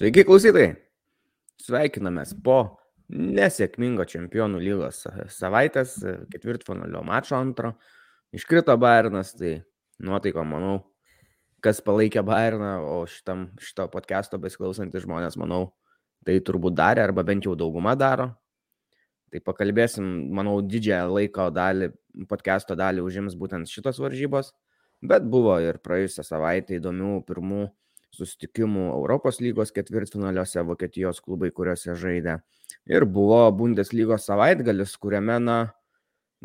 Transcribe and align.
Sveiki 0.00 0.22
klausytojai. 0.24 0.78
Sveikinamės 1.60 2.30
po 2.40 2.54
nesėkmingo 3.12 4.06
čempionų 4.08 4.62
lygos 4.62 5.02
savaitės, 5.34 5.98
ketvirtfinalio 6.32 7.02
mačo 7.04 7.34
antro. 7.36 7.74
Iškrito 8.32 8.72
Bairnas, 8.80 9.34
tai 9.36 9.58
nuotaiko, 10.00 10.40
manau, 10.48 10.78
kas 11.60 11.82
palaikė 11.84 12.22
Bairną, 12.24 12.70
o 12.80 13.02
šitam, 13.12 13.50
šito 13.60 13.84
podcast'o 13.92 14.40
besiklausantys 14.40 15.04
žmonės, 15.04 15.36
manau, 15.36 15.74
tai 16.24 16.38
turbūt 16.48 16.78
darė, 16.78 17.02
arba 17.04 17.26
bent 17.28 17.44
jau 17.44 17.52
dauguma 17.52 17.92
daro. 17.92 18.30
Tai 19.28 19.42
pakalbėsim, 19.50 20.08
manau, 20.32 20.62
didžiąją 20.64 21.10
laiko 21.12 21.50
dalį, 21.52 21.90
podcast'o 22.32 22.78
dalį 22.80 23.04
užims 23.04 23.36
būtent 23.36 23.68
šitos 23.68 24.00
varžybos, 24.00 24.54
bet 25.04 25.28
buvo 25.28 25.60
ir 25.60 25.76
praėjusią 25.84 26.24
savaitę 26.24 26.80
įdomių 26.80 27.18
pirmų 27.28 27.68
susitikimų 28.16 28.88
Europos 28.94 29.40
lygos 29.42 29.72
ketvirtfinaliuose 29.74 30.64
Vokietijos 30.66 31.20
klubai, 31.24 31.50
kuriuose 31.54 31.94
žaidė. 31.98 32.40
Ir 32.90 33.06
buvo 33.06 33.42
Bundeslygos 33.54 34.26
savaitgalis, 34.28 34.96
kuriame, 35.00 35.38
na, 35.42 35.58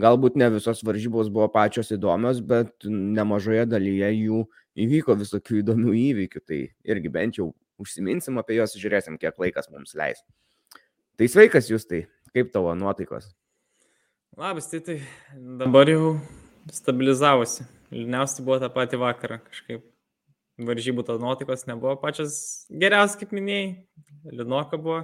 galbūt 0.02 0.38
ne 0.40 0.50
visos 0.54 0.84
varžybos 0.86 1.32
buvo 1.34 1.48
pačios 1.54 1.92
įdomios, 1.96 2.42
bet 2.46 2.88
nemažoje 2.90 3.66
dalyje 3.72 4.12
jų 4.14 4.42
įvyko 4.86 5.16
visokių 5.22 5.62
įdomių 5.64 5.96
įvykių. 6.02 6.44
Tai 6.46 6.60
irgi 6.92 7.14
bent 7.14 7.40
jau 7.40 7.52
užsiminsim 7.82 8.40
apie 8.42 8.60
juos, 8.60 8.76
žiūrėsim, 8.80 9.20
kiek 9.22 9.40
laikas 9.42 9.72
mums 9.72 9.96
leis. 9.98 10.22
Tai 11.16 11.32
sveikas 11.32 11.72
jūs 11.72 11.88
tai, 11.88 12.06
kaip 12.36 12.52
tavo 12.54 12.76
nuotaikos? 12.76 13.32
Labas, 14.36 14.68
tai 14.68 14.82
tai 14.84 15.00
dabar 15.62 15.88
jau 15.88 16.16
stabilizavosi. 16.76 17.64
Liūdniausia 17.96 18.44
buvo 18.44 18.58
tą 18.60 18.68
patį 18.74 19.00
vakarą 19.00 19.40
kažkaip 19.46 19.86
varžybų 20.62 21.04
tos 21.08 21.22
nuotaikos 21.22 21.66
nebuvo 21.68 21.96
pačios 22.00 22.36
geriausios, 22.70 23.18
kaip 23.20 23.34
minėjai, 23.36 23.72
liūdnoka 24.32 24.80
buvo. 24.80 25.04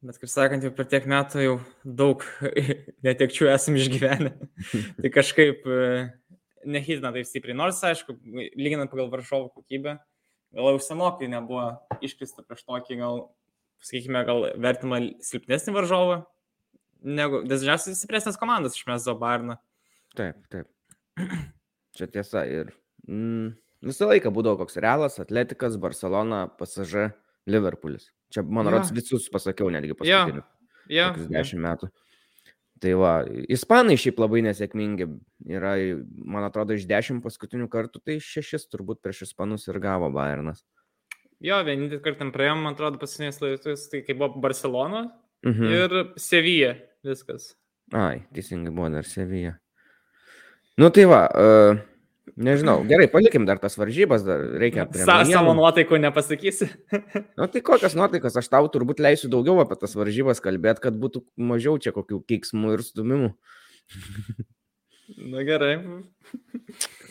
Bet 0.00 0.16
kaip 0.16 0.30
sakant, 0.32 0.64
jau 0.64 0.72
per 0.72 0.86
tiek 0.88 1.04
metų 1.10 1.42
jau 1.44 1.56
daug 1.84 2.22
netekčių 3.06 3.50
esam 3.52 3.76
išgyvenę. 3.76 4.32
tai 5.02 5.10
kažkaip 5.12 5.66
e, 5.68 5.90
nehitina 6.64 7.12
taip 7.12 7.28
stipriai. 7.28 7.58
Nors, 7.58 7.82
aišku, 7.84 8.16
lyginant 8.56 8.92
pagal 8.92 9.10
varžovų 9.12 9.50
kokybę, 9.58 9.98
gal 10.56 10.72
jau 10.72 10.82
senokai 10.86 11.28
nebuvo 11.28 11.66
iškrista 12.00 12.46
prieš 12.46 12.64
tokį, 12.64 13.00
gal, 13.02 13.22
sakykime, 13.84 14.24
gal 14.28 14.48
vertimą 14.62 15.02
silpnesnį 15.26 15.76
varžovą, 15.76 16.20
negu 17.04 17.42
dažniausiai 17.48 17.98
stipresnės 17.98 18.40
komandas 18.40 18.78
išmesdo 18.78 19.16
Barną. 19.20 19.58
Taip, 20.16 20.40
taip. 20.52 20.68
Čia 21.96 22.08
tiesa 22.08 22.46
ir. 22.48 22.72
Mm, 23.04 23.52
Visą 23.86 24.10
laiką 24.10 24.32
būdavo 24.34 24.60
koks 24.60 24.76
Realas, 24.82 25.16
Atletikas, 25.22 25.78
Barcelona, 25.80 26.44
PSG, 26.60 27.10
Liverpoolis. 27.48 28.10
Čia, 28.30 28.44
man 28.44 28.68
ja. 28.68 28.76
rodos, 28.76 28.92
visus 28.94 29.28
pasakiau 29.32 29.70
netgi 29.72 29.96
paskutiniu. 29.96 30.44
Ja. 30.44 30.56
Ja. 30.90 31.10
Dešimt 31.16 31.62
metų. 31.64 31.88
Tai 32.80 32.92
va, 32.96 33.12
ispanai 33.52 33.98
šiaip 34.00 34.20
labai 34.22 34.40
nesėkmingi. 34.46 35.06
Yra, 35.52 35.74
man 36.24 36.46
atrodo, 36.46 36.76
iš 36.76 36.86
dešimt 36.88 37.24
paskutinių 37.24 37.68
kartų, 37.72 38.00
tai 38.04 38.16
šešis 38.24 38.68
turbūt 38.72 39.02
prieš 39.04 39.26
ispanus 39.28 39.68
ir 39.68 39.80
gavo 39.82 40.08
Bayernas. 40.14 40.62
Jo, 41.44 41.60
vienintelį 41.64 42.02
kartą 42.04 42.28
praėjom, 42.32 42.64
man 42.64 42.76
atrodo, 42.76 43.00
pasinės 43.00 43.40
laikus, 43.40 43.86
tai 43.92 44.02
kai 44.04 44.16
buvo 44.16 44.40
Barcelona 44.44 45.06
mhm. 45.46 45.76
ir 45.76 45.96
Sevija 46.20 46.74
viskas. 47.06 47.54
Ai, 47.96 48.22
teisingai 48.36 48.72
buvo 48.72 48.90
dar 48.92 49.08
Sevija. 49.08 49.56
Nu 50.80 50.88
tai 50.94 51.04
va, 51.08 51.24
uh, 51.28 51.80
Nežinau, 52.36 52.82
gerai, 52.86 53.06
palikim 53.10 53.46
dar 53.48 53.58
tas 53.62 53.74
varžybas, 53.78 54.22
dar 54.26 54.42
reikia 54.60 54.86
Sa 55.02 55.20
savo 55.28 55.54
nuotaikų 55.58 55.98
nepasakysi. 56.06 56.68
Nu, 57.38 57.46
tai 57.50 57.62
kokias 57.64 57.96
nuotaikas, 57.96 58.36
aš 58.36 58.50
tau 58.52 58.68
turbūt 58.72 59.00
leisiu 59.02 59.30
daugiau 59.32 59.60
apie 59.62 59.78
tas 59.80 59.94
varžybas 59.96 60.42
kalbėti, 60.44 60.84
kad 60.84 60.96
būtų 61.00 61.24
mažiau 61.40 61.78
čia 61.80 61.94
kokių 61.96 62.20
kiksmų 62.28 62.74
ir 62.76 62.84
stumimų. 62.84 63.30
Na 65.32 65.44
gerai. 65.46 65.74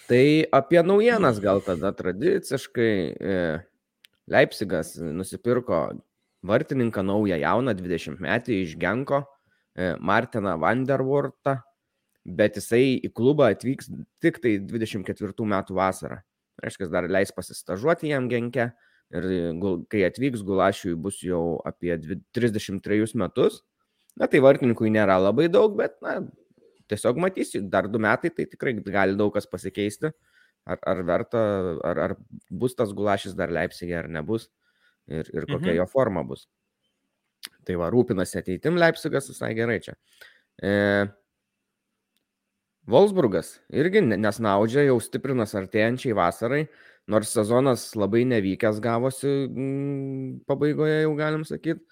Tai 0.10 0.26
apie 0.56 0.84
naujienas 0.86 1.42
gal 1.44 1.60
tada 1.66 1.92
tradiciškai 1.96 2.94
e, 3.12 3.40
Leipzigas 4.30 4.94
nusipirko 5.02 5.82
vartininką 6.46 7.04
naują 7.04 7.40
jauną 7.42 7.76
20 7.76 8.22
metį 8.24 8.62
iš 8.64 8.78
Genko, 8.80 9.24
e, 9.76 9.96
Martiną 10.00 10.56
Vanderwortą 10.62 11.60
bet 12.38 12.60
jisai 12.60 13.00
į 13.04 13.12
klubą 13.16 13.50
atvyks 13.54 13.90
tik 14.24 14.40
tai 14.44 14.58
24 14.62 15.48
metų 15.54 15.78
vasarą. 15.78 16.22
Reiškia, 16.60 16.90
dar 16.92 17.08
leis 17.08 17.32
pasistažuoti 17.32 18.12
jam 18.12 18.28
genkę 18.32 18.70
ir 19.16 19.28
kai 19.90 20.04
atvyks 20.08 20.44
Gulašiui 20.46 20.98
bus 21.00 21.22
jau 21.24 21.60
apie 21.66 21.96
33 22.36 23.16
metus. 23.20 23.62
Na 24.20 24.28
tai 24.28 24.42
vartininkui 24.44 24.92
nėra 24.92 25.16
labai 25.22 25.48
daug, 25.52 25.78
bet 25.80 25.96
na, 26.04 26.20
tiesiog 26.92 27.22
matysiu, 27.22 27.62
dar 27.72 27.88
du 27.88 28.02
metai 28.02 28.32
tai 28.36 28.46
tikrai 28.50 28.74
gali 28.84 29.16
daug 29.18 29.32
kas 29.34 29.48
pasikeisti. 29.48 30.12
Ar, 30.70 30.78
ar 30.86 31.00
verta, 31.08 31.42
ar, 31.88 32.00
ar 32.04 32.16
bus 32.52 32.76
tas 32.78 32.92
Gulašis 32.94 33.34
dar 33.38 33.50
Leipzigė 33.54 33.96
ar 34.04 34.10
nebus 34.12 34.50
ir, 35.08 35.26
ir 35.34 35.48
kokia 35.48 35.72
mhm. 35.72 35.78
jo 35.80 35.86
forma 35.90 36.22
bus. 36.28 36.46
Tai 37.66 37.78
va, 37.80 37.88
rūpinasi 37.94 38.42
ateitim 38.42 38.78
Leipzigas 38.78 39.32
visai 39.32 39.54
gerai 39.58 39.80
čia. 39.86 39.96
E, 40.62 40.74
Wolfsburgas 42.90 43.60
irgi 43.70 44.02
nesnaudžia, 44.02 44.86
jau 44.88 44.98
stiprinas 45.04 45.54
artėjančiai 45.58 46.16
vasarai, 46.18 46.64
nors 47.10 47.34
sezonas 47.36 47.90
labai 47.98 48.24
nevykęs 48.30 48.80
gavosi 48.82 49.30
mm, 49.48 50.46
pabaigoje, 50.50 51.04
jau 51.04 51.12
galim 51.18 51.46
sakyti, 51.46 51.84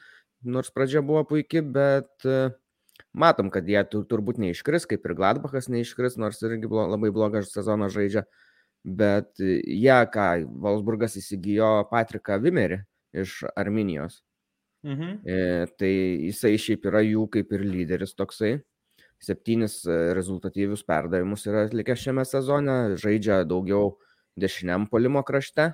nors 0.45 0.71
pradžia 0.73 1.03
buvo 1.05 1.23
puikia, 1.29 1.61
bet 1.61 2.25
e, 2.25 2.49
matom, 3.13 3.51
kad 3.53 3.67
jie 3.69 3.81
turbūt 3.93 4.41
neiškris, 4.41 4.87
kaip 4.89 5.05
ir 5.05 5.15
Gladbachas 5.17 5.69
neiškris, 5.73 6.17
nors 6.21 6.41
irgi 6.45 6.69
labai 6.69 7.11
blogą 7.13 7.43
sezoną 7.45 7.91
žaidžia. 7.93 8.25
Bet 8.87 9.41
jie, 9.41 9.97
ką, 10.13 10.27
Wolfsburgas 10.63 11.17
įsigijo 11.19 11.89
Patriką 11.89 12.37
Vimerį 12.39 12.79
iš 13.17 13.41
Arminijos. 13.57 14.21
Mhm. 14.85 15.13
E, 15.27 15.67
tai 15.77 15.91
jisai 16.29 16.53
šiaip 16.61 16.85
yra 16.87 17.01
jų 17.03 17.25
kaip 17.33 17.51
ir 17.57 17.65
lyderis 17.65 18.13
toksai 18.15 18.59
septynis 19.23 19.81
e, 19.85 19.97
rezultatyvius 20.17 20.83
perdavimus 20.87 21.45
yra 21.49 21.65
atlikęs 21.67 22.03
šiame 22.05 22.25
sezone, 22.27 22.77
žaidžia 23.01 23.41
daugiau 23.49 23.95
dešiniam 24.37 24.87
polimo 24.91 25.23
krašte. 25.25 25.71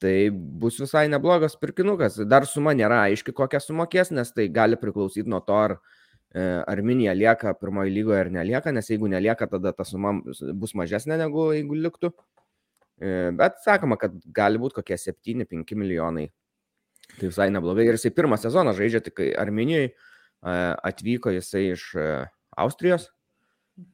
Tai 0.00 0.14
bus 0.32 0.78
visai 0.80 1.10
neblogas 1.12 1.58
pirkinukas. 1.60 2.16
Dar 2.24 2.46
suma 2.48 2.72
nėra 2.72 3.02
aiški, 3.10 3.34
kokią 3.36 3.60
sumokės, 3.60 4.10
nes 4.16 4.32
tai 4.32 4.48
gali 4.48 4.78
priklausyti 4.80 5.28
nuo 5.28 5.42
to, 5.44 5.58
ar 5.68 5.76
e, 5.76 6.40
Arminija 6.72 7.12
lieka 7.14 7.52
pirmoji 7.60 7.92
lygoje 7.98 8.22
ar 8.24 8.30
nelieka, 8.32 8.72
nes 8.72 8.88
jeigu 8.88 9.10
nelieka, 9.12 9.50
tada 9.50 9.74
ta 9.76 9.84
suma 9.84 10.14
bus 10.24 10.72
mažesnė 10.78 11.20
negu 11.20 11.50
jeigu 11.52 11.76
liktų. 11.84 12.14
E, 12.96 13.12
bet 13.36 13.60
sakoma, 13.64 14.00
kad 14.00 14.16
gali 14.24 14.60
būti 14.60 14.80
kokie 14.80 14.96
7-5 15.00 15.76
milijonai. 15.76 16.30
Tai 17.18 17.28
visai 17.28 17.50
neblogai. 17.52 17.84
Ir 17.90 17.98
jisai 17.98 18.14
pirmą 18.14 18.38
sezoną 18.40 18.72
žaidžia 18.78 19.02
tik 19.04 19.20
Arminijoje, 19.40 19.92
atvyko 20.40 21.32
jisai 21.34 21.72
iš 21.74 21.90
Austrijos, 22.60 23.08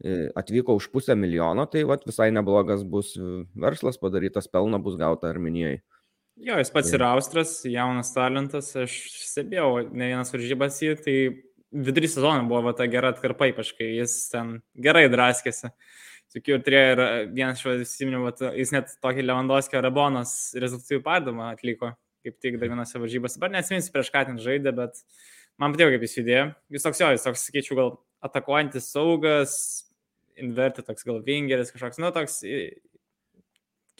e, 0.05 0.29
atvyko 0.39 0.77
už 0.79 0.91
pusę 0.93 1.17
milijono, 1.19 1.67
tai 1.71 1.85
vat, 1.89 2.05
visai 2.09 2.31
neblogas 2.35 2.85
bus 2.85 3.15
verslas 3.55 4.01
padarytas, 4.03 4.51
pelno 4.51 4.81
bus 4.83 4.99
gauta 5.01 5.31
Armenijoje. 5.31 5.83
Jo, 6.37 6.59
jis 6.61 6.69
pats 6.69 6.91
tai 6.93 6.99
yra 6.99 7.15
Austras, 7.17 7.53
jaunas 7.65 8.13
talentas, 8.13 8.75
aš 8.77 8.95
stebėjau 9.25 9.87
ne 9.89 10.11
vienas 10.11 10.33
varžybas 10.35 10.83
jį, 10.85 10.97
tai 11.01 11.15
vidurį 11.73 12.11
sezoną 12.13 12.45
buvo 12.49 12.67
va, 12.69 12.75
ta 12.77 12.85
gera 12.93 13.15
atkarpa, 13.15 13.49
ypač 13.53 13.73
kai 13.79 13.95
jis 13.97 14.19
ten 14.33 14.59
gerai 14.77 15.07
draskėsi. 15.13 15.73
Tokių 16.37 16.59
turėjo 16.67 16.89
ir 16.93 17.01
vienas 17.33 17.63
iš 17.63 17.87
įsiminių, 17.87 18.21
jis 18.59 18.73
net 18.75 18.93
tokį 19.01 19.25
Lewandowskio 19.25 19.81
Rabonos 19.81 20.35
rezultatyvų 20.61 21.01
pardavimą 21.07 21.47
atliko, 21.55 21.95
kaip 22.27 22.37
tik 22.43 22.59
dar 22.61 22.69
vienose 22.73 23.01
varžybose. 23.01 23.39
Dabar 23.39 23.55
neatsiminsiu 23.55 23.95
prieš 23.95 24.11
ką 24.13 24.27
ten 24.29 24.41
žaidė, 24.43 24.75
bet 24.77 25.01
man 25.63 25.73
patiko, 25.73 25.95
kaip 25.95 26.05
jis 26.05 26.19
judėjo. 26.19 26.47
Jis 26.77 26.85
toks 26.85 27.01
jo, 27.01 27.11
jis 27.15 27.25
toks, 27.25 27.47
sakyčiau, 27.49 27.79
gal 27.79 27.95
atakuojantis 28.25 28.89
saugas, 28.93 29.57
inverti 30.41 30.85
toks 30.85 31.07
gal 31.07 31.21
vingeris 31.25 31.73
kažkoks, 31.75 32.01
nu, 32.03 32.13
toks 32.15 32.41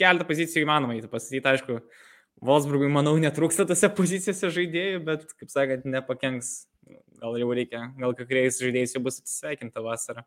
keletą 0.01 0.27
pozicijų 0.29 0.67
įmanoma 0.67 0.97
įtų 0.99 1.11
pasakyti, 1.13 1.51
aišku, 1.53 1.81
Wolfsburgui, 2.45 2.89
manau, 2.93 3.15
netrūksta 3.21 3.65
tose 3.69 3.89
pozicijose 3.97 4.51
žaidėjų, 4.53 5.05
bet, 5.07 5.29
kaip 5.41 5.53
sakant, 5.53 5.87
nepakenks. 5.89 6.67
Gal 7.17 7.39
jau 7.41 7.49
reikia, 7.57 7.89
gal 7.99 8.13
kai 8.15 8.27
kuriais 8.29 8.61
žaidėjais 8.61 8.93
jau 8.95 9.01
bus 9.03 9.17
atsisveikinta 9.23 9.81
vasara. 9.83 10.23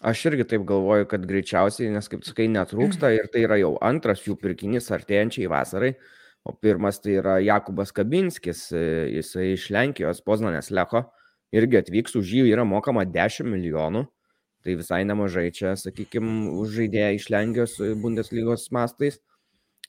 Aš 0.00 0.24
irgi 0.30 0.46
taip 0.48 0.64
galvoju, 0.66 1.06
kad 1.10 1.26
greičiausiai, 1.28 1.92
nes 1.92 2.08
kaip 2.10 2.24
sakai, 2.26 2.48
netrūksta 2.50 3.12
ir 3.14 3.28
tai 3.30 3.44
yra 3.44 3.58
jau 3.60 3.74
antras 3.84 4.24
jų 4.24 4.38
pirkinys 4.40 4.88
artėjančiai 4.96 5.50
vasarai. 5.52 5.92
O 6.48 6.56
pirmas 6.56 6.98
tai 6.98 7.18
yra 7.20 7.36
Jakubas 7.44 7.92
Kabinskis, 7.94 8.64
jisai 8.72 9.52
iš 9.52 9.68
Lenkijos, 9.70 10.24
Poznanės 10.26 10.72
Lecho 10.74 11.04
irgi 11.52 11.80
atvyks, 11.82 12.16
už 12.18 12.32
jį 12.38 12.46
yra 12.52 12.64
mokama 12.68 13.04
10 13.08 13.48
milijonų. 13.52 14.06
Tai 14.62 14.74
visai 14.78 15.02
nemažai 15.02 15.48
čia, 15.50 15.74
sakykime, 15.74 16.52
už 16.62 16.76
žaidėją 16.76 17.14
iš 17.16 17.28
Lenkijos 17.34 17.76
Bundeslygos 17.98 18.68
mastais. 18.74 19.18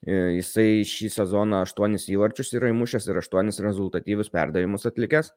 Jisai 0.03 0.81
šį 0.87 1.11
sezoną 1.13 1.61
8 1.63 1.95
įvarčius 2.11 2.51
yra 2.57 2.71
įmušęs 2.73 3.05
ir 3.07 3.21
8 3.21 3.53
rezultatyvius 3.63 4.33
perdavimus 4.33 4.89
atlikęs. 4.89 5.29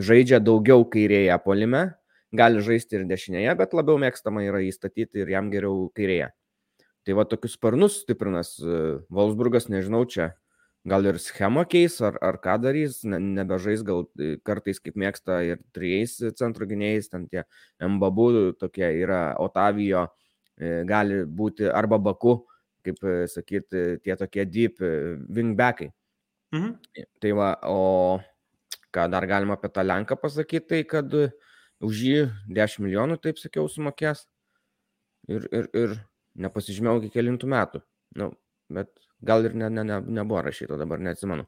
Žaidžia 0.00 0.40
daugiau 0.42 0.86
kairėje 0.88 1.36
polime, 1.44 1.82
gali 2.32 2.62
žaisti 2.64 2.98
ir 2.98 3.06
dešinėje, 3.10 3.54
bet 3.58 3.76
labiau 3.76 4.00
mėgstama 4.00 4.42
yra 4.46 4.62
įstatyti 4.64 5.22
ir 5.22 5.30
jam 5.36 5.50
geriau 5.52 5.90
kairėje. 5.94 6.30
Tai 7.06 7.16
va 7.16 7.24
tokius 7.28 7.54
sparnus 7.56 8.00
stiprinas 8.02 8.56
Wolfsburgas, 9.12 9.68
nežinau, 9.72 10.02
čia 10.08 10.32
gal 10.88 11.04
ir 11.04 11.18
schemą 11.20 11.66
keis, 11.68 11.98
ar, 12.04 12.16
ar 12.24 12.38
ką 12.40 12.56
darys, 12.62 13.02
ne, 13.04 13.18
nebežais 13.20 13.82
gal 13.84 14.06
e, 14.16 14.36
kartais 14.46 14.80
kaip 14.80 14.96
mėgsta 15.00 15.40
ir 15.44 15.60
trijais 15.76 16.16
centro 16.38 16.68
gynėjais, 16.68 17.10
ten 17.12 17.26
tie 17.28 17.44
Mbabu 17.80 18.54
tokie 18.60 18.88
yra 19.02 19.36
Otavijo, 19.40 20.06
e, 20.56 20.80
gali 20.88 21.22
būti 21.24 21.68
arba 21.68 22.00
Baku, 22.00 22.38
kaip 22.86 23.04
e, 23.04 23.16
sakyti, 23.28 24.00
tie 24.04 24.16
tokie 24.16 24.46
deep 24.48 24.80
wingbackai. 24.80 25.90
Mhm. 26.56 27.04
Tai 27.22 27.32
va, 27.38 27.52
o 27.68 28.18
ką 28.90 29.06
dar 29.12 29.26
galima 29.28 29.58
apie 29.58 29.70
tą 29.70 29.84
Lenką 29.86 30.16
pasakyti, 30.18 30.66
tai 30.66 30.82
kad 30.88 31.12
už 31.80 32.00
jį 32.06 32.24
10 32.48 32.82
milijonų, 32.84 33.20
taip 33.22 33.38
sakiau, 33.38 33.68
sumokės. 33.70 34.26
Ir, 35.30 35.44
ir, 35.54 35.68
ir 35.76 35.94
nepasižymėjau 36.40 37.02
iki 37.02 37.12
kelintų 37.14 37.48
metų. 37.52 37.82
Nu, 38.18 38.32
bet 38.72 38.90
Gal 39.26 39.44
ir 39.44 39.56
ne, 39.56 39.68
ne, 39.70 39.84
ne, 39.84 39.98
nebuvo 40.20 40.40
rašyta, 40.46 40.78
dabar 40.80 41.02
neatsimenu. 41.04 41.44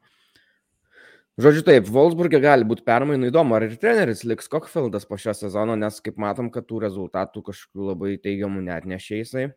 Žodžiu 1.41 1.63
taip, 1.65 1.87
Wolfsburgė 1.89 2.37
gali 2.43 2.65
būti 2.69 2.83
permainų 2.85 3.31
įdomu, 3.31 3.55
ar 3.57 3.63
ir 3.65 3.73
treneris 3.81 4.21
liks 4.29 4.51
Kokfeldas 4.53 5.07
po 5.09 5.17
šio 5.17 5.33
sezono, 5.33 5.73
nes 5.79 5.97
kaip 6.05 6.19
matom, 6.21 6.51
kad 6.53 6.67
tų 6.69 6.83
rezultatų 6.83 7.41
kažkokių 7.47 7.87
labai 7.89 8.13
teigiamų 8.21 8.61
net 8.67 8.85
nešėjai. 8.85 9.47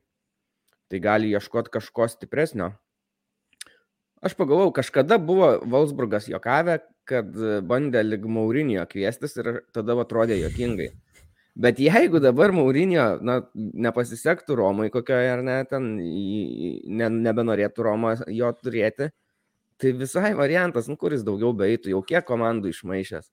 Tai 0.88 1.00
gali 1.02 1.34
ieškoti 1.36 1.74
kažko 1.76 2.06
stipresnio. 2.08 2.70
Aš 4.24 4.32
pagalvojau, 4.38 4.72
kažkada 4.78 5.18
buvo 5.20 5.50
Wolfsburgas 5.68 6.30
jokavę, 6.30 6.78
kad 7.04 7.28
bandė 7.68 8.00
lig 8.06 8.24
Maurinio 8.24 8.86
kviestis 8.88 9.36
ir 9.36 9.60
tada 9.76 9.98
atrodė 10.00 10.38
jokingai. 10.40 10.94
Bet 11.56 11.78
jeigu 11.80 12.20
dabar 12.20 12.52
Maurinio 12.52 13.04
na, 13.24 13.38
nepasisektų 13.56 14.58
Romai 14.58 14.90
kokioje 14.92 15.30
ar 15.32 15.42
ne, 15.44 15.56
ten 15.70 15.94
ne, 15.96 17.08
nebenorėtų 17.08 17.86
Roma 17.86 18.12
jo 18.28 18.50
turėti, 18.60 19.08
tai 19.80 19.92
visai 19.96 20.34
variantas, 20.36 20.90
nu, 20.92 20.98
kuris 21.00 21.24
daugiau 21.24 21.54
beitų, 21.56 21.94
jau 21.94 22.02
kiek 22.04 22.26
komandų 22.28 22.74
išmaišęs. 22.74 23.30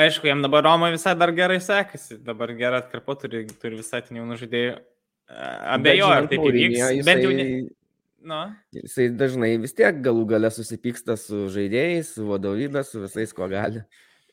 Aišku, 0.00 0.30
jam 0.30 0.40
dabar 0.44 0.64
Roma 0.64 0.88
visai 0.94 1.16
dar 1.18 1.32
gerai 1.36 1.58
sekasi, 1.60 2.20
dabar 2.24 2.54
gerą 2.56 2.80
atkarpą 2.84 3.18
turi, 3.20 3.44
turi 3.60 3.80
visai 3.82 4.00
ten 4.06 4.20
jaunų 4.20 4.38
žaidėjų. 4.40 4.74
Abejoju, 5.76 6.10
ar 6.14 6.28
taip 6.30 6.44
įvyks. 6.46 6.78
Jisai... 6.78 7.06
Bent 7.06 7.26
jau 7.26 7.32
ne... 7.34 7.46
Nu. 8.20 8.38
Jisai 8.76 9.08
dažnai 9.16 9.54
vis 9.62 9.72
tiek 9.72 9.96
galų 10.04 10.26
gale 10.34 10.50
susipyksta 10.52 11.16
su 11.16 11.46
žaidėjais, 11.52 12.14
su 12.16 12.26
vadovybė, 12.28 12.82
su 12.84 13.00
visais, 13.02 13.32
ko 13.36 13.48
gali. 13.50 13.82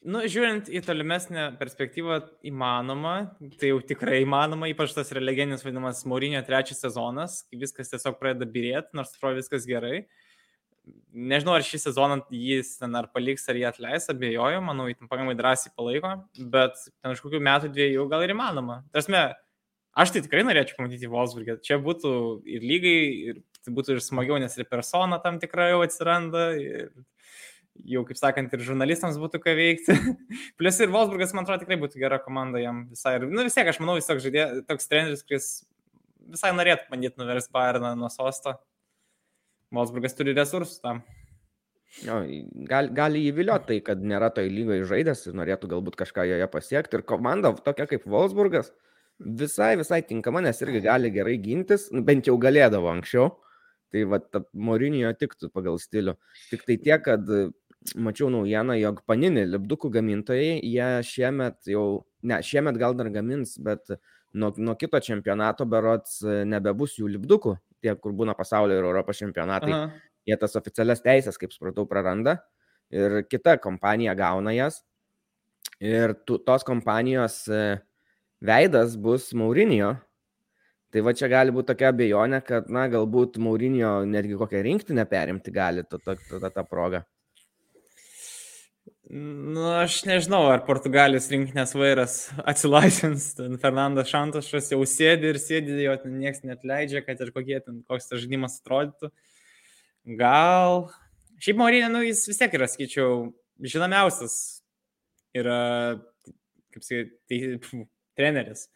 Nu, 0.06 0.22
žiūrint 0.30 0.68
į 0.70 0.82
tolimesnę 0.86 1.48
perspektyvą, 1.58 2.20
įmanoma, 2.46 3.16
tai 3.58 3.72
jau 3.72 3.80
tikrai 3.86 4.22
įmanoma, 4.24 4.70
ypač 4.70 4.94
tas 4.94 5.10
yra 5.14 5.24
legendinis 5.24 5.66
vadinamas 5.66 6.04
Maurinio 6.10 6.42
trečias 6.46 6.84
sezonas, 6.84 7.42
kai 7.50 7.60
viskas 7.64 7.90
tiesiog 7.92 8.20
pradeda 8.20 8.48
birėti, 8.52 8.94
nors 8.98 9.16
atrodo 9.16 9.40
viskas 9.40 9.66
gerai. 9.70 10.06
Nežinau, 11.12 11.58
ar 11.58 11.66
šį 11.66 11.82
sezoną 11.88 12.20
jis 12.32 12.76
ten 12.80 12.96
ar 12.96 13.10
paliks, 13.12 13.48
ar 13.50 13.60
jį 13.60 13.66
atleis, 13.72 14.08
abejoju, 14.14 14.62
manau, 14.64 14.86
jį 14.88 15.00
pakankamai 15.02 15.36
drąsiai 15.40 15.74
palaiko, 15.76 16.14
bet 16.54 16.80
ten 17.02 17.16
už 17.16 17.24
kokių 17.26 17.42
metų 17.50 17.74
dviejų 17.74 18.08
gal 18.14 18.24
ir 18.24 18.36
įmanoma. 18.36 18.80
Tarsi, 18.96 19.18
aš 19.98 20.14
tai 20.14 20.24
tikrai 20.24 20.46
norėčiau 20.48 20.80
pamatyti 20.80 21.12
Wolfsburgė. 21.12 21.58
Čia 21.66 21.82
būtų 21.84 22.14
ir 22.48 22.64
lygai, 22.64 22.98
ir 23.34 23.44
tai 23.66 23.74
būtų 23.76 23.98
ir 23.98 24.06
smagiau, 24.06 24.40
nes 24.40 24.56
ir 24.56 24.70
persona 24.70 25.20
tam 25.24 25.42
tikrai 25.44 25.74
jau 25.74 25.82
atsiranda. 25.84 26.52
Ir 26.62 26.94
jau, 27.86 28.04
kaip 28.08 28.20
sakant, 28.20 28.54
ir 28.54 28.64
žurnalistams 28.66 29.20
būtų 29.22 29.42
ką 29.44 29.56
veikti. 29.58 29.98
Plius 30.60 30.80
ir 30.82 30.92
Wolfsburgas, 30.94 31.34
man 31.36 31.46
atrodo, 31.46 31.64
tikrai 31.64 31.80
būtų 31.82 32.02
gera 32.02 32.20
komanda 32.24 32.62
jam 32.62 32.86
visai. 32.92 33.18
Ir, 33.20 33.28
nu, 33.30 33.44
vis 33.46 33.58
tiek, 33.58 33.68
aš 33.70 33.82
manau, 33.84 33.98
vis 34.00 34.10
toks 34.10 34.26
žaidėjas, 34.26 34.64
toks 34.70 34.90
treneris, 34.92 35.24
kuris 35.28 35.52
visai 36.32 36.52
norėtų 36.56 36.90
bandyti 36.92 37.22
nuversti 37.22 37.54
Bayerną 37.56 37.94
nuo 38.00 38.10
sosto. 38.14 38.58
Wolfsburgas 39.76 40.16
turi 40.18 40.36
resursų 40.36 40.82
tam. 40.84 41.06
Jo, 42.04 42.20
gal, 42.68 42.90
gali 42.94 43.24
įvilioti 43.30 43.72
tai, 43.72 43.78
kad 43.86 44.02
nėra 44.04 44.30
toj 44.36 44.50
lygoje 44.52 44.86
žaidęs 44.90 45.24
ir 45.30 45.38
norėtų 45.40 45.70
galbūt 45.72 45.96
kažką 46.00 46.28
joje 46.28 46.48
pasiekti. 46.52 47.00
Ir 47.00 47.08
komanda 47.08 47.54
tokia 47.64 47.88
kaip 47.90 48.06
Wolfsburgas 48.10 48.74
visai, 49.18 49.76
visai 49.80 50.02
tinkama, 50.06 50.44
nes 50.46 50.60
irgi 50.62 50.84
gali 50.86 51.12
gerai 51.14 51.38
gintis, 51.42 51.88
nu, 51.94 52.04
bent 52.06 52.28
jau 52.30 52.38
galėdavo 52.42 52.92
anksčiau. 52.92 53.32
Tai 53.94 54.04
va, 54.12 54.20
Morinio 54.52 55.14
tiktų 55.16 55.50
pagal 55.56 55.80
stilių. 55.80 56.18
Tik 56.52 56.66
tai 56.68 56.76
tiek, 56.84 57.04
kad 57.06 57.24
mačiau 57.96 58.30
naujieną, 58.34 58.76
jog 58.82 59.02
paninį 59.08 59.46
lipdukų 59.54 59.92
gamintojai, 59.94 60.58
jie 60.60 60.90
šiemet 61.08 61.70
jau, 61.72 62.04
ne, 62.28 62.42
šiemet 62.44 62.80
gal 62.82 62.98
dar 62.98 63.10
gamins, 63.14 63.56
bet 63.64 63.94
nuo, 64.34 64.52
nuo 64.58 64.76
kito 64.80 65.00
čempionato 65.04 65.66
berots 65.70 66.20
e, 66.26 66.42
nebebus 66.50 66.98
jų 67.00 67.14
lipdukų, 67.16 67.56
tie, 67.84 67.96
kur 67.96 68.16
būna 68.18 68.36
pasaulio 68.38 68.78
ir 68.78 68.86
Europos 68.86 69.22
čempionatai. 69.22 69.74
Aha. 69.74 70.06
Jie 70.28 70.36
tas 70.40 70.58
oficialias 70.60 71.00
teisės, 71.00 71.38
kaip 71.40 71.54
supratau, 71.56 71.86
praranda 71.88 72.42
ir 72.92 73.22
kita 73.30 73.58
kompanija 73.64 74.16
gauna 74.18 74.52
jas. 74.56 74.82
Ir 75.84 76.16
tu, 76.26 76.40
tos 76.40 76.66
kompanijos 76.68 77.46
e, 77.52 77.78
veidas 78.42 78.96
bus 78.98 79.30
Maurinio. 79.38 79.96
Tai 80.92 81.04
va 81.04 81.12
čia 81.14 81.28
gali 81.30 81.52
būti 81.52 81.74
tokia 81.74 81.92
abejonė, 81.92 82.40
kad, 82.48 82.70
na, 82.72 82.86
galbūt 82.92 83.38
Maurinio 83.44 84.00
netgi 84.08 84.40
kokią 84.40 84.64
rinktinę 84.66 85.04
perimti 85.10 85.52
gali 85.52 85.84
tą 85.88 86.64
progą. 86.68 87.04
Nu, 89.10 89.64
aš 89.80 90.02
nežinau, 90.08 90.42
ar 90.52 90.66
Portugalijos 90.68 91.30
rinkinės 91.32 91.72
vairas 91.78 92.16
atsilaisvins. 92.52 93.30
Ten 93.38 93.56
Fernandas 93.62 94.10
Šantošas 94.12 94.72
jau 94.74 94.82
sėdi 94.88 95.32
ir 95.32 95.40
sėdi, 95.40 95.78
jo 95.86 95.96
ten 96.02 96.18
niekas 96.20 96.44
net 96.44 96.66
leidžia, 96.68 97.04
kad 97.06 97.22
ir 97.24 97.32
kokie 97.36 97.62
ten, 97.64 97.82
koks 97.88 98.10
tas 98.10 98.24
žaidimas 98.24 98.60
atrodytų. 98.60 99.12
Gal. 100.20 100.90
Šiaip 101.44 101.60
Maurinė, 101.62 101.92
nu, 101.94 102.02
jis 102.04 102.26
vis 102.28 102.42
tiek 102.42 102.56
yra, 102.58 102.68
skaičiau, 102.72 103.30
žinomiausias 103.64 104.36
yra, 105.38 105.62
kaip 106.76 106.88
sakyti, 106.88 107.16
tai, 107.30 107.86
treneris. 108.18 108.68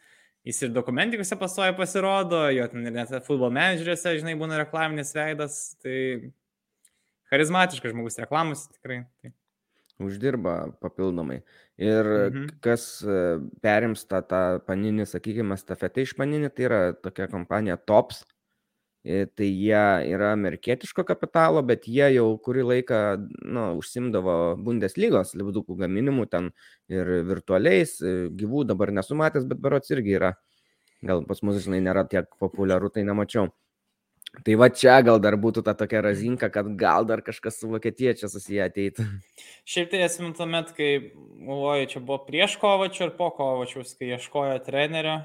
Jis 0.46 0.64
ir 0.64 0.72
dokumentikose 0.74 1.36
pastoja 1.38 1.74
pasirodo, 1.76 2.46
jo 2.50 2.64
ten 2.70 2.88
ir 2.88 2.94
net 2.94 3.12
futbolo 3.26 3.52
menedžeriuose, 3.54 4.16
žinai, 4.22 4.34
būna 4.38 4.58
reklaminis 4.62 5.12
veidas. 5.14 5.60
Tai 5.82 5.98
charizmatiškas 7.30 7.94
žmogus 7.94 8.18
reklamus 8.22 8.66
tikrai. 8.72 9.04
Tai 9.22 9.30
uždirba 10.06 10.56
papildomai. 10.82 11.40
Ir 11.82 12.06
mhm. 12.06 12.44
kas 12.64 12.84
e, 13.02 13.16
perims 13.64 14.04
tą, 14.06 14.22
tą 14.28 14.42
paninį, 14.66 15.06
sakykime, 15.08 15.56
stafetę 15.60 16.04
iš 16.04 16.14
paninį, 16.18 16.52
tai 16.54 16.68
yra 16.68 16.80
tokia 16.94 17.28
kompanija 17.32 17.78
Tops. 17.80 18.22
E, 19.02 19.24
tai 19.26 19.48
jie 19.50 20.12
yra 20.14 20.28
amerikietiško 20.36 21.02
kapitalo, 21.08 21.58
bet 21.66 21.88
jie 21.90 22.06
jau 22.14 22.28
kurį 22.44 22.62
laiką 22.68 23.00
nu, 23.50 23.64
užsimdavo 23.80 24.36
Bundeslygos 24.62 25.34
lipdukų 25.34 25.74
gaminimu 25.80 26.28
ten 26.30 26.52
ir 26.92 27.10
virtualiais, 27.26 27.96
e, 27.98 28.14
gyvų 28.38 28.62
dabar 28.70 28.94
nesumatęs, 28.94 29.48
bet 29.50 29.58
berots 29.64 29.90
irgi 29.90 30.14
yra. 30.20 30.36
Gal 31.02 31.24
pas 31.26 31.42
mus, 31.42 31.58
žinai, 31.64 31.82
nėra 31.82 32.06
tiek 32.06 32.30
populiaru, 32.38 32.92
tai 32.94 33.02
nemačiau. 33.08 33.50
Tai 34.32 34.54
va 34.56 34.70
čia 34.72 34.94
gal 35.04 35.20
dar 35.20 35.36
būtų 35.36 35.60
ta 35.66 35.74
tokia 35.76 36.00
razinka, 36.06 36.48
kad 36.52 36.70
gal 36.80 37.04
dar 37.04 37.20
kažkas 37.20 37.58
su 37.60 37.68
Vokietija 37.68 38.14
čia 38.16 38.30
susiję 38.32 38.62
ateitų. 38.64 39.04
Šiaip 39.68 39.90
tai 39.92 40.00
esame 40.06 40.32
tuomet, 40.38 40.72
kai, 40.76 40.90
galvoju, 41.44 41.90
čia 41.92 42.00
buvo 42.00 42.22
prieš 42.24 42.56
Kovačių 42.62 43.04
ir 43.10 43.12
po 43.18 43.28
Kovačius, 43.36 43.92
kai 43.98 44.14
ieškojo 44.16 44.56
trenerio 44.64 45.18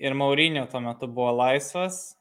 ir 0.00 0.16
Maurinio 0.16 0.64
tuo 0.72 0.80
metu 0.80 1.10
buvo 1.12 1.34
laisvas 1.36 2.16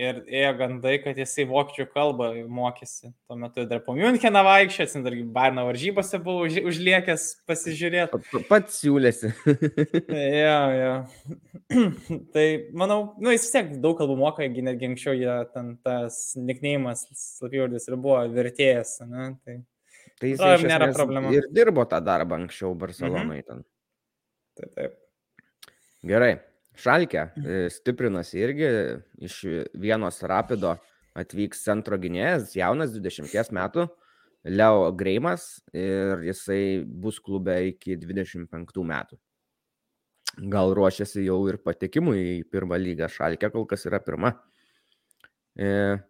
ir 0.00 0.20
ėjo 0.24 0.52
gandai, 0.58 0.94
kad 1.02 1.18
jisai 1.20 1.44
vokiečių 1.48 1.86
kalbą 1.92 2.28
mokėsi. 2.50 3.10
Tuo 3.28 3.36
metu 3.40 3.64
dar 3.68 3.82
po 3.84 3.94
Müncheną 3.96 4.42
vaikščias, 4.46 4.94
dargi 5.04 5.24
Barno 5.34 5.66
varžybose 5.68 6.20
buvo 6.22 6.46
už, 6.48 6.60
užliekęs 6.70 7.26
pasižiūrėti. 7.48 8.44
Pats 8.48 8.78
siūlėsi. 8.82 9.32
jo, 10.44 10.60
jo. 10.78 10.94
tai 12.34 12.46
manau, 12.76 13.00
nu, 13.20 13.34
jis 13.34 13.46
vis 13.46 13.56
tiek 13.56 13.74
daug 13.84 13.98
kalbų 14.00 14.16
moka, 14.22 14.46
netgi 14.46 14.92
anksčiau 14.92 15.16
jie 15.18 15.36
ten 15.52 15.74
tas 15.84 16.22
nikneimas, 16.38 17.04
slapyvardis 17.18 17.90
ir 17.90 17.98
buvo 17.98 18.22
vertėjas. 18.32 18.96
Ne? 19.08 19.32
Tai, 19.44 19.58
tai 20.22 20.32
jis 20.32 20.46
ir 20.46 20.66
nėra 20.72 20.92
problema. 20.96 21.34
Ir 21.36 21.50
dirbo 21.52 21.84
tą 21.90 22.00
darbą 22.04 22.40
anksčiau 22.40 22.72
Barcelonai 22.78 23.42
ten. 23.44 23.66
Taip, 24.56 24.72
taip. 24.76 24.98
Gerai. 26.08 26.34
Šalkė 26.78 27.22
e, 27.36 27.56
stiprinasi 27.72 28.40
irgi 28.40 28.68
iš 29.28 29.40
vienos 29.76 30.22
rapido 30.24 30.76
atvyks 31.18 31.60
centro 31.66 31.98
gynėjas, 32.00 32.54
jaunas 32.56 32.94
20 32.96 33.52
metų, 33.52 33.88
Leo 34.48 34.88
Greimas 34.98 35.60
ir 35.76 36.24
jisai 36.26 36.82
bus 36.82 37.20
klube 37.22 37.58
iki 37.68 37.98
25 38.00 38.82
metų. 38.88 39.18
Gal 40.48 40.72
ruošiasi 40.74 41.26
jau 41.26 41.36
ir 41.52 41.60
patekimui 41.60 42.16
į 42.18 42.36
pirmą 42.50 42.78
lygą, 42.80 43.10
Šalkė 43.12 43.52
kol 43.52 43.66
kas 43.68 43.84
yra 43.86 44.00
pirma. 44.00 44.32
E, 45.60 46.00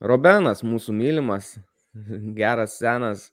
Robenas, 0.00 0.64
mūsų 0.64 0.94
mylimas, 0.96 1.52
geras, 2.40 2.78
senas, 2.80 3.28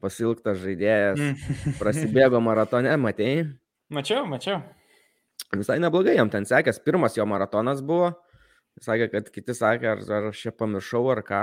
pasilgtas 0.00 0.62
žaidėjas, 0.62 1.18
Mm. 1.30 1.74
prasidėjo 1.82 2.40
maratone, 2.40 2.94
matėjai? 2.96 3.48
Mačiau, 3.90 4.22
mačiau. 4.30 4.62
Visai 5.56 5.78
neblogai 5.82 6.14
jam 6.16 6.30
ten 6.30 6.44
sekęs, 6.46 6.78
pirmas 6.84 7.16
jo 7.18 7.24
maratonas 7.26 7.80
buvo. 7.82 8.12
Sakė, 8.80 9.08
kad 9.10 9.30
kiti 9.34 9.52
sakė, 9.56 9.88
ar, 9.96 10.04
ar 10.14 10.28
aš 10.30 10.44
čia 10.46 10.52
pamiršau 10.54 11.02
ar 11.10 11.22
ką. 11.26 11.40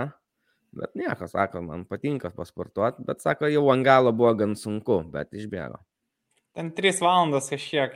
Bet 0.77 0.93
nieko, 0.99 1.27
sako, 1.31 1.61
man 1.63 1.83
patinka 1.89 2.29
pasportuoti, 2.35 3.03
bet 3.07 3.21
sako, 3.23 3.47
jau 3.51 3.65
ant 3.73 3.83
galo 3.85 4.11
buvo 4.15 4.33
gan 4.39 4.55
sunku, 4.55 5.01
bet 5.11 5.31
išbėgo. 5.35 5.79
Ten 6.55 6.71
3 6.75 7.01
valandas 7.03 7.49
kažkiek. 7.51 7.95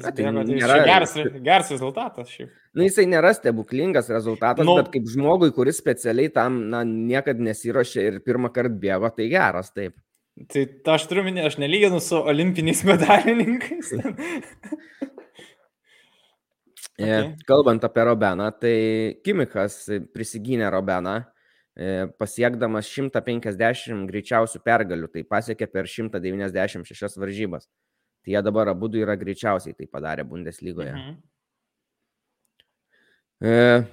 Tai 0.00 0.12
nėra- 0.32 0.84
geras, 0.86 1.12
geras 1.44 1.70
rezultatas 1.74 2.28
šiaip. 2.30 2.50
Na, 2.78 2.84
jisai 2.86 3.04
nėra 3.10 3.32
stebuklingas 3.34 4.08
rezultatas, 4.08 4.64
Nu. 4.64 4.76
bet 4.78 4.88
kaip 4.94 5.08
žmogui, 5.10 5.50
kuris 5.52 5.80
specialiai 5.82 6.30
tam, 6.32 6.70
na, 6.70 6.84
niekada 6.84 7.42
nesiuošė 7.42 8.04
ir 8.06 8.20
pirmą 8.24 8.52
kartą 8.54 8.78
bėgo, 8.80 9.10
tai 9.16 9.26
geras, 9.28 9.72
taip. 9.74 9.96
Tai 10.48 10.62
ta 10.86 10.94
aš 10.96 11.08
turiu 11.10 11.24
minėti, 11.26 11.46
aš 11.50 11.58
nelyginu 11.60 12.00
su 12.00 12.16
olimpiniais 12.22 12.84
medalininkais. 12.86 13.92
Okay. 17.00 17.34
Kalbant 17.48 17.84
apie 17.84 18.04
Robeną, 18.04 18.50
tai 18.60 18.74
Kimikas 19.24 19.82
prisigynė 20.12 20.68
Robeną, 20.72 21.16
e, 21.76 22.06
pasiekdamas 22.20 22.90
150 22.92 24.04
greičiausių 24.10 24.60
pergalių, 24.64 25.08
tai 25.14 25.24
pasiekė 25.24 25.70
per 25.72 25.88
196 25.88 27.16
varžybas. 27.20 27.68
Tai 28.20 28.34
jie 28.34 28.42
dabar 28.44 28.68
abu 28.74 28.90
yra 29.00 29.16
greičiausiai 29.16 29.76
tai 29.76 29.88
padarė 29.88 30.26
Bundeslygoje. 30.28 30.92
Mhm. 30.92 31.16
E, 33.40 33.84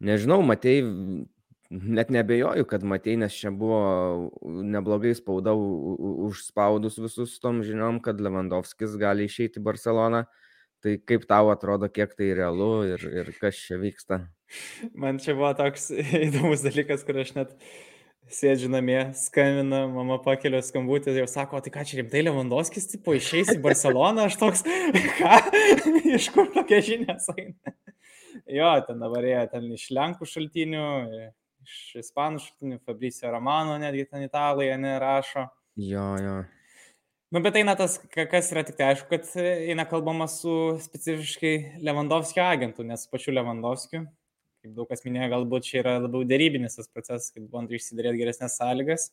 nežinau, 0.00 0.40
matei, 0.42 0.80
net 1.70 2.10
nebejoju, 2.10 2.64
kad 2.64 2.84
matei, 2.86 3.18
nes 3.20 3.34
čia 3.36 3.52
buvo 3.52 4.30
neblogai 4.42 5.12
spauda 5.18 5.52
užspaudus 5.52 6.96
visus 6.96 7.36
tom 7.42 7.60
žiniom, 7.66 8.00
kad 8.00 8.20
Lewandowskis 8.22 8.96
gali 9.00 9.28
išeiti 9.28 9.60
į 9.60 9.66
Barceloną. 9.66 10.24
Tai 10.84 10.94
kaip 11.08 11.24
tau 11.28 11.50
atrodo, 11.50 11.88
kiek 11.90 12.12
tai 12.18 12.30
realu 12.36 12.84
ir, 12.86 13.02
ir 13.22 13.32
kas 13.40 13.58
čia 13.58 13.78
vyksta? 13.80 14.26
Man 14.94 15.18
čia 15.22 15.34
buvo 15.34 15.52
toks 15.58 15.88
įdomus 16.26 16.64
dalykas, 16.66 17.04
kur 17.06 17.22
aš 17.22 17.32
net 17.38 17.54
sėdžiu 18.32 18.68
namie, 18.72 18.98
skambina, 19.14 19.84
mama 19.90 20.18
pakelia 20.22 20.60
skambutį 20.64 21.12
ir 21.12 21.20
jau 21.22 21.28
sako, 21.30 21.58
"O 21.58 21.62
tai 21.62 21.70
ką 21.74 21.84
čia 21.86 22.00
rimtai 22.00 22.24
Lewandowskis, 22.26 22.88
tipo, 22.90 23.14
išeis 23.14 23.52
į 23.54 23.60
Barceloną, 23.62 24.26
aš 24.26 24.38
toks, 24.40 24.64
ką, 25.20 25.36
iš 26.18 26.30
kur 26.34 26.50
tokia 26.54 26.82
žinia 26.82 27.16
eina. 27.36 27.74
Jo, 28.50 28.72
ten 28.86 28.98
dabar 29.02 29.24
jie 29.26 29.38
ten 29.50 29.70
iš 29.74 29.88
Lenkų 29.94 30.26
šaltinių, 30.28 30.88
iš 31.66 31.78
Ispanų 32.02 32.42
šaltinių, 32.42 32.80
Fabricio 32.86 33.30
Romano, 33.32 33.78
netgi 33.82 34.06
ten 34.10 34.26
italai 34.26 34.68
nerašo. 34.78 35.46
Jo, 35.76 36.10
jo. 36.20 36.36
Nu, 37.34 37.40
bet 37.42 37.56
eina 37.58 37.74
tas, 37.74 37.96
ka- 38.12 38.28
kas 38.30 38.52
yra 38.54 38.62
tik 38.66 38.76
tai 38.78 38.92
aišku, 38.92 39.08
kad 39.10 39.26
eina 39.42 39.84
kalbama 39.88 40.28
su 40.30 40.76
specifiškai 40.82 41.82
Lewandowskio 41.82 42.44
agentu, 42.46 42.84
nes 42.86 43.02
pačiu 43.10 43.34
Lewandowskiu, 43.34 44.04
kaip 44.62 44.76
daug 44.76 44.86
kas 44.92 45.02
minėjo, 45.02 45.32
galbūt 45.32 45.66
čia 45.66 45.80
yra 45.82 45.96
labiau 46.04 46.22
dėrybinis 46.28 46.78
tas 46.78 46.86
procesas, 46.86 47.32
kad 47.34 47.48
bando 47.50 47.74
išsidaryti 47.74 48.20
geresnės 48.22 48.54
sąlygas. 48.60 49.08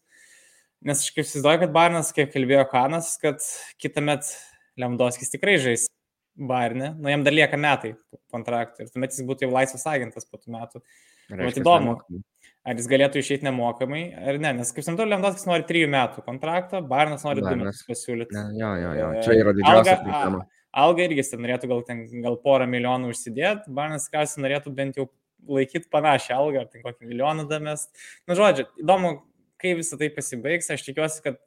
Nes 0.84 1.02
aš 1.02 1.10
kaip 1.16 1.26
įsivaizduoju, 1.26 1.64
kad 1.64 1.74
Barnas, 1.74 2.12
kaip 2.14 2.30
kalbėjo 2.34 2.68
Kanas, 2.70 3.16
kad 3.18 3.42
kitą 3.82 4.04
metą 4.06 4.30
Lewandowskis 4.78 5.34
tikrai 5.34 5.58
žais 5.64 5.88
Barne, 6.36 6.94
nu 6.98 7.10
jam 7.10 7.24
dar 7.26 7.34
lieka 7.34 7.58
metai 7.62 7.94
kontraktui 8.34 8.86
ir 8.86 8.94
tuomet 8.94 9.14
jis 9.14 9.26
būtų 9.26 9.46
jau 9.46 9.52
laisvas 9.54 9.86
agentas 9.90 10.26
po 10.26 10.38
tų 10.42 10.54
metų. 10.54 10.82
Reiškias 11.30 11.62
įdomu. 11.62 11.94
nemokamai. 11.94 12.24
Ar 12.64 12.78
jis 12.80 12.86
galėtų 12.88 13.20
išeiti 13.20 13.44
nemokamai, 13.44 14.06
ar 14.16 14.38
ne, 14.40 14.54
nes 14.62 14.70
kaip 14.72 14.86
suprantu, 14.86 15.04
Lewandowskis 15.10 15.48
nori 15.50 15.66
trijų 15.68 15.90
metų 15.92 16.22
kontraktą, 16.24 16.80
Barnas 16.88 17.26
nori 17.28 17.42
du 17.44 17.50
Barnas. 17.50 17.82
metus 17.82 17.88
pasiūlyti. 17.90 18.32
Ne, 18.38 18.44
jo, 18.56 18.70
jo, 18.80 18.94
jo. 18.96 19.10
E, 19.18 19.24
Čia 19.26 19.36
yra 19.42 19.54
didžiausia 19.58 19.98
problema. 20.00 20.46
Alga 20.84 21.04
irgi 21.04 21.26
ten 21.28 21.44
norėtų 21.44 21.70
gal, 21.70 21.84
ten, 21.90 22.06
gal 22.24 22.38
porą 22.46 22.70
milijonų 22.72 23.12
užsidėti, 23.12 23.74
Barnas 23.76 24.08
tikriausiai 24.08 24.46
norėtų 24.46 24.74
bent 24.80 25.02
jau 25.02 25.10
laikyti 25.52 25.92
panašią 25.92 26.40
algą, 26.40 26.64
ar 26.64 26.72
ten 26.72 26.86
kokį 26.86 27.12
milijoną 27.12 27.46
damest. 27.52 27.92
Na, 28.32 28.40
žodžiu, 28.40 28.70
įdomu, 28.80 29.12
kai 29.60 29.76
visą 29.76 30.00
tai 30.00 30.08
pasibaigs, 30.16 30.72
aš 30.72 30.88
tikiuosi, 30.88 31.20
kad 31.28 31.44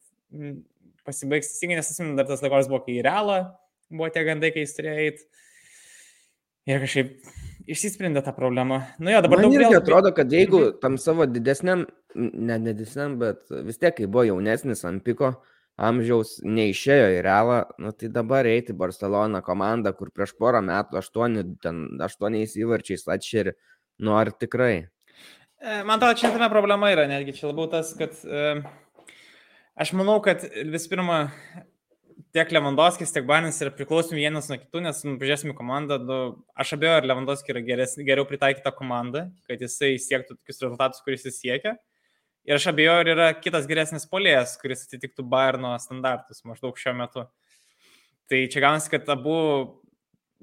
pasibaigs 1.08 1.48
teisingai, 1.48 1.80
nes 1.80 1.90
atsimenu, 1.90 2.16
dar 2.20 2.28
tas 2.28 2.44
laikotarpis 2.44 2.68
buvo, 2.70 2.84
kai 2.84 2.98
į 2.98 3.06
realą 3.08 3.40
buvo 3.88 4.12
tie 4.12 4.24
gandai, 4.28 4.52
kai 4.52 4.66
jis 4.66 4.76
turėjo 4.76 5.08
eiti. 5.08 5.26
Ir 6.66 6.82
kažkaip 6.82 7.16
išsisprendė 7.68 8.22
tą 8.24 8.32
problemą. 8.36 8.82
Nu 8.98 9.10
jo, 9.10 9.20
dabar 9.22 9.40
Man 9.42 9.50
daug 9.50 9.60
vėl- 9.60 9.76
atrodo, 9.80 10.12
kad 10.14 10.30
jeigu 10.30 10.60
Mhm. 10.70 10.80
tam 10.80 10.96
savo 10.98 11.26
didesniam, 11.26 11.86
ne 12.14 12.58
didesniam, 12.58 13.18
bet 13.18 13.44
vis 13.50 13.78
tiek, 13.78 13.94
kai 13.96 14.06
buvo 14.06 14.24
jaunesnis 14.24 14.84
ant 14.84 15.02
piko 15.04 15.34
amžiaus, 15.78 16.40
neišėjo 16.42 17.08
į 17.18 17.22
realą, 17.22 17.64
nu, 17.78 17.92
tai 17.92 18.08
dabar 18.08 18.44
eiti 18.48 18.72
į 18.72 18.76
Barceloną 18.78 19.42
komandą, 19.44 19.92
kur 19.96 20.08
prieš 20.10 20.32
porą 20.38 20.62
metų 20.64 20.96
aštuoni, 21.02 21.42
ten, 21.60 21.98
aštuoniais 22.00 22.56
įvarčiais 22.56 23.04
atšeri, 23.06 23.52
nu 24.00 24.16
ar 24.16 24.30
tikrai. 24.32 24.88
E, 25.60 25.82
Man 25.84 25.98
atrodo, 25.98 26.14
čia 26.16 26.30
tame 26.32 26.48
problema 26.48 26.86
yra, 26.94 27.06
netgi 27.06 27.34
čia 27.36 27.48
labiau 27.52 27.68
tas, 27.70 27.92
kad 27.98 28.12
e, 28.24 28.62
aš 29.76 29.92
manau, 29.92 30.22
kad 30.22 30.40
vis 30.64 30.86
pirma, 30.88 31.30
tiek 32.36 32.52
Lewandowskis, 32.52 33.12
tiek 33.14 33.24
Banis 33.28 33.58
yra 33.64 33.72
priklausomi 33.72 34.20
vienas 34.20 34.50
nuo 34.50 34.58
kitų, 34.60 34.82
nes, 34.84 34.98
nu, 35.06 35.14
pažiūrėsim 35.20 35.54
į 35.54 35.56
komandą, 35.56 35.96
nu, 36.04 36.18
aš 36.58 36.74
abejoju, 36.76 36.98
ar 37.00 37.08
Lewandowski 37.08 37.54
yra 37.54 37.62
geres, 37.64 37.96
geriau 37.96 38.26
pritaikyta 38.28 38.72
komanda, 38.76 39.26
kad 39.48 39.62
jisai 39.64 39.94
siektų 40.02 40.36
tokius 40.36 40.60
rezultatus, 40.66 41.04
kuris 41.06 41.24
jis 41.24 41.40
siekia. 41.40 41.76
Ir 42.46 42.58
aš 42.58 42.68
abejoju, 42.70 43.02
ar 43.02 43.10
yra 43.14 43.30
kitas 43.40 43.64
geresnis 43.70 44.04
polėjas, 44.10 44.54
kuris 44.60 44.84
atitiktų 44.84 45.24
Bayerno 45.32 45.72
standartus 45.82 46.44
maždaug 46.46 46.76
šiuo 46.78 46.94
metu. 47.00 47.26
Tai 48.30 48.44
čia 48.52 48.62
gaunasi, 48.62 48.92
kad 48.92 49.08
abu, 49.16 49.36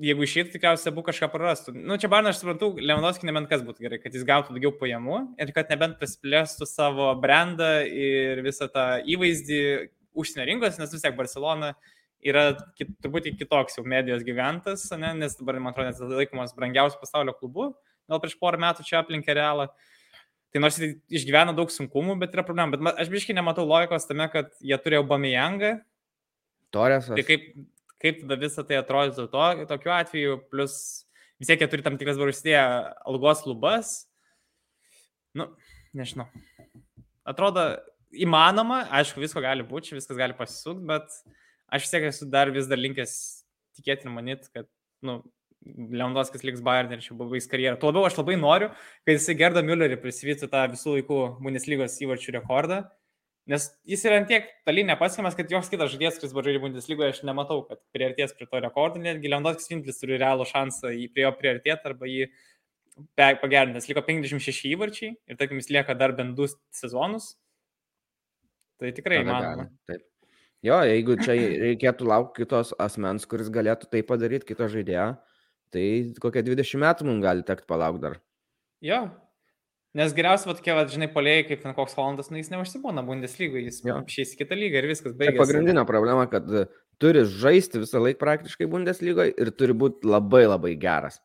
jeigu 0.02 0.26
išeitų, 0.26 0.56
tikriausiai 0.56 0.92
abu 0.92 1.06
kažką 1.06 1.30
prarastų. 1.32 1.76
Nu, 1.78 2.00
čia 2.02 2.10
Barnas, 2.12 2.36
aš 2.36 2.42
suprantu, 2.42 2.74
Lewandowski 2.82 3.30
nebent 3.30 3.52
kas 3.52 3.64
būtų 3.64 3.86
gerai, 3.86 4.02
kad 4.02 4.16
jis 4.18 4.26
gautų 4.28 4.56
daugiau 4.56 4.74
pajamų 4.82 5.20
ir 5.46 5.54
kad 5.56 5.70
nebent 5.72 6.00
prasiplėstų 6.02 6.68
savo 6.68 7.12
brandą 7.22 7.76
ir 7.86 8.42
visą 8.44 8.68
tą 8.74 8.88
įvaizdį 9.14 9.62
užsienio 10.18 10.48
rinkos, 10.50 10.80
nes 10.82 10.94
vis 10.94 11.04
tiek 11.04 11.16
Barcelona 11.18 11.74
yra 12.24 12.52
kit, 12.78 12.92
turbūt 13.04 13.32
kitoks 13.40 13.80
jau 13.80 13.86
medijos 13.88 14.24
gigantas, 14.26 14.86
ne? 14.96 15.12
nes 15.20 15.36
dabar, 15.40 15.60
man 15.60 15.74
atrodo, 15.74 15.92
net 15.92 16.20
laikomas 16.22 16.56
brangiausiu 16.56 17.02
pasaulio 17.02 17.36
klubu, 17.36 17.72
gal 18.10 18.22
prieš 18.24 18.38
porą 18.40 18.62
metų 18.64 18.86
čia 18.88 19.02
aplinkė 19.02 19.36
realą. 19.38 19.70
Tai 20.54 20.62
nors 20.62 20.78
jis 20.78 21.00
išgyvena 21.22 21.56
daug 21.58 21.72
sunkumų, 21.74 22.16
bet 22.22 22.36
yra 22.36 22.46
problema. 22.46 22.78
Bet 22.78 23.02
aš 23.02 23.10
biškai 23.10 23.34
nematau 23.34 23.66
logikos 23.66 24.06
tame, 24.06 24.28
kad 24.30 24.52
jie 24.62 24.78
turėjo 24.78 25.02
Bamijangą, 25.10 25.80
Toresas. 26.74 27.14
Tai 27.14 27.24
kaip, 27.28 27.50
kaip 28.02 28.24
tada 28.24 28.38
visą 28.42 28.66
tai 28.66 28.80
atrodytų 28.82 29.28
to, 29.30 29.48
tokiu 29.70 29.94
atveju, 29.94 30.38
plus 30.50 30.76
vis 31.38 31.50
tiek 31.50 31.62
jie 31.62 31.70
turi 31.70 31.86
tam 31.86 32.00
tikras 32.02 32.18
varustėje 32.18 32.64
algos 33.10 33.44
lubas. 33.46 33.94
Nu, 35.38 35.52
nežinau. 35.98 36.26
Atrodo 37.30 37.68
įmanoma, 38.26 38.84
aišku, 39.00 39.22
visko 39.24 39.42
gali 39.44 39.66
būti, 39.68 39.96
viskas 39.98 40.20
gali 40.20 40.36
pasisukti, 40.38 40.86
bet 40.90 41.16
aš 41.74 41.86
vis 41.86 41.94
tiek 41.94 42.10
esu 42.10 42.28
dar 42.30 42.52
vis 42.54 42.70
dar 42.70 42.82
linkęs 42.82 43.16
tikėti 43.78 44.08
ir 44.08 44.14
manyti, 44.14 44.52
kad, 44.54 44.70
nu, 45.06 45.22
Leondoskis 45.64 46.44
liks 46.44 46.60
Bayern 46.64 46.92
ir 46.92 47.00
čia 47.00 47.16
baigs 47.16 47.48
karjerą. 47.48 47.78
Tuo 47.80 47.94
labiau 47.94 48.10
aš 48.10 48.18
labai 48.20 48.36
noriu, 48.36 48.68
kad 49.08 49.16
jisai 49.16 49.38
Gerda 49.40 49.62
Müllerį 49.64 49.96
prisivytų 50.02 50.50
tą 50.52 50.66
visų 50.74 50.98
laikų 50.98 51.20
Bundeslygos 51.40 51.96
įvarčių 52.04 52.36
rekordą, 52.36 52.82
Nes 53.52 53.66
jis 53.84 54.06
yra 54.08 54.22
tiek 54.24 54.46
toli 54.64 54.86
nepasiekiamas, 54.88 55.36
kad 55.36 55.50
joks 55.52 55.68
kitas 55.68 55.92
žaidėjas, 55.92 56.16
kuris 56.22 56.32
žaidžiama 56.32 56.64
Bundeslygoje, 56.64 57.10
aš 57.12 57.18
nematau, 57.28 57.58
kad 57.68 57.82
priartės 57.92 58.32
prie 58.38 58.48
to 58.48 58.62
rekordo, 58.64 59.02
netgi 59.04 59.28
Lewandowskis 59.28 59.68
vienintelis 59.68 60.00
turi 60.00 60.20
realų 60.22 60.46
šansą 60.48 60.94
jį 60.96 61.10
prie 61.12 61.26
jo 61.26 61.32
priartėti 61.42 61.90
arba 61.90 62.08
jį 62.08 62.30
pagerinti, 63.20 63.76
nes 63.76 63.90
liko 63.90 64.06
56 64.08 64.70
įvarčiai 64.72 65.12
ir 65.12 65.40
tarkim 65.42 65.60
jis 65.60 65.68
lieka 65.76 65.96
dar 66.00 66.16
bent 66.16 66.38
du 66.40 66.48
sezonus. 66.72 67.34
Tai 68.84 68.92
tikrai 68.98 69.22
įmanoma. 69.24 69.70
Taip. 69.90 70.04
Jo, 70.64 70.78
jeigu 70.88 71.16
čia 71.24 71.36
reikėtų 71.66 72.08
laukti 72.08 72.44
kitos 72.44 72.74
asmens, 72.84 73.26
kuris 73.30 73.50
galėtų 73.54 73.90
tai 73.92 74.04
padaryti, 74.08 74.48
kito 74.54 74.68
žaidėjo, 74.72 75.10
tai 75.74 75.86
kokie 76.24 76.44
20 76.46 76.80
metų 76.84 77.08
mums 77.10 77.24
gali 77.26 77.44
tekti 77.48 77.68
palaukti 77.70 78.04
dar. 78.06 78.20
Jo. 78.84 79.02
Nes 79.94 80.10
geriausia, 80.18 80.48
va, 80.50 80.56
tokie, 80.58 80.72
va, 80.74 80.88
žinai, 80.90 81.06
polėjai, 81.14 81.44
kaip 81.52 81.60
ten 81.62 81.76
koks 81.78 81.94
Holandas, 82.00 82.32
nu 82.34 82.40
jis 82.40 82.48
neužsibūna 82.50 83.04
Bundeslygoje, 83.06 83.68
jis 83.68 83.76
išeis 83.86 84.32
į 84.34 84.40
kitą 84.40 84.56
lygą 84.58 84.80
ir 84.82 84.88
viskas 84.90 85.14
Tai 85.14 85.20
baigėsi. 85.20 85.38
pagrindinė 85.44 85.84
problema, 85.86 86.24
kad 86.32 86.48
e, 86.50 86.64
turi 86.98 87.22
žaisti 87.30 87.84
visą 87.84 88.02
laiką 88.02 88.18
praktiškai 88.24 88.66
Bundeslygoje 88.72 89.36
ir 89.38 89.52
turi 89.54 89.76
būti 89.78 90.10
labai 90.10 90.48
labai 90.50 90.74
geras. 90.82 91.20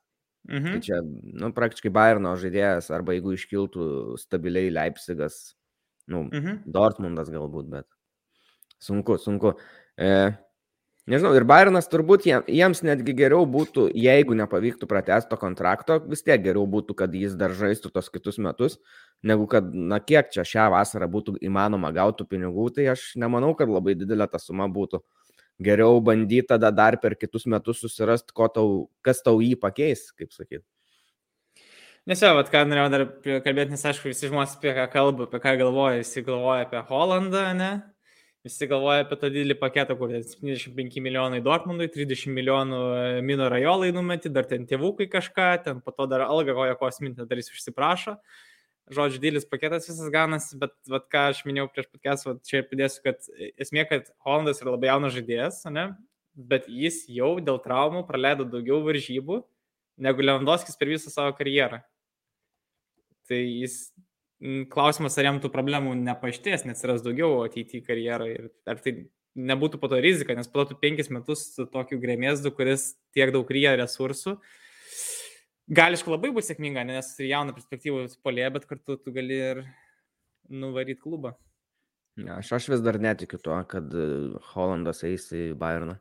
Tai 0.49 0.61
Mhm. 0.61 0.83
čia, 0.85 1.01
nu, 1.41 1.49
praktiškai 1.57 1.91
Bayerno 1.93 2.35
žaidėjas, 2.41 2.91
arba 2.95 3.17
jeigu 3.17 3.33
iškiltų 3.39 3.89
stabiliai 4.21 4.69
Leipzigas, 4.73 5.55
nu, 6.09 6.27
Mhm. 6.33 6.63
Dortmundas 6.67 7.31
galbūt, 7.31 7.69
bet 7.71 7.87
sunku, 8.81 9.19
sunku. 9.19 9.55
E, 9.99 10.37
Nežinau, 11.09 11.31
ir 11.39 11.47
Bayernas 11.49 11.87
turbūt 11.89 12.27
jiems 12.29 12.83
netgi 12.85 13.15
geriau 13.17 13.47
būtų, 13.49 13.87
jeigu 13.97 14.35
nepavyktų 14.37 14.85
pratesto 14.91 15.39
kontrakto, 15.41 15.97
vis 16.05 16.21
tiek 16.21 16.43
geriau 16.45 16.67
būtų, 16.69 16.93
kad 16.99 17.15
jis 17.17 17.33
dar 17.41 17.55
žaistų 17.57 17.89
tos 17.95 18.11
kitus 18.13 18.37
metus, 18.45 18.77
negu 19.25 19.47
kad, 19.49 19.71
na 19.73 20.03
kiek 20.05 20.29
čia 20.35 20.45
šią 20.45 20.67
vasarą 20.75 21.09
būtų 21.09 21.39
įmanoma 21.49 21.95
gauti 21.97 22.27
pinigų, 22.29 22.69
tai 22.77 22.91
aš 22.93 23.15
nemanau, 23.17 23.55
kad 23.57 23.73
labai 23.73 23.97
didelė 23.97 24.29
ta 24.29 24.37
suma 24.43 24.69
būtų. 24.69 25.01
Geriau 25.65 25.97
bandyti 26.05 26.45
tada 26.53 26.69
dar 26.71 27.01
per 27.01 27.17
kitus 27.17 27.49
metus 27.49 27.81
susirasti, 27.81 28.37
tau, 28.37 28.91
kas 29.01 29.25
tau 29.25 29.41
jį 29.41 29.57
pakeis, 29.57 30.11
kaip 30.13 30.37
sakyti. 30.37 30.67
Nes 32.09 32.23
jau, 32.25 32.31
vat, 32.39 32.49
ką 32.49 32.63
norėjau 32.65 32.89
dar 32.89 33.03
kalbėti, 33.45 33.75
nes 33.75 33.83
aišku, 33.85 34.09
visi 34.09 34.31
žmonės 34.31 34.55
apie 34.57 34.71
ką 34.73 34.87
kalba, 34.95 35.27
apie 35.27 35.43
ką 35.43 35.53
galvoja, 35.61 35.99
visi 36.01 36.23
galvoja 36.25 36.63
apie 36.65 36.81
Holandą, 36.89 37.43
ne? 37.53 37.67
Visi 38.47 38.65
galvoja 38.71 39.03
apie 39.05 39.19
tą 39.21 39.29
didelį 39.35 39.57
paketą, 39.61 39.93
kur 40.01 40.15
75 40.15 41.03
milijonai 41.05 41.43
Dortmundui, 41.45 41.91
30 41.93 42.33
milijonų 42.33 42.79
e, 42.81 43.03
Mino 43.29 43.51
Rajolai 43.53 43.91
numeti, 43.93 44.33
dar 44.33 44.49
ten 44.49 44.65
tėvukai 44.71 45.05
kažką, 45.13 45.49
ten 45.67 45.83
po 45.85 45.93
to 45.93 46.07
dar 46.09 46.25
algą 46.25 46.55
koja 46.57 46.79
kosminti, 46.81 47.27
dar 47.29 47.43
jis 47.43 47.53
užsiprašo. 47.53 48.17
Žodžiu, 48.97 49.21
didelis 49.27 49.45
paketas 49.51 49.91
visas 49.91 50.09
ganasi, 50.15 50.57
bet 50.65 50.73
vat, 50.89 51.05
ką 51.13 51.27
aš 51.35 51.45
minėjau 51.45 51.69
prieš 51.75 51.91
patkes, 51.93 52.25
čia 52.49 52.65
pridėsiu, 52.71 53.05
kad 53.05 53.29
esmė, 53.61 53.85
kad 53.93 54.09
Holandas 54.25 54.65
yra 54.65 54.79
labai 54.79 54.95
jaunas 54.95 55.13
žaidėjas, 55.19 55.61
ne? 55.77 55.91
bet 56.33 56.73
jis 56.73 57.03
jau 57.13 57.35
dėl 57.37 57.61
traumų 57.61 58.07
praleido 58.09 58.49
daugiau 58.49 58.81
varžybų 58.89 59.43
negu 60.09 60.25
Lewandowskis 60.25 60.81
per 60.81 60.95
visą 60.95 61.13
savo 61.13 61.37
karjerą. 61.37 61.85
Tai 63.29 63.39
jis 63.39 63.81
klausimas, 64.73 65.19
ar 65.19 65.29
jam 65.29 65.41
tų 65.43 65.51
problemų 65.53 65.95
nepaštės, 65.99 66.65
nes 66.67 66.79
atsiras 66.79 67.03
daugiau 67.05 67.43
ateityje 67.45 67.85
karjeroje 67.87 68.37
ir 68.37 68.51
ar 68.71 68.81
tai 68.83 68.95
nebūtų 69.39 69.81
po 69.83 69.91
to 69.91 69.99
rizika, 70.03 70.35
nes 70.35 70.49
tu 70.51 70.79
penkis 70.81 71.11
metus 71.11 71.55
su 71.55 71.67
tokiu 71.67 71.99
grėmėsdu, 72.03 72.53
kuris 72.55 72.95
tiek 73.15 73.33
daug 73.35 73.51
ryja 73.51 73.77
resursų, 73.79 74.39
gali 75.69 75.99
aišku 75.99 76.15
labai 76.15 76.33
būti 76.35 76.51
sėkminga, 76.51 76.87
nes 76.87 77.13
ir 77.19 77.31
jauną 77.33 77.55
perspektyvą 77.57 78.07
polė, 78.25 78.49
bet 78.55 78.67
kartu 78.67 78.97
tu 78.97 79.13
gali 79.15 79.39
ir 79.53 79.63
nuvaryti 80.49 81.03
klubą. 81.03 81.35
Ja, 82.19 82.41
aš, 82.41 82.53
aš 82.57 82.71
vis 82.73 82.83
dar 82.83 82.99
netikiu 82.99 83.39
tuo, 83.39 83.59
kad 83.71 83.93
Hollandas 84.53 85.05
eis 85.07 85.29
į 85.35 85.53
Bayerną. 85.59 85.99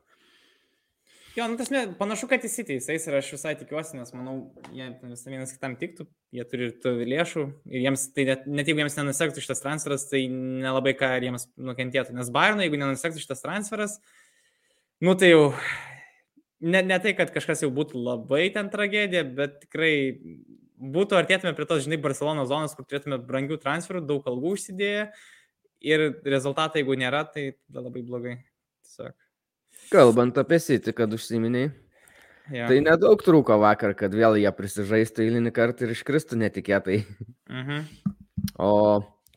Jo, 1.38 1.44
nu, 1.46 1.54
tas 1.54 1.68
panašu, 2.00 2.26
kad 2.26 2.42
įsiteis 2.42 2.88
ir 2.90 3.14
aš 3.14 3.28
visai 3.36 3.52
tikiuosi, 3.60 3.94
nes 3.94 4.08
manau, 4.10 4.32
jie 4.74 4.88
visą 5.04 5.30
vienas 5.30 5.52
kitam 5.54 5.76
tiktų, 5.78 6.08
jie 6.34 6.44
turi 6.50 6.64
ir 6.66 6.72
tų 6.82 6.94
lėšų 7.06 7.44
ir 7.70 7.84
jiems, 7.84 8.06
tai 8.16 8.24
net, 8.26 8.48
net 8.50 8.66
jeigu 8.66 8.82
jiems 8.82 8.96
nenusektų 8.98 9.44
šitas 9.44 9.62
transferas, 9.62 10.08
tai 10.10 10.24
nelabai 10.32 10.96
ką 10.98 11.12
jiems 11.22 11.46
nukentėtų. 11.68 12.16
Nes 12.16 12.32
Bayernui, 12.34 12.64
jeigu 12.66 12.80
nenusektų 12.80 13.22
šitas 13.22 13.44
transferas, 13.44 13.94
nu 15.04 15.14
tai 15.20 15.30
jau 15.30 15.44
ne, 16.58 16.82
ne 16.82 16.98
tai, 17.06 17.14
kad 17.20 17.30
kažkas 17.36 17.62
jau 17.62 17.70
būtų 17.76 18.02
labai 18.02 18.48
ten 18.58 18.72
tragedija, 18.74 19.22
bet 19.38 19.60
tikrai 19.62 19.92
būtų 20.98 21.20
artėtume 21.20 21.54
prie 21.54 21.68
tos, 21.70 21.84
žinai, 21.86 22.00
Barcelono 22.02 22.48
zonos, 22.50 22.74
kur 22.74 22.88
turėtume 22.88 23.20
brangių 23.30 23.60
transferų, 23.62 24.02
daug 24.10 24.26
algų 24.26 24.56
užsidėję 24.58 25.06
ir 25.86 26.06
rezultatai, 26.26 26.82
jeigu 26.82 26.98
nėra, 26.98 27.22
tai 27.30 27.52
labai 27.70 28.02
blogai. 28.02 28.38
Tiesiog. 28.82 29.27
Kalbant 29.92 30.38
apie 30.40 30.58
City, 30.60 30.92
kad 30.92 31.12
užsiminiai. 31.14 31.70
Ja. 32.52 32.64
Tai 32.68 32.78
nedaug 32.80 33.20
trūko 33.20 33.58
vakar, 33.60 33.92
kad 33.96 34.14
vėl 34.16 34.38
jie 34.40 34.50
prisižaistų 34.56 35.26
eilinį 35.26 35.52
kartą 35.56 35.84
ir 35.84 35.92
iškristų 35.92 36.38
netikėtai. 36.40 37.02
Mhm. 37.52 37.84
O 38.62 38.72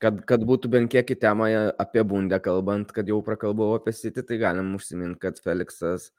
kad, 0.01 0.21
kad 0.27 0.43
būtų 0.47 0.71
bent 0.71 0.91
kiek 0.91 1.11
į 1.13 1.17
temą 1.21 1.49
apie 1.81 2.03
bundę 2.07 2.39
kalbant, 2.43 2.91
kad 2.95 3.07
jau 3.07 3.19
prakalbau 3.25 3.75
apie 3.75 3.93
City, 3.97 4.23
tai 4.23 4.39
galim 4.41 4.73
užsiminti, 4.77 5.19
kad 5.21 5.39
Felixas 5.43 6.09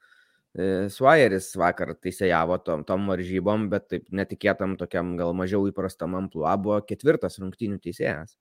e, 0.54 0.88
Suajeris 0.92 1.50
vakar 1.58 1.94
teisėjavo 1.96 2.60
tom, 2.66 2.84
tom 2.88 3.08
varžybom, 3.10 3.68
bet 3.72 3.88
taip 3.92 4.08
netikėtam 4.12 4.76
tokiam 4.80 5.16
gal 5.20 5.32
mažiau 5.36 5.66
įprastam 5.70 6.16
ampluo 6.18 6.52
buvo 6.60 6.80
ketvirtas 6.86 7.40
rungtynių 7.42 7.80
teisėjas. 7.82 8.36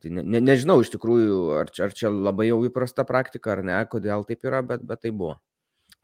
Tai 0.00 0.10
ne, 0.16 0.24
ne, 0.24 0.40
nežinau 0.40 0.78
iš 0.80 0.92
tikrųjų, 0.94 1.38
ar 1.60 1.70
čia, 1.72 1.86
ar 1.88 1.96
čia 1.96 2.08
labai 2.12 2.48
jau 2.48 2.62
įprasta 2.64 3.04
praktika 3.08 3.52
ar 3.56 3.64
ne, 3.66 3.78
kodėl 3.90 4.24
taip 4.28 4.46
yra, 4.48 4.62
bet, 4.64 4.84
bet 4.86 5.02
tai 5.04 5.12
buvo. 5.12 5.36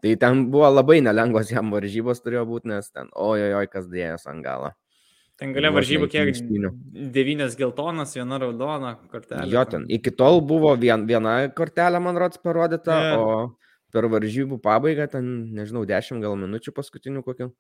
Tai 0.04 0.12
ten 0.20 0.42
buvo 0.52 0.68
labai 0.68 0.98
nelengvos 1.00 1.48
jam 1.52 1.70
varžybos 1.72 2.20
turėjo 2.20 2.44
būti, 2.50 2.68
nes 2.74 2.90
ten 2.92 3.08
ojojoj, 3.16 3.70
kas 3.72 3.86
dėjęs 3.88 4.28
ant 4.28 4.44
galo. 4.44 4.74
Ten 5.40 5.52
galia 5.52 5.68
varžybų 5.72 6.08
kiek? 6.12 6.38
Devynias 7.12 7.56
geltonas, 7.56 8.14
viena 8.16 8.38
raudona 8.40 8.94
kortelė. 9.12 9.48
Jo, 9.52 9.64
ten 9.68 9.84
iki 9.92 10.12
tol 10.16 10.40
buvo 10.44 10.72
vien, 10.80 11.04
viena 11.08 11.38
kortelė, 11.52 12.00
man 12.00 12.20
rods, 12.20 12.40
parodyta, 12.40 12.96
yeah. 12.96 13.20
o 13.20 13.92
per 13.92 14.08
varžybų 14.12 14.60
pabaigą 14.64 15.08
ten, 15.12 15.28
nežinau, 15.56 15.84
10 15.88 16.24
gal 16.24 16.36
minučių 16.40 16.72
paskutinių 16.76 17.24
kokių, 17.24 17.50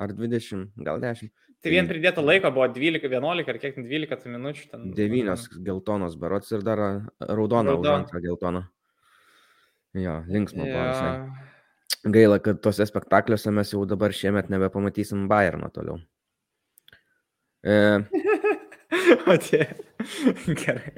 ar 0.00 0.12
20, 0.16 0.68
gal 0.86 1.00
10. 1.02 1.32
Tai 1.62 1.70
vien 1.70 1.86
pridėto 1.86 2.24
laiko 2.24 2.50
buvo 2.54 2.66
12, 2.74 3.06
11 3.06 3.50
ar 3.52 3.58
kiek 3.62 3.76
12 3.78 4.30
minučių. 4.34 4.68
Ten... 4.72 4.86
9 4.98 5.48
geltonos 5.66 6.16
berots 6.18 6.50
ir 6.54 6.64
dar 6.66 6.82
raudona 7.22 7.76
už 7.78 7.90
antrą 7.92 8.22
geltoną. 8.24 8.64
Jo, 9.94 10.22
linksma 10.26 10.64
buvo 10.64 10.84
visai. 10.88 11.14
Gaila, 12.02 12.40
kad 12.42 12.58
tose 12.64 12.86
spektakliuose 12.88 13.52
mes 13.54 13.70
jau 13.70 13.84
dabar 13.86 14.14
šiemet 14.16 14.48
nebepamatysim 14.50 15.28
Bayerno 15.30 15.68
toliau. 15.70 16.00
E... 17.62 17.76
o 19.30 19.36
tie. 19.38 19.68
Gerai. 20.64 20.96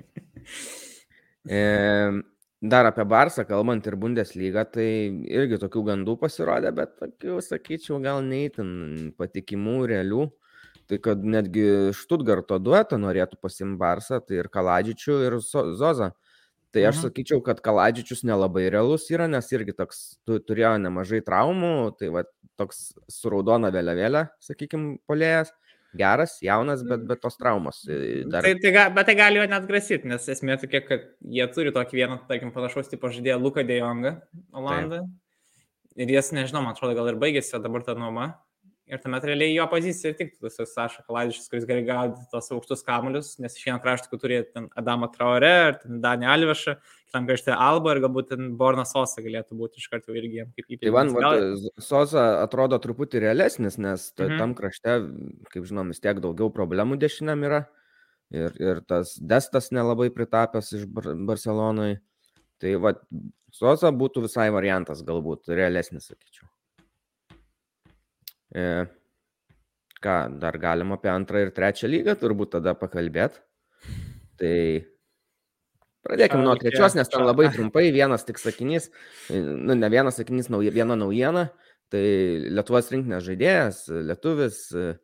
E, 1.45 1.61
dar 2.65 2.89
apie 2.89 3.05
Barsą 3.05 3.45
kalbant 3.49 3.87
ir 3.87 3.97
Bundesliga, 4.01 4.65
tai 4.65 4.87
irgi 5.29 5.59
tokių 5.61 5.83
gandų 5.91 6.17
pasirodė, 6.23 6.73
bet 6.77 6.97
tokių, 7.01 7.39
sakyčiau, 7.45 8.01
gal 8.05 8.23
neįtin 8.25 9.13
patikimų, 9.21 9.79
realių. 9.93 10.29
Tai 10.89 10.99
kad 11.01 11.23
netgi 11.25 11.95
Štutgarto 11.97 12.59
duetą 12.61 12.99
norėtų 13.01 13.39
pasimti 13.41 13.81
Barsą, 13.81 14.19
tai 14.21 14.43
ir 14.43 14.51
Kaladžičių, 14.53 15.17
ir 15.29 15.39
Zozą. 15.41 16.11
Tai 16.75 16.83
aš 16.89 16.99
mhm. 16.99 17.05
sakyčiau, 17.07 17.41
kad 17.45 17.61
Kaladžičius 17.65 18.25
nelabai 18.27 18.67
realus 18.73 19.07
yra, 19.13 19.29
nes 19.31 19.49
irgi 19.55 19.77
toks 19.77 20.03
tu, 20.27 20.41
turėjo 20.43 20.75
nemažai 20.83 21.23
traumų, 21.25 21.95
tai 22.01 22.11
va 22.13 22.25
toks 22.61 22.91
su 23.11 23.33
raudona 23.33 23.71
vėliavėlė, 23.75 24.27
sakykime, 24.45 24.99
polėjas. 25.09 25.55
Geras, 25.95 26.39
jaunas, 26.43 26.83
bet, 26.87 27.05
bet 27.09 27.21
tos 27.23 27.37
traumos. 27.39 27.83
E, 27.87 28.25
dar... 28.31 28.47
Tai, 28.47 28.55
tai, 28.63 28.73
bet 28.97 29.09
tai 29.11 29.17
gali 29.19 29.39
jo 29.39 29.45
net 29.51 29.69
grasyti, 29.69 30.11
nes 30.11 30.27
esmė 30.35 30.57
tokia, 30.63 30.81
kad 30.87 31.05
jie 31.37 31.47
turi 31.55 31.75
tokį 31.75 32.01
vieną, 32.01 32.17
tarkim, 32.31 32.51
panašaus 32.55 32.91
tipo 32.91 33.11
žaidėją 33.15 33.39
Luką 33.43 33.67
Dejongą, 33.69 34.17
Olandą. 34.57 35.05
Ir 35.95 36.11
jis, 36.11 36.33
nežinau, 36.35 36.65
man 36.65 36.75
atrodo, 36.75 36.97
gal 36.99 37.13
ir 37.13 37.21
baigėsi 37.23 37.63
dabar 37.63 37.87
ta 37.87 37.95
nuoma. 37.95 38.33
Ir 38.85 39.01
tuomet 39.01 39.25
realiai 39.25 39.55
jo 39.55 39.65
pozicija 39.73 40.11
ir 40.13 40.17
tik 40.19 40.35
tas 40.37 40.59
Saša 40.69 41.07
Kaladišis, 41.07 41.47
kuris 41.49 41.65
gali 41.65 41.87
gaudyti 41.87 42.27
tos 42.29 42.51
aukštus 42.53 42.85
kamuolius, 42.85 43.31
nes 43.41 43.55
iš 43.57 43.63
vieno 43.65 43.79
krašto, 43.81 44.19
turi 44.21 44.43
ten 44.45 44.67
Adamą 44.77 45.09
Traore, 45.15 45.53
ar 45.71 45.79
ten 45.81 46.03
Danį 46.05 46.29
Alvešą, 46.29 46.75
kitam 47.09 47.29
krašte 47.31 47.57
Alba 47.57 47.95
ir 47.95 48.03
galbūt 48.05 48.29
ten 48.35 48.51
Borna 48.61 48.85
Sosa 48.85 49.25
galėtų 49.25 49.57
būti 49.57 49.81
iš 49.81 49.89
karto 49.89 50.13
irgi 50.13 50.43
jam 50.43 50.51
kaip 50.53 50.69
įpėdinis. 50.69 50.85
Tai 50.85 50.97
man, 50.99 51.15
gal... 51.17 51.81
Sosa 51.81 52.27
atrodo 52.43 52.77
truputį 52.85 53.25
realesnis, 53.25 53.81
nes 53.81 54.11
mhm. 54.19 54.37
tam 54.43 54.53
krašte, 54.59 54.99
kaip 55.55 55.71
žinom, 55.71 55.95
vis 55.95 56.05
tiek 56.05 56.21
daugiau 56.21 56.53
problemų 56.53 57.01
dešiniam 57.01 57.49
yra. 57.49 57.65
Ir, 58.35 58.53
ir 58.61 58.83
tas 58.89 59.15
destas 59.21 59.71
nelabai 59.73 60.11
pritapęs 60.13 60.75
iš 60.77 60.85
Bar 60.93 61.15
Barcelonai. 61.29 61.95
Tai 62.61 62.77
va, 62.85 62.93
Sosa 63.55 63.95
būtų 63.95 64.27
visai 64.27 64.51
variantas, 64.53 65.01
galbūt 65.07 65.49
realesnis, 65.57 66.11
sakyčiau. 66.11 66.51
E, 68.55 68.87
ką, 70.05 70.17
dar 70.41 70.59
galim 70.63 70.95
apie 70.95 71.11
antrą 71.11 71.43
ir 71.43 71.53
trečią 71.55 71.91
lygą 71.91 72.15
turbūt 72.21 72.55
tada 72.59 72.75
pakalbėti. 72.79 73.41
Tai 74.39 74.57
pradėkime 76.05 76.45
nuo 76.45 76.57
trečios, 76.61 76.97
nes 76.99 77.11
ten 77.11 77.25
labai 77.25 77.49
trumpai, 77.55 77.89
vienas 77.95 78.27
tik 78.27 78.39
sakinys, 78.41 78.91
e, 79.31 79.41
nu 79.41 79.77
ne 79.79 79.91
vienas 79.91 80.21
sakinys, 80.21 80.51
nauja, 80.53 80.75
viena 80.75 80.99
naujiena. 80.99 81.49
Tai 81.93 82.05
Lietuvos 82.51 82.89
rinkinės 82.91 83.27
žaidėjas, 83.27 83.81
lietuvis 84.09 84.61
e, 84.75 84.95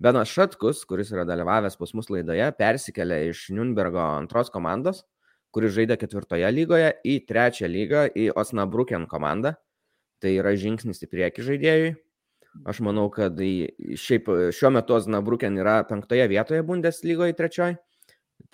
Benas 0.00 0.30
Šatkus, 0.30 0.84
kuris 0.88 1.10
yra 1.12 1.24
dalyvavęs 1.28 1.76
pas 1.80 1.92
mus 1.98 2.08
laidoje, 2.12 2.46
persikėlė 2.60 3.24
iš 3.32 3.48
Nürnbergo 3.56 4.00
antros 4.00 4.52
komandos, 4.54 5.02
kuris 5.52 5.74
žaidė 5.74 5.98
ketvirtoje 5.98 6.48
lygoje, 6.54 6.92
į 7.02 7.16
trečią 7.28 7.68
lygą, 7.68 8.04
į 8.14 8.28
Osnabruken 8.38 9.08
komandą. 9.10 9.56
Tai 10.22 10.30
yra 10.34 10.54
žingsnis 10.58 11.02
į 11.02 11.10
priekį 11.10 11.46
žaidėjui. 11.50 11.90
Aš 12.66 12.80
manau, 12.82 13.06
kad 13.12 13.38
šiaip 13.38 14.28
šiuo 14.54 14.70
metu 14.74 14.96
Osnabruken 14.96 15.60
yra 15.60 15.82
penktoje 15.88 16.26
vietoje 16.30 16.64
Bundeslygoje 16.66 17.36
trečioje. 17.38 17.78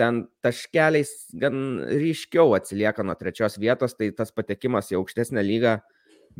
Ten 0.01 0.25
taškeliais 0.43 1.12
gan 1.38 1.81
ryškiau 1.87 2.55
atsilieka 2.57 3.05
nuo 3.05 3.14
trečios 3.21 3.59
vietos, 3.61 3.95
tai 3.97 4.11
tas 4.17 4.33
patekimas 4.35 4.90
į 4.93 4.99
aukštesnę 4.99 5.45
lygą 5.45 5.79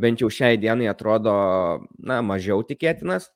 bent 0.01 0.23
jau 0.23 0.31
šiai 0.33 0.59
dienai 0.59 0.89
atrodo, 0.91 1.35
na, 1.99 2.21
mažiau 2.27 2.65
tikėtinas, 2.67 3.29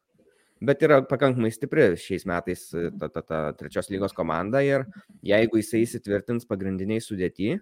bet 0.64 0.82
yra 0.82 1.00
pakankamai 1.06 1.52
stipri 1.54 1.92
šiais 2.00 2.26
metais 2.26 2.64
ta, 2.72 3.08
ta, 3.08 3.22
ta 3.22 3.42
trečios 3.58 3.90
lygos 3.92 4.16
komanda 4.16 4.62
ir 4.66 4.88
jeigu 5.26 5.60
jisai 5.60 5.84
įsitvirtins 5.84 6.48
pagrindiniai 6.50 7.04
sudėti, 7.04 7.58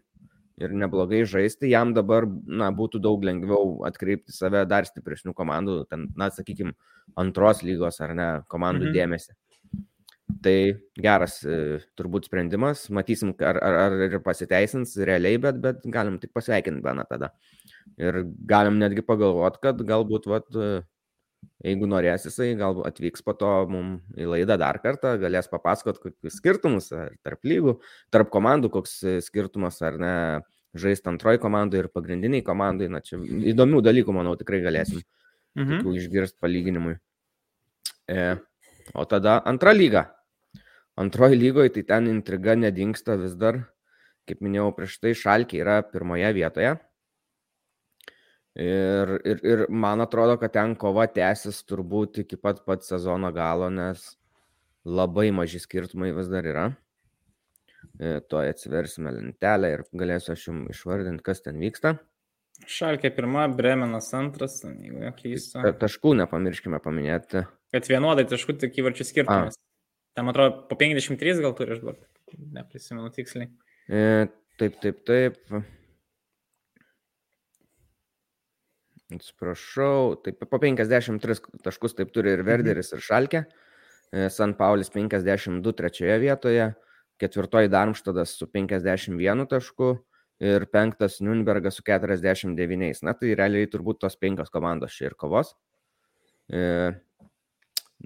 ir 0.61 0.73
neblogai 0.73 1.23
žaisti, 1.29 1.71
jam 1.73 1.93
dabar 1.97 2.27
na, 2.29 2.71
būtų 2.75 3.01
daug 3.05 3.25
lengviau 3.25 3.83
atkreipti 3.89 4.35
save 4.35 4.65
dar 4.69 4.89
stipresnių 4.89 5.35
komandų, 5.37 5.83
ten, 5.91 6.09
na, 6.17 6.31
sakykime, 6.33 6.73
antros 7.21 7.63
lygos 7.67 8.01
ar 8.05 8.15
ne 8.17 8.29
komandų 8.53 8.89
mhm. 8.89 8.97
dėmesį. 8.97 9.37
Tai 10.43 10.57
geras 10.99 11.39
e, 11.47 11.79
turbūt 11.95 12.27
sprendimas, 12.27 12.89
matysim, 12.91 13.31
ar, 13.47 13.61
ar, 13.63 13.77
ar 13.85 14.01
ir 14.09 14.19
pasiteisins 14.25 14.97
realiai, 15.07 15.39
bet, 15.43 15.61
bet 15.63 15.85
galim 15.93 16.17
tik 16.19 16.33
pasveikinti 16.35 16.83
Beną 16.83 17.05
tada. 17.07 17.31
Ir 18.01 18.25
galim 18.49 18.81
netgi 18.81 19.05
pagalvoti, 19.07 19.63
kad 19.63 19.85
galbūt 19.87 20.27
vat, 20.33 20.49
jeigu 21.65 21.89
norės 21.89 22.27
jisai, 22.29 22.51
galbūt 22.59 22.89
atvyks 22.89 23.25
po 23.27 23.35
to 23.39 23.51
mums 23.71 24.03
į 24.19 24.29
laidą 24.33 24.57
dar 24.61 24.79
kartą, 24.83 25.17
galės 25.21 25.49
papasakot, 25.53 26.01
kokius 26.03 26.39
skirtumus 26.41 26.91
tarp 26.93 27.47
lygų, 27.47 27.77
tarp 28.15 28.31
komandų, 28.35 28.71
koks 28.77 28.99
skirtumas 29.27 29.81
ar 29.87 29.99
ne, 30.03 30.15
žaisti 30.77 31.11
antroji 31.13 31.41
komandai 31.43 31.83
ir 31.83 31.91
pagrindiniai 31.93 32.45
komandai. 32.47 32.91
Na, 32.93 33.03
čia 33.05 33.21
įdomių 33.21 33.83
dalykų, 33.87 34.15
manau, 34.17 34.37
tikrai 34.39 34.61
galėsim 34.65 35.01
mhm. 35.59 35.87
išgirsti 35.97 36.41
palyginimui. 36.43 36.99
E, 38.11 38.27
o 38.95 39.07
tada 39.09 39.41
antra 39.49 39.75
lyga. 39.77 40.09
Antroji 40.97 41.37
lygoje 41.37 41.75
tai 41.75 41.87
ten 41.89 42.11
intriga 42.13 42.57
nedingsta 42.57 43.19
vis 43.21 43.37
dar. 43.37 43.65
Kaip 44.27 44.41
minėjau 44.43 44.73
prieš 44.75 44.99
tai, 44.99 45.13
Šalkiai 45.15 45.63
yra 45.63 45.81
pirmoje 45.87 46.33
vietoje 46.35 46.77
Ir, 48.57 49.11
ir, 49.29 49.41
ir 49.45 49.63
man 49.69 50.01
atrodo, 50.01 50.39
kad 50.41 50.55
ten 50.55 50.73
kova 50.81 51.05
tęsis 51.13 51.59
turbūt 51.69 52.23
iki 52.23 52.39
pat 52.41 52.63
pat 52.65 52.87
sezono 52.87 53.29
galo, 53.37 53.69
nes 53.69 54.15
labai 54.87 55.29
maži 55.35 55.61
skirtumai 55.61 56.15
vis 56.17 56.31
dar 56.33 56.49
yra. 56.49 56.67
E, 58.01 58.21
to 58.29 58.41
atsiversime 58.41 59.13
lentelę 59.13 59.73
ir 59.75 59.85
galėsiu 59.97 60.33
aš 60.33 60.47
jums 60.49 60.73
išvardinti, 60.73 61.25
kas 61.27 61.45
ten 61.45 61.61
vyksta. 61.61 61.99
Šalkė 62.65 63.11
pirma, 63.13 63.45
Bremenas 63.53 64.09
antras, 64.17 64.63
jeigu 64.65 65.03
neklystu. 65.05 65.61
Ta, 65.61 65.75
taškų 65.85 66.15
nepamirškime 66.23 66.81
paminėti. 66.85 67.45
Kad 67.77 67.89
vienodai 67.93 68.25
taškų 68.31 68.57
tik 68.63 68.81
įvarčių 68.81 69.05
skirtumas. 69.05 69.59
A. 69.61 69.65
Ten 70.17 70.33
atrodo, 70.33 70.63
po 70.71 70.79
53 70.81 71.43
gal 71.45 71.53
turi 71.59 71.77
dabar, 71.77 71.99
neprisimenu 72.57 73.13
tiksliai. 73.13 73.51
E, 73.93 74.05
taip, 74.57 74.81
taip, 74.81 75.03
taip. 75.09 75.43
Atsiprašau, 79.15 80.17
taip 80.25 80.41
po 80.51 80.59
53 80.59 81.39
taškus 81.63 81.95
taip 81.95 82.11
turi 82.15 82.33
ir 82.35 82.43
mhm. 82.43 82.49
Verderis, 82.49 82.91
ir 82.95 83.05
Šalkė. 83.05 83.45
San 84.31 84.55
Paulis 84.59 84.91
52 84.95 85.73
trečioje 85.75 86.17
vietoje, 86.23 86.67
ketvirtoji 87.21 87.71
Darmštadas 87.73 88.37
su 88.39 88.47
51 88.47 89.49
tašku 89.51 89.97
ir 90.47 90.67
penktas 90.71 91.19
Nürnbergas 91.25 91.79
su 91.79 91.83
49. 91.87 93.03
Na 93.07 93.17
tai 93.19 93.35
realiai 93.39 93.67
turbūt 93.71 93.99
tos 94.05 94.19
penkios 94.21 94.53
komandos 94.55 94.95
čia 94.95 95.11
ir 95.11 95.17
kovos. 95.19 95.55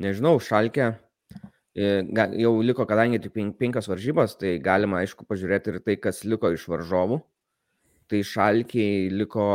Nežinau, 0.01 0.39
Šalkė 0.41 0.95
jau 1.75 2.53
liko, 2.63 2.87
kadangi 2.87 3.21
tik 3.23 3.37
penkios 3.59 3.89
varžybos, 3.89 4.39
tai 4.41 4.59
galima 4.59 5.01
aišku 5.01 5.25
pažiūrėti 5.29 5.75
ir 5.75 5.81
tai, 5.85 5.97
kas 5.97 6.25
liko 6.25 6.51
iš 6.53 6.67
varžovų. 6.69 7.21
Tai 8.11 8.23
Šalkiai 8.27 9.09
liko 9.13 9.47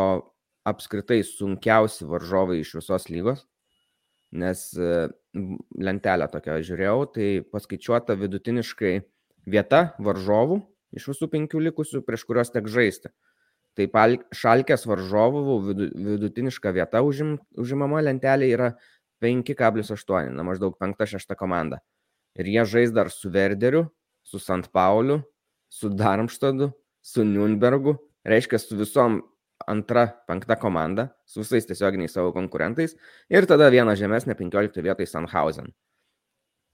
apskritai 0.65 1.21
sunkiausi 1.25 2.07
varžovai 2.09 2.59
iš 2.61 2.75
visos 2.79 3.09
lygos, 3.11 3.45
nes 4.35 4.67
e, 4.77 5.07
lentelę 5.77 6.27
tokią 6.31 6.59
žiūrėjau, 6.65 7.03
tai 7.15 7.27
paskaičiuota 7.53 8.17
vidutiniškai 8.19 8.95
vieta 9.45 9.81
varžovų 10.01 10.59
iš 10.95 11.09
visų 11.11 11.29
penkių 11.31 11.61
likusių, 11.69 12.01
prieš 12.07 12.25
kuriuos 12.27 12.51
tek 12.53 12.67
žaisti. 12.71 13.11
Tai 13.75 13.87
šalkės 14.31 14.85
varžovų 14.87 15.55
vidutiniška 15.91 16.71
vieta 16.75 17.01
užim, 17.03 17.35
užimama 17.59 17.99
lentelė 18.05 18.47
yra 18.53 18.69
5,8, 19.23 20.31
na 20.31 20.45
maždaug 20.47 20.77
5-6 20.79 21.35
komanda. 21.35 21.81
Ir 22.39 22.47
jie 22.51 22.63
žais 22.67 22.93
dar 22.95 23.11
su 23.11 23.31
Verderiu, 23.31 23.89
su 24.23 24.39
St. 24.39 24.71
Pauliu, 24.71 25.21
su 25.67 25.91
Darmštadu, 25.91 26.71
su 27.03 27.23
Nürnbergu, 27.27 27.97
reiškia 28.27 28.59
su 28.59 28.79
visom 28.79 29.21
antra, 29.67 30.07
penkta 30.27 30.57
komanda 30.59 31.09
su 31.25 31.41
visais 31.41 31.67
tiesioginiais 31.67 32.13
savo 32.13 32.33
konkurentais 32.35 32.95
ir 33.31 33.47
tada 33.49 33.69
viena 33.73 33.95
žemesnė 33.97 34.35
15 34.37 34.83
vietoj 34.83 35.09
Sanhausen. 35.09 35.71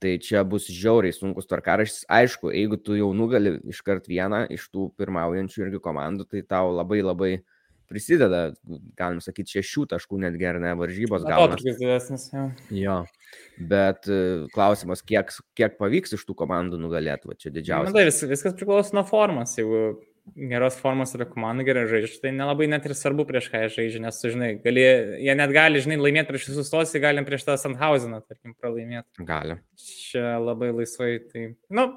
Tai 0.02 0.16
čia 0.18 0.42
bus 0.42 0.66
žiauriai 0.66 1.14
sunkus 1.14 1.46
tvarkaraštis. 1.46 2.08
Aišku, 2.10 2.50
jeigu 2.50 2.80
tu 2.82 2.96
jau 2.98 3.12
nugali 3.14 3.54
iškart 3.70 4.08
vieną 4.10 4.48
iš 4.50 4.66
tų 4.74 4.88
pirmaujančių 4.98 5.62
irgi 5.62 5.80
komandų, 5.84 6.26
tai 6.26 6.42
tau 6.42 6.72
labai 6.74 7.04
labai 7.04 7.32
prisideda, 7.92 8.40
galim 8.98 9.20
sakyti, 9.22 9.58
šešių 9.58 9.84
taškų 9.92 10.18
netgi 10.24 10.48
ar 10.48 10.58
ne 10.62 10.72
varžybos 10.80 11.26
gal. 11.28 11.44
didesnis, 11.60 12.28
jau. 12.32 12.46
Jo. 12.74 12.98
Bet 13.68 14.08
e, 14.10 14.18
klausimas, 14.54 15.04
kiek, 15.06 15.30
kiek 15.58 15.76
pavyks 15.78 16.16
iš 16.16 16.24
tų 16.28 16.36
komandų 16.40 16.80
nugalėti, 16.80 17.28
va 17.30 17.36
čia 17.38 17.52
didžiausias. 17.52 17.92
Na, 17.92 17.98
tai 17.98 18.06
vis, 18.08 18.22
viskas 18.32 18.56
priklauso 18.56 18.96
nuo 18.96 19.04
formos. 19.08 19.54
Jeigu 19.60 19.82
geros 20.36 20.76
formos 20.78 21.12
yra 21.16 21.26
komanda 21.28 21.64
gerai 21.66 21.84
žaidžia, 21.90 22.20
tai 22.22 22.32
nelabai 22.34 22.68
net 22.70 22.86
ir 22.86 22.94
svarbu 22.96 23.26
prieš 23.28 23.48
ką 23.52 23.64
jie 23.64 23.70
žaidžia, 23.76 24.02
nes, 24.04 24.20
žinai, 24.34 24.50
gali, 24.62 24.84
jie 25.24 25.34
net 25.38 25.54
gali, 25.54 25.82
žinai, 25.82 25.98
laimėti 26.00 26.30
prieš 26.30 26.48
visus 26.52 26.70
tos, 26.72 26.94
galim 27.02 27.26
prieš 27.26 27.46
tą 27.48 27.56
Sandhauseną, 27.60 28.22
tarkim, 28.28 28.54
pralaimėti. 28.54 29.26
Gali. 29.26 29.58
Čia 29.82 30.36
labai 30.42 30.70
laisvai, 30.76 31.16
tai, 31.26 31.48
nu, 31.74 31.88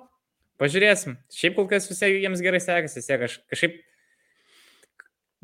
pažiūrėsim. 0.61 1.19
Šiaip 1.38 1.59
kol 1.59 1.69
kas 1.69 1.88
visai 1.91 2.15
jiems 2.15 2.41
gerai 2.43 2.63
sekasi, 2.63 2.99
vis 2.99 3.11
tiek 3.11 3.21
kaž, 3.21 3.38
kažkaip 3.53 3.79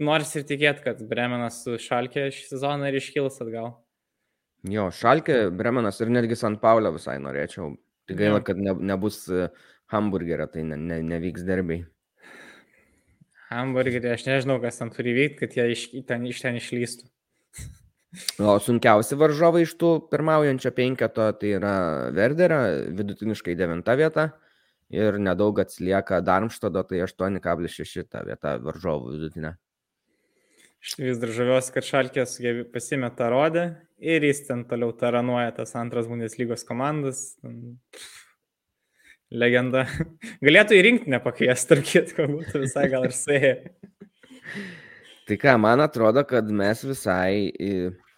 nors 0.02 0.34
ir 0.36 0.50
tikėti, 0.50 0.86
kad 0.89 1.06
Bremenas 1.08 1.62
su 1.65 1.78
Šalkė 1.80 2.28
šį 2.34 2.50
sezoną 2.50 2.89
ir 2.89 2.98
iškils 2.98 3.39
atgal. 3.46 3.76
Jo, 4.70 4.89
Šalkė, 4.94 5.44
Bremenas 5.54 6.02
ir 6.02 6.12
netgi 6.13 6.38
San 6.38 6.58
Paulio 6.62 6.94
visai 6.98 7.20
norėčiau. 7.22 7.76
Tik 8.10 8.17
gaila, 8.17 8.41
kad 8.46 8.58
ne, 8.58 8.74
nebus 8.89 9.24
e, 9.30 9.48
hamburgerio, 9.94 10.48
tai 10.50 10.65
ne, 10.65 10.78
ne, 10.78 10.98
nevyks 11.06 11.46
derbiai 11.46 11.86
hamburgerį, 13.52 14.14
aš 14.16 14.28
nežinau, 14.28 14.60
kas 14.64 14.80
ten 14.80 14.92
turi 14.94 15.14
vykti, 15.18 15.40
kad 15.44 15.58
jie 15.58 15.68
iš 15.76 15.88
ten, 16.08 16.28
iš 16.30 16.42
ten 16.44 16.60
išlystų. 16.60 17.10
O 18.44 18.58
sunkiausi 18.60 19.16
varžovai 19.16 19.64
iš 19.64 19.78
tų 19.80 19.92
pirmaujančio 20.12 20.74
penketo 20.76 21.30
tai 21.40 21.54
yra 21.56 21.76
Verderio, 22.16 22.62
vidutiniškai 22.98 23.56
devinta 23.56 23.96
vieta 23.96 24.34
ir 24.92 25.16
nedaug 25.24 25.62
atsilieka 25.64 26.20
Darmštado, 26.28 26.84
tai 26.88 27.06
8,6 27.06 28.10
ta 28.12 28.26
vieta 28.28 28.58
varžovų 28.60 29.16
vidutinė. 29.16 29.54
Aš 30.82 30.98
vis 30.98 31.22
dar 31.22 31.32
žaviuosi, 31.32 31.72
kad 31.76 31.88
Šalkės 31.88 32.36
pasimė 32.74 33.12
tą 33.16 33.30
rodę 33.32 33.66
ir 34.02 34.26
jis 34.26 34.44
ten 34.48 34.66
toliau 34.68 34.92
taranuoja 34.98 35.54
tas 35.62 35.76
antras 35.80 36.10
Bundeslygos 36.10 36.66
komandas. 36.68 37.38
Pff 37.40 38.21
legenda. 39.32 39.86
Galėtų 40.46 40.78
į 40.78 40.86
rinktinę 40.88 41.22
pakviesti, 41.24 41.72
tarp 41.72 41.88
kitko, 41.88 42.28
būtų 42.36 42.63
visai 42.65 42.88
gal 42.91 43.08
ir 43.08 43.15
suėję. 43.15 43.56
tai 45.28 45.38
ką, 45.41 45.58
man 45.63 45.84
atrodo, 45.84 46.24
kad 46.28 46.50
mes 46.52 46.84
visai 46.86 47.52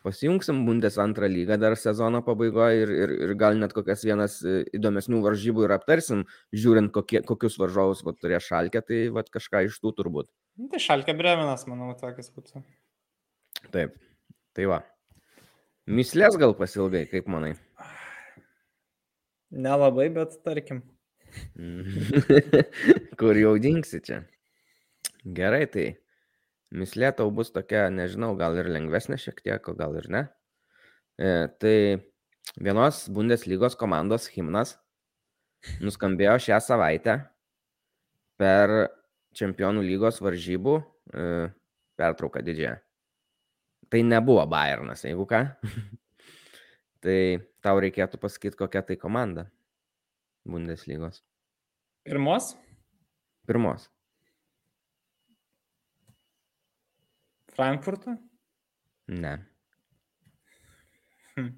pasijungsim 0.03 0.65
Bundes 0.67 0.97
antrą 0.99 1.29
lygą 1.31 1.57
dar 1.61 1.75
sezono 1.79 2.21
pabaigoje 2.25 2.83
ir, 2.83 2.93
ir, 3.05 3.13
ir 3.27 3.33
gal 3.39 3.57
net 3.59 3.73
kokias 3.75 4.03
vienas 4.03 4.39
įdomesnių 4.43 5.21
varžybų 5.23 5.67
ir 5.67 5.75
aptarsim, 5.77 6.25
žiūrint, 6.55 6.91
kokie, 6.95 7.21
kokius 7.27 7.55
varžovus 7.61 8.03
va, 8.03 8.15
turės 8.17 8.47
šalkę, 8.49 8.83
tai 8.83 9.03
va, 9.15 9.23
kažką 9.37 9.63
iš 9.69 9.79
tų 9.83 9.93
turbūt. 9.99 10.31
Nu, 10.59 10.67
tai 10.71 10.81
šalkė 10.83 11.15
Bremenas, 11.17 11.63
manau, 11.69 11.93
tokias 11.99 12.29
būtų. 12.33 12.63
Taip, 13.71 13.95
tai 14.57 14.67
va. 14.69 14.81
Mislės 15.87 16.35
gal 16.39 16.55
pasilgai, 16.55 17.05
kaip 17.11 17.29
manai? 17.31 17.53
Nelabai, 19.53 20.09
bet 20.11 20.35
tarkim. 20.43 20.81
Kur 23.19 23.39
jau 23.39 23.53
dingsi 23.61 24.01
čia? 24.03 24.21
Gerai, 25.23 25.65
tai 25.71 25.85
mislė 26.73 27.13
tau 27.15 27.31
bus 27.31 27.53
tokia, 27.53 27.87
nežinau, 27.93 28.33
gal 28.39 28.57
ir 28.59 28.69
lengvesnė 28.73 29.19
šiek 29.21 29.43
tiek, 29.45 29.69
o 29.69 29.75
gal 29.77 29.95
ir 29.99 30.09
ne. 30.11 30.23
E, 31.17 31.29
tai 31.61 31.77
vienos 32.57 33.05
Bundeslygos 33.13 33.77
komandos 33.79 34.27
himnas 34.33 34.75
nuskambėjo 35.83 36.39
šią 36.49 36.59
savaitę 36.63 37.19
per 38.41 38.73
Čempionų 39.33 39.81
lygos 39.81 40.19
varžybų 40.21 40.73
e, 40.77 41.23
pertrauką 41.97 42.43
didžiąją. 42.45 42.75
Tai 43.89 44.01
nebuvo 44.05 44.43
Bayernas, 44.49 45.01
jeigu 45.07 45.25
ką. 45.29 45.39
tai 47.03 47.17
tau 47.65 47.81
reikėtų 47.81 48.19
pasakyti, 48.21 48.59
kokia 48.59 48.83
tai 48.85 48.97
komanda. 49.01 49.47
Bundeslygos? 50.45 51.21
Pirmos? 52.03 52.53
Pirmos. 53.47 53.87
Frankfurto? 57.53 58.17
Ne. 59.07 59.37
Hm. 61.37 61.53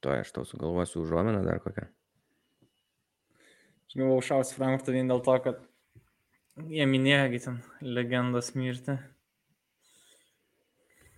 To 0.00 0.14
aš 0.14 0.32
tau 0.34 0.46
sugalvosiu 0.48 1.02
užuomeną 1.02 1.44
dar 1.44 1.60
kokią. 1.64 1.86
Aš 3.84 3.96
galvau 4.00 4.20
šausi 4.24 4.56
Frankfurtą 4.56 4.94
vien 4.94 5.10
dėl 5.10 5.22
to, 5.24 5.36
kad 5.44 5.62
Jie 6.54 6.84
minėjo, 6.86 7.38
ten 7.42 7.56
legendos 7.82 8.52
mirti. 8.54 8.94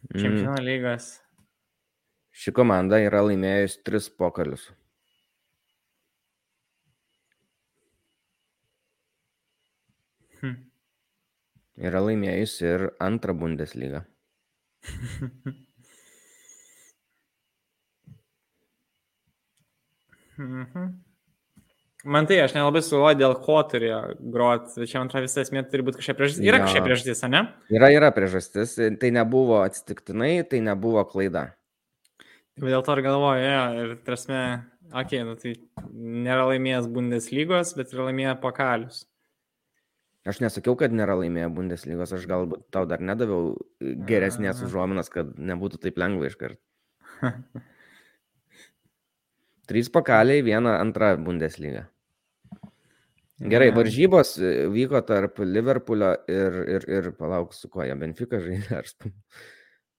Mm. 0.08 0.20
Čempionų 0.22 0.62
lygas. 0.64 1.08
Ši 2.32 2.54
komanda 2.56 2.96
yra 3.04 3.20
laimėjus 3.26 3.76
tris 3.84 4.08
pokalius. 4.08 4.64
Hm. 10.40 10.56
Yra 11.76 12.00
laimėjus 12.00 12.60
ir 12.64 12.90
antrą 13.04 13.34
Bundeslygą. 13.36 14.04
Mhm. 20.36 20.88
Man 22.06 22.26
tai 22.28 22.36
aš 22.44 22.52
nelabai 22.54 22.82
suvoju, 22.84 23.16
dėl 23.18 23.34
ko 23.42 23.56
turėjo 23.66 23.98
groti. 24.30 24.86
Čia 24.86 25.00
man 25.00 25.08
atrodo 25.08 25.24
visą 25.24 25.42
esmė 25.42 25.64
turi 25.66 25.82
būti 25.86 25.98
kažkokia 25.98 26.18
priežastis. 26.20 26.44
Yra 26.44 26.60
kažkokia 26.62 26.84
priežastis, 26.84 27.22
ne? 27.32 27.40
Yra, 27.72 27.88
yra 27.94 28.10
priežastis. 28.14 28.74
Tai 29.00 29.10
nebuvo 29.16 29.58
atsitiktinai, 29.64 30.44
tai 30.46 30.60
nebuvo 30.62 31.02
klaida. 31.08 31.48
Tai 32.56 32.70
Dėl 32.70 32.84
to 32.86 32.94
ir 32.94 33.02
galvoju, 33.04 33.42
jo, 33.42 33.64
ir 33.82 33.96
prasme, 34.06 34.42
okei, 34.92 35.24
okay, 35.24 35.24
nu, 35.26 35.34
tai 35.40 35.56
nėra 36.28 36.46
laimėjęs 36.52 36.86
Bundeslygos, 36.94 37.74
bet 37.80 37.96
yra 37.96 38.06
laimėjęs 38.10 38.38
pokalius. 38.44 39.02
Aš 40.26 40.40
nesakiau, 40.42 40.74
kad 40.78 40.94
nėra 40.94 41.14
laimėję 41.20 41.48
Bundeslygos, 41.54 42.12
aš 42.16 42.24
galbūt 42.26 42.64
tau 42.74 42.86
dar 42.90 43.02
nedaviau 43.04 43.54
geresnės 44.08 44.58
A. 44.58 44.66
užuominas, 44.66 45.10
kad 45.12 45.30
nebūtų 45.38 45.78
taip 45.84 46.00
lengva 46.02 46.26
iškart. 46.30 46.58
Trys 49.70 49.90
pakaliai, 49.94 50.42
viena 50.46 50.76
antra 50.80 51.12
Bundeslyga. 51.18 51.86
Gerai, 53.36 53.68
varžybos 53.76 54.30
e, 54.40 54.50
vyko 54.72 55.02
tarp 55.04 55.42
Liverpoolio 55.44 56.14
ir, 56.32 56.54
ir, 56.72 56.86
ir 56.88 57.08
palauk, 57.18 57.52
su 57.52 57.68
kuo 57.68 57.84
jie 57.84 57.96
Benfica 58.00 58.40
žaidė. 58.40 58.78
Ar... 58.78 59.10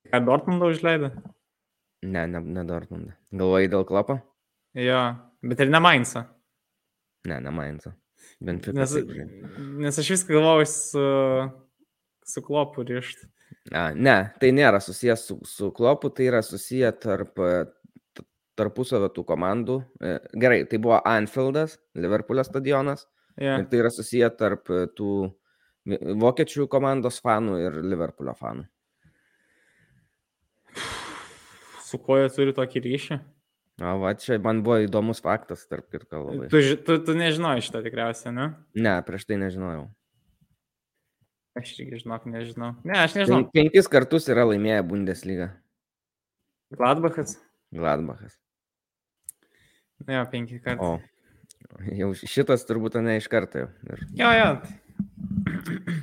Ką 0.09 0.21
Dortmundą 0.25 0.71
užleido? 0.73 1.11
Ne, 2.07 2.23
ne, 2.31 2.41
ne 2.41 2.63
Dortmundą. 2.65 3.13
Galvojai 3.31 3.69
dėl 3.69 3.85
klopo? 3.87 4.17
Jo, 4.77 5.03
bet 5.45 5.61
ir 5.61 5.69
ne 5.69 5.83
Mainzą. 5.83 6.25
Ne, 7.29 7.37
ne 7.43 7.53
Mainzą. 7.53 7.93
Benfica. 8.39 8.78
Nes, 8.78 8.93
nes 9.82 9.97
aš 10.00 10.12
viską 10.13 10.36
galvoju 10.38 10.67
su, 10.69 11.06
su 12.26 12.43
klopu 12.45 12.86
rišti. 12.86 13.26
A, 13.73 13.89
ne, 13.95 14.17
tai 14.39 14.52
nėra 14.56 14.80
susijęs 14.84 15.26
su, 15.28 15.39
su 15.47 15.71
klopu, 15.76 16.12
tai 16.13 16.30
yra 16.30 16.43
susiję 16.45 16.91
tarp 17.02 17.41
e, 17.43 17.52
tarpusavio 18.58 19.10
tų 19.13 19.26
komandų. 19.28 19.78
E, 20.02 20.13
Gerai, 20.39 20.62
tai 20.69 20.80
buvo 20.84 21.00
Anfieldas, 21.02 21.78
Liverpoolio 21.97 22.45
stadionas. 22.47 23.08
Ja. 23.38 23.60
Ir 23.60 23.67
tai 23.71 23.82
yra 23.82 23.91
susiję 23.93 24.30
tarp 24.38 24.71
e, 24.73 24.86
tų 24.97 25.12
vokiečių 26.21 26.67
komandos 26.71 27.21
fanų 27.23 27.58
ir 27.63 27.80
Liverpoolio 27.86 28.36
fanų. 28.38 28.67
Su 31.88 32.00
kuo 32.04 32.19
jie 32.19 32.30
turi 32.36 32.54
tokį 32.56 32.84
ryšį? 32.84 33.19
O, 33.77 33.91
va, 34.01 34.13
čia 34.17 34.39
man 34.41 34.63
buvo 34.65 34.79
įdomus 34.81 35.19
faktas, 35.21 35.67
tarp 35.69 35.85
kitko 35.93 36.23
labai. 36.25 36.47
Tu, 36.49 36.61
tu, 36.81 36.95
tu 37.05 37.13
nežinojai 37.13 37.61
šitą 37.61 37.83
tikriausiai, 37.85 38.31
ne? 38.33 38.47
Ne, 38.73 38.95
prieš 39.05 39.27
tai 39.29 39.37
nežinojau. 39.37 39.83
Aš 41.57 41.75
irgi 41.81 41.99
žinok, 42.03 42.25
nežinau. 42.29 42.71
Ne, 42.85 42.97
aš 43.03 43.15
nežinau. 43.17 43.43
Pen, 43.45 43.69
penkis 43.69 43.89
kartus 43.89 44.25
yra 44.33 44.47
laimėję 44.49 44.81
Bundesliga. 44.89 45.51
Gladbachas? 46.73 47.35
Gladbachas. 47.73 48.33
Ne, 50.07 50.23
penki 50.31 50.59
kartai. 50.61 50.97
O, 50.97 51.85
jau 51.97 52.09
šitas 52.17 52.65
turbūt 52.69 52.97
ne 53.01 53.17
iš 53.21 53.29
karto 53.31 53.63
jau. 53.65 53.69
Ir 53.89 54.03
Jo, 54.21 54.31
jo. 54.37 54.49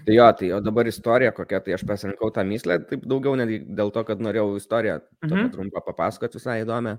Tai 0.04 0.14
jo, 0.14 0.26
tai 0.38 0.50
o 0.54 0.60
dabar 0.62 0.86
istorija 0.90 1.32
kokia, 1.34 1.58
tai 1.64 1.74
aš 1.74 1.82
pasirinkau 1.88 2.30
tą 2.34 2.42
myslę, 2.46 2.78
taip 2.90 3.06
daugiau 3.08 3.34
netgi 3.38 3.60
dėl 3.78 3.90
to, 3.94 4.02
kad 4.06 4.22
norėjau 4.22 4.54
istoriją 4.58 5.00
Mhm. 5.26 5.50
trumpą 5.54 5.82
papasakoti 5.86 6.38
visai 6.38 6.62
įdomią. 6.62 6.98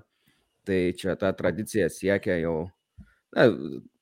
Tai 0.66 0.78
čia 0.98 1.14
ta 1.18 1.30
tradicija 1.36 1.86
siekia 1.92 2.40
jau, 2.40 2.56
na, 3.36 3.46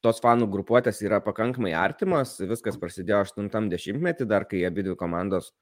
tos 0.05 0.21
fanų 0.25 0.49
grupuotės 0.53 1.03
yra 1.05 1.21
pakankamai 1.25 1.75
artimos, 1.77 2.39
viskas 2.41 2.79
prasidėjo 2.81 3.23
80-metį, 3.27 4.29
dar 4.31 4.49
kai 4.49 4.63
abi 4.69 4.87
dvi 4.87 4.97
komandos 5.01 5.53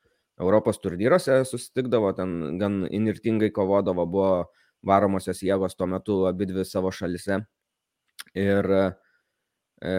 Europos 0.41 0.79
turnyruose 0.83 1.43
susitikdavo, 1.49 2.13
ten 2.17 2.59
gan 2.61 2.83
inirtingai 2.89 3.51
kovodavo, 3.55 4.07
buvo 4.07 4.31
varomosios 4.87 5.43
jėgos 5.45 5.77
tuo 5.79 5.87
metu 5.91 6.23
abi 6.31 6.49
dvi 6.51 6.65
savo 6.67 6.91
šalise. 6.95 7.43
Ir 8.39 8.69
e, 8.73 9.93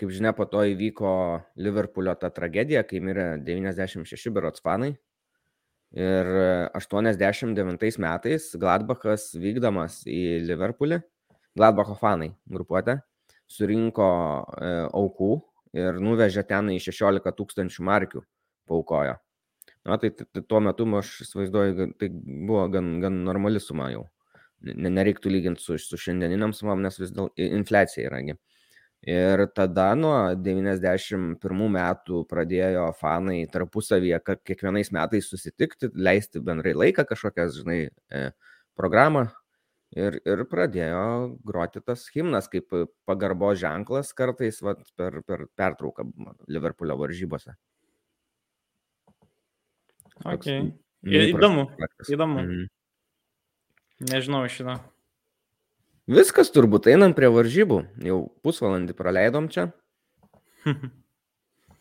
kaip 0.00 0.12
žinia, 0.12 0.34
po 0.36 0.46
to 0.50 0.64
įvyko 0.74 1.14
Liverpoolio 1.62 2.14
ta 2.20 2.30
tragedija, 2.34 2.84
kai 2.86 3.00
mirė 3.02 3.34
96 3.46 4.34
berots 4.34 4.62
fanai. 4.64 4.94
Ir 5.94 6.26
e, 6.26 6.68
89 6.74 7.98
metais 8.02 8.48
Gladbachas 8.58 9.28
vykdamas 9.38 10.00
į 10.10 10.40
Liverpoolį, 10.48 10.98
Gladbacho 11.54 11.94
fanai 12.00 12.32
grupuotė, 12.50 12.98
surinko 13.46 14.08
e, 14.58 14.72
aukų 14.90 15.36
ir 15.78 16.00
nuvežė 16.02 16.42
ten 16.48 16.72
į 16.74 16.80
16 16.82 17.30
tūkstančių 17.38 17.86
markių 17.86 18.24
paukojo. 18.70 19.14
Na, 19.84 19.98
tai, 20.00 20.10
tai, 20.16 20.42
tuo 20.48 20.60
metu 20.64 20.86
aš 20.98 21.10
įsivaizduoju, 21.26 21.90
tai 22.00 22.08
buvo 22.10 22.64
gan, 22.72 22.94
gan 23.02 23.20
normali 23.26 23.60
suma 23.60 23.90
jau. 23.92 24.06
Ne- 24.64 24.90
Nereiktų 24.90 25.30
lyginti 25.30 25.60
su, 25.60 25.76
su 25.78 25.98
šiandieniniam 26.00 26.54
sumam, 26.56 26.80
nes 26.82 26.96
vis 26.98 27.12
dėlto 27.12 27.34
infliacija 27.36 28.08
yragi. 28.08 28.38
Ir 29.04 29.42
tada 29.52 29.90
nuo 29.98 30.16
91 30.40 31.36
metų 31.74 32.22
pradėjo 32.28 32.86
fanai 32.96 33.42
tarpusavyje 33.52 34.20
kiekvienais 34.48 34.88
metais 34.96 35.28
susitikti, 35.28 35.90
leisti 35.92 36.40
bendrai 36.40 36.72
laiką 36.72 37.04
kažkokias, 37.10 37.58
žinai, 37.60 37.80
e, 38.08 38.22
programą. 38.78 39.26
Ir, 39.94 40.16
ir 40.26 40.40
pradėjo 40.50 41.02
groti 41.46 41.82
tas 41.84 42.08
himnas 42.10 42.48
kaip 42.50 42.72
pagarbo 43.06 43.52
ženklas 43.54 44.10
kartais 44.16 44.56
vat, 44.64 44.80
per, 44.98 45.20
per 45.22 45.44
pertrauką 45.54 46.08
Liverpoolio 46.50 46.96
varžybose. 46.98 47.54
Okay. 50.24 50.72
Įdomu. 51.04 51.68
Įdomu. 52.08 52.40
Mhm. 52.40 52.66
Nežinau 54.10 54.42
šito. 54.50 54.80
Viskas 56.10 56.50
turbūt 56.52 56.90
einam 56.92 57.14
prie 57.16 57.30
varžybų. 57.32 57.78
Jau 58.04 58.18
pusvalandį 58.44 58.96
praleidom 58.98 59.48
čia. 59.52 59.70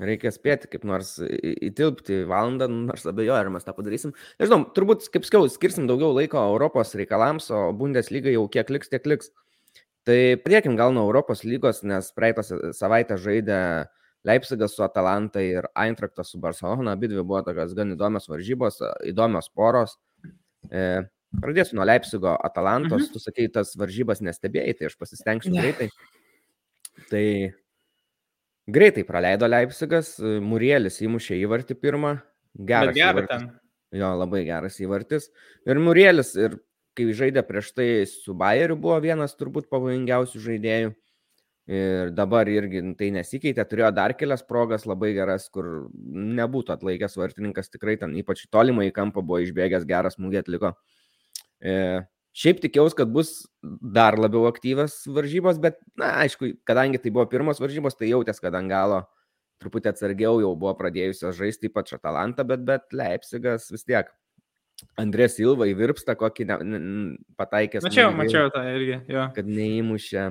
Reikia 0.04 0.32
spėti 0.34 0.68
kaip 0.72 0.86
nors 0.88 1.16
įtilpti 1.22 2.24
valandą, 2.28 2.68
nu, 2.72 2.86
nors 2.90 3.06
abejoju, 3.08 3.36
ar 3.36 3.52
mes 3.54 3.68
tą 3.68 3.76
padarysim. 3.78 4.14
Nežinau, 4.42 4.64
turbūt, 4.76 5.06
kaip 5.14 5.28
skiau, 5.28 5.48
skirsim 5.52 5.86
daugiau 5.88 6.16
laiko 6.16 6.42
Europos 6.42 6.96
reikalams, 6.98 7.50
o 7.54 7.68
Bundesliga 7.78 8.32
jau 8.34 8.48
kiek 8.52 8.72
liks, 8.74 8.92
tiek 8.92 9.06
liks. 9.08 9.30
Tai 10.08 10.18
pradėkim 10.44 10.76
gal 10.80 10.96
nuo 10.96 11.06
Europos 11.08 11.46
lygos, 11.48 11.84
nes 11.88 12.10
praeitą 12.16 12.44
sa- 12.44 12.74
savaitę 12.76 13.20
žaidė 13.22 13.60
Leipzigas 14.28 14.76
su 14.76 14.84
Atalanta 14.84 15.44
ir 15.44 15.68
Eintraktas 15.76 16.32
su 16.32 16.40
Barcelona. 16.40 16.96
Abi 16.98 17.12
dvi 17.12 17.24
buvo 17.24 17.44
tokios 17.44 17.76
gan 17.76 17.94
įdomios 17.96 18.28
varžybos, 18.32 18.82
įdomios 19.08 19.50
poros. 19.54 19.98
E, 20.72 21.04
pradėsiu 21.42 21.78
nuo 21.78 21.88
Leipzigo 21.88 22.36
Atalantos. 22.38 23.08
Mhm. 23.08 23.14
Tu 23.14 23.22
sakei, 23.22 23.50
tas 23.52 23.74
varžybas 23.80 24.22
nestebėjai, 24.26 24.78
tai 24.80 24.90
aš 24.90 24.98
pasistengsiu 25.00 25.54
Ne. 25.54 25.62
greitai. 25.62 25.90
Tai 27.10 27.26
greitai 28.68 29.04
praleido 29.08 29.50
Leipzigas, 29.50 30.16
Murielis 30.20 31.02
įmušė 31.02 31.40
įvartį 31.42 31.80
pirmą. 31.80 32.22
Geras 32.54 32.96
įvartis. 32.96 33.48
Jo, 33.94 34.14
labai 34.18 34.44
geras 34.46 34.80
įvartis. 34.82 35.30
Ir 35.70 35.80
Murielis, 35.82 36.36
ir 36.38 36.60
kai 36.98 37.10
žaidė 37.14 37.44
prieš 37.46 37.74
tai 37.74 37.88
su 38.10 38.34
Bayeriu, 38.38 38.78
buvo 38.78 39.00
vienas 39.02 39.34
turbūt 39.38 39.70
pavojingiausių 39.70 40.42
žaidėjų. 40.42 40.94
Ir 41.74 42.10
dabar 42.12 42.50
irgi 42.52 42.82
tai 43.00 43.08
nesikeitė, 43.16 43.64
turėjo 43.64 43.94
dar 43.96 44.14
kelias 44.20 44.42
progas 44.44 44.84
labai 44.84 45.14
geras, 45.16 45.46
kur 45.50 45.88
nebūtų 45.96 46.74
atlaikęs 46.76 47.16
vartininkas, 47.16 47.72
tikrai 47.72 47.96
ten 48.02 48.18
ypač 48.20 48.44
į 48.44 48.50
tolimą 48.52 48.84
į 48.90 48.92
kampą 48.92 49.24
buvo 49.24 49.40
išbėgęs, 49.46 49.86
geras 49.88 50.18
smūgį 50.18 50.42
atliko. 50.42 50.74
E, 50.74 50.93
šiaip 51.64 52.62
tikėjausi, 52.64 52.98
kad 53.00 53.12
bus 53.14 53.34
dar 53.64 54.18
labiau 54.20 54.48
aktyvas 54.50 55.02
varžybos, 55.08 55.60
bet, 55.64 55.80
na, 56.00 56.16
aišku, 56.26 56.56
kadangi 56.68 57.02
tai 57.02 57.14
buvo 57.14 57.26
pirmos 57.32 57.62
varžybos, 57.64 57.96
tai 58.00 58.12
jautės, 58.12 58.42
kad 58.44 58.56
ant 58.60 58.72
galo 58.72 59.04
truputį 59.64 59.94
atsargiau 59.94 60.42
jau 60.44 60.52
buvo 60.60 60.74
pradėjusios 60.80 61.38
žaisti, 61.38 61.70
ypač 61.72 61.96
Atalanta, 61.96 62.46
bet, 62.48 62.64
bet 62.68 62.96
Leipzigas 62.96 63.70
vis 63.72 63.88
tiek. 63.88 64.12
Andrės 65.00 65.38
Silva 65.38 65.70
įvirpsta 65.70 66.18
kokį 66.20 66.48
ne, 66.50 66.56
ne, 66.68 66.80
pataikęs. 67.40 67.86
Mačiau, 67.86 68.10
smūgį, 68.10 68.20
mačiau 68.20 68.50
tą 68.52 68.64
irgi. 68.74 68.98
Jo. 69.14 69.28
Kad 69.36 69.48
neįmušė. 69.48 70.26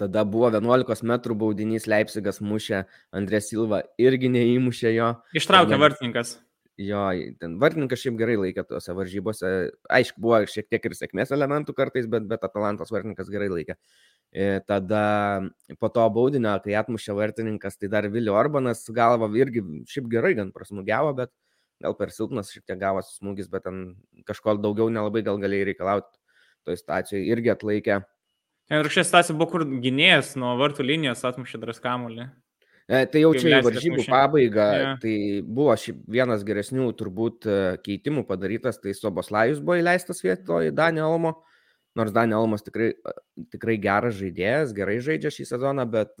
Tada 0.00 0.22
buvo 0.24 0.48
11 0.54 1.02
m 1.02 1.16
baudinys 1.36 1.88
Leipzigas 1.90 2.38
mušė, 2.40 2.84
Andrės 3.16 3.50
Silva 3.50 3.82
irgi 4.00 4.30
neįmušė 4.32 4.94
jo. 4.94 5.10
Ištraukė 5.36 5.80
vartininkas. 5.82 6.38
Jo, 6.80 7.00
ten 7.36 7.58
vartininkas 7.60 8.00
šiaip 8.00 8.14
gerai 8.16 8.38
laikė 8.40 8.62
tose 8.64 8.94
varžybose. 8.96 9.48
Aišku, 9.92 10.20
buvo 10.24 10.38
šiek 10.48 10.68
tiek 10.70 10.86
ir 10.88 10.94
sėkmės 10.96 11.32
elementų 11.36 11.74
kartais, 11.76 12.06
bet, 12.08 12.24
bet 12.30 12.46
Atalantos 12.46 12.92
vartininkas 12.94 13.28
gerai 13.32 13.50
laikė. 13.52 13.76
Ir 14.32 14.62
tada 14.64 15.02
po 15.82 15.90
to 15.92 16.06
baudinio, 16.14 16.54
kai 16.64 16.78
atmušė 16.80 17.16
vartininkas, 17.18 17.76
tai 17.76 17.90
dar 17.92 18.08
Vilio 18.08 18.36
Orbanas 18.38 18.86
galva 18.96 19.28
irgi 19.36 19.64
šiaip 19.90 20.08
gerai 20.12 20.32
gan 20.38 20.54
prasmugiavo, 20.56 21.12
bet 21.18 21.34
gal 21.84 21.96
per 21.98 22.14
silpnas 22.14 22.52
šiek 22.54 22.64
tiek 22.64 22.80
gavosi 22.80 23.18
smūgis, 23.18 23.50
bet 23.52 23.66
ten 23.66 23.82
kažko 24.28 24.56
daugiau 24.62 24.88
nelabai 24.92 25.24
gal 25.26 25.40
galėjai 25.42 25.72
reikalauti 25.72 26.16
toj 26.68 26.80
situacijoje, 26.80 27.26
irgi 27.28 27.52
atlaikė. 27.52 28.00
Ir 28.70 28.88
šią 28.94 29.04
situaciją 29.08 29.36
buvo, 29.36 29.50
kur 29.52 29.66
gynėjas 29.82 30.36
nuo 30.38 30.54
vartų 30.60 30.86
linijos 30.86 31.26
atmušė 31.26 31.60
draskamulį. 31.60 32.30
E, 32.90 33.04
tai 33.06 33.20
jau 33.22 33.30
čia 33.36 33.60
į 33.60 33.62
varžybų 33.62 34.04
pabaigą, 34.10 34.64
yeah. 34.74 34.96
tai 34.98 35.14
buvo 35.46 35.76
vienas 36.10 36.42
geresnių 36.46 36.88
turbūt 36.98 37.46
e, 37.46 37.60
keitimų 37.84 38.24
padarytas, 38.26 38.80
tai 38.82 38.96
Soboslajus 38.98 39.60
buvo 39.62 39.78
įleistas 39.78 40.24
vietoj 40.26 40.72
Daniel 40.74 41.14
Olmo. 41.14 41.36
Mm 41.36 41.50
Nors 41.94 42.12
Daniel 42.14 42.44
Almas 42.44 42.62
tikrai, 42.62 42.92
tikrai 43.50 43.74
geras 43.82 44.14
žaidėjas, 44.20 44.74
gerai 44.76 45.00
žaidžia 45.02 45.32
šį 45.34 45.46
sezoną, 45.48 45.86
bet 45.90 46.12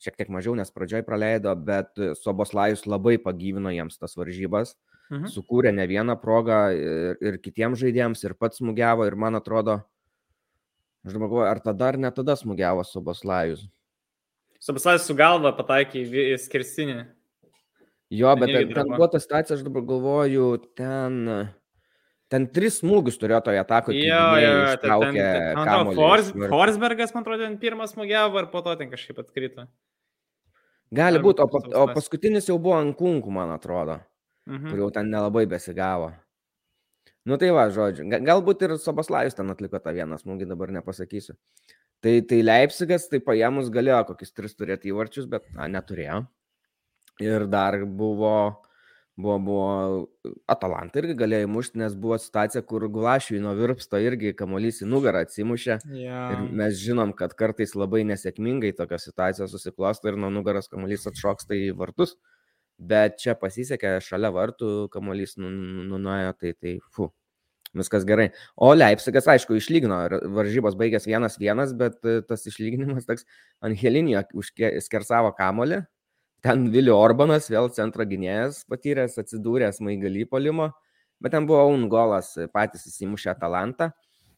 šiek 0.00 0.16
tiek 0.18 0.32
mažiau, 0.32 0.52
nes 0.56 0.72
pradžioj 0.72 1.06
praleido, 1.06 1.54
bet 1.56 1.96
Soboslajus 2.20 2.84
labai 2.88 3.16
pagyvino 3.20 3.72
jiems 3.72 3.96
tas 4.00 4.16
varžybas, 4.20 4.74
mhm. 5.08 5.30
sukūrė 5.32 5.72
ne 5.76 5.88
vieną 5.88 6.18
progą 6.20 6.60
ir, 6.76 7.16
ir 7.24 7.40
kitiems 7.40 7.80
žaidėjams, 7.80 8.26
ir 8.28 8.36
pats 8.36 8.60
smūgiavo, 8.60 9.08
ir 9.08 9.16
man 9.16 9.40
atrodo, 9.40 9.80
aš 11.06 11.16
dabar 11.16 11.28
galvoju, 11.32 11.48
ar 11.48 11.64
tada 11.64 11.92
ar 11.94 12.00
ne 12.04 12.12
tada 12.20 12.36
smūgiavo 12.36 12.84
Soboslajus. 12.84 13.64
Soboslajus 14.60 15.06
su 15.08 15.16
galva 15.16 15.54
pataikė 15.56 16.04
į 16.04 16.36
skirsinį. 16.40 16.98
Jo, 18.10 18.34
bet 18.36 18.50
ten, 18.52 18.74
ten 18.74 18.90
buvo 18.90 19.06
ta 19.08 19.20
situacija, 19.22 19.56
aš 19.56 19.64
dabar 19.64 19.86
galvoju, 19.86 20.50
ten 20.76 21.22
Ten 22.30 22.46
tris 22.54 22.76
smūgius 22.78 23.18
turėjo 23.18 23.40
toje 23.48 23.58
atakoje. 23.58 24.02
Jo, 24.06 24.26
jo, 24.38 24.50
ten, 24.78 25.16
ten, 25.16 25.56
ten 25.66 25.88
Fors, 25.96 26.28
Forsbergas, 26.52 27.10
man 27.16 27.24
atrodo, 27.24 27.42
ten 27.42 27.56
pirmas 27.58 27.90
smūgiavo 27.96 28.38
ir 28.38 28.46
po 28.52 28.62
to 28.62 28.76
ten 28.78 28.90
kažkaip 28.92 29.18
atkrito. 29.18 29.64
Gali 30.94 31.18
būti, 31.22 31.42
o, 31.42 31.62
o 31.82 31.88
paskutinis 31.90 32.46
jau 32.46 32.56
buvo 32.62 32.76
ant 32.78 32.94
kunkų, 32.98 33.34
man 33.34 33.50
atrodo, 33.54 33.98
mhm. 34.46 34.70
kur 34.70 34.84
jau 34.84 34.90
ten 34.94 35.10
nelabai 35.10 35.42
besigavo. 35.50 36.12
Nu 37.26 37.36
tai 37.38 37.50
va, 37.54 37.66
žodžiu, 37.74 38.06
galbūt 38.06 38.62
ir 38.64 38.76
Sobaslajus 38.80 39.36
ten 39.38 39.50
atliko 39.50 39.82
tą 39.82 39.92
vieną 39.94 40.18
smūgį, 40.22 40.48
dabar 40.54 40.70
nepasakysiu. 40.78 41.34
Tai, 42.00 42.14
tai 42.24 42.40
Leipzigas, 42.40 43.08
tai 43.12 43.20
paėmus 43.20 43.68
galėjo 43.72 44.00
kokius 44.08 44.32
tris 44.32 44.56
turėti 44.56 44.88
įvarčius, 44.92 45.28
bet 45.28 45.48
na, 45.56 45.68
neturėjo. 45.68 46.22
Ir 47.20 47.44
dar 47.52 47.76
buvo 47.84 48.36
buvo, 49.20 49.38
buvo 49.38 50.34
Atalanta 50.50 51.00
irgi 51.00 51.14
galėjo 51.18 51.48
įmušti, 51.48 51.80
nes 51.82 51.94
buvo 51.98 52.18
situacija, 52.20 52.62
kur 52.66 52.86
Gulašiui 52.92 53.40
nuo 53.42 53.52
virpsto 53.58 54.00
irgi 54.00 54.32
kamuolys 54.36 54.82
į 54.84 54.90
nugarą 54.90 55.24
atsimušė. 55.26 55.78
Yeah. 55.92 56.34
Ir 56.34 56.56
mes 56.62 56.80
žinom, 56.80 57.14
kad 57.16 57.34
kartais 57.38 57.76
labai 57.78 58.02
nesėkmingai 58.08 58.72
tokia 58.78 59.00
situacija 59.02 59.48
susiklosto 59.50 60.10
ir 60.10 60.18
nuo 60.20 60.32
nugaros 60.32 60.70
kamuolys 60.72 61.08
atšoksta 61.10 61.58
į 61.58 61.72
vartus. 61.78 62.16
Bet 62.80 63.18
čia 63.20 63.34
pasisekė 63.36 63.98
šalia 64.00 64.30
vartų, 64.32 64.88
kamuolys 64.92 65.36
nu, 65.36 65.50
nu, 65.52 65.84
nunuojo, 65.90 66.32
tai 66.40 66.54
tai 66.56 66.78
fu. 66.88 67.10
Viskas 67.76 68.02
gerai. 68.06 68.30
O 68.58 68.72
Leipzigas, 68.74 69.28
aišku, 69.30 69.54
išlygino, 69.60 70.00
varžybos 70.34 70.74
baigęs 70.78 71.06
vienas 71.06 71.38
vienas, 71.38 71.70
bet 71.78 72.00
e, 72.02 72.18
tas 72.26 72.42
išlyginimas 72.50 73.06
toks 73.06 73.28
Angelinio 73.62 74.24
skersavo 74.82 75.30
kamolį, 75.38 75.84
Ten 76.40 76.70
Vilio 76.72 76.94
Orbanas, 76.96 77.50
vėl 77.52 77.66
centro 77.76 78.04
gynėjas 78.08 78.62
patyręs, 78.70 79.18
atsidūręs 79.20 79.82
maigalį 79.84 80.22
polimo, 80.30 80.70
bet 81.20 81.34
ten 81.34 81.44
buvo 81.44 81.66
Ungolas, 81.68 82.30
patys 82.54 82.86
įsimušė 82.88 83.34
Atalantą. 83.34 83.90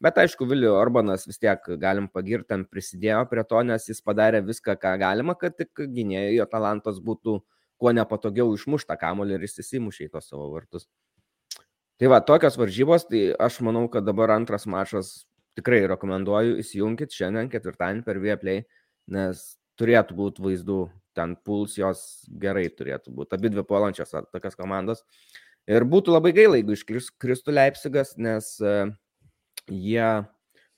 Bet 0.03 0.18
aišku, 0.18 0.49
Vilio 0.51 0.73
Orbanas 0.75 1.29
vis 1.29 1.38
tiek 1.38 1.68
galim 1.79 2.09
pagirti, 2.11 2.49
tam 2.51 2.64
prisidėjo 2.66 3.21
prie 3.31 3.45
to, 3.47 3.62
nes 3.68 3.87
jis 3.87 4.03
padarė 4.03 4.40
viską, 4.42 4.75
ką 4.83 4.97
galima, 4.99 5.37
kad 5.38 5.55
tik 5.55 5.85
gynėjai 5.95 6.40
Atalantos 6.42 6.99
būtų 7.07 7.37
kuo 7.79 7.95
nepatogiau 7.95 8.51
išmuštą 8.57 8.99
kamolį 8.99 9.38
ir 9.38 9.47
jis 9.47 9.62
įsimušė 9.62 10.09
į 10.09 10.12
tos 10.16 10.27
savo 10.33 10.51
vartus. 10.51 10.88
Tai 12.03 12.09
va, 12.11 12.19
tokios 12.27 12.57
varžybos, 12.59 13.05
tai 13.07 13.29
aš 13.38 13.61
manau, 13.62 13.85
kad 13.87 14.03
dabar 14.03 14.33
antras 14.35 14.65
mačas 14.67 15.21
tikrai 15.55 15.85
rekomenduoju, 15.87 16.57
įsijunkit 16.59 17.15
šiandien 17.15 17.47
ketvirtadienį 17.53 18.03
per 18.03 18.19
Vieplay, 18.19 18.65
nes 19.15 19.45
turėtų 19.79 20.17
būti 20.19 20.43
vaizdų 20.43 20.81
ten 21.15 21.37
puls 21.47 21.77
jos 21.79 22.03
gerai 22.43 22.67
turėtų 22.75 23.15
būti. 23.15 23.38
Abi 23.38 23.53
dvi 23.55 23.62
puolančios 23.69 24.17
tokios 24.35 24.59
komandos. 24.59 25.07
Ir 25.71 25.87
būtų 25.87 26.17
labai 26.17 26.35
gaila, 26.35 26.59
jeigu 26.59 26.75
iškristų 26.75 27.55
Leipzigas, 27.55 28.17
nes 28.19 28.51
uh, 28.67 28.91
jie, 29.71 30.11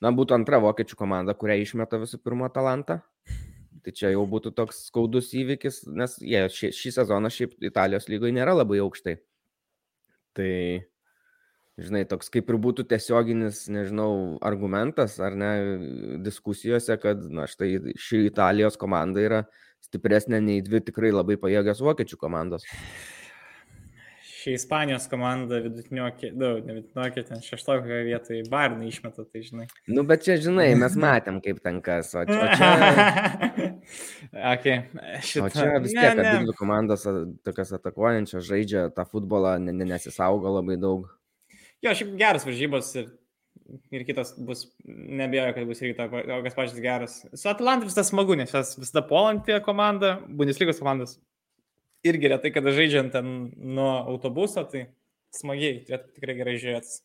na, 0.04 0.12
būtų 0.12 0.36
antra 0.42 0.60
vokiečių 0.60 1.00
komanda, 1.00 1.32
kurią 1.32 1.62
išmeta 1.64 2.04
visų 2.04 2.20
pirma 2.20 2.52
talantą. 2.52 3.00
Tai 3.80 3.96
čia 3.96 4.12
jau 4.12 4.28
būtų 4.28 4.52
toks 4.60 4.90
skaudus 4.90 5.32
įvykis, 5.32 5.86
nes 5.88 6.20
jie 6.20 6.44
šį, 6.52 6.76
šį 6.76 6.98
sezoną 7.00 7.32
šiaip 7.32 7.56
Italijos 7.64 8.12
lygoje 8.12 8.36
nėra 8.36 8.60
labai 8.60 8.84
aukštai. 8.84 9.22
Tai, 10.36 10.52
žinai, 11.80 12.04
toks 12.08 12.30
kaip 12.32 12.50
ir 12.50 12.58
būtų 12.62 12.86
tiesioginis, 12.90 13.64
nežinau, 13.72 14.38
argumentas 14.44 15.18
ar 15.22 15.34
ne 15.38 15.50
diskusijose, 16.24 16.98
kad, 17.02 17.24
na, 17.34 17.48
štai 17.50 17.96
ši 17.98 18.26
Italijos 18.30 18.78
komanda 18.80 19.22
yra 19.24 19.42
stipresnė 19.84 20.40
nei 20.42 20.62
dvi 20.64 20.80
tikrai 20.86 21.12
labai 21.14 21.36
pajėgios 21.40 21.82
vokiečių 21.84 22.18
komandos. 22.20 22.64
Ši 24.44 24.58
Ispanijos 24.58 25.06
komanda 25.08 25.56
vidutiniokė, 25.64 26.28
daug, 26.36 26.58
nu, 26.60 26.68
ne 26.68 26.74
vidutiniokė, 26.76 27.22
ten 27.30 27.40
šeštokio 27.40 28.02
vietoje 28.04 28.42
Barnai 28.52 28.90
išmeta, 28.90 29.24
tai 29.24 29.40
žinai. 29.40 29.64
Nu, 29.88 30.04
bet 30.04 30.26
čia, 30.26 30.36
žinai, 30.36 30.66
mes 30.76 30.98
matėm, 31.04 31.40
kaip 31.44 31.62
ten 31.64 31.80
kas, 31.84 32.12
o 32.12 32.26
čia... 32.28 32.42
O 32.44 32.50
čia, 32.52 33.70
okay. 34.52 34.76
Šitą... 35.24 35.46
o 35.46 35.52
čia 35.54 35.80
vis 35.80 35.96
tiek, 35.96 36.20
kad 36.20 36.44
dvi 36.44 36.56
komandos 36.60 37.08
tokias 37.48 37.72
atakuojančios 37.80 38.44
žaidžia 38.44 38.86
tą 38.92 39.08
futbolą, 39.08 39.56
nesisaugo 39.64 40.52
labai 40.58 40.76
daug. 40.80 41.08
Jo, 41.84 41.92
šiaip 41.92 42.16
geras 42.20 42.46
varžybos 42.48 42.94
ir 43.00 43.12
ir 43.94 44.02
kitas 44.04 44.34
bus, 44.36 44.66
nebejoju, 44.84 45.54
kad 45.56 45.68
bus 45.68 45.78
irgi 45.80 45.94
tokias 45.96 46.56
pačias 46.56 46.80
geras. 46.84 47.14
Su 47.32 47.48
Atlantu 47.48 47.88
visada 47.88 48.04
smagu, 48.04 48.36
nes 48.36 48.52
jas 48.52 48.74
visada 48.76 49.04
puolantį 49.08 49.60
komandą, 49.64 50.18
Bundeslygos 50.28 50.82
komandas 50.82 51.16
irgi 52.04 52.30
retai, 52.30 52.52
kada 52.54 52.72
žaidžiant 52.76 53.14
ten 53.14 53.32
nuo 53.56 53.90
autobuso, 54.04 54.64
tai 54.68 54.86
smagiai, 55.34 55.80
turėtų 55.86 56.16
tikrai 56.18 56.36
gerai 56.38 56.56
žiūrėtis. 56.60 57.00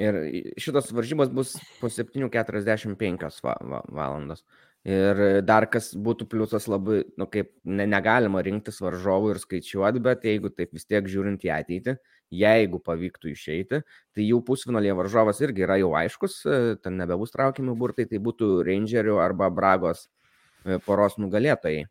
Ir 0.00 0.18
šitos 0.58 0.90
varžybos 0.96 1.30
bus 1.34 1.52
po 1.78 1.90
7.45 1.92 3.44
va, 3.44 3.54
va, 3.60 3.82
valandos. 3.94 4.42
Ir 4.84 5.20
dar 5.48 5.64
kas 5.72 5.94
būtų 5.96 6.26
pliusas 6.28 6.66
labai, 6.68 6.98
nu 7.16 7.24
kaip 7.32 7.54
ne, 7.64 7.86
negalima 7.88 8.42
rinktis 8.44 8.82
varžovų 8.84 9.30
ir 9.32 9.38
skaičiuoti, 9.40 10.02
bet 10.04 10.26
jeigu 10.28 10.50
taip 10.52 10.74
vis 10.76 10.84
tiek 10.84 11.08
žiūrint 11.08 11.46
į 11.46 11.52
ateitį, 11.54 11.94
jeigu 12.34 12.80
pavyktų 12.84 13.30
išeiti, 13.32 13.80
tai 14.12 14.26
jų 14.26 14.42
pusfinalėje 14.44 14.98
varžovas 14.98 15.40
irgi 15.40 15.64
yra 15.64 15.78
jau 15.80 15.94
aiškus, 15.96 16.36
e, 16.44 16.58
ten 16.84 16.98
nebebus 17.00 17.32
traukiami 17.32 17.72
burtai, 17.80 18.04
tai 18.10 18.20
būtų 18.20 18.50
Rangerių 18.68 19.16
arba 19.24 19.48
Bragos 19.48 20.04
e, 20.04 20.76
poros 20.84 21.16
nugalėtojai. 21.16 21.86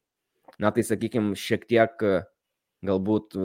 Na 0.61 0.69
tai 0.75 0.85
sakykime, 0.85 1.33
šiek 1.39 1.65
tiek 1.65 2.05
e, 2.05 2.15
galbūt 2.85 3.39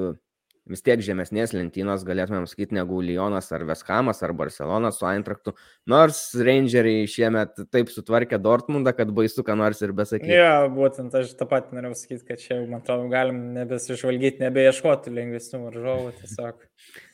vis 0.70 0.82
tiek 0.84 1.00
žemesnės 1.04 1.54
lentynos, 1.56 2.04
galėtumėm 2.06 2.46
sakyti, 2.50 2.76
negu 2.76 3.00
Lyonas 3.04 3.50
ar 3.56 3.64
Veshamas 3.68 4.22
ar 4.26 4.34
Barcelonas 4.36 5.00
su 5.00 5.06
Eintraktu. 5.08 5.54
Nors 5.90 6.20
Rangeriai 6.36 7.08
šiemet 7.10 7.64
taip 7.72 7.92
sutvarkė 7.92 8.40
Dortmundą, 8.42 8.94
kad 8.96 9.10
baisu, 9.14 9.44
ką 9.46 9.56
nors 9.58 9.82
ir 9.84 9.94
besakyti. 9.96 10.30
Ne, 10.30 10.38
ja, 10.40 10.52
būtent 10.72 11.16
aš 11.18 11.32
tą 11.38 11.48
pat 11.50 11.72
norėjau 11.76 11.96
sakyti, 12.02 12.26
kad 12.28 12.44
čia, 12.44 12.60
man 12.64 12.82
atrodo, 12.82 13.08
galim 13.12 13.40
nebesižvalgyti, 13.56 14.44
nebeieškoti 14.44 15.14
lengvesnių 15.18 15.64
varžovų 15.66 16.14
tiesiog. 16.22 16.62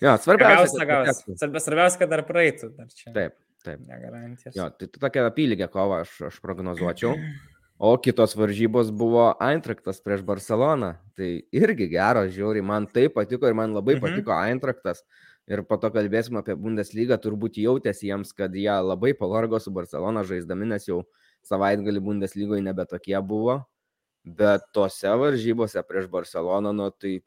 Jo, 0.04 0.12
svarbiausia, 0.20 0.84
kad, 0.86 1.24
svarbiausia, 1.40 1.98
kad 2.02 2.10
dar 2.12 2.22
praeitų. 2.28 2.68
Dar 2.76 2.90
čia. 2.92 3.08
Taip, 3.14 3.34
taip. 3.64 3.80
Negarantijas. 3.88 4.52
Jo, 4.54 4.68
tai 4.76 4.90
tokia 4.92 5.24
apylygė 5.30 5.70
kova 5.72 6.02
aš, 6.04 6.12
aš 6.28 6.36
prognozuočiau. 6.44 7.16
O 7.78 7.99
kitos 7.99 8.36
varžybos 8.38 8.92
buvo 8.94 9.32
Eintraktas 9.42 9.99
prieš 10.01 10.22
Barceloną. 10.22 10.94
Tai 11.18 11.30
irgi 11.51 11.88
geras, 11.90 12.30
žiauriai, 12.34 12.62
man 12.62 12.86
tai 12.86 13.09
patiko 13.11 13.51
ir 13.51 13.57
man 13.59 13.74
labai 13.74 13.96
mhm. 13.96 14.05
patiko 14.05 14.34
Eintraktas. 14.34 15.03
Ir 15.51 15.61
po 15.68 15.76
to 15.76 15.90
kalbėsim 15.92 16.38
apie 16.40 16.55
Bundeslygą, 16.57 17.18
turbūt 17.20 17.59
jautėsi 17.61 18.09
jiems, 18.09 18.30
kad 18.32 18.55
jie 18.57 18.72
labai 18.80 19.12
pavargo 19.18 19.59
su 19.61 19.74
Barcelona 19.74 20.22
žaisdami, 20.24 20.70
nes 20.70 20.86
jau 20.88 21.03
savaitgalį 21.44 22.01
Bundeslygoje 22.01 22.64
nebe 22.64 22.86
tokie 22.88 23.18
buvo. 23.20 23.59
Bet 24.24 24.64
tose 24.72 25.11
varžybose 25.20 25.82
prieš 25.84 26.09
Barceloną, 26.09 26.72
nu, 26.72 26.88
tai 26.96 27.18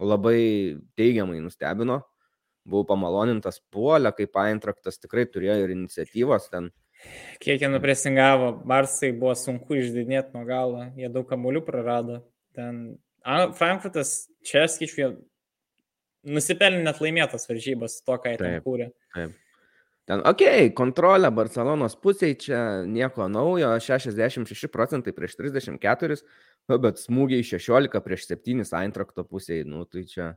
labai 0.00 0.78
teigiamai 0.96 1.42
nustebino. 1.44 2.00
Buvau 2.66 2.86
pamalonintas 2.94 3.60
puolę, 3.70 4.14
kaip 4.16 4.38
Eintraktas 4.40 5.02
tikrai 5.02 5.26
turėjo 5.28 5.58
ir 5.66 5.74
iniciatyvos 5.74 6.48
ten 6.54 6.70
Kiek 7.42 7.60
jie 7.62 7.70
nupresingavo, 7.70 8.52
Barsai 8.66 9.12
buvo 9.12 9.34
sunku 9.36 9.76
išdinėti 9.78 10.34
nuo 10.34 10.44
galo, 10.48 10.86
jie 10.98 11.10
daug 11.12 11.26
kamuolių 11.28 11.62
prarado. 11.66 12.20
Ten 12.56 12.96
Frankfurtas 13.58 14.28
čia, 14.46 14.64
skaičiu, 14.70 15.10
nusipelnė 16.26 16.84
net 16.86 17.02
laimėtas 17.02 17.48
varžybas 17.50 18.00
to, 18.06 18.16
ką 18.22 18.32
jie 18.32 18.40
ten 18.40 18.56
kūrė. 18.64 18.92
Taip. 19.14 19.34
Ten, 20.06 20.20
okei, 20.22 20.68
okay, 20.68 20.74
kontrolė 20.78 21.32
Barcelonos 21.34 21.96
pusėje, 21.98 22.36
čia 22.44 22.58
nieko 22.86 23.26
naujo, 23.26 23.72
66 23.82 24.70
procentai 24.70 25.10
prieš 25.14 25.34
34, 25.40 26.20
bet 26.78 27.02
smūgiai 27.02 27.42
16 27.42 28.02
prieš 28.04 28.28
7 28.30 28.62
Eintrakto 28.84 29.26
pusėje, 29.26 29.64
nu 29.66 29.82
tai 29.90 30.04
čia. 30.06 30.28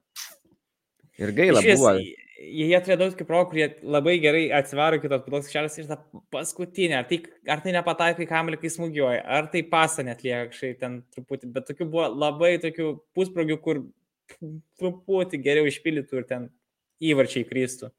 Ir 1.20 1.36
gaila 1.36 1.62
Išvis, 1.62 1.82
buvo. 1.82 1.94
Jie, 2.40 2.70
jie 2.70 2.80
turėjo 2.80 2.98
daug 3.02 3.16
kiprų, 3.20 3.40
kurie 3.52 3.66
labai 3.84 4.16
gerai 4.24 4.46
atsivaro 4.56 5.02
kitos 5.04 5.26
putos 5.26 5.50
kšelės 5.52 5.76
ir 5.82 5.90
tą 5.90 5.98
paskutinę. 6.32 7.02
Ar 7.02 7.08
tai, 7.10 7.20
ar 7.52 7.64
tai 7.66 7.74
nepataiko 7.76 8.24
į 8.24 8.30
kamelį, 8.30 8.60
kai 8.62 8.72
smūgiuoja, 8.72 9.26
ar 9.40 9.50
tai 9.52 9.66
pasą 9.68 10.06
net 10.08 10.24
lieka 10.24 10.54
kažkaip 10.54 10.80
ten 10.80 11.02
truputį, 11.16 11.52
bet 11.58 11.68
tokių 11.68 11.90
buvo 11.92 12.08
labai 12.14 12.54
tokių 12.64 12.94
pusprogių, 13.18 13.60
kur 13.66 13.84
truputį 14.80 15.42
geriau 15.44 15.68
išpildytų 15.68 16.22
ir 16.22 16.30
ten 16.30 16.48
įvarčiai 17.12 17.44
kristų. 17.50 17.92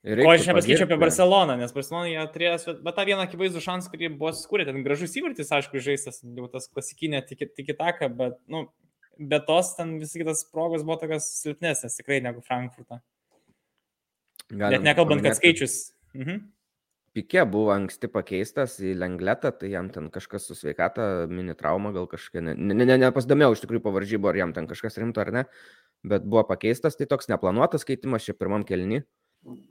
Ko 0.00 0.30
aš 0.32 0.46
nepasakyčiau 0.48 0.86
apie 0.88 0.96
Barceloną, 0.96 1.58
nes 1.60 1.74
Barcelona 1.76 2.08
jie 2.08 2.22
turėjo, 2.32 2.76
bet 2.80 2.94
tą 2.96 3.04
vieną 3.04 3.26
akivaizdų 3.26 3.60
šansą, 3.60 3.90
kurį 3.92 4.08
buvo 4.16 4.30
skūrė, 4.32 4.64
ten 4.64 4.80
gražus 4.86 5.12
įvartis, 5.20 5.50
aišku, 5.52 5.82
žaistas, 5.84 6.22
jau 6.24 6.46
tas 6.48 6.70
klasikinė 6.72 7.20
tikitaka, 7.28 8.08
bet, 8.08 8.38
nu, 8.48 8.64
bet 9.20 9.44
tos 9.48 9.74
ten 9.76 9.98
visi 10.00 10.22
kitas 10.22 10.46
progos 10.48 10.84
buvo 10.86 10.96
tokios 11.02 11.28
silpnesnės 11.42 11.98
tikrai 11.98 12.20
negu 12.24 12.42
Frankfurtą. 12.44 13.00
Net 14.50 14.82
nekalbant, 14.82 15.22
kad 15.24 15.38
skaičius. 15.38 15.92
Mhm. 16.16 16.48
Pikė 17.10 17.42
buvo 17.50 17.72
anksti 17.74 18.06
pakeistas 18.06 18.76
į 18.78 18.92
lengletą, 18.94 19.50
tai 19.58 19.72
jam 19.72 19.88
ten 19.90 20.06
kažkas 20.14 20.44
su 20.46 20.54
sveikata, 20.54 21.26
mini 21.26 21.56
trauma 21.58 21.90
gal 21.94 22.06
kažkokia, 22.10 22.42
ne, 22.46 22.54
ne, 22.54 22.86
ne, 22.86 22.96
nepasdomėjau 23.02 23.56
iš 23.56 23.62
tikrųjų 23.64 23.82
pavaržybų, 23.82 24.30
ar 24.30 24.38
jam 24.38 24.52
ten 24.54 24.68
kažkas 24.70 24.98
rimto 25.02 25.22
ar 25.22 25.32
ne, 25.34 25.42
bet 26.06 26.22
buvo 26.22 26.44
pakeistas, 26.46 26.94
tai 26.94 27.08
toks 27.10 27.26
neplanuotas 27.32 27.82
keitimas 27.88 28.28
čia 28.28 28.36
pirmam 28.38 28.62
kelni. 28.66 29.02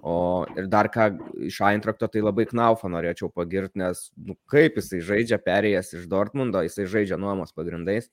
O 0.02 0.44
ir 0.58 0.66
dar 0.68 0.90
ką 0.90 1.12
iš 1.46 1.60
Eintrakto, 1.70 2.08
tai 2.10 2.24
labai 2.26 2.48
Knaufą 2.50 2.90
norėčiau 2.90 3.30
pagirti, 3.32 3.78
nes 3.80 4.08
nu, 4.18 4.34
kaip 4.50 4.80
jisai 4.82 5.00
žaidžia 5.06 5.38
perėjęs 5.46 5.94
iš 5.96 6.08
Dortmundo, 6.10 6.64
jisai 6.66 6.88
žaidžia 6.90 7.20
nuomos 7.22 7.54
pagrindais. 7.54 8.10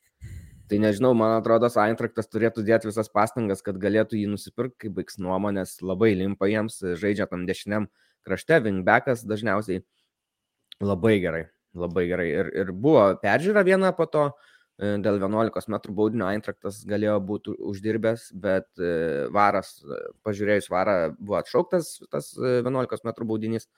Tai 0.67 0.81
nežinau, 0.83 1.13
man 1.15 1.37
atrodo, 1.37 1.71
Eintraktas 1.83 2.27
turėtų 2.27 2.65
dėti 2.67 2.91
visas 2.91 3.11
pastangas, 3.13 3.63
kad 3.63 3.79
galėtų 3.79 4.19
jį 4.19 4.33
nusipirkti, 4.33 4.87
kai 4.87 4.95
baigs 4.97 5.21
nuomonės, 5.23 5.77
labai 5.83 6.15
limpa 6.19 6.49
jiems, 6.51 6.81
žaidžia 6.99 7.29
tam 7.31 7.45
dešiniam 7.47 7.87
krašte, 8.27 8.59
wingbackas 8.65 9.23
dažniausiai. 9.29 9.85
Labai 10.83 11.21
gerai, 11.23 11.45
labai 11.79 12.09
gerai. 12.11 12.27
Ir, 12.35 12.53
ir 12.65 12.75
buvo 12.75 13.13
peržiūra 13.23 13.63
viena 13.65 13.95
po 13.97 14.09
to, 14.11 14.27
E, 14.77 14.91
dėl 15.01 15.17
11 15.23 15.71
m 15.73 15.79
baudinio 15.97 16.27
Eintraktas 16.29 16.83
galėjo 16.89 17.17
būti 17.25 17.55
uždirbęs, 17.71 18.29
bet 18.37 18.67
e, 18.77 19.25
varas, 19.33 19.79
e, 19.81 20.01
pažiūrėjus 20.27 20.69
varą, 20.69 20.97
buvo 21.17 21.39
atšauktas 21.41 21.95
tas 22.13 22.35
11 22.37 23.09
m 23.09 23.15
baudinys. 23.23 23.71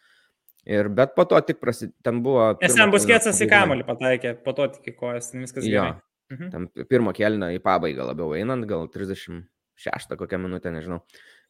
Ir 0.67 0.91
bet 0.93 1.15
po 1.15 1.23
to 1.25 1.39
tik 1.47 1.63
prasidėjo, 1.63 1.95
ten 2.05 2.19
buvo... 2.25 2.51
Nes 2.59 2.75
ten 2.75 2.91
bus 2.91 3.07
kėtsas 3.09 3.39
į 3.41 3.47
kamolį 3.49 3.87
pataikė, 3.89 4.35
po 4.43 4.53
to 4.59 4.67
tik 4.75 4.91
į 4.91 4.97
kojas, 4.99 5.31
viskas 5.39 5.65
gerai. 5.65 5.95
Mhm. 6.33 6.51
Tam 6.53 6.69
pirmo 6.91 7.15
kelino 7.17 7.49
į 7.55 7.61
pabaigą 7.65 8.07
labiau 8.09 8.35
einant, 8.37 8.67
gal 8.69 8.89
36 8.93 10.17
kokią 10.21 10.41
minutę, 10.43 10.73
nežinau. 10.75 11.03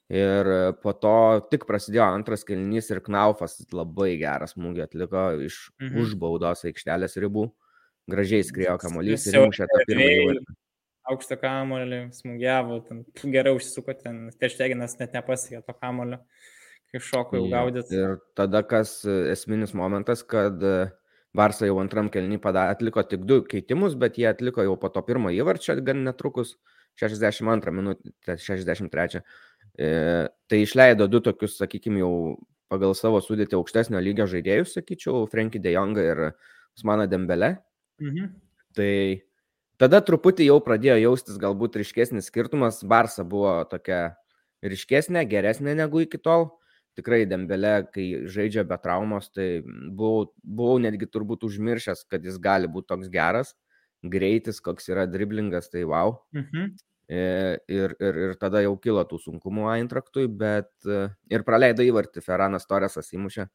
Ir 0.08 0.48
po 0.80 0.94
to 0.96 1.14
tik 1.52 1.66
prasidėjo 1.68 2.06
antras 2.06 2.46
kelnys 2.48 2.86
ir 2.88 3.02
Knaufas 3.04 3.58
labai 3.76 4.14
geras 4.20 4.54
smūgį 4.56 4.86
atliko 4.86 5.24
iš 5.44 5.66
mhm. 5.82 5.98
už 6.00 6.14
baudos 6.20 6.64
aikštelės 6.68 7.18
ribų. 7.20 7.50
Gražiai 8.08 8.46
skriejo 8.46 8.78
kamuolys 8.80 9.26
ir 9.28 9.36
mušė 9.42 9.66
tą 9.68 9.82
pirmąjį 9.90 10.22
vartą. 10.30 10.56
Aukštą 11.08 11.38
kamuolį, 11.40 11.98
smūgiavo, 12.12 12.78
ten 12.84 13.02
gerai 13.32 13.54
užsisuko, 13.56 13.94
ten 13.96 14.26
Tešteginas 14.40 14.98
net 15.00 15.14
nepasiekė 15.16 15.62
to 15.64 15.74
kamuolio, 15.76 16.18
kai 16.92 17.00
šoko 17.04 17.38
jau 17.38 17.46
gaudyti. 17.52 17.96
Ir 17.96 18.18
tada 18.36 18.60
kas 18.68 18.98
e, 19.08 19.14
esminis 19.32 19.72
momentas, 19.76 20.20
kad 20.20 20.60
e, 20.60 20.74
Barsa 21.36 21.68
jau 21.68 21.76
antram 21.82 22.08
kelnį 22.08 22.40
atliko 22.40 23.02
tik 23.02 23.24
du 23.24 23.42
keitimus, 23.44 23.94
bet 23.94 24.16
jie 24.18 24.28
atliko 24.28 24.62
jau 24.62 24.76
po 24.76 24.88
to 24.88 25.02
pirmo 25.02 25.30
įvarčio 25.30 25.76
gan 25.84 26.04
netrukus, 26.04 26.56
62 26.96 27.70
minutę, 27.70 28.36
63. 28.36 29.22
E, 29.78 30.28
tai 30.48 30.62
išleido 30.62 31.06
du 31.06 31.20
tokius, 31.20 31.58
sakykime, 31.58 32.00
jau 32.00 32.38
pagal 32.68 32.94
savo 32.94 33.20
sudėti 33.20 33.56
aukštesnio 33.56 34.00
lygio 34.02 34.26
žaidėjus, 34.26 34.74
sakyčiau, 34.76 35.26
Frankie 35.30 35.60
De 35.60 35.72
Jongą 35.72 36.04
ir 36.04 36.22
Usmaną 36.76 37.06
Dembelę. 37.06 37.58
Mhm. 38.00 38.32
Tai 38.76 38.92
tada 39.78 40.00
truputį 40.04 40.48
jau 40.50 40.58
pradėjo 40.64 40.98
jaustis 41.02 41.38
galbūt 41.40 41.78
ryškesnis 41.80 42.28
skirtumas. 42.30 42.82
Barsa 42.84 43.24
buvo 43.24 43.62
tokia 43.70 44.16
ryškesnė, 44.62 45.24
geresnė 45.28 45.76
negu 45.78 46.02
iki 46.04 46.18
tol. 46.18 46.57
Tikrai 46.98 47.22
Dembelė, 47.30 47.76
kai 47.94 48.06
žaidžia 48.26 48.64
be 48.66 48.76
traumos, 48.82 49.30
tai 49.30 49.62
buvau, 49.64 50.32
buvau 50.42 50.80
netgi 50.82 51.06
turbūt 51.06 51.46
užmiršęs, 51.46 52.04
kad 52.10 52.26
jis 52.26 52.40
gali 52.42 52.70
būti 52.70 52.90
toks 52.90 53.10
geras. 53.12 53.54
Greitis, 54.02 54.60
koks 54.62 54.90
yra 54.92 55.06
driblingas, 55.10 55.70
tai 55.70 55.84
wow. 55.86 56.18
Mhm. 56.34 56.74
E, 57.08 57.20
ir, 57.72 57.94
ir, 58.04 58.18
ir 58.26 58.34
tada 58.36 58.60
jau 58.60 58.74
kilo 58.82 59.00
tų 59.08 59.16
sunkumų 59.22 59.70
Eintraktui, 59.72 60.26
bet 60.28 60.68
e, 60.84 61.06
ir 61.32 61.44
praleido 61.46 61.86
įvartį, 61.86 62.20
Ferranas 62.20 62.68
Toresas 62.68 63.08
įmušė 63.16 63.46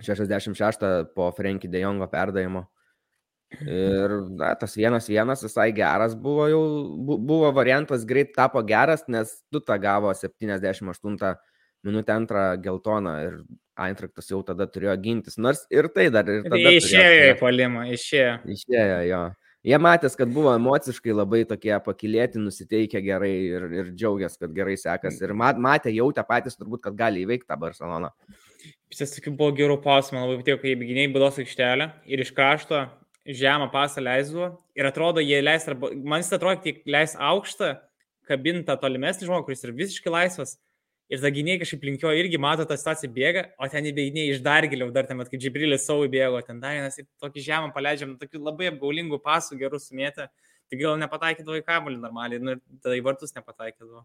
66 0.00 1.12
po 1.14 1.28
Frenkie 1.36 1.68
de 1.68 1.82
Jongo 1.84 2.08
perdavimo. 2.08 2.64
Ir 3.62 4.10
na, 4.34 4.54
tas 4.58 4.74
vienas 4.74 5.06
vienas 5.06 5.44
visai 5.44 5.68
geras 5.72 6.16
buvo 6.18 6.48
jau, 6.50 6.62
buvo 6.98 7.52
variantas 7.54 8.02
greit 8.04 8.32
tapo 8.34 8.62
geras, 8.66 9.04
nes 9.06 9.36
Tuta 9.52 9.76
gavo 9.78 10.10
78 10.10 11.36
minutę 11.86 12.14
antrą 12.14 12.48
geltoną 12.62 13.14
ir 13.24 13.40
Eintraktas 13.76 14.30
jau 14.32 14.38
tada 14.44 14.64
turėjo 14.72 14.94
gintis. 15.04 15.36
Nors 15.36 15.66
ir 15.72 15.90
tai 15.92 16.06
dar 16.12 16.28
ir 16.32 16.46
tada. 16.46 16.70
Išėjo 16.72 17.32
į 17.32 17.34
palimą, 17.40 17.82
išėjo. 17.92 18.38
Išėjo, 18.56 19.02
jo. 19.10 19.24
Jie 19.66 19.78
matęs, 19.82 20.14
kad 20.14 20.30
buvo 20.30 20.52
emociškai 20.54 21.10
labai 21.10 21.40
tokie 21.50 21.72
pakilėti, 21.82 22.38
nusiteikę 22.38 23.00
gerai 23.02 23.32
ir, 23.48 23.64
ir 23.74 23.88
džiaugiasi, 23.90 24.38
kad 24.44 24.52
gerai 24.54 24.76
sekasi. 24.78 25.24
Ir 25.26 25.32
mat, 25.34 25.58
matė, 25.58 25.90
jautė 25.90 26.22
patys 26.28 26.54
turbūt, 26.54 26.84
kad 26.84 26.94
gali 26.96 27.24
įveikti 27.24 27.48
tą 27.50 27.58
Barceloną. 27.58 28.12
Jis 28.94 29.16
tokių 29.16 29.32
buvo 29.34 29.56
gerų 29.58 29.80
pasmų, 29.82 30.22
labai 30.22 30.38
patiko, 30.38 30.60
kai 30.62 30.76
gynėjai 30.78 31.10
būdos 31.16 31.40
aikštelę 31.42 31.88
ir 32.06 32.22
iš 32.22 32.30
krašto 32.36 32.84
žemą 33.26 33.66
pasą 33.72 34.04
leisdavo 34.06 34.52
ir 34.78 34.86
atrodo, 34.86 35.24
jie 35.24 35.42
leis, 35.42 35.66
arba 35.66 35.90
man 35.98 36.22
jis 36.22 36.30
atrodo, 36.38 36.62
tik 36.62 36.84
leis 36.86 37.16
aukštą, 37.18 37.74
kabintą 38.30 38.78
tolimesnį 38.78 39.26
žmogų, 39.26 39.48
kuris 39.48 39.66
yra 39.66 39.74
visiškai 39.82 40.14
laisvas. 40.14 40.56
Ir 41.06 41.22
ta 41.22 41.30
gynėjai 41.30 41.60
kažkaip 41.62 41.84
linkio 41.86 42.10
irgi 42.18 42.38
mato 42.42 42.64
tą 42.66 42.74
situaciją 42.78 43.12
bėga, 43.14 43.44
o 43.62 43.68
ten 43.70 43.86
įbėginiai 43.86 44.32
iš 44.32 44.40
dar 44.42 44.66
giliau, 44.66 44.88
dar 44.94 45.06
ten, 45.06 45.20
kaip 45.22 45.38
Džibrilis 45.38 45.86
savo 45.86 46.08
įbėgo, 46.08 46.40
ten 46.46 46.58
dar 46.62 46.74
vienas 46.74 46.98
ir 46.98 47.06
tokį 47.22 47.44
žemą 47.46 47.70
paleidžiam, 47.76 48.16
tokių 48.18 48.42
labai 48.42 48.72
apgaulingų 48.72 49.20
pasų 49.22 49.58
gerų 49.60 49.78
sumėtę, 49.82 50.26
tik 50.66 50.82
gal 50.82 50.98
nepataikydavo 50.98 51.60
į 51.60 51.66
kamuolį 51.68 52.00
normaliai, 52.02 52.42
nu, 52.42 52.56
tada 52.82 52.98
į 52.98 53.04
vartus 53.06 53.36
nepataikydavo. 53.38 54.02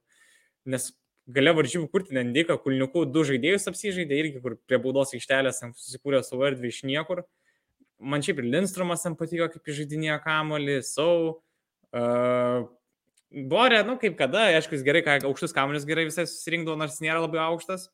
Nes 0.69 0.91
galia 1.25 1.55
varžybų 1.57 1.89
kurti 1.89 2.13
nendika, 2.19 2.59
kulniukų 2.61 3.07
du 3.09 3.25
žaidėjus 3.25 3.65
apsižaidė 3.73 4.21
irgi, 4.21 4.43
kur 4.45 4.59
prie 4.69 4.77
baudos 4.81 5.15
aikštelės 5.17 5.63
susikūrė 5.65 6.21
savo 6.27 6.45
erdvę 6.51 6.69
iš 6.69 6.83
niekur 6.85 7.25
man 8.01 8.23
šiaip 8.25 8.41
ir 8.41 8.49
Lindstrumas 8.49 9.05
man 9.05 9.15
patiko, 9.19 9.47
kaip 9.53 9.73
žaidinėjo 9.77 10.19
kamolį, 10.25 10.81
Sau. 10.87 11.39
Uh, 11.91 11.99
Borė, 13.31 13.79
nu 13.87 13.95
kaip 13.99 14.17
kada, 14.19 14.49
aišku, 14.57 14.75
jis 14.75 14.83
gerai, 14.83 15.01
ką 15.05 15.21
aukštus 15.29 15.53
kamolius 15.55 15.87
gerai 15.87 16.03
visai 16.09 16.25
susirinkdavo, 16.27 16.75
nors 16.79 16.99
nėra 16.99 17.21
labai 17.23 17.39
aukštas. 17.45 17.87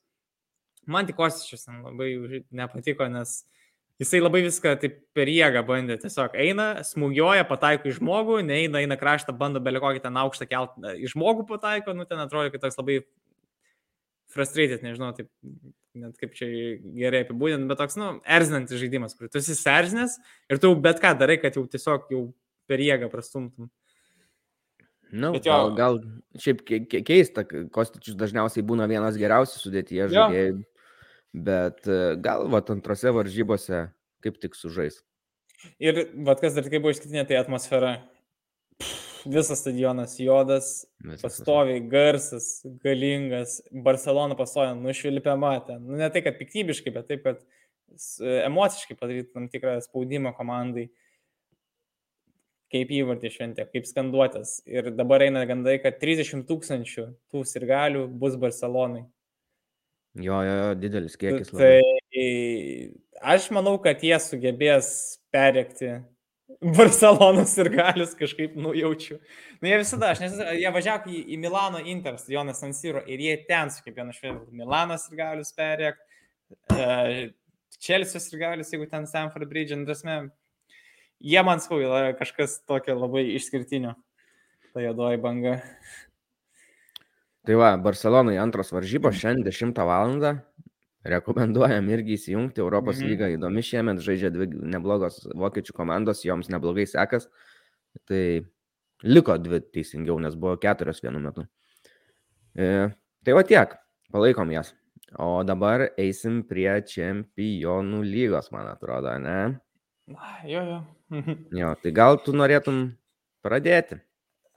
Man 0.89 1.05
tik 1.05 1.17
Kostičius 1.19 1.67
labai 1.69 2.41
nepatiko, 2.55 3.05
nes 3.11 3.43
jisai 4.01 4.21
labai 4.23 4.41
viską 4.47 4.73
taip 4.81 4.97
per 5.13 5.29
jėgą 5.29 5.61
bandė. 5.67 5.99
Tiesiog 6.01 6.33
eina, 6.41 6.67
smūgioja, 6.88 7.45
pataiko 7.49 7.91
į 7.91 7.97
žmogų, 7.99 8.39
neina, 8.47 8.81
eina 8.81 8.97
kraštą, 8.97 9.35
bando 9.38 9.61
belį 9.61 9.83
kokį 9.83 10.03
ten 10.07 10.17
aukštą 10.23 10.49
keltą 10.49 10.95
į 10.97 11.11
žmogų 11.13 11.45
pataiko, 11.51 11.93
nu 11.97 12.07
ten 12.09 12.23
atrodo, 12.23 12.49
kad 12.53 12.65
toks 12.65 12.79
labai 12.81 13.01
frustrated, 14.33 14.81
nežinau, 14.85 15.13
taip 15.17 15.29
net 15.97 16.17
kaip 16.21 16.33
čia 16.38 16.47
gerai 16.97 17.23
apibūdinti, 17.25 17.69
bet 17.69 17.81
toks, 17.81 17.97
nu, 17.99 18.11
erzinantis 18.25 18.81
žaidimas, 18.81 19.15
kur 19.17 19.29
tu 19.29 19.41
esi 19.41 19.57
erzinęs 19.57 20.17
ir 20.49 20.61
tu 20.61 20.73
bet 20.81 21.01
ką 21.03 21.13
darai, 21.19 21.39
kad 21.41 21.57
jau 21.57 21.65
tiesiog 21.69 22.09
jau 22.13 22.27
per 22.69 22.81
jėgą 22.83 23.09
prastumtum. 23.11 23.69
Nu, 25.12 25.32
jo... 25.36 25.41
gal, 25.43 25.74
gal 25.78 25.99
šiaip 26.41 26.64
ke 26.68 27.01
keista, 27.08 27.45
Kostičius 27.45 28.18
dažniausiai 28.20 28.66
būna 28.68 28.89
vienas 28.91 29.20
geriausių 29.20 29.62
sudėtyje 29.62 30.10
žaidėjų, 30.14 30.58
bet 31.47 31.88
e, 31.88 32.01
gal 32.24 32.47
va 32.51 32.64
antrose 32.74 33.14
varžybose 33.16 33.86
kaip 34.26 34.39
tik 34.43 34.58
sužais. 34.58 34.99
Ir, 35.82 36.08
vad 36.28 36.41
kas 36.43 36.58
dar 36.58 36.68
kaip 36.68 36.84
buvo 36.84 36.93
išskirtinė, 36.93 37.26
tai 37.30 37.39
atmosfera 37.39 37.95
visas 39.28 39.62
stadionas 39.62 40.16
juodas, 40.20 40.86
visas 41.03 41.24
pastoviai 41.24 41.82
garsas, 41.89 42.62
galingas, 42.84 43.60
Barcelona 43.72 44.38
pastoja 44.39 44.76
nušvilpiama 44.78 45.55
ten. 45.68 45.82
Nu, 45.84 45.97
ne 45.99 46.10
tai, 46.14 46.24
kad 46.26 46.38
piktybiškai, 46.39 46.93
bet 46.95 47.10
taip, 47.10 47.26
kad 47.26 47.43
emociškai 48.47 48.97
padaryti 48.99 49.34
tam 49.34 49.47
tikrą 49.51 49.78
spaudimą 49.86 50.34
komandai. 50.38 50.88
Kaip 52.74 52.89
įvartį 52.91 53.30
šventė, 53.32 53.63
kaip 53.72 53.86
skanduotės. 53.88 54.57
Ir 54.68 54.89
dabar 54.91 55.24
eina 55.24 55.45
gandai, 55.47 55.78
kad 55.80 56.01
30 56.01 56.43
tūkstančių 56.49 57.05
tų 57.32 57.43
sirgalių 57.47 58.07
bus 58.20 58.36
Barcelonai. 58.39 59.05
Jo, 60.18 60.41
jo, 60.43 60.57
jo, 60.59 60.68
didelis 60.82 61.15
kiekis. 61.20 61.53
Labai. 61.53 61.80
Tai 62.11 63.32
aš 63.36 63.49
manau, 63.55 63.78
kad 63.80 64.03
jie 64.03 64.18
sugebės 64.20 64.89
perėkti 65.34 65.93
Barcelonas 66.78 67.53
ir 67.59 67.70
Galius 67.74 68.15
kažkaip 68.18 68.55
nujaučiu. 68.57 69.20
Nu, 69.59 69.68
jie 69.70 69.78
visada, 69.82 70.11
aš 70.13 70.24
nesu, 70.24 70.39
jie 70.57 70.70
važiavo 70.74 71.11
į, 71.11 71.22
į 71.36 71.39
Milano 71.43 71.82
Inter 71.84 72.18
stadioną 72.18 72.55
San 72.57 72.74
Siro 72.74 73.03
ir 73.05 73.22
jie 73.22 73.36
ten 73.49 73.72
su 73.74 73.84
kiekvienu 73.86 74.15
šviežiu. 74.15 74.45
Milanas 74.55 75.05
ir 75.11 75.20
Galius 75.20 75.53
perėk, 75.57 75.99
Čelsius 77.78 78.30
uh, 78.30 78.34
ir 78.34 78.41
Galius, 78.41 78.72
jeigu 78.74 78.88
ten 78.89 79.05
Stanford 79.09 79.49
Bridge, 79.51 79.76
antrasme. 79.76 80.22
Jie 81.18 81.41
man 81.41 81.61
skau, 81.63 81.80
yra 81.82 82.11
kažkas 82.18 82.59
tokio 82.70 82.93
labai 82.99 83.24
išskirtinio. 83.34 83.95
Ta 84.74 84.84
juodoji 84.84 85.18
banga. 85.22 85.55
Tai 87.47 87.55
va, 87.57 87.72
Barcelonai 87.82 88.36
antros 88.41 88.70
varžybos 88.76 89.18
šiandien 89.18 89.47
10 89.47 89.82
val. 89.88 90.20
Rekomenduojam 91.07 91.88
irgi 91.93 92.18
įsijungti 92.18 92.61
Europos 92.61 92.99
mhm. 92.99 93.09
lygą. 93.09 93.32
Įdomi 93.38 93.63
šiemet 93.63 94.01
žaidžia 94.03 94.30
dvi 94.36 94.49
neblogos 94.76 95.24
vokiečių 95.32 95.74
komandos, 95.78 96.26
joms 96.28 96.51
neblogai 96.53 96.86
sekas. 96.89 97.30
Tai 98.05 98.24
liko 99.07 99.38
dvi 99.41 99.61
teisingiau, 99.74 100.20
nes 100.22 100.36
buvo 100.36 100.57
keturios 100.61 100.99
vienu 101.01 101.22
metu. 101.24 101.47
E, 102.57 102.89
tai 103.26 103.38
va 103.38 103.45
tiek, 103.47 103.78
palaikom 104.13 104.51
jas. 104.53 104.74
O 105.24 105.39
dabar 105.47 105.86
eisim 105.95 106.41
prie 106.49 106.82
čempionų 106.84 108.01
lygos, 108.03 108.51
man 108.51 108.68
atrodo, 108.74 109.15
ne? 109.24 109.39
Jo, 110.47 110.62
jo. 110.64 110.80
jo, 111.62 111.72
tai 111.84 111.91
gal 111.95 112.20
tu 112.24 112.36
norėtum 112.36 112.84
pradėti? 113.45 113.99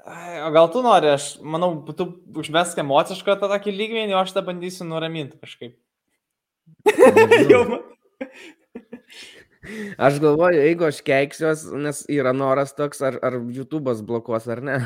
O 0.01 0.51
gal 0.55 0.71
tu 0.73 0.81
nori, 0.85 1.11
aš 1.13 1.35
manau, 1.45 1.75
tu 1.97 2.07
užmesk 2.41 2.79
emocišką 2.81 3.37
tą 3.41 3.51
tokį 3.53 3.75
lygmenį, 3.77 4.15
o 4.17 4.23
aš 4.23 4.33
tą 4.37 4.43
bandysiu 4.47 4.87
nuraminti 4.89 5.37
kažkaip. 5.43 5.77
Aš 10.01 10.21
galvoju, 10.23 10.57
jeigu 10.57 10.87
aš 10.89 11.03
keiksiuos, 11.05 11.67
nes 11.85 12.03
yra 12.09 12.33
noras 12.33 12.73
toks, 12.77 13.03
ar, 13.05 13.19
ar 13.25 13.37
YouTube'as 13.53 14.01
blokuos 14.07 14.49
ar 14.49 14.63
ne. 14.65 14.77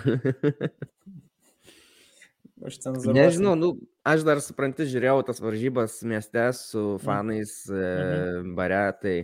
Aš 2.65 2.81
ten 2.83 2.97
zaruosiu. 2.97 3.15
Nežinau, 3.15 3.55
nu, 3.61 3.69
aš 4.09 4.25
dar 4.27 4.41
supranti, 4.43 4.87
žiūrėjau 4.91 5.23
tas 5.29 5.41
varžybas 5.45 6.01
mieste 6.09 6.49
su 6.59 6.83
mhm. 6.97 7.03
fanais 7.05 7.55
mhm. 7.71 7.77
e, 7.79 8.55
bare, 8.59 8.83
tai 9.03 9.17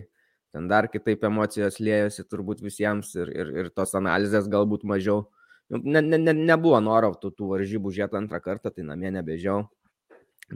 ten 0.51 0.67
dar 0.71 0.87
kitaip 0.91 1.23
emocijos 1.27 1.79
lėjosi 1.79 2.27
turbūt 2.27 2.63
visiems 2.63 3.13
ir, 3.15 3.31
ir, 3.31 3.53
ir 3.63 3.69
tos 3.75 3.95
analizės 3.97 4.49
galbūt 4.51 4.83
mažiau. 4.87 5.29
Nu, 5.71 5.79
ne, 5.83 6.01
ne, 6.03 6.17
ne, 6.19 6.33
nebuvo 6.35 6.79
noro 6.83 7.13
tų, 7.15 7.31
tų 7.37 7.53
varžybų 7.53 7.93
žiūrėti 7.95 8.19
antrą 8.19 8.41
kartą, 8.43 8.73
tai 8.75 8.83
namie 8.83 9.13
nebežiau 9.15 9.69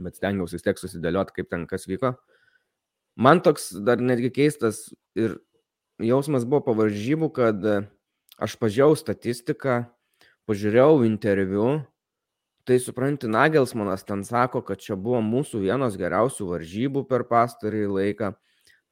bet 0.02 0.18
stengiausi 0.18 0.56
vis 0.56 0.64
tiek 0.64 0.80
susidėlioti, 0.80 1.34
kaip 1.36 1.50
ten 1.52 1.66
kas 1.68 1.86
vyko. 1.88 2.14
Man 3.16 3.40
toks 3.44 3.70
dar 3.84 4.00
netgi 4.02 4.30
keistas 4.34 4.90
ir 5.16 5.38
jausmas 6.02 6.44
buvo 6.44 6.66
pavaržybų, 6.68 7.30
kad 7.36 7.62
aš 8.36 8.56
pažiūrėjau 8.60 8.98
statistiką, 9.00 9.76
pažiūrėjau 10.48 11.06
interviu, 11.08 11.68
tai 12.68 12.80
supranti, 12.82 13.30
Nagelsmanas 13.30 14.04
ten 14.04 14.24
sako, 14.26 14.60
kad 14.66 14.82
čia 14.82 14.98
buvo 14.98 15.22
mūsų 15.24 15.62
vienos 15.64 15.96
geriausių 15.96 16.50
varžybų 16.50 17.06
per 17.08 17.24
pastarį 17.30 17.86
laiką. 17.94 18.34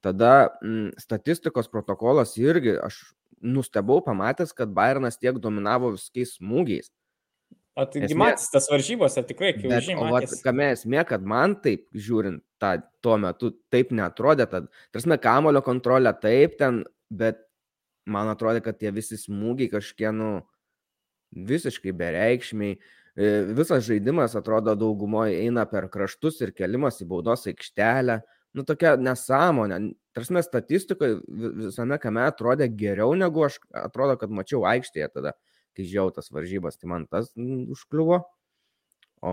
Tada 0.04 0.34
m, 0.60 0.90
statistikos 1.00 1.70
protokolas 1.72 2.34
irgi, 2.40 2.76
aš 2.84 3.00
nustebau 3.44 4.02
pamatęs, 4.04 4.52
kad 4.56 4.72
Bayernas 4.72 5.16
tiek 5.20 5.38
dominavo 5.40 5.94
viskiais 5.94 6.36
smūgiais. 6.38 6.90
O 7.74 7.84
taigi 7.90 8.12
esmė... 8.12 8.20
matys 8.20 8.50
tas 8.52 8.68
varžybos, 8.70 9.16
ar 9.18 9.24
tikrai, 9.26 9.54
kai. 9.56 9.80
O 9.98 10.20
kame 10.44 10.68
esmė, 10.76 11.00
kad 11.08 11.24
man 11.26 11.56
taip, 11.64 11.88
žiūrint 11.90 12.44
tą, 12.62 12.76
tuo 13.02 13.16
metu, 13.18 13.50
taip 13.74 13.90
netrodė, 13.96 14.46
tad, 14.50 14.68
tarsi, 14.94 15.16
kamulio 15.22 15.64
kontrolė 15.64 16.12
taip 16.22 16.54
ten, 16.60 16.84
bet 17.10 17.40
man 18.06 18.30
atrodė, 18.30 18.62
kad 18.62 18.78
tie 18.78 18.92
visi 18.94 19.18
smūgiai 19.18 19.72
kažkiek, 19.72 20.12
nu, 20.14 20.44
visiškai 21.34 21.94
bereikšmiai. 21.98 22.76
E, 23.14 23.32
visas 23.54 23.84
žaidimas, 23.86 24.36
atrodo, 24.38 24.76
daugumoje 24.78 25.40
eina 25.42 25.66
per 25.70 25.88
kraštus 25.90 26.40
ir 26.44 26.54
kelimas 26.54 27.00
į 27.02 27.08
baudos 27.10 27.46
aikštelę. 27.50 28.20
Nu, 28.54 28.62
tokia 28.66 28.94
nesąmonė. 29.00 29.80
Tarsi, 30.14 30.42
statistikoje 30.46 31.18
visame 31.58 31.98
kame 31.98 32.22
atrodė 32.22 32.68
geriau, 32.70 33.16
negu 33.18 33.42
aš 33.48 33.58
atrodo, 33.74 34.14
kad 34.20 34.30
mačiau 34.30 34.62
aikštėje 34.70 35.08
tada 35.16 35.34
kai 35.74 35.86
žiūrėjau 35.86 36.14
tas 36.16 36.30
varžybas, 36.34 36.78
tai 36.78 36.90
man 36.90 37.06
tas 37.10 37.30
užkliuvo. 37.34 38.20
O 39.24 39.32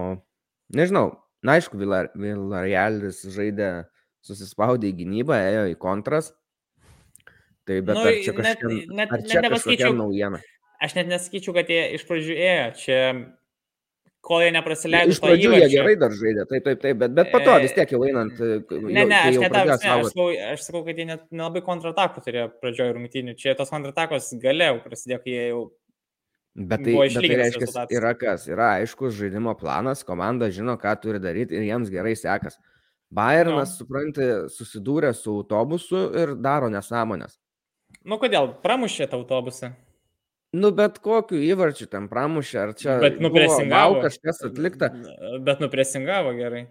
nežinau, 0.74 1.13
na 1.45 1.57
aišku, 1.59 1.80
Villarealis 1.80 3.22
žaidė, 3.36 3.72
susispaudė 4.26 4.91
į 4.91 4.97
gynybą, 5.01 5.38
ėjo 5.51 5.67
į 5.74 5.78
kontras. 5.82 6.32
Tai 7.69 7.78
bet 7.86 7.97
nu, 7.97 8.07
ar 8.09 8.17
čia 8.26 8.34
kažkokia, 8.38 8.72
net, 8.72 8.95
net, 8.97 9.13
ar 9.13 9.26
čia 9.28 9.43
net 9.43 9.55
kažkokia 9.55 9.91
naujiena? 9.93 10.41
Aš 10.82 10.95
net 10.97 11.11
nesakyčiau, 11.11 11.53
kad 11.53 11.69
jie 11.69 11.82
iš 11.97 12.07
pradžių 12.09 12.38
ėjo. 12.41 12.69
Čia 12.82 13.01
kol 14.26 14.43
jie 14.45 14.51
neprasileido. 14.53 15.13
Iš 15.15 15.19
pradžių 15.24 15.51
jie 15.57 15.67
gerai 15.74 15.97
dar 15.99 16.13
žaidė, 16.15 16.45
taip, 16.49 16.63
taip, 16.67 16.80
taip, 16.84 16.97
bet, 17.01 17.13
bet 17.17 17.32
po 17.34 17.41
to 17.43 17.57
vis 17.63 17.76
tiek 17.78 17.93
jau 17.95 18.01
einant. 18.05 18.38
Ne, 18.39 19.05
ne, 19.09 19.17
aš, 19.17 19.39
net, 19.41 19.55
ne, 19.57 19.76
aš, 19.76 20.09
sakau, 20.13 20.28
aš 20.53 20.65
sakau, 20.67 20.82
kad 20.88 21.01
jie 21.01 21.07
net 21.09 21.28
nelabai 21.34 21.63
kontratakų 21.65 22.26
turėjo 22.26 22.47
pradžioje 22.61 22.97
rungtynių. 22.97 23.38
Čia 23.39 23.55
tos 23.59 23.74
kontratakos 23.74 24.30
galėjau 24.41 24.82
prasidėjo, 24.86 25.24
kai 25.26 25.36
jie 25.36 25.45
jau 25.49 25.63
Bet 26.51 26.82
tai, 26.84 26.93
bet 26.99 27.13
tai 27.15 27.36
reiškia, 27.39 27.86
yra 27.95 28.09
kas, 28.19 28.43
yra 28.51 28.74
aiškus 28.82 29.13
žaidimo 29.15 29.53
planas, 29.55 30.01
komanda 30.03 30.49
žino, 30.51 30.76
ką 30.76 30.91
turi 30.99 31.22
daryti 31.24 31.55
ir 31.55 31.63
jiems 31.63 31.88
gerai 31.93 32.11
sekas. 32.19 32.57
Bayernas, 33.11 33.72
no. 33.72 33.78
supranti, 33.80 34.28
susidūrė 34.51 35.13
su 35.15 35.32
autobusu 35.39 36.09
ir 36.19 36.34
daro 36.43 36.67
nesąmonės. 36.72 37.38
Nu 38.03 38.19
kodėl? 38.19 38.51
Pramušė 38.63 39.07
tą 39.11 39.22
autobusą. 39.22 39.72
Nu 40.51 40.73
bet 40.75 40.99
kokiu 40.99 41.39
įvarčiu 41.39 41.87
ten 41.87 42.09
pramušė, 42.11 42.57
ar 42.59 42.71
čia... 42.75 42.97
Bet 42.99 43.21
nupresingavo. 43.23 44.01
Kažkas 44.03 44.41
atlikta. 44.49 44.91
Bet 45.47 45.63
nupresingavo 45.63 46.33
gerai. 46.35 46.65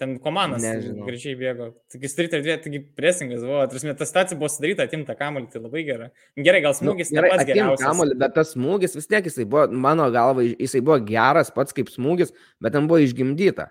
Ten 0.00 0.16
komandas 0.18 0.64
gražiai 1.06 1.36
bėgo. 1.38 1.68
Taigi 1.92 2.10
street 2.10 2.32
erdvė, 2.34 2.56
taigi 2.64 2.80
presingas 2.98 3.44
buvo. 3.44 3.60
Tarsi, 3.70 3.92
ta 3.98 4.08
stacija 4.08 4.38
buvo 4.40 4.48
sudaryta, 4.50 4.88
atimta 4.88 5.14
kamuolį, 5.14 5.46
tai 5.52 5.62
labai 5.62 5.84
gerai. 5.86 6.08
Gerai, 6.34 6.62
gal 6.64 6.74
nu, 6.74 6.78
smūgis 6.80 7.12
nu, 7.12 7.20
gerai, 7.20 7.30
pats 7.36 7.46
geriausias. 7.52 7.84
Kamuolį, 7.84 8.16
bet 8.24 8.34
tas 8.40 8.54
smūgis 8.56 8.98
vis 8.98 9.06
tiek 9.12 9.28
jisai 9.28 9.46
buvo, 9.46 9.68
mano 9.84 10.08
galva, 10.14 10.42
jisai 10.48 10.82
buvo 10.82 10.98
geras 11.06 11.52
pats 11.54 11.76
kaip 11.76 11.92
smūgis, 11.92 12.34
bet 12.64 12.74
ten 12.74 12.88
buvo 12.90 12.98
išgimdyta. 13.04 13.68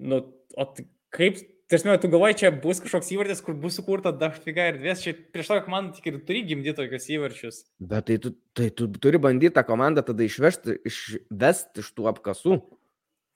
Nu, 0.00 0.22
o 0.56 0.68
tai 0.70 0.86
kaip, 1.12 1.42
tarsi, 1.82 2.00
tu 2.02 2.10
galvoji, 2.12 2.36
čia 2.42 2.50
bus 2.62 2.80
kažkoks 2.84 3.10
įvartis, 3.16 3.42
kur 3.44 3.56
bus 3.58 3.74
sukurta 3.78 4.12
dafiga 4.14 4.68
erdvės, 4.70 5.02
čia 5.02 5.16
prieš 5.34 5.50
to 5.50 5.58
komandą 5.66 5.96
tik 5.96 6.06
ir 6.10 6.20
turi 6.28 6.44
gimdyti 6.46 6.76
tokius 6.78 7.08
įvarčius. 7.16 7.58
Bet 7.80 8.06
tai 8.10 8.20
tu, 8.22 8.34
tai 8.54 8.70
tu 8.70 8.86
turi 8.94 9.18
bandyti 9.22 9.56
tą 9.56 9.64
komandą 9.66 10.04
tada 10.06 10.26
išvežti, 10.26 10.78
išvesti 10.86 11.84
iš 11.84 11.92
tų 11.96 12.08
apkasų. 12.12 12.60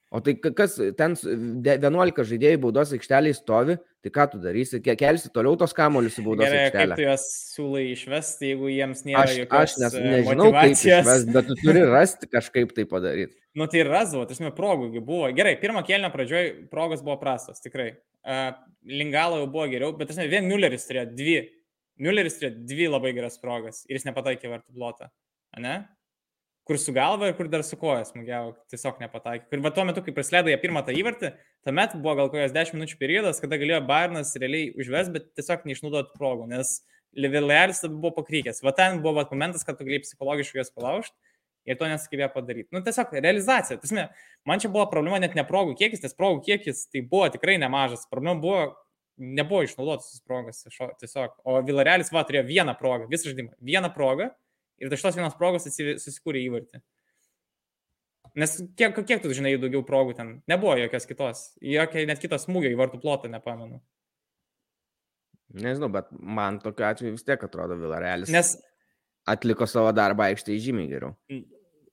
O 0.08 0.22
tai 0.24 0.32
kas 0.40 0.78
ten 0.96 1.12
11 1.20 2.22
žaidėjai 2.30 2.58
baudos 2.62 2.94
aikšteliai 2.96 3.36
stovi, 3.36 3.74
tai 4.00 4.12
ką 4.14 4.24
tu 4.32 4.38
darysi? 4.40 4.80
Kelsi 4.80 5.28
toliau 5.34 5.58
tos 5.60 5.74
kamolius 5.76 6.16
į 6.16 6.24
baudos 6.24 6.46
Gerai, 6.46 6.62
aikštelę. 6.62 6.94
Kaip 6.94 7.00
tu 7.02 7.04
juos 7.04 7.26
siūlai 7.52 7.82
išvesti, 7.92 8.48
jeigu 8.54 8.70
jiems 8.72 9.04
nėra 9.04 9.26
aš, 9.26 9.34
jokios 9.42 9.58
Aš 9.66 9.74
nes, 9.82 9.96
e, 9.98 10.04
nežinau, 10.14 10.46
motivacijos. 10.48 10.80
kaip 10.80 11.10
išvesti, 11.10 11.34
bet 11.36 11.50
tu 11.50 11.58
turi 11.60 11.82
rasti 11.96 12.30
kažkaip 12.32 12.72
tai 12.78 12.86
padaryti. 12.88 13.36
nu 13.60 13.68
tai 13.68 13.84
rasdavo, 13.84 14.24
tas 14.30 14.40
progų 14.56 15.02
buvo. 15.02 15.28
Gerai, 15.36 15.58
pirmą 15.60 15.84
kelnio 15.84 16.08
pradžioj 16.14 16.50
progos 16.72 17.04
buvo 17.04 17.18
prastos, 17.20 17.60
tikrai. 17.60 17.90
Uh, 18.24 18.56
Lingalo 18.88 19.42
jau 19.42 19.52
buvo 19.52 19.68
geriau, 19.68 19.92
bet 19.98 20.08
tas 20.08 20.24
vien 20.24 20.48
Mülleris 20.48 20.88
turėjo 20.88 21.04
dvi. 21.12 21.38
Mülleris 22.00 22.40
turėjo 22.40 22.64
dvi 22.64 22.88
labai 22.88 23.12
geras 23.12 23.36
progas 23.42 23.84
ir 23.90 23.98
jis 23.98 24.08
nepataikė 24.08 24.48
vartų 24.56 24.72
blotą. 24.72 25.12
Ne? 25.60 25.82
Kur 26.68 26.76
su 26.76 26.92
galva 26.92 27.30
ir 27.30 27.36
kur 27.38 27.48
dar 27.48 27.62
su 27.64 27.78
koja 27.80 28.04
smūgiavo, 28.04 28.52
tiesiog 28.68 29.00
nepataikė. 29.00 29.48
Ir 29.56 29.62
va 29.64 29.72
tuo 29.72 29.86
metu, 29.88 30.02
kai 30.04 30.12
praleido 30.16 30.52
jie 30.52 30.58
pirmą 30.60 30.82
tą 30.84 30.92
įvartį, 30.92 31.30
tuomet 31.64 31.94
buvo 31.96 32.14
gal 32.18 32.28
kokios 32.32 32.52
10 32.52 32.76
minučių 32.76 32.98
periodas, 33.00 33.40
kada 33.40 33.56
galėjo 33.60 33.80
Bairnas 33.88 34.34
realiai 34.36 34.74
užves, 34.76 35.08
bet 35.14 35.30
tiesiog 35.38 35.64
neišnaudoti 35.68 36.12
progų, 36.18 36.44
nes 36.52 36.74
Livileris 37.16 37.80
buvo 37.88 38.12
pakrykęs. 38.18 38.60
Va 38.66 38.74
ten 38.76 39.00
buvo 39.00 39.16
va, 39.22 39.24
momentas, 39.32 39.64
kad 39.64 39.78
tu 39.78 39.86
galėjai 39.88 40.04
psichologiškai 40.04 40.60
juos 40.60 40.74
palaužti 40.76 41.16
ir 41.68 41.78
to 41.80 41.88
nesugebėjo 41.88 42.28
padaryti. 42.34 42.68
Nu, 42.76 42.82
tiesiog 42.84 43.14
realizacija. 43.16 43.78
Tasme, 43.80 44.08
man 44.48 44.60
čia 44.60 44.70
buvo 44.72 44.84
problema 44.92 45.20
net 45.22 45.36
ne 45.36 45.44
progų 45.48 45.76
kiekis, 45.80 46.04
nes 46.04 46.16
progų 46.16 46.44
kiekis 46.50 46.84
tai 46.92 47.02
buvo 47.04 47.28
tikrai 47.32 47.56
nemažas. 47.60 48.06
Problema 48.12 48.36
buvo, 48.40 48.60
nebuvo 49.18 49.64
išnaudotas 49.66 50.20
progas 50.28 50.62
tiesiog. 51.00 51.40
O 51.48 51.58
Vilarelis 51.66 52.12
va 52.14 52.24
turėjo 52.28 52.46
vieną 52.48 52.76
progą, 52.78 53.08
visą 53.10 53.32
žaidimą. 53.32 53.56
Vieną 53.72 53.92
progą 53.96 54.30
Ir 54.78 54.94
iš 54.94 55.04
tos 55.04 55.18
vienos 55.18 55.36
progos 55.38 55.66
susikūrė 55.68 56.44
įvartį. 56.46 56.82
Nes 58.38 58.54
kiek, 58.78 58.98
kiek 59.08 59.22
tu 59.22 59.32
žinai 59.34 59.56
daugiau 59.58 59.82
progų 59.86 60.14
ten? 60.18 60.32
Nebuvo 60.50 60.76
jokios 60.78 61.08
kitos. 61.08 61.44
Jokia 61.64 62.04
net 62.06 62.20
kitos 62.22 62.44
smūgio 62.46 62.70
į 62.70 62.78
vartų 62.78 63.00
plotą, 63.02 63.30
nepamenu. 63.32 63.80
Nežinau, 65.58 65.88
bet 65.90 66.10
man 66.12 66.60
tokiu 66.62 66.86
atveju 66.90 67.14
vis 67.16 67.24
tiek 67.24 67.42
atrodo 67.42 67.78
Vilarealis. 67.80 68.30
Nes 68.30 68.52
atliko 69.28 69.68
savo 69.68 69.92
darbą 69.96 70.28
aikštėje 70.28 70.68
žymiai 70.68 70.90
geriau. 70.90 71.14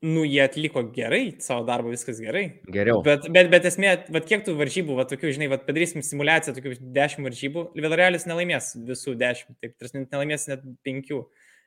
nu, 0.06 0.22
jie 0.28 0.42
atliko 0.44 0.84
gerai 0.94 1.24
savo 1.42 1.64
darbą, 1.66 1.90
viskas 1.94 2.20
gerai. 2.22 2.44
Geriau. 2.72 3.00
Bet, 3.06 3.26
bet, 3.34 3.50
bet 3.50 3.66
esmė, 3.66 3.94
va, 4.14 4.22
kiek 4.22 4.44
tų 4.46 4.54
varžybų, 4.60 4.98
va, 5.00 5.06
tokių, 5.10 5.32
žinai, 5.34 5.48
va, 5.50 5.58
padarysim 5.66 6.04
simulaciją, 6.06 6.54
tokių 6.58 6.76
10 6.94 7.26
varžybų, 7.26 7.64
Villarealis 7.80 8.28
nelaimės 8.30 8.74
visų 8.86 9.16
10, 9.22 9.56
taip, 9.64 9.74
tarsi 9.82 10.04
nelaimės 10.04 10.46
net 10.52 10.68
5. 10.86 11.16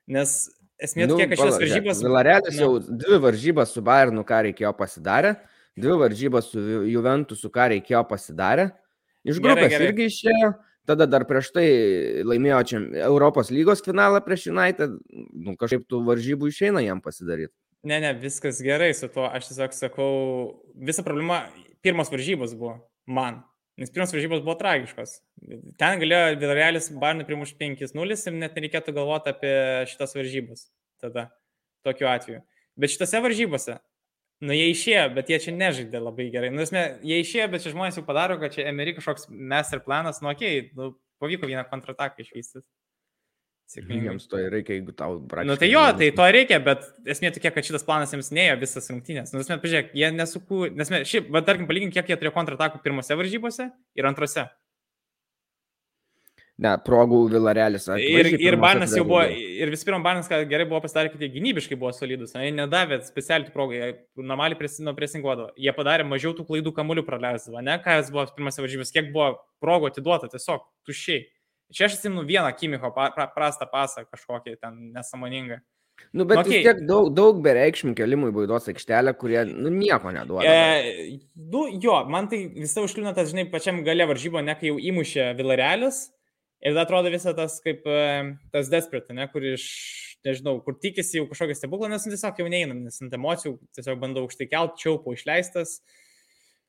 Nes 0.08 0.34
esmė 0.80 1.08
tokia, 1.10 1.28
kad 1.30 1.42
šios 1.42 1.58
varžybos... 1.60 2.02
Villarealis 2.06 2.60
jau 2.60 2.70
dvi 2.80 3.18
varžybas 3.22 3.74
su 3.74 3.82
Bayernu, 3.84 4.24
ką 4.28 4.40
reikėjo 4.48 4.72
pasidarę, 4.78 5.34
dvi 5.78 5.98
varžybas 6.02 6.48
su 6.52 6.62
Juventusu, 6.88 7.50
ką 7.54 7.68
reikėjo 7.74 8.02
pasidarę. 8.08 8.70
Iš 9.28 9.42
grupės 9.42 9.66
gerai, 9.66 9.74
gerai. 9.74 9.92
irgi 9.92 10.08
išėjo. 10.08 10.50
Tada 10.88 11.04
dar 11.04 11.26
prieš 11.28 11.50
tai 11.52 11.66
laimėjo 12.24 12.58
čia 12.70 12.78
Europos 13.04 13.50
lygos 13.52 13.82
finalą 13.84 14.22
prieš 14.24 14.46
United. 14.48 14.94
Nu, 15.36 15.52
kažkaip 15.60 15.84
tų 15.90 16.00
varžybų 16.06 16.48
išeina 16.48 16.80
jam 16.80 17.02
pasidaryti. 17.04 17.52
Ne, 17.84 18.00
ne, 18.00 18.14
viskas 18.16 18.62
gerai 18.64 18.94
su 18.96 19.10
tuo. 19.12 19.26
Aš 19.28 19.50
tiesiog 19.50 19.76
sakau, 19.76 20.12
visa 20.74 21.04
problema, 21.04 21.44
pirmos 21.84 22.08
varžybos 22.10 22.56
buvo 22.56 22.78
man. 23.04 23.42
Nes 23.78 23.92
pirmos 23.94 24.10
varžybos 24.14 24.42
buvo 24.42 24.56
tragiškos. 24.58 25.18
Ten 25.78 26.00
galėjo 26.02 26.38
Villarealis 26.40 26.90
Barnui 26.98 27.26
primušti 27.28 27.60
5-0 27.60 28.16
ir 28.18 28.34
net 28.34 28.56
nereikėtų 28.58 28.94
galvoti 28.96 29.30
apie 29.30 29.52
šitas 29.90 30.16
varžybas. 30.18 30.66
Tada, 30.98 31.28
tokiu 31.86 32.08
atveju. 32.10 32.42
Bet 32.78 32.90
šitose 32.90 33.20
varžybose 33.22 33.78
Nu, 34.38 34.54
jie 34.54 34.68
išėjo, 34.70 35.06
bet 35.16 35.30
jie 35.32 35.38
čia 35.42 35.52
nežaidė 35.54 35.98
labai 35.98 36.28
gerai. 36.30 36.52
Nu, 36.54 36.62
esmė, 36.62 36.84
jie 37.06 37.16
išėjo, 37.24 37.48
bet 37.50 37.64
čia 37.64 37.72
žmonės 37.72 37.96
jau 37.98 38.04
padaro, 38.06 38.36
kad 38.38 38.54
čia 38.54 38.68
Amerika 38.70 39.00
kažkoks 39.00 39.26
master 39.34 39.80
planas, 39.82 40.20
nu, 40.22 40.30
okei, 40.30 40.60
okay, 40.60 40.76
nu, 40.78 40.92
pavyko 41.18 41.48
vieną 41.50 41.64
kontrataką 41.66 42.22
išvystyti. 42.22 42.62
Jiems 43.76 44.24
to 44.30 44.38
reikia, 44.48 44.78
jeigu 44.78 44.94
tau 44.96 45.18
praktiškai. 45.20 45.48
Nu, 45.50 45.56
tai 45.60 45.68
jo, 45.68 45.82
tai 45.98 46.06
to 46.16 46.28
reikia, 46.32 46.56
bet 46.64 46.86
esmė 47.12 47.34
tokia, 47.34 47.52
kad 47.52 47.66
šitas 47.66 47.84
planas 47.84 48.14
jiems 48.14 48.30
neėjo 48.32 48.54
visas 48.62 48.88
rungtynės. 48.88 49.34
Nu, 49.34 49.42
esmė, 49.44 49.58
pažiūrėk, 49.60 49.90
jie 49.98 50.08
nesukūrė, 50.14 50.70
nes, 50.78 50.92
šiaip, 51.10 51.28
bet 51.34 51.44
tarkim, 51.44 51.68
palygink, 51.68 51.92
kiek 51.92 52.08
jie 52.08 52.16
turėjo 52.16 52.32
kontratakų 52.38 52.80
pirmose 52.84 53.18
varžybose 53.18 53.68
ir 53.98 54.08
antrose. 54.08 54.46
Ne, 56.58 56.72
progų 56.82 57.20
Vilarelis. 57.30 57.84
Ir, 58.02 58.32
ir 58.42 58.56
Barnas 58.58 58.90
jau 58.96 59.04
buvo, 59.06 59.20
ir 59.28 59.70
vis 59.70 59.84
pirma, 59.86 60.00
Barnas 60.02 60.26
gerai 60.26 60.64
buvo 60.66 60.80
pasidarę, 60.82 61.12
kad 61.12 61.20
jie 61.22 61.28
gynybiškai 61.36 61.76
buvo 61.78 61.92
solidus. 61.94 62.32
Jie 62.34 62.50
nedavė 62.56 62.98
specialiai 63.06 63.52
progų, 63.54 63.76
jie 63.76 63.90
normaliai 64.18 64.58
presino 64.58 64.96
presinguodavo. 64.96 65.52
Jie 65.60 65.70
padarė 65.76 66.08
mažiau 66.08 66.32
tų 66.34 66.48
klaidų 66.48 66.72
kamuolių 66.74 67.04
praleisdavo, 67.06 67.62
ne, 67.62 67.76
ką 67.84 68.00
jis 68.00 68.10
buvo 68.10 68.26
pirmose 68.34 68.64
varžybės, 68.64 68.90
kiek 68.96 69.12
buvo 69.14 69.36
progų 69.62 69.92
atiduota, 69.92 70.32
tiesiog 70.32 70.66
tuščiai. 70.88 71.28
Čia 71.74 71.88
aš 71.88 71.98
atsimenu 71.98 72.24
vieną 72.28 72.52
Kimicho 72.56 72.92
prastą 72.92 73.68
pasą 73.70 74.06
kažkokį 74.08 74.56
ten 74.60 74.78
nesamoningą. 74.94 75.60
Nu, 76.14 76.22
bet 76.30 76.38
nu, 76.38 76.44
okay. 76.46 76.62
tiek 76.62 76.84
daug, 76.86 77.08
daug 77.10 77.40
bereikšmių 77.42 77.96
kelimų 77.98 78.28
į 78.30 78.34
baidos 78.36 78.68
aikštelę, 78.70 79.12
kurie 79.18 79.40
nu, 79.48 79.72
nieko 79.74 80.12
neduoda. 80.14 80.46
E, 80.46 81.18
nu, 81.34 81.64
jo, 81.82 81.96
man 82.08 82.30
tai 82.30 82.44
visą 82.54 82.84
užkliūna 82.86 83.12
tas, 83.16 83.32
žinai, 83.32 83.48
pačiam 83.50 83.82
gale 83.84 84.06
varžybo, 84.06 84.40
ne 84.46 84.54
kai 84.56 84.70
jau 84.70 84.78
įmušė 84.78 85.32
Vilarelis, 85.36 86.04
Ir 86.58 86.74
tada 86.74 86.82
atrodo 86.88 87.10
visą 87.12 87.34
tas 87.38 87.60
kaip 87.62 87.84
e, 87.86 87.98
tas 88.50 88.70
desperate, 88.70 89.14
ne, 89.14 89.28
kur 89.30 89.44
iš, 89.46 89.64
nežinau, 90.26 90.56
kur 90.64 90.74
tikisi 90.82 91.20
jau 91.20 91.28
kažkokią 91.30 91.54
stebuklą, 91.54 91.90
nes 91.92 92.06
tiesiog 92.08 92.40
jau 92.42 92.48
neina, 92.50 92.74
nes 92.74 92.98
ant 93.04 93.14
emocijų 93.14 93.54
tiesiog 93.78 94.00
bandau 94.02 94.24
aukštai 94.26 94.48
kelti, 94.50 94.82
čiaupo 94.82 95.14
išleistas. 95.14 95.76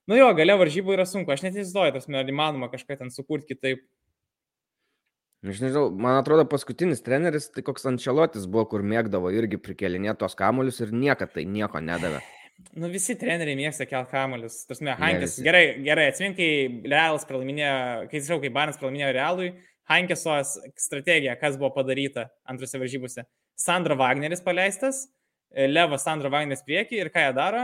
Nu 0.10 0.18
jo, 0.18 0.28
gale 0.38 0.58
varžybų 0.62 0.94
yra 0.94 1.08
sunku, 1.10 1.34
aš 1.34 1.42
net 1.46 1.58
įsivaizduoju, 1.58 1.96
tas 1.98 2.06
ar 2.22 2.30
įmanoma 2.30 2.70
kažką 2.70 3.00
ten 3.02 3.10
sukurti 3.14 3.56
kitaip. 3.56 3.82
Aš 5.40 5.62
nežinau, 5.64 5.86
man 5.96 6.18
atrodo, 6.20 6.44
paskutinis 6.52 7.00
treneris, 7.04 7.48
tai 7.54 7.64
koks 7.64 7.88
Ančelotis 7.88 8.44
buvo, 8.52 8.66
kur 8.74 8.84
mėgdavo 8.84 9.32
irgi 9.32 9.60
prikelinėti 9.64 10.20
tos 10.20 10.36
kamuolius 10.40 10.82
ir 10.84 10.92
niekada 10.92 11.32
tai 11.38 11.46
nieko 11.48 11.80
nedavė. 11.80 12.20
Nu, 12.76 12.90
visi 12.92 13.16
treneriai 13.16 13.56
mėgsta 13.56 13.88
kelt 13.88 14.12
kamuolius. 14.12 14.58
Tarsi, 14.68 14.84
Hankis, 15.00 15.38
gerai, 15.46 15.64
gerai, 15.86 16.10
atsimink, 16.12 16.36
kai 16.36 16.92
Realas 16.92 17.24
pralaiminėjo, 17.30 17.78
kai, 18.12 18.24
žinau, 18.26 18.42
kai 18.44 18.52
Banas 18.60 18.82
pralaiminėjo 18.82 19.14
Realui, 19.16 19.50
Hankeso 19.90 20.36
strategija, 20.78 21.38
kas 21.40 21.56
buvo 21.58 21.72
padaryta 21.80 22.28
antrose 22.44 22.82
varžybose. 22.82 23.24
Sandra 23.60 23.96
Wagneris 24.00 24.44
paleistas, 24.44 25.06
Levas 25.56 26.04
Sandra 26.04 26.30
Wagneris 26.36 26.68
prieki 26.68 27.00
ir 27.00 27.10
ką 27.14 27.30
jie 27.30 27.36
daro, 27.40 27.64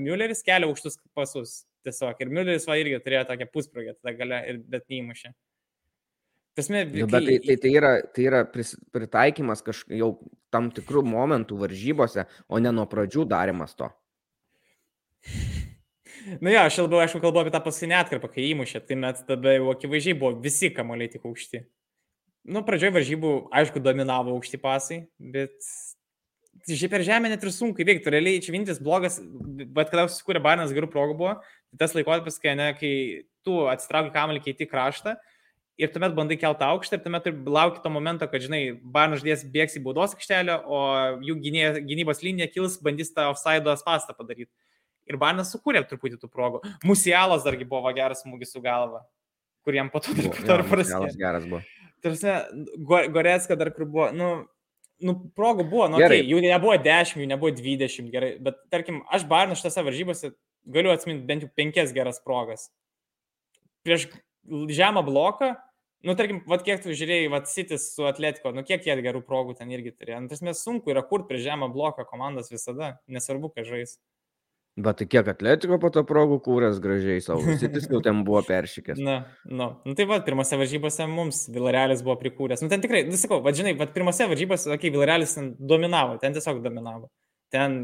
Mülleris 0.00 0.40
kelia 0.46 0.66
aukštus 0.72 0.96
pasus 1.14 1.60
tiesiog. 1.84 2.16
Ir 2.24 2.32
Mülleris 2.32 2.64
va 2.66 2.80
irgi 2.80 2.98
turėjo 3.04 3.28
tokią 3.28 3.52
pusprogę, 3.52 3.94
tada 4.00 4.16
gale, 4.16 4.40
ir, 4.50 4.64
bet 4.72 4.88
neįmušė. 4.88 5.36
Tasme, 6.54 6.84
nu, 6.86 7.08
bet 7.10 7.24
tai, 7.26 7.38
tai, 7.42 7.56
tai, 7.58 7.70
yra, 7.74 7.92
tai 8.14 8.28
yra 8.28 8.44
pritaikymas 8.94 9.64
kažkaip 9.66 9.96
jau 9.98 10.12
tam 10.54 10.68
tikrų 10.70 11.02
momentų 11.02 11.58
varžybose, 11.58 12.28
o 12.46 12.60
ne 12.62 12.70
nuo 12.70 12.86
pradžių 12.90 13.26
darimas 13.30 13.74
to. 13.78 13.90
Nu 16.40 16.48
jo, 16.48 16.60
aš 16.64 16.78
labiau, 16.80 17.02
aišku, 17.02 17.18
kalbu 17.20 17.42
apie 17.42 17.50
tą 17.52 17.60
paskutinę 17.60 17.98
atkarpą, 17.98 18.30
kai 18.32 18.46
įmušė, 18.48 18.80
tai 18.88 18.96
net 18.96 19.18
tada 19.28 19.50
jau 19.58 19.66
akivaizdžiai 19.74 20.16
buvo 20.16 20.30
visi 20.40 20.70
kamuoliai 20.72 21.10
tik 21.12 21.26
aukšti. 21.28 21.60
Nu, 22.48 22.62
pradžioje 22.64 22.94
varžybų, 22.94 23.32
aišku, 23.60 23.82
dominavo 23.84 24.32
aukšti 24.32 24.60
pasai, 24.62 25.02
bet 25.20 25.52
šiaip 26.64 26.94
per 26.94 27.04
žemę 27.04 27.28
net 27.28 27.44
ir 27.44 27.52
sunku 27.52 27.84
įveikti. 27.84 28.08
Realiai 28.14 28.40
čia 28.40 28.54
vienintelis 28.54 28.80
blogas, 28.80 29.18
bet 29.20 29.92
kada 29.92 30.06
susikūrė 30.08 30.40
Barnas 30.44 30.72
gerų 30.72 30.88
progų 30.94 31.18
buvo, 31.20 31.34
tai 31.74 31.82
tas 31.84 31.96
laikotarpis, 31.98 32.40
kai, 32.40 32.56
ne, 32.56 32.70
kai 32.78 32.94
tu 33.44 33.60
atsitrauki 33.68 34.14
kamuolį, 34.16 34.46
keiti 34.46 34.70
kraštą 34.70 35.18
ir 35.80 35.90
tuomet 35.94 36.14
bandai 36.14 36.36
kelti 36.38 36.64
aukštą 36.66 36.98
ir 36.98 37.02
tuomet 37.04 37.26
lauki 37.50 37.82
to 37.82 37.90
momento, 37.90 38.28
kad, 38.30 38.42
žinai, 38.44 38.62
Barnas 38.94 39.22
ždės 39.22 39.44
bėgs 39.54 39.76
į 39.78 39.82
baudos 39.84 40.14
aikštelę, 40.16 40.60
o 40.64 40.80
jų 41.24 41.36
gynybos 41.42 42.22
linija 42.24 42.48
kils, 42.52 42.78
bandys 42.84 43.12
tą 43.14 43.26
offside 43.32 43.74
spastą 43.80 44.14
padaryti. 44.16 44.52
Ir 45.10 45.18
Barnas 45.20 45.50
sukūrė 45.52 45.82
truputį 45.88 46.20
tų 46.22 46.30
progų. 46.32 46.62
Musialas 46.86 47.44
dargi 47.44 47.66
buvo 47.68 47.90
geras 47.96 48.22
smūgis 48.24 48.54
su 48.54 48.62
galva, 48.64 49.02
kur 49.66 49.76
jam 49.76 49.90
po 49.92 50.00
to 50.04 50.14
dar 50.46 50.64
prasidėjo. 50.68 51.12
Geras 51.20 51.48
buvo. 51.50 51.60
Tarsi, 52.04 52.32
Goretska 53.12 53.56
dar 53.56 53.70
kur 53.74 53.88
buvo, 53.88 54.08
nu, 54.16 54.30
nu 55.04 55.16
progų 55.36 55.66
buvo, 55.68 55.88
nu, 55.92 55.98
okay, 56.00 56.22
jų 56.24 56.40
nebuvo 56.44 56.76
10, 56.80 57.20
jų 57.20 57.28
nebuvo 57.28 57.52
20, 57.56 58.10
gerai, 58.12 58.34
bet 58.44 58.60
tarkim, 58.72 59.02
aš 59.12 59.24
Barnas 59.28 59.60
šitose 59.60 59.84
varžybose 59.86 60.32
galiu 60.64 60.92
atsiminti 60.92 61.26
bent 61.28 61.44
jau 61.44 61.50
penkias 61.56 61.92
geras 61.96 62.20
progas. 62.24 62.68
Prieš 63.84 64.06
žemą 64.48 65.02
bloką, 65.06 65.52
nu, 66.04 66.14
tarkim, 66.18 66.42
vad 66.50 66.64
kiek 66.66 66.82
tu 66.84 66.94
žiūrėjai, 66.96 67.30
vad 67.32 67.48
Sitis 67.50 67.90
su 67.94 68.08
Atletiko, 68.08 68.52
nu, 68.56 68.64
kiek 68.66 68.84
jie 68.86 68.96
gerų 69.04 69.24
progų 69.26 69.56
ten 69.60 69.72
irgi 69.72 69.94
turėjo. 69.94 70.24
Nu, 70.24 70.32
tas 70.32 70.44
mes 70.44 70.60
sunku 70.60 70.92
yra 70.92 71.04
kur 71.06 71.26
prieš 71.28 71.46
žemą 71.48 71.70
bloką 71.74 72.06
komandas 72.08 72.52
visada, 72.52 72.98
nesvarbu, 73.08 73.52
ką 73.54 73.64
žais. 73.68 73.96
Bet 74.74 74.96
tai 74.98 75.06
kiek 75.06 75.28
atletiko 75.30 75.76
po 75.78 75.86
to 75.94 76.02
progų 76.06 76.40
kūrės 76.42 76.80
gražiai 76.82 77.20
savo. 77.22 77.44
Sitis 77.60 77.86
jau 77.86 78.00
ten 78.02 78.24
buvo 78.26 78.40
peršykęs. 78.42 78.98
Na, 78.98 79.20
na. 79.46 79.68
Nu, 79.86 79.94
tai 79.94 80.06
va, 80.10 80.18
pirmose 80.26 80.58
varžybose 80.58 81.06
mums 81.10 81.44
Vilarelis 81.54 82.02
buvo 82.02 82.16
prikūręs. 82.18 82.64
Nu, 82.64 82.70
ten 82.72 82.82
tikrai, 82.82 83.04
nu, 83.06 83.14
sakau, 83.20 83.38
va, 83.44 83.52
žinai, 83.54 83.76
va, 83.78 83.86
pirmose 83.94 84.26
varžybose, 84.32 84.72
kai 84.72 84.80
okay, 84.80 84.94
Vilarelis 84.96 85.36
ten 85.38 85.52
dominavo, 85.74 86.18
ten 86.22 86.34
tiesiog 86.34 86.58
dominavo. 86.64 87.06
Ten 87.54 87.78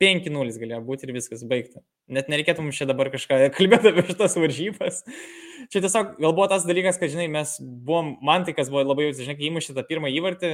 5-0 0.00 0.56
galėjo 0.62 0.80
būti 0.86 1.04
ir 1.04 1.12
viskas 1.18 1.44
baigta. 1.44 1.84
Net 2.10 2.30
nereikėtų 2.32 2.64
mums 2.64 2.78
čia 2.78 2.88
dabar 2.90 3.10
kažką 3.12 3.38
kalbėti 3.56 3.92
apie 3.92 4.06
šitas 4.10 4.36
varžybas. 4.40 5.02
Čia 5.70 5.82
tiesiog 5.84 6.16
gal 6.18 6.34
buvo 6.34 6.48
tas 6.50 6.66
dalykas, 6.66 6.98
kad, 6.98 7.12
žinai, 7.12 7.28
mes 7.30 7.56
buvom, 7.60 8.16
man 8.26 8.46
tai 8.46 8.56
kas 8.56 8.72
buvo 8.72 8.82
labai, 8.82 9.12
žinai, 9.16 9.36
kai 9.38 9.50
įmušė 9.50 9.76
tą 9.76 9.84
pirmą 9.86 10.10
įvartį, 10.18 10.52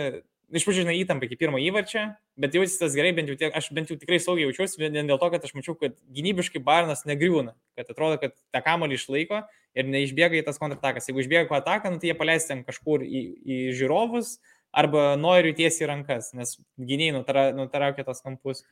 iš 0.54 0.66
pradžių, 0.66 0.84
žinai, 0.84 0.96
įtampa 1.02 1.26
iki 1.26 1.38
pirmo 1.38 1.58
įvarčio, 1.62 2.04
bet 2.38 2.54
jaučiasi 2.54 2.78
tas 2.78 2.94
gerai, 2.94 3.12
bent 3.16 3.30
jau 3.30 3.36
tiek, 3.38 3.54
aš 3.56 3.70
bent 3.74 3.90
jau 3.90 3.96
tikrai 3.98 4.18
saugiai 4.22 4.46
jaučiuosi, 4.46 4.78
vien 4.78 4.94
dėl 5.08 5.18
to, 5.18 5.30
kad 5.32 5.46
aš 5.46 5.54
mačiau, 5.58 5.74
kad 5.78 5.96
gynybiškai 6.14 6.62
Barnas 6.66 7.06
negriūna, 7.08 7.56
kad 7.78 7.90
atrodo, 7.90 8.18
kad 8.22 8.36
tą 8.54 8.62
kamolį 8.66 8.98
išlaiko 8.98 9.42
ir 9.76 9.88
neišbėga 9.90 10.38
į 10.38 10.44
tas 10.46 10.60
kontratakas. 10.62 11.08
Jeigu 11.10 11.24
išbėga 11.24 11.48
ko 11.50 11.58
ataką, 11.58 11.90
nu, 11.94 12.02
tai 12.02 12.12
jie 12.12 12.18
paleis 12.18 12.46
ten 12.46 12.62
kažkur 12.66 13.02
į, 13.06 13.22
į 13.42 13.58
žiūrovus 13.78 14.36
arba 14.76 15.14
nori 15.18 15.54
tiesiai 15.56 15.86
į 15.86 15.90
rankas, 15.90 16.30
nes 16.36 16.56
gyniai 16.78 17.16
nutraukia 17.16 18.06
tas 18.06 18.22
kampus. 18.22 18.62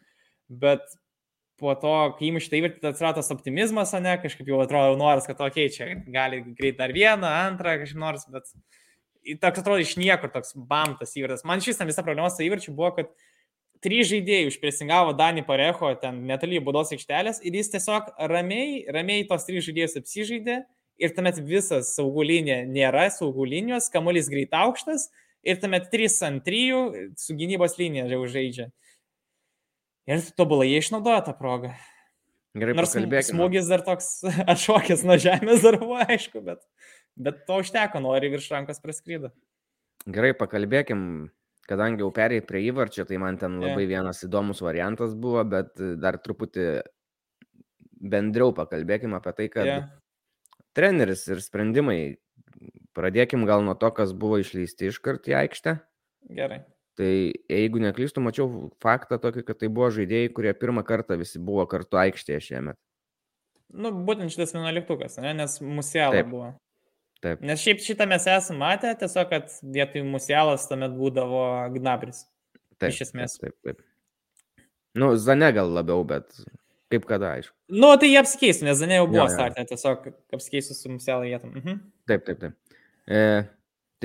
Bet 0.48 0.84
po 1.60 1.74
to, 1.78 1.94
kai 2.18 2.30
įmušė 2.30 2.58
įvartį, 2.58 2.80
tai 2.82 2.90
atsirado 2.92 3.20
tas 3.20 3.30
optimizmas, 3.34 3.92
ne, 4.02 4.16
kažkaip 4.22 4.48
jau 4.50 4.60
atrodo 4.64 4.96
noras, 4.98 5.28
kad 5.28 5.38
okei, 5.38 5.68
okay, 5.68 5.74
čia 5.74 6.14
gali 6.14 6.42
greit 6.58 6.80
dar 6.80 6.94
vieną, 6.94 7.30
antrą, 7.46 7.76
kažkaip 7.82 8.00
nors, 8.02 8.26
bet 8.32 8.50
toks 9.40 9.62
atrodo 9.62 9.84
iš 9.84 9.94
niekur 10.00 10.32
toks 10.34 10.54
bamtas 10.56 11.14
įvartas. 11.18 11.46
Man 11.48 11.62
šis 11.64 11.80
visa 11.86 12.04
problema 12.04 12.30
su 12.32 12.44
įvarčiu 12.44 12.74
buvo, 12.76 12.90
kad 12.98 13.12
trys 13.84 14.08
žaidėjai 14.10 14.48
užpresingavo 14.48 15.14
Danį 15.18 15.44
Parecho 15.48 15.90
ten 16.00 16.22
netoli 16.28 16.60
būdos 16.64 16.94
aikštelės 16.96 17.42
ir 17.44 17.58
jis 17.58 17.72
tiesiog 17.74 18.14
ramiai, 18.30 18.84
ramiai 18.92 19.26
tos 19.28 19.44
trys 19.48 19.66
žaidėjus 19.66 19.98
apsižaidė 20.00 20.62
ir 21.00 21.14
tuomet 21.14 21.40
visas 21.44 21.92
saugų 21.96 22.24
linija 22.30 22.62
nėra 22.68 23.08
saugų 23.12 23.48
linijos, 23.50 23.90
kamuolys 23.92 24.30
greit 24.32 24.54
aukštas 24.56 25.10
ir 25.44 25.60
tuomet 25.60 25.90
3 25.92 26.18
ant 26.28 26.46
3 26.46 27.18
su 27.20 27.36
gynybos 27.36 27.76
linija 27.80 28.08
jau 28.12 28.24
žaidžia. 28.30 28.70
Ir 30.10 30.24
tobulai 30.36 30.68
jie 30.68 30.82
išnaudojo 30.82 31.22
tą 31.26 31.34
progą. 31.38 31.72
Gerai, 32.54 32.74
Nors 32.78 32.92
smūgis 33.26 33.66
dar 33.66 33.82
toks 33.82 34.20
atšokęs 34.52 35.02
nuo 35.08 35.16
žemės 35.18 35.64
dar 35.64 35.80
buvo, 35.80 35.98
aišku, 36.04 36.42
bet 36.44 36.60
Bet 37.16 37.44
to 37.46 37.60
užteko, 37.62 38.00
nori 38.02 38.28
virš 38.32 38.48
rankos 38.50 38.80
praskrydo. 38.82 39.30
Gerai, 40.10 40.32
pakalbėkim 40.36 41.30
kadangi 41.68 42.02
jau 42.02 42.10
perėjai 42.14 42.44
prie 42.44 42.64
įvarčio, 42.68 43.06
tai 43.08 43.20
man 43.22 43.38
ten 43.40 43.60
labai 43.62 43.86
yeah. 43.86 43.92
vienas 43.94 44.20
įdomus 44.26 44.60
variantas 44.64 45.14
buvo, 45.16 45.44
bet 45.48 45.78
dar 46.02 46.18
truputį 46.20 46.66
bendriau 48.04 48.52
pakalbėkime 48.56 49.16
apie 49.16 49.32
tai, 49.38 49.46
kad 49.52 49.70
yeah. 49.70 49.86
treneris 50.76 51.24
ir 51.30 51.40
sprendimai, 51.40 51.98
pradėkim 52.98 53.46
gal 53.48 53.64
nuo 53.64 53.78
to, 53.78 53.88
kas 53.94 54.12
buvo 54.12 54.42
išleisti 54.42 54.90
iškart 54.90 55.30
į 55.30 55.38
aikštę. 55.44 55.78
Gerai. 56.34 56.64
Tai 56.94 57.10
jeigu 57.50 57.80
neklystu, 57.82 58.22
mačiau 58.22 58.68
faktą 58.82 59.18
tokį, 59.22 59.42
kad 59.48 59.58
tai 59.58 59.70
buvo 59.72 59.88
žaidėjai, 59.94 60.30
kurie 60.34 60.52
pirmą 60.54 60.84
kartą 60.86 61.16
visi 61.18 61.40
buvo 61.42 61.64
kartu 61.70 61.98
aikštėje 61.98 62.42
šiemet. 62.48 62.78
Nu, 63.74 63.90
būtent 64.06 64.30
šitas 64.30 64.54
vienuoliktukas, 64.54 65.18
ne? 65.22 65.32
nes 65.40 65.56
musiela 65.58 66.22
buvo. 66.28 66.52
Taip. 67.24 67.40
Nes 67.42 67.62
šiaip 67.62 67.80
šitą 67.82 68.06
mes 68.06 68.26
esame 68.28 68.60
matę, 68.60 68.92
tiesiog, 69.00 69.30
kad 69.30 69.50
vietoj 69.74 70.04
musialas 70.06 70.68
tuomet 70.70 70.94
būdavo 70.94 71.42
gnabris. 71.74 72.26
Taip. 72.76 72.92
Iš 72.92 73.08
esmės. 73.08 73.38
Taip, 73.40 73.56
taip. 73.64 73.80
taip. 73.80 74.64
Nu, 74.94 75.14
Zane 75.18 75.48
gal 75.56 75.72
labiau, 75.74 76.04
bet 76.06 76.30
kaip 76.92 77.08
kada, 77.08 77.32
aišku. 77.38 77.54
Nu, 77.74 77.90
tai 77.98 78.12
jie 78.12 78.20
apsikeistų, 78.20 78.68
nes 78.68 78.78
Zane 78.78 79.00
jau 79.00 79.08
buvo 79.10 79.26
startė, 79.32 79.64
tiesiog 79.72 80.06
apsikeistų 80.36 80.76
su 80.78 80.92
musialą 80.92 81.26
vietom. 81.26 81.56
Mhm. 81.58 81.80
Taip, 82.10 82.26
taip, 82.28 82.44
taip. 82.44 82.78
E, 83.08 83.24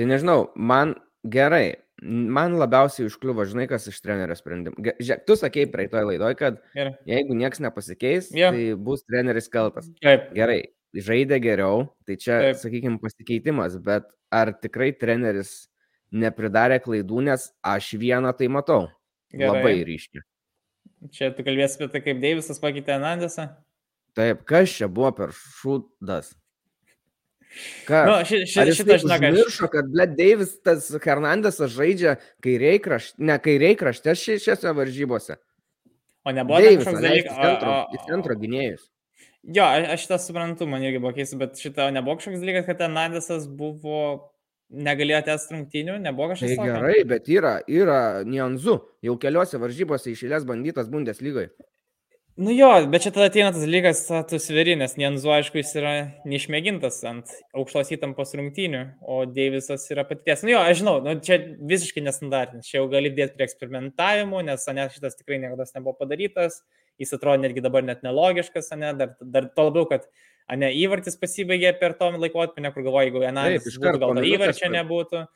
tai 0.00 0.08
nežinau, 0.10 0.48
man 0.56 0.96
gerai, 1.28 1.76
man 2.02 2.56
labiausiai 2.58 3.08
užkliuvo, 3.10 3.44
žinai, 3.48 3.66
kas 3.70 3.88
iš 3.90 4.00
trenerio 4.04 4.36
sprendimų. 4.38 4.80
Žiūrėk, 4.98 5.24
tu 5.28 5.36
sakei 5.38 5.66
praeitoje 5.70 6.06
laidoje, 6.08 6.36
kad 6.38 6.60
Gerai. 6.74 6.94
jeigu 7.08 7.36
niekas 7.36 7.62
nepasikeis, 7.64 8.30
ja. 8.36 8.52
tai 8.54 8.72
bus 8.76 9.04
treneris 9.06 9.50
kaltas. 9.52 9.90
Taip. 10.04 10.30
Gerai, 10.36 10.60
žaidė 10.96 11.40
geriau, 11.44 11.88
tai 12.08 12.16
čia, 12.20 12.38
Taip. 12.48 12.60
sakykime, 12.62 13.00
pasikeitimas, 13.02 13.76
bet 13.84 14.08
ar 14.32 14.54
tikrai 14.56 14.90
treneris 14.96 15.70
nepridarė 16.10 16.80
klaidų, 16.82 17.24
nes 17.30 17.50
aš 17.62 17.94
vieną 18.00 18.32
tai 18.36 18.50
matau. 18.52 18.88
Gerai. 19.30 19.60
Labai 19.60 19.76
ryškiai. 19.86 20.24
Čia 21.14 21.30
tu 21.32 21.44
kalbėsi 21.46 21.78
apie 21.78 21.88
tai, 21.92 22.00
kaip 22.04 22.20
Deivisas 22.20 22.60
pakeitė 22.60 22.96
Anandesą? 22.98 23.46
Taip, 24.18 24.42
kas 24.48 24.72
čia 24.74 24.88
buvo 24.90 25.12
per 25.16 25.32
šūdas? 25.36 26.34
Ką? 27.88 28.00
Nu, 28.06 28.16
ši, 28.26 28.44
ši, 28.46 28.64
šitą 28.78 28.96
aš 28.96 29.04
nežinau. 29.10 29.68
kad 29.72 29.88
Bled 29.90 30.14
Deivis, 30.18 30.54
tas 30.62 30.86
Hernandesas 31.02 31.72
žaidžia 31.74 32.16
kairiai 32.44 32.78
krašte, 32.82 33.18
ne 33.18 33.36
kairiai 33.42 33.78
krašte 33.78 34.14
šiose 34.14 34.74
varžybose. 34.76 35.36
O 36.24 36.34
nebuvo 36.36 36.60
kažkoks 36.60 37.02
dalykas. 37.02 37.34
Į 37.34 37.44
centro, 37.44 37.76
į 37.90 38.02
centro 38.06 38.36
gynėjus. 38.38 38.84
Jo, 39.56 39.64
aš 39.64 40.04
šitą 40.04 40.18
suprantu, 40.20 40.68
man 40.68 40.84
irgi 40.84 41.00
buvo 41.00 41.14
keista, 41.16 41.38
bet 41.40 41.58
šitą 41.58 41.88
nebuvo 41.96 42.18
kažkoks 42.20 42.42
dalykas, 42.42 42.68
kad 42.68 42.84
Hernandesas 42.84 43.48
buvo 43.48 44.02
negalėjo 44.70 45.22
tęsti 45.26 45.56
rungtynių, 45.56 45.96
nebuvo 46.04 46.30
kažkas. 46.34 46.54
Tai 46.54 46.68
gerai, 46.68 46.98
bet 47.08 47.28
yra, 47.32 47.56
yra 47.66 48.00
nianzu, 48.28 48.76
jau 49.02 49.16
keliose 49.20 49.58
varžybose 49.60 50.12
išėlės 50.12 50.46
bandytas 50.46 50.90
Bundeslygoje. 50.92 51.50
Nu 52.40 52.54
jo, 52.56 52.68
bet 52.88 53.02
čia 53.04 53.10
tada 53.12 53.26
ateina 53.28 53.50
tas 53.52 53.60
dalykas, 53.60 53.98
tu 54.30 54.38
sveri, 54.40 54.72
nes 54.80 54.94
Nienzu, 54.96 55.28
aišku, 55.34 55.58
jis 55.60 55.74
yra 55.76 55.90
neišmėgintas 56.24 57.02
ant 57.04 57.32
aukštos 57.52 57.90
įtampos 57.92 58.32
rungtynių, 58.38 58.80
o 59.04 59.18
Deivisas 59.28 59.84
yra 59.92 60.06
patirties. 60.08 60.40
Nu 60.46 60.54
jo, 60.54 60.62
aš 60.64 60.80
žinau, 60.80 60.94
nu, 61.04 61.12
čia 61.26 61.36
visiškai 61.68 62.00
nestandartinis, 62.06 62.70
čia 62.70 62.78
jau 62.78 62.86
gali 62.88 63.10
dėti 63.12 63.36
prie 63.36 63.44
eksperimentavimų, 63.44 64.40
nes 64.46 64.64
ne, 64.72 64.86
šitas 64.94 65.18
tikrai 65.18 65.36
niekada 65.42 65.68
nebuvo 65.74 65.98
padarytas, 65.98 66.62
jis 67.02 67.12
atrodo 67.18 67.44
netgi 67.44 67.66
dabar 67.66 67.84
net 67.84 68.00
nelogiškas, 68.08 68.72
ne, 68.80 68.94
dar, 68.96 69.12
dar 69.20 69.50
to 69.52 69.68
labiau, 69.68 69.84
kad 69.92 70.08
ne 70.64 70.72
įvartis 70.80 71.20
pasibaigė 71.20 71.74
per 71.82 71.98
tom 72.00 72.16
laikotarpį, 72.24 72.72
kur 72.72 72.88
galvoju, 72.88 73.10
jeigu 73.10 73.26
būtų, 73.84 74.00
gal 74.00 74.24
įvarčio 74.32 74.72
nebūtų. 74.78 75.26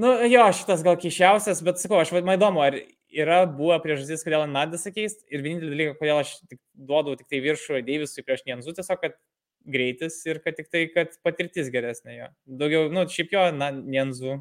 Nu 0.00 0.14
jo, 0.30 0.46
šitas 0.54 0.86
gal 0.86 1.02
kišiausias, 1.02 1.66
bet 1.66 1.82
sakau, 1.82 1.98
aš 1.98 2.14
man 2.20 2.38
įdomu, 2.38 2.62
ar 2.62 2.78
yra 3.10 3.42
buvo 3.48 3.76
priežastis, 3.82 4.22
kodėl 4.26 4.46
Nadas 4.50 4.86
sakys 4.86 5.18
ir 5.30 5.42
vienintelį 5.44 5.74
dalyką, 5.74 5.98
kodėl 6.00 6.22
aš 6.22 6.36
tik 6.46 6.60
duodavau 6.74 7.18
tik 7.18 7.28
tai 7.30 7.42
viršų 7.44 7.82
Deivisui 7.86 8.24
prieš 8.26 8.44
Nienzu, 8.46 8.74
tiesiog, 8.76 9.00
kad 9.02 9.18
greitis 9.70 10.20
ir 10.28 10.40
kad 10.44 10.56
tik 10.56 10.70
tai, 10.72 10.86
kad 10.94 11.16
patirtis 11.26 11.70
geresnė 11.72 12.16
jo. 12.16 12.30
Daugiau, 12.62 12.88
nu, 12.92 13.04
šiaip 13.10 13.34
jo, 13.34 13.48
na, 13.56 13.70
Nienzu. 13.74 14.40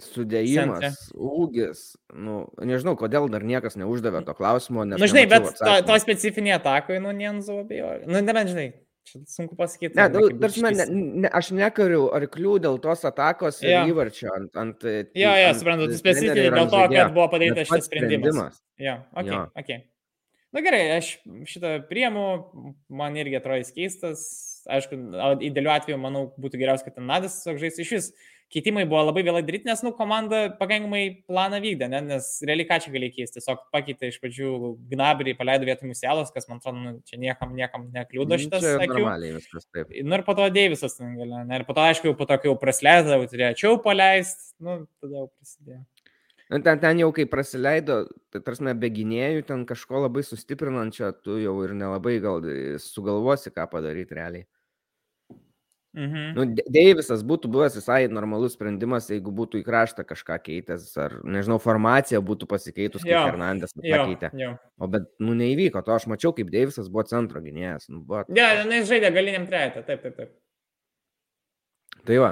Sudėjimas, 0.00 0.80
centre. 0.80 1.16
ūgis, 1.20 1.80
nu, 2.16 2.46
nežinau, 2.64 2.94
kodėl 2.96 3.26
dar 3.32 3.44
niekas 3.44 3.76
neuždavė 3.76 4.22
to 4.24 4.32
klausimo. 4.38 4.86
Na, 4.88 4.96
nu, 4.96 5.08
žinai, 5.10 5.26
bet 5.28 5.50
to, 5.58 5.74
to 5.84 5.98
specifinė 6.00 6.54
atakoje, 6.56 7.02
nu, 7.04 7.12
Nienzu 7.16 7.58
abejoju. 7.66 8.08
Nu, 8.08 8.22
nebent, 8.24 8.48
žinai, 8.48 8.70
Čia 9.10 9.20
sunku 9.26 9.56
pasakyti. 9.58 9.96
Ne, 9.98 10.06
daug, 10.12 10.34
tarsi, 10.38 10.62
ne, 10.62 10.84
ne, 11.24 11.30
aš 11.34 11.50
nekariu 11.56 12.04
arklių 12.14 12.56
dėl 12.62 12.76
tos 12.82 13.02
atakos 13.08 13.58
ir 13.64 13.72
ja. 13.72 13.84
įvarčio 13.90 14.30
ant... 14.30 14.50
ant 14.60 14.86
jo, 14.86 15.32
jo, 15.42 15.48
suprantu, 15.58 15.88
specifikai 15.98 16.44
dėl 16.46 16.70
to, 16.70 16.82
kad 16.94 17.16
buvo 17.16 17.26
padarytas 17.32 17.66
šitas 17.66 17.88
sprendimas. 17.90 18.28
sprendimas. 18.30 18.60
Jo, 18.78 19.00
ok, 19.10 19.32
jo. 19.32 19.40
ok. 19.64 19.72
Na 20.54 20.62
gerai, 20.66 20.82
aš 20.96 21.12
šitą 21.46 21.76
priemu, 21.90 22.24
man 22.90 23.18
irgi 23.18 23.38
atrodo 23.38 23.60
jis 23.60 23.74
keistas. 23.74 24.22
Aišku, 24.70 24.96
idealiu 25.46 25.72
atveju, 25.72 25.98
manau, 25.98 26.28
būtų 26.38 26.58
geriausia, 26.60 26.86
kad 26.86 26.98
ten 26.98 27.06
Nadis 27.10 27.40
žais 27.58 27.78
iš 27.82 27.92
vis 27.96 28.08
keitimai 28.50 28.84
buvo 28.88 29.02
labai 29.06 29.22
vėlai 29.26 29.42
daryti, 29.46 29.68
nes, 29.68 29.82
nu, 29.86 29.92
komanda 29.96 30.42
pakankamai 30.58 31.02
planą 31.30 31.60
vykdė, 31.62 31.88
ne? 31.92 32.00
nes 32.08 32.30
realiai 32.46 32.68
ką 32.68 32.80
čia 32.84 32.94
gali 32.94 33.10
keisti, 33.14 33.38
tiesiog 33.38 33.62
pakeitė 33.74 34.10
iš 34.10 34.18
pradžių 34.22 34.72
Gnabrį, 34.90 35.36
paleido 35.38 35.68
vietą 35.68 35.88
Musielos, 35.88 36.32
kas, 36.34 36.48
man 36.50 36.58
atrodo, 36.58 36.82
nu, 36.82 36.94
čia 37.06 37.20
niekam, 37.22 37.54
niekam 37.56 37.86
nekliūdo 37.94 38.34
mm, 38.34 38.42
šitas. 38.44 38.66
Čia 38.66 38.90
normaliai 38.90 39.36
viskas 39.38 39.68
taip. 39.70 39.94
Nu 40.02 40.18
ir 40.18 40.26
po 40.26 40.36
to 40.38 40.50
Deivisas 40.54 40.98
ne? 41.02 41.14
ir 41.60 41.66
po 41.68 41.78
to, 41.78 41.86
aišku, 41.86 42.16
po 42.18 42.26
to, 42.26 42.40
kai 42.42 42.50
jau 42.50 42.58
prasleidau, 42.58 43.22
turėčiau 43.30 43.78
paleisti, 43.84 44.52
nu, 44.66 44.82
tada 45.02 45.22
jau 45.22 45.30
prasidėjo. 45.30 45.82
Nu, 46.50 46.58
ten, 46.66 46.80
ten 46.82 46.98
jau 46.98 47.12
kai 47.14 47.28
praleido, 47.30 48.02
tai 48.34 48.40
tarsi 48.42 48.72
be 48.74 48.88
gynėjų, 48.90 49.44
ten 49.46 49.62
kažko 49.68 50.02
labai 50.08 50.24
sustiprinančio, 50.26 51.12
tu 51.22 51.38
jau 51.38 51.54
ir 51.62 51.76
nelabai 51.78 52.16
gal 52.22 52.42
sugalvosi, 52.82 53.52
ką 53.54 53.70
padaryti 53.70 54.18
realiai. 54.18 54.48
Mhm. 55.96 56.26
Nu, 56.36 56.44
Deivisas 56.70 57.24
būtų 57.26 57.50
buvęs 57.50 57.74
visai 57.80 58.04
normalus 58.12 58.54
sprendimas, 58.54 59.08
jeigu 59.10 59.32
būtų 59.34 59.58
į 59.58 59.64
kraštą 59.66 60.04
kažką 60.06 60.36
keitęs, 60.44 60.86
ar, 61.02 61.16
nežinau, 61.26 61.58
formacija 61.62 62.20
būtų 62.22 62.46
pasikeitus, 62.50 63.02
kaip 63.02 63.32
Fernandes 63.32 63.74
pakeitė. 63.74 64.30
Jo, 64.30 64.52
jo. 64.52 64.54
O 64.78 64.90
bet, 64.92 65.10
nu, 65.18 65.34
neįvyko 65.38 65.82
to, 65.82 65.96
aš 65.96 66.06
mačiau, 66.12 66.30
kaip 66.36 66.52
Deivisas 66.52 66.92
buvo 66.92 67.08
centro 67.10 67.42
gynėjas. 67.42 67.90
Nu, 67.90 68.04
buvo... 68.06 68.22
Ne, 68.30 68.38
ja, 68.38 68.62
jis 68.78 68.86
žaidė 68.92 69.10
galiniam 69.18 69.50
trejate, 69.50 69.82
taip, 69.88 70.06
taip, 70.06 70.20
taip. 70.20 70.36
Tai 72.06 72.22
va, 72.22 72.30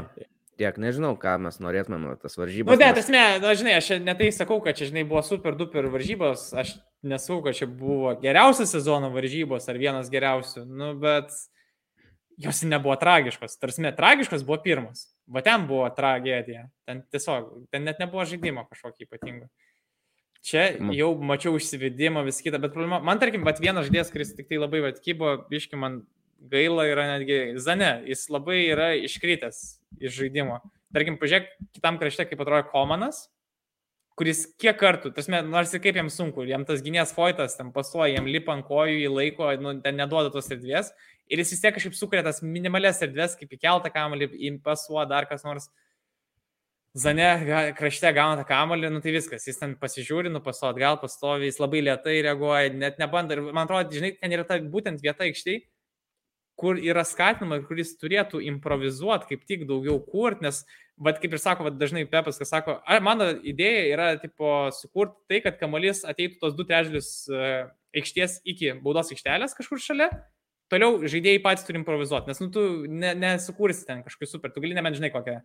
tiek 0.59 0.79
nežinau, 0.79 1.13
ką 1.19 1.35
mes 1.43 1.59
norėtumėm 1.63 2.07
tas 2.23 2.39
varžybas. 2.39 2.79
Nu, 2.79 2.79
ne, 2.79 2.95
tas 2.95 3.11
ne, 3.11 3.27
na, 3.43 3.59
žinai, 3.59 3.77
aš 3.83 3.91
netai 4.07 4.31
sakau, 4.35 4.63
kad 4.63 4.79
čia, 4.79 4.93
žinai, 4.93 5.07
buvo 5.09 5.27
super 5.27 5.59
duper 5.59 5.91
varžybos, 5.91 6.49
aš 6.55 6.77
nesakau, 7.07 7.43
kad 7.47 7.59
čia 7.59 7.67
buvo 7.71 8.15
geriausias 8.23 8.71
sezono 8.75 9.11
varžybos 9.15 9.67
ar 9.67 9.83
vienas 9.83 10.11
geriausių, 10.15 10.65
nu, 10.67 10.95
bet 11.03 11.35
jos 12.39 12.63
nebuvo 12.63 12.97
tragiškos. 12.97 13.59
Tarsi, 13.59 13.83
tragiškos 13.97 14.45
buvo 14.47 14.61
pirmas. 14.63 15.09
Va 15.27 15.43
ten 15.43 15.67
buvo 15.67 15.89
tragedija. 15.95 16.69
Ten 16.87 17.03
tiesiog, 17.13 17.51
ten 17.73 17.89
net 17.89 17.99
nebuvo 18.03 18.25
žaidimo 18.29 18.65
kažkokio 18.69 19.09
ypatingo. 19.09 19.49
Čia 20.47 20.69
jau 20.95 21.11
mačiau 21.19 21.59
išsivedimą, 21.59 22.23
vis 22.29 22.39
kitą, 22.45 22.61
bet 22.63 22.73
problema, 22.73 23.01
man 23.05 23.19
tarkim, 23.19 23.43
bet 23.45 23.59
vienas 23.61 23.89
žaidėjas, 23.89 24.13
kuris 24.15 24.31
tik 24.37 24.47
tai 24.49 24.61
labai 24.63 24.85
atkybo, 24.93 25.33
biški 25.51 25.81
man 25.81 26.05
gaila 26.39 26.87
yra 26.87 27.09
netgi 27.17 27.59
Zane, 27.59 28.05
jis 28.07 28.29
labai 28.31 28.61
yra 28.69 28.93
iškritęs 29.03 29.59
iš 29.99 30.15
žaidimo. 30.21 30.61
Tarkim, 30.95 31.19
pažiūrėk, 31.21 31.51
kitam 31.75 31.99
krašte, 31.99 32.29
kaip 32.31 32.41
atrodo 32.45 32.71
Komanas, 32.71 33.27
kuris 34.19 34.45
kiek 34.63 34.79
kartų, 34.79 35.13
tas, 35.15 35.29
nors 35.29 35.75
ir 35.75 35.83
kaip 35.83 35.99
jam 35.99 36.09
sunku, 36.11 36.47
jam 36.49 36.65
tas 36.69 36.83
gynės 36.87 37.13
foitas, 37.15 37.59
ten 37.59 37.75
pasuoja, 37.75 38.15
jam 38.17 38.31
lipa 38.31 38.55
ant 38.55 38.67
kojų, 38.67 39.03
jį 39.03 39.11
laiko, 39.13 39.51
nu, 39.63 39.75
ten 39.83 39.99
neduoda 39.99 40.33
tos 40.35 40.51
erdvės, 40.55 40.95
ir 41.29 41.43
jis 41.43 41.53
vis 41.55 41.63
tiek 41.63 41.77
kažkaip 41.77 41.97
sukuria 41.97 42.25
tas 42.27 42.41
minimales 42.45 43.03
erdvės, 43.05 43.37
kaip 43.39 43.53
įkeltą 43.57 43.93
kamalį, 43.95 44.31
impasuo 44.51 45.05
dar 45.09 45.29
kas 45.31 45.45
nors. 45.47 45.69
Zane 46.99 47.27
krašte 47.79 48.11
gauna 48.17 48.41
tą 48.41 48.47
kamalį, 48.49 48.89
nu 48.91 49.03
tai 49.05 49.13
viskas, 49.15 49.45
jis 49.47 49.61
ten 49.61 49.75
pasižiūri, 49.79 50.33
nupaso 50.33 50.67
atgal, 50.71 50.97
pastovi, 50.99 51.47
jis 51.47 51.61
labai 51.61 51.83
lietai 51.85 52.17
reaguoja, 52.27 52.73
net 52.75 52.99
nebando. 52.99 53.37
Ir 53.37 53.53
man 53.53 53.67
atrodo, 53.67 53.93
žinai, 53.95 54.15
ten 54.19 54.35
yra 54.35 54.47
ta 54.49 54.57
būtent 54.59 55.05
vieta 55.05 55.27
aikštėje, 55.29 55.67
kur 56.59 56.81
yra 56.83 57.05
skatinama 57.07 57.61
ir 57.61 57.69
kuris 57.69 57.93
turėtų 58.01 58.41
improvizuoti, 58.49 59.29
kaip 59.31 59.45
tik 59.47 59.67
daugiau 59.69 60.01
kurti, 60.03 60.49
nes, 60.49 60.65
vad 60.99 61.21
kaip 61.23 61.37
ir 61.37 61.43
sako, 61.43 61.69
vat, 61.69 61.77
dažnai 61.79 62.03
Pepas, 62.11 62.41
kas 62.41 62.51
sako, 62.51 62.81
ar 62.83 63.05
mano 63.05 63.29
idėja 63.37 63.85
yra, 63.93 64.09
tipo, 64.19 64.51
sukurti 64.75 65.21
tai, 65.31 65.43
kad 65.45 65.61
kamalys 65.61 66.03
ateitų 66.09 66.41
tos 66.41 66.57
du 66.59 66.67
trečdalius 66.67 67.13
uh, 67.31 67.69
aikštės 67.95 68.41
iki 68.49 68.73
baudos 68.83 69.13
aikštelės 69.15 69.55
kažkur 69.61 69.79
šalia 69.85 70.11
Toliau 70.69 70.99
žaidėjai 71.09 71.41
patys 71.45 71.65
turi 71.65 71.81
improvizuoti, 71.81 72.29
nes 72.29 72.43
nu, 72.43 72.51
tu 72.53 72.63
ne, 72.93 73.15
nesukūrsi 73.17 73.87
ten 73.89 74.03
kažkokį 74.05 74.29
super, 74.29 74.53
tu 74.53 74.61
gali 74.61 74.77
nebent 74.77 74.99
žinai 74.99 75.09
kokią 75.15 75.39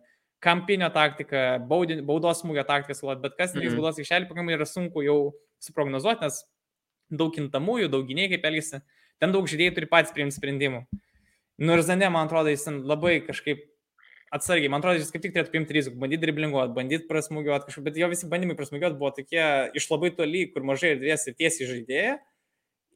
kampinio 0.44 0.90
taktiką, 0.92 1.44
baudin, 1.70 2.02
baudos 2.04 2.42
smūgio 2.42 2.66
taktiką 2.68 2.96
sulat, 2.98 3.22
bet 3.22 3.38
kas 3.38 3.54
neįs 3.54 3.70
mm 3.70 3.70
-hmm. 3.70 3.80
baudos 3.80 4.00
aikštelį 4.02 4.28
pakankamai 4.28 4.58
yra 4.58 4.66
sunku 4.68 5.04
jau 5.06 5.18
suprognozuoti, 5.64 6.26
nes 6.26 6.42
daug 7.10 7.32
kintamųjų, 7.32 7.88
daug 7.88 8.04
gynėjai 8.08 8.34
kaip 8.34 8.44
elgesi, 8.50 8.80
ten 9.20 9.32
daug 9.32 9.48
žaidėjai 9.48 9.74
turi 9.78 9.88
patys 9.88 10.12
priimti 10.12 10.36
sprendimų. 10.36 10.84
Nu 11.58 11.76
ir 11.76 11.82
Zane, 11.86 12.10
man 12.10 12.26
atrodo, 12.26 12.50
jis 12.50 12.66
labai 12.66 13.20
kažkaip 13.24 13.62
atsargiai, 14.34 14.68
man 14.72 14.82
atrodo, 14.82 14.98
jis 14.98 15.12
kaip 15.14 15.22
tik 15.22 15.34
turėtų 15.36 15.52
paimti 15.52 15.76
riziką, 15.76 15.98
bandyti 16.00 16.24
driblinguoti, 16.26 16.74
bandyti 16.74 17.06
prasmugiuoti 17.08 17.68
kažkaip, 17.68 17.84
bet 17.84 18.00
jo 18.00 18.08
visi 18.10 18.28
bandymai 18.30 18.56
prasmugiuoti 18.58 18.98
buvo 18.98 19.12
tokie 19.14 19.44
iš 19.78 19.86
labai 19.92 20.10
toli, 20.16 20.48
kur 20.50 20.66
mažai 20.66 20.96
erdvės 20.96 21.28
ir 21.30 21.36
tiesiai 21.38 21.70
žaidėjai. 21.70 22.16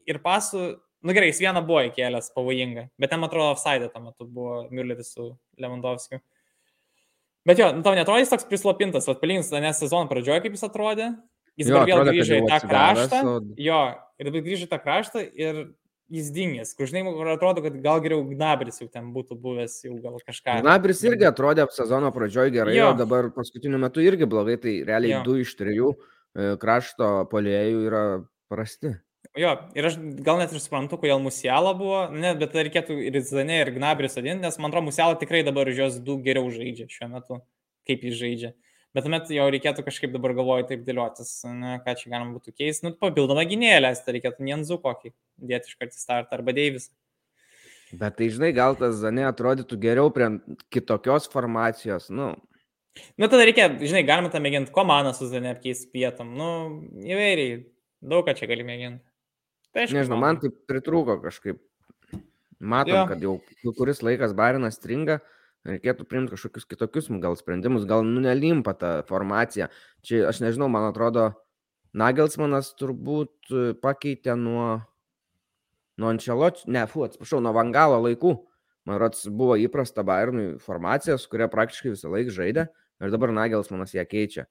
Ir 0.08 0.18
pasų, 0.24 0.64
nu 1.06 1.14
gerai, 1.14 1.30
jis 1.30 1.42
vieną 1.44 1.62
buvo 1.66 1.84
įkėlęs 1.88 2.32
pavojingai, 2.34 2.88
bet 2.98 3.12
ten, 3.12 3.22
man 3.22 3.30
atrodo, 3.30 3.52
offside 3.54 3.90
tuo 3.92 4.02
metu 4.02 4.26
buvo 4.26 4.64
Mülleris 4.74 5.14
su 5.14 5.30
Lewandowskiu. 5.60 6.20
Bet 7.48 7.60
jo, 7.60 7.70
nu, 7.72 7.84
tau 7.86 7.96
netrodo 7.96 8.20
jis 8.20 8.32
toks 8.32 8.46
prislopintas, 8.48 9.08
o 9.08 9.16
palyginus 9.16 9.50
tą 9.52 9.60
sezoną 9.72 10.10
pradžioje, 10.10 10.42
kaip 10.44 10.56
jis 10.58 10.66
atrodė, 10.66 11.12
jis 11.56 11.70
dabar 11.70 11.88
vėl 11.88 12.10
grįžo 12.10 12.40
į 12.40 12.48
tą 12.50 12.58
kraštą. 12.64 13.20
O... 13.24 13.36
Jo, 13.62 13.82
ir 14.18 14.28
dabar 14.28 14.44
grįžo 14.44 14.66
į 14.66 14.72
tą 14.72 14.80
kraštą 14.82 15.22
ir 15.38 15.62
jis 16.12 16.28
dingęs. 16.34 16.74
Kur 16.76 16.88
žinai, 16.90 17.04
atrodo, 17.32 17.62
kad 17.64 17.80
gal 17.84 18.02
geriau 18.04 18.22
Gnabris 18.28 18.80
jau 18.82 18.88
ten 18.92 19.10
būtų 19.14 19.36
buvęs, 19.40 19.80
jau 19.86 19.96
gal 20.04 20.20
kažką. 20.24 20.60
Gnabris 20.64 21.02
irgi 21.06 21.28
atrodė 21.28 21.68
sezono 21.74 22.12
pradžioje 22.14 22.54
gerai, 22.54 22.76
jo. 22.78 22.92
o 22.92 22.98
dabar 22.98 23.30
paskutiniu 23.34 23.80
metu 23.80 24.04
irgi 24.04 24.28
blogai, 24.28 24.56
tai 24.60 24.78
realiai 24.88 25.18
jo. 25.18 25.24
du 25.28 25.36
iš 25.44 25.52
trijų 25.58 25.92
e, 25.94 26.54
krašto 26.60 27.12
polėjų 27.32 27.84
yra 27.90 28.04
prasti. 28.48 28.96
Jo, 29.38 29.52
ir 29.76 29.86
aš 29.86 29.98
gal 30.24 30.40
net 30.40 30.52
ir 30.54 30.60
suprantu, 30.62 30.96
kodėl 30.98 31.20
Musiala 31.22 31.74
buvo, 31.76 32.06
ne, 32.10 32.32
bet 32.38 32.54
reikėtų 32.56 32.96
ir 33.06 33.18
Zane, 33.26 33.60
ir 33.62 33.70
Gnabris 33.74 34.16
sodinti, 34.16 34.42
nes 34.42 34.56
man 34.58 34.72
atrodo, 34.72 34.88
Musiala 34.88 35.18
tikrai 35.18 35.44
dabar 35.46 35.68
už 35.70 35.78
jos 35.78 35.98
du 36.02 36.16
geriau 36.22 36.48
žaidžia 36.54 36.88
šiuo 36.90 37.10
metu, 37.12 37.38
kaip 37.86 38.02
jis 38.06 38.16
žaidžia. 38.18 38.52
Bet 38.96 39.04
tuomet 39.04 39.30
jau 39.30 39.46
reikėtų 39.52 39.84
kažkaip 39.86 40.14
dabar 40.14 40.32
galvoju 40.38 40.66
taip 40.70 40.84
dėliotis, 40.86 41.32
ne, 41.52 41.76
ką 41.84 41.94
čia 42.00 42.12
galima 42.14 42.32
būtų 42.34 42.54
keisti. 42.56 42.86
Nu, 42.86 42.94
papildomą 42.98 43.44
gynėją 43.46 43.82
leisti, 43.84 44.14
reikėtų 44.16 44.46
Nienzu 44.48 44.78
kokį 44.82 45.12
dėti 45.50 45.70
iš 45.70 45.78
karto 45.78 46.00
startą 46.00 46.38
arba 46.38 46.54
Deivis. 46.56 46.88
Bet 47.92 48.18
tai 48.18 48.30
žinai, 48.32 48.50
gal 48.56 48.74
tas 48.80 48.96
Zane 49.00 49.26
atrodytų 49.28 49.78
geriau 49.80 50.10
prie 50.14 50.32
kitokios 50.72 51.28
formacijos, 51.30 52.08
nu. 52.10 52.32
Nu, 53.20 53.28
tada 53.28 53.44
reikia, 53.46 53.68
žinai, 53.78 54.02
galima 54.08 54.32
tą 54.32 54.40
mėginti 54.42 54.74
komandą 54.74 55.12
su 55.16 55.28
Zane 55.30 55.52
apkeisti 55.52 55.92
vietom. 55.94 56.32
Nu, 56.36 56.48
įvairiai, 57.06 57.60
daug 58.02 58.26
ką 58.26 58.34
čia 58.40 58.48
gali 58.50 58.66
mėginti. 58.66 59.07
Tai 59.74 59.84
aišku, 59.84 59.98
Nežinau, 59.98 60.20
man 60.20 60.38
tai 60.42 60.50
pritrūko 60.50 61.18
kažkaip. 61.24 61.60
Matom, 62.58 62.94
jo. 62.94 63.02
kad 63.06 63.20
jau 63.22 63.74
kuris 63.78 64.00
laikas 64.02 64.34
Barinas 64.34 64.80
stringa. 64.80 65.20
Reikėtų 65.68 66.06
priimti 66.08 66.32
kažkokius 66.32 66.66
kitokius 66.70 67.10
gal 67.22 67.36
sprendimus, 67.36 67.84
gal 67.86 68.04
nu 68.06 68.22
nelimpa 68.24 68.72
ta 68.78 68.90
formacija. 69.06 69.68
Čia 70.06 70.24
aš 70.30 70.40
nežinau, 70.40 70.70
man 70.72 70.86
atrodo, 70.88 71.32
Nagelsmanas 71.98 72.72
turbūt 72.78 73.50
e, 73.50 73.62
pakeitė 73.80 74.36
nuo, 74.38 74.78
nuo 75.98 76.10
Ančeloč, 76.12 76.62
ne, 76.68 76.84
fu, 76.88 77.02
atsiprašau, 77.06 77.40
nuo 77.44 77.54
Vangalo 77.56 77.98
laikų. 78.04 78.34
Man 78.88 79.00
rodos, 79.02 79.26
buvo 79.28 79.58
įprasta 79.60 80.04
Bayernui 80.06 80.58
formacija, 80.62 81.18
su 81.20 81.28
kuria 81.32 81.48
praktiškai 81.52 81.92
visą 81.92 82.12
laiką 82.12 82.32
žaidė 82.32 82.68
ir 83.02 83.12
dabar 83.12 83.34
Nagelsmanas 83.36 83.96
ją 83.96 84.04
keičia. 84.08 84.46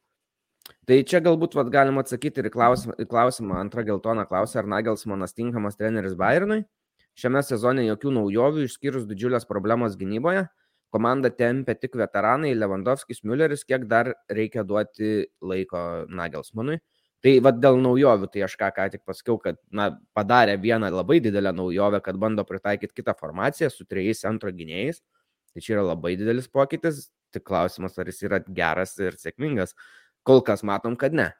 Tai 0.87 0.97
čia 1.07 1.19
galbūt 1.23 1.55
vat, 1.57 1.69
galima 1.71 2.03
atsakyti 2.03 2.41
ir 2.41 2.49
į 2.49 2.53
klausimą, 2.53 2.95
į 2.99 3.07
klausimą 3.11 3.57
antrą 3.59 3.83
geltoną 3.87 4.27
klausimą, 4.27 4.63
ar 4.63 4.69
Nagelsmanas 4.77 5.35
tinkamas 5.35 5.79
treneris 5.79 6.15
Bayernui. 6.19 6.61
Šiame 7.17 7.41
sezone 7.43 7.83
jokių 7.87 8.13
naujovių, 8.19 8.67
išskyrus 8.67 9.07
didžiulės 9.09 9.47
problemos 9.49 9.97
gynyboje. 9.99 10.45
Komandą 10.93 11.31
tempia 11.35 11.75
tik 11.75 11.97
veteranai 11.99 12.53
Lewandowskis, 12.55 13.23
Mülleris, 13.27 13.65
kiek 13.67 13.87
dar 13.89 14.13
reikia 14.31 14.63
duoti 14.63 15.25
laiko 15.43 15.81
Nagelsmanui. 16.07 16.77
Tai 17.25 17.33
vad 17.41 17.57
dėl 17.59 17.79
naujovių, 17.81 18.29
tai 18.31 18.43
aš 18.45 18.53
ką, 18.61 18.69
ką 18.75 18.85
tik 18.93 19.01
pasakiau, 19.07 19.39
kad 19.41 19.57
na, 19.73 19.89
padarė 20.15 20.53
vieną 20.61 20.91
labai 20.93 21.17
didelę 21.25 21.51
naujovę, 21.57 21.99
kad 22.05 22.19
bando 22.21 22.45
pritaikyti 22.45 22.99
kitą 23.01 23.15
formaciją 23.17 23.71
su 23.73 23.87
trejais 23.89 24.21
centro 24.21 24.53
gynėjais. 24.53 25.01
Tai 25.51 25.63
čia 25.65 25.79
yra 25.79 25.87
labai 25.89 26.13
didelis 26.19 26.47
pokytis, 26.53 27.07
tik 27.33 27.43
klausimas, 27.49 27.97
ar 27.97 28.11
jis 28.11 28.21
yra 28.29 28.39
geras 28.45 28.93
ir 29.01 29.17
sėkmingas. 29.17 29.73
Kol 30.27 30.43
kas 30.45 30.65
matom, 30.67 30.99
kad 30.99 31.15
ne 31.15 31.31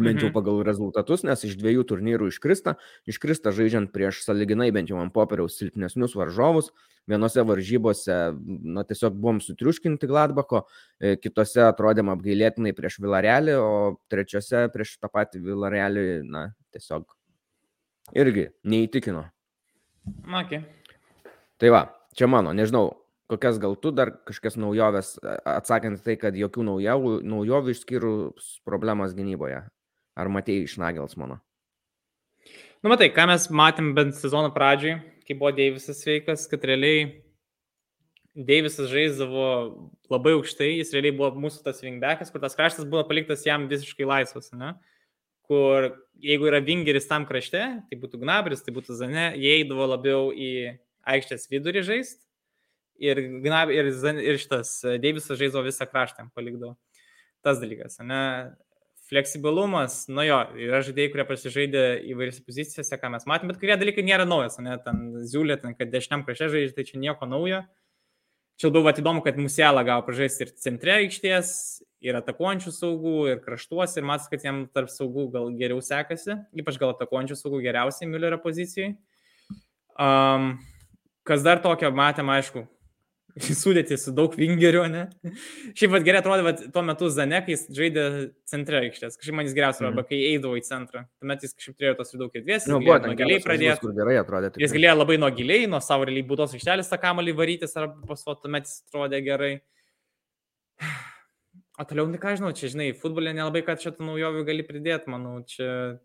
bent 0.00 0.20
jau 0.20 0.28
mhm. 0.28 0.34
pagal 0.34 0.62
rezultatus, 0.66 1.24
nes 1.26 1.42
iš 1.46 1.56
dviejų 1.60 1.84
turnyrų 1.88 2.30
iškrista, 2.30 2.76
iškrista 3.10 3.52
žaidžiant 3.54 3.92
prieš 3.94 4.22
saliginai 4.24 4.70
bent 4.74 4.90
jau 4.90 5.00
ant 5.00 5.12
popieriaus 5.14 5.58
silpnesnius 5.60 6.16
varžovus. 6.18 6.72
Vienose 7.10 7.42
varžybose, 7.42 8.16
na, 8.76 8.84
tiesiog 8.86 9.16
buvom 9.18 9.40
sutriuškinti 9.42 10.06
Gladbako, 10.06 10.60
e, 11.00 11.16
kitose 11.18 11.64
atrodėm 11.64 12.12
apgailėtinai 12.12 12.74
prieš 12.76 13.00
Vilarelį, 13.02 13.56
o 13.58 13.70
trečiose 14.12 14.66
prieš 14.70 14.92
tą 15.00 15.10
patį 15.10 15.40
Vilarelį, 15.48 16.04
na, 16.28 16.44
tiesiog 16.76 17.08
irgi 18.20 18.50
neįtikino. 18.62 19.24
Okay. 20.44 20.62
Tai 21.58 21.72
va, 21.74 21.82
čia 22.14 22.30
mano, 22.30 22.52
nežinau, 22.54 22.92
kokias 23.30 23.60
gal 23.62 23.76
tu 23.78 23.92
dar 23.94 24.12
kažkokias 24.26 24.58
naujoves, 24.58 25.14
atsakant 25.46 26.02
tai, 26.04 26.16
kad 26.18 26.36
jokių 26.36 26.66
naujovių, 26.66 27.14
naujovių 27.30 27.74
išskyrus 27.76 28.50
problemas 28.66 29.14
gynyboje. 29.16 29.62
Ar 30.18 30.30
matėjai 30.32 30.66
iš 30.66 30.76
Nagelsmano? 30.82 31.38
Nu, 32.80 32.90
matai, 32.90 33.10
ką 33.14 33.28
mes 33.30 33.46
matėm 33.54 33.92
bent 33.96 34.16
sezono 34.18 34.50
pradžioj, 34.54 34.98
kai 35.28 35.36
buvo 35.38 35.52
Deivisas 35.54 36.00
sveikas, 36.02 36.46
kad 36.50 36.64
realiai 36.66 37.10
Deivisas 38.34 38.88
žaisdavo 38.90 39.46
labai 40.10 40.34
aukštai, 40.38 40.72
jis 40.78 40.94
realiai 40.94 41.14
buvo 41.18 41.30
mūsų 41.44 41.62
tas 41.66 41.82
vingbackas, 41.84 42.30
kur 42.32 42.42
tas 42.42 42.56
kraštas 42.58 42.88
buvo 42.88 43.04
paliktas 43.06 43.44
jam 43.46 43.68
visiškai 43.70 44.08
laisvas, 44.08 44.50
ne? 44.56 44.74
kur 45.50 45.88
jeigu 46.22 46.46
yra 46.46 46.60
vingeris 46.62 47.08
tam 47.10 47.24
krašte, 47.26 47.62
tai 47.90 47.96
būtų 47.98 48.20
Gnabris, 48.22 48.62
tai 48.62 48.70
būtų 48.74 48.94
Zane, 48.94 49.32
jie 49.34 49.56
eidavo 49.58 49.88
labiau 49.90 50.28
į 50.30 50.50
aikštės 51.10 51.48
vidurį 51.50 51.82
žaisti 51.88 52.29
ir, 53.00 53.20
ir, 53.74 53.92
ir 54.22 54.40
šitas 54.40 54.74
Deivisas 55.02 55.38
žaisdavo 55.40 55.66
visą 55.66 55.88
kraštą, 55.88 56.28
palikdavo. 56.36 56.76
Tas 57.44 57.60
dalykas, 57.62 57.98
ne? 58.04 58.20
fleksibilumas, 59.10 60.04
nu 60.12 60.22
jo, 60.22 60.38
yra 60.54 60.80
žaidėjai, 60.86 61.10
kurie 61.10 61.24
pasižaidė 61.26 61.82
įvairiose 62.12 62.44
pozicijose, 62.46 62.98
ką 63.00 63.10
mes 63.10 63.26
matėme, 63.26 63.50
bet 63.50 63.58
kurie 63.58 63.74
dalykai 63.80 64.04
nėra 64.06 64.26
naujas, 64.28 64.60
ne, 64.62 64.76
ten 64.84 65.00
ziulė, 65.26 65.56
ten, 65.58 65.74
kad 65.74 65.90
dešiniam 65.90 66.22
krašte 66.26 66.46
žaidžia, 66.52 66.76
tai 66.76 66.84
čia 66.86 67.00
nieko 67.02 67.26
naujo. 67.26 67.64
Čia 68.60 68.70
buvo 68.70 68.92
įdomu, 68.92 69.22
kad 69.24 69.40
Musielą 69.40 69.82
gavo 69.88 70.04
pažaisti 70.06 70.44
ir 70.44 70.52
centre 70.62 70.92
aikštės, 71.00 71.50
ir 72.04 72.18
atakuojančių 72.20 72.72
saugų, 72.76 73.16
ir 73.32 73.40
kraštuose, 73.42 73.98
ir 73.98 74.06
matas, 74.06 74.28
kad 74.30 74.44
jam 74.44 74.66
tarp 74.70 74.92
saugų 74.92 75.26
gal 75.32 75.48
geriau 75.58 75.80
sekasi, 75.82 76.36
ypač 76.60 76.76
gal 76.78 76.92
atakuojančių 76.92 77.38
saugų 77.40 77.62
geriausiai 77.64 78.10
Müllerio 78.12 78.38
pozicijai. 78.44 78.92
Um, 79.96 80.52
kas 81.26 81.42
dar 81.42 81.64
tokio 81.64 81.90
matėm, 81.96 82.30
aišku, 82.36 82.66
sudėti 83.62 83.96
su 84.00 84.12
daug 84.16 84.34
vingerių, 84.38 84.82
ne? 84.90 85.02
Šiaip 85.78 85.92
pat 85.94 86.06
gerai 86.06 86.20
atrodė, 86.22 86.44
kad 86.46 86.62
tuo 86.74 86.82
metu 86.86 87.10
Zanekais 87.12 87.66
žaidė 87.76 88.04
centre 88.50 88.80
aikštės. 88.84 89.18
Kažkaip 89.20 89.36
man 89.38 89.48
jis 89.48 89.56
geriausias, 89.56 89.82
mm. 89.84 89.90
arba 89.92 90.04
kai 90.08 90.20
eidavo 90.32 90.58
į 90.58 90.64
centrą. 90.66 91.04
Tuomet 91.22 91.46
jis 91.46 91.54
kažkaip 91.56 91.78
turėjo 91.78 91.96
tos 92.00 92.14
ir 92.14 92.22
daug 92.22 92.36
erdvės. 92.40 92.68
Nu, 92.70 92.80
buvo 92.82 92.98
nuo 93.04 93.16
giliai. 93.18 93.40
Tikrai. 93.42 94.50
Jis 94.64 94.76
galėjo 94.76 94.96
labai 94.98 95.18
nuo 95.22 95.30
giliai, 95.36 95.70
nuo 95.70 95.82
savo 95.84 96.08
realiai 96.08 96.26
būtos 96.26 96.56
aikštelės 96.58 96.90
tą 96.90 97.00
kamalį 97.02 97.36
varytis, 97.38 97.76
arba 97.80 98.10
pasvo 98.10 98.36
tuomet 98.40 98.68
jis 98.68 98.82
atrodė 98.88 99.22
gerai. 99.26 99.54
O 101.80 101.84
toliau, 101.88 102.04
nu 102.12 102.18
ką 102.20 102.34
žinau, 102.36 102.50
čia, 102.52 102.68
žinai, 102.68 102.90
futbolė 102.92 103.30
nelabai, 103.32 103.62
kad 103.64 103.80
tų 103.80 104.04
naujovių 104.04 104.42
gali 104.44 104.64
pridėti, 104.68 105.08
manau, 105.08 105.38
čia 105.48 105.96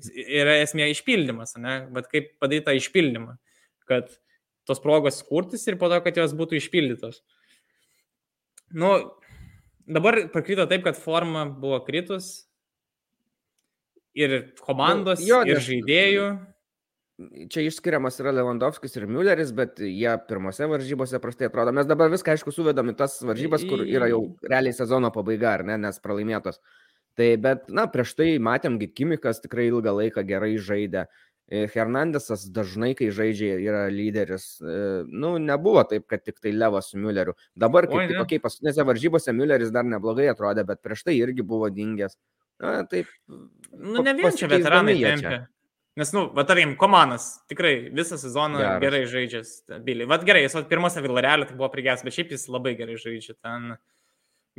yra 0.00 0.54
esmė 0.62 0.86
išpildymas, 0.94 1.58
ne? 1.60 1.74
Bet 1.92 2.08
kaip 2.08 2.30
padaryti 2.40 2.64
tą 2.64 2.74
išpildymą, 2.78 3.34
kad 3.90 4.14
tos 4.68 4.80
progos 4.82 5.22
kurtis 5.28 5.66
ir 5.68 5.78
po 5.80 5.90
to, 5.92 6.00
kad 6.04 6.16
jos 6.20 6.34
būtų 6.36 6.58
išpildytos. 6.60 7.20
Nu, 8.74 8.94
dabar 9.86 10.24
pakrito 10.32 10.66
taip, 10.70 10.84
kad 10.86 10.98
forma 10.98 11.44
buvo 11.46 11.78
kritus 11.86 12.48
ir 14.14 14.54
komandos, 14.62 15.22
nu, 15.22 15.28
jo, 15.28 15.40
ir 15.46 15.58
nes... 15.58 15.68
žaidėjų. 15.68 16.26
Čia 17.46 17.62
išskiriamas 17.68 18.16
yra 18.18 18.32
Lewandowskis 18.34 18.96
ir 18.98 19.04
Mülleris, 19.06 19.52
bet 19.54 19.78
jie 19.78 20.10
pirmose 20.26 20.66
varžybose 20.66 21.20
prastai 21.22 21.46
atrodo. 21.46 21.70
Mes 21.76 21.86
dabar 21.86 22.10
viską, 22.10 22.34
aišku, 22.34 22.50
suvedam 22.54 22.90
į 22.90 22.96
tas 22.98 23.20
varžybas, 23.22 23.62
kur 23.70 23.84
yra 23.86 24.08
jau 24.10 24.24
realiai 24.42 24.74
sezono 24.74 25.12
pabaiga, 25.14 25.52
ar 25.52 25.62
ne, 25.68 25.76
nes 25.84 26.02
pralaimėtos. 26.02 26.58
Tai 27.14 27.28
bet, 27.38 27.68
na, 27.70 27.86
prieš 27.90 28.16
tai 28.18 28.32
matėm, 28.42 28.80
kad 28.80 28.96
Kimikas 28.98 29.38
tikrai 29.44 29.68
ilgą 29.68 29.94
laiką 29.94 30.26
gerai 30.26 30.56
žaidė. 30.58 31.06
E, 31.44 31.66
Hernandesas 31.68 32.46
dažnai, 32.48 32.94
kai 32.96 33.10
žaidžia, 33.12 33.58
yra 33.60 33.82
lyderis. 33.92 34.46
E, 34.64 34.76
nu, 35.12 35.34
nebuvo 35.42 35.82
taip, 35.88 36.06
kad 36.08 36.24
tik 36.24 36.38
tai 36.40 36.54
Levas 36.56 36.88
su 36.92 37.00
Mülleriu. 37.00 37.34
Dabar, 37.52 37.84
kaip 37.90 38.08
tik, 38.08 38.20
okay, 38.22 38.40
paskutinėse 38.40 38.86
varžybose 38.88 39.34
Mülleris 39.36 39.74
dar 39.74 39.84
neblogai 39.84 40.30
atrodė, 40.32 40.64
bet 40.68 40.80
prieš 40.84 41.04
tai 41.04 41.18
irgi 41.18 41.44
buvo 41.44 41.68
dingęs. 41.68 42.16
Na, 42.64 42.78
taip. 42.88 43.10
Nu, 43.28 44.00
ne 44.00 44.14
vien 44.16 44.32
čia 44.38 44.48
veteranai 44.48 44.96
tempia. 45.02 45.42
Nes, 45.94 46.10
nu, 46.10 46.24
va, 46.34 46.42
tarkim, 46.48 46.72
komandas 46.78 47.28
tikrai 47.50 47.90
visą 47.94 48.16
sezoną 48.18 48.58
Geras. 48.58 48.80
gerai 48.82 49.02
žaidžia. 49.06 49.42
Biliai. 49.84 50.08
Vat 50.10 50.24
gerai, 50.26 50.42
jis 50.42 50.56
pirmose 50.70 51.02
Villarelio 51.04 51.46
tai 51.46 51.54
buvo 51.54 51.68
prigęs, 51.70 52.02
bet 52.06 52.16
šiaip 52.16 52.32
jis 52.34 52.48
labai 52.50 52.72
gerai 52.80 52.96
žaidžia. 52.98 53.36
Ten 53.38 53.76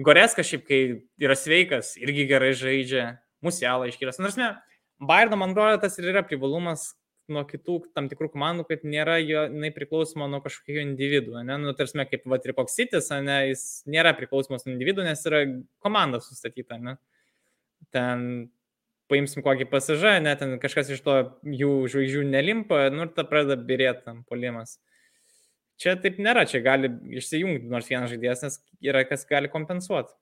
Goreskas 0.06 0.48
šiaip, 0.48 0.64
kai 0.70 0.80
yra 1.20 1.36
sveikas, 1.36 1.96
irgi 2.00 2.28
gerai 2.30 2.54
žaidžia. 2.56 3.10
Musialą 3.44 3.90
iškėlęs. 3.92 4.22
Nors 4.24 4.40
ne, 4.40 4.54
Bayerno, 5.00 5.38
man 5.40 5.52
atrodo, 5.52 5.82
tas 5.84 5.98
ir 6.00 6.08
yra 6.14 6.24
privalumas, 6.24 6.94
nuo 7.32 7.42
kitų 7.48 7.80
tam 7.98 8.08
tikrų 8.10 8.30
komandų, 8.36 8.68
kad 8.70 8.84
nėra 8.86 9.18
jo, 9.22 9.46
jinai 9.50 9.72
priklausoma 9.74 10.28
nuo 10.30 10.42
kažkokių 10.46 10.82
individų, 10.84 11.40
ne, 11.48 11.58
nu, 11.62 11.74
tarsi 11.78 12.06
kaip 12.12 12.28
Vatripoksitis, 12.30 13.10
ne, 13.26 13.40
jis 13.50 13.66
nėra 13.90 14.14
priklausomas 14.18 14.68
nuo 14.68 14.76
individų, 14.76 15.06
nes 15.08 15.26
yra 15.26 15.42
komanda 15.84 16.22
sustatyta, 16.24 16.78
ne. 16.82 16.98
Ten 17.94 18.50
paimsim 19.12 19.46
kokį 19.46 19.68
pasažą, 19.70 20.18
net 20.24 20.42
ten 20.42 20.58
kažkas 20.62 20.92
iš 20.96 21.02
to 21.06 21.18
jų 21.46 21.72
žvaigždžių 21.94 22.26
nelimpa, 22.30 22.88
nu 22.94 23.06
ir 23.06 23.14
ta 23.18 23.26
pradeda 23.28 23.58
birėti 23.62 24.06
tam 24.06 24.24
polimas. 24.30 24.78
Čia 25.82 25.98
taip 26.00 26.22
nėra, 26.24 26.46
čia 26.48 26.62
gali 26.64 26.90
išsijungti 27.20 27.68
nors 27.70 27.90
vienas 27.92 28.14
žaidėjas, 28.14 28.46
nes 28.46 28.62
yra 28.86 29.04
kas 29.08 29.26
gali 29.28 29.52
kompensuoti. 29.52 30.14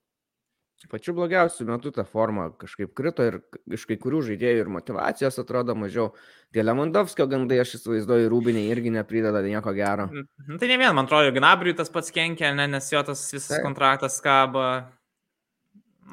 Pačiu 0.91 1.13
blogiausiu 1.15 1.65
metu 1.67 1.91
ta 1.95 2.03
forma 2.03 2.49
kažkaip 2.59 2.91
krito 2.97 3.25
ir 3.25 3.39
iš 3.71 3.86
kai 3.89 3.97
kurių 4.01 4.21
žaidėjų 4.27 4.63
ir 4.63 4.71
motivacijos 4.73 5.39
atrodo 5.41 5.75
mažiau. 5.79 6.11
Tie 6.53 6.63
Lemondovskio 6.63 7.25
gandai, 7.31 7.61
aš 7.63 7.77
įsivaizduoju, 7.79 8.29
rūbiniai 8.31 8.69
irgi 8.73 8.91
neprideda 8.93 9.41
nieko 9.45 9.73
gero. 9.77 10.09
Nu, 10.11 10.59
tai 10.59 10.69
ne 10.69 10.77
vien, 10.81 10.91
man 10.93 11.07
atrodo, 11.07 11.31
Gnabriui 11.36 11.75
tas 11.77 11.91
pats 11.93 12.13
kenkia, 12.13 12.51
ne, 12.57 12.67
nes 12.75 12.91
jo 12.91 13.01
tas 13.07 13.23
visas 13.34 13.55
tai. 13.55 13.63
kontraktas 13.65 14.19
kaba. 14.23 14.67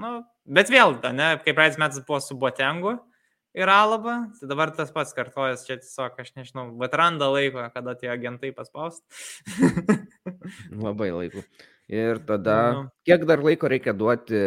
Nu, 0.01 0.21
bet 0.47 0.73
vėl, 0.73 0.97
ne, 1.13 1.35
kaip 1.43 1.59
praeitais 1.59 1.81
metais 1.81 2.07
buvo 2.07 2.23
su 2.25 2.39
Botengu 2.39 2.97
ir 3.55 3.69
Alaba, 3.69 4.31
tai 4.39 4.49
dabar 4.49 4.71
tas 4.75 4.93
pats 4.95 5.13
kartojas, 5.17 5.67
čia 5.67 5.81
tiesiog, 5.81 6.15
aš 6.23 6.33
nežinau, 6.39 6.69
bet 6.79 6.95
randa 6.97 7.29
laiko, 7.33 7.67
kada 7.75 7.97
tie 7.99 8.13
agentai 8.13 8.53
paspaust. 8.55 9.03
Labai 10.87 11.11
laiku. 11.17 11.45
Ir 11.91 12.21
tada, 12.23 12.57
nu. 12.77 12.83
kiek 13.07 13.25
dar 13.27 13.41
laiko 13.43 13.69
reikia 13.71 13.93
duoti, 13.97 14.41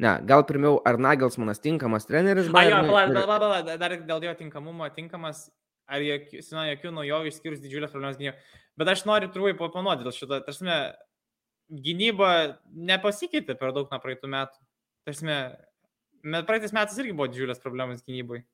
ne, 0.00 0.12
gal 0.24 0.44
pirmiau, 0.48 0.78
ar 0.88 0.96
Nagelsmanas 0.96 1.60
tinkamas 1.60 2.08
treneris? 2.08 2.48
A, 2.48 2.62
jo, 2.64 2.78
pala, 2.88 3.24
pala, 3.26 3.36
pala, 3.42 3.76
dar 3.82 3.96
dėl 4.08 4.24
jo 4.24 4.32
tinkamumo 4.38 4.88
tinkamas, 4.96 5.50
ar 5.84 6.04
jokių, 6.04 6.40
jokių 6.70 6.94
naujovių 6.96 7.32
išskyrus 7.32 7.60
didžiulės 7.60 7.92
problemas 7.92 8.16
gynyboje. 8.16 8.40
Bet 8.80 8.92
aš 8.94 9.04
noriu 9.08 9.28
trumpai 9.34 9.58
papanuoti 9.58 10.06
dėl 10.06 10.16
šito. 10.16 10.40
Tarsi, 10.46 10.64
gynyba 11.68 12.30
nepasikeitė 12.72 13.58
per 13.60 13.74
daug 13.76 13.92
nuo 13.92 14.00
praeitų 14.00 14.32
metų. 14.32 14.62
Tarsi, 15.08 15.28
praeitais 16.48 16.72
metais 16.72 17.00
irgi 17.02 17.16
buvo 17.16 17.28
didžiulės 17.28 17.60
problemas 17.60 18.00
gynyboje. 18.06 18.46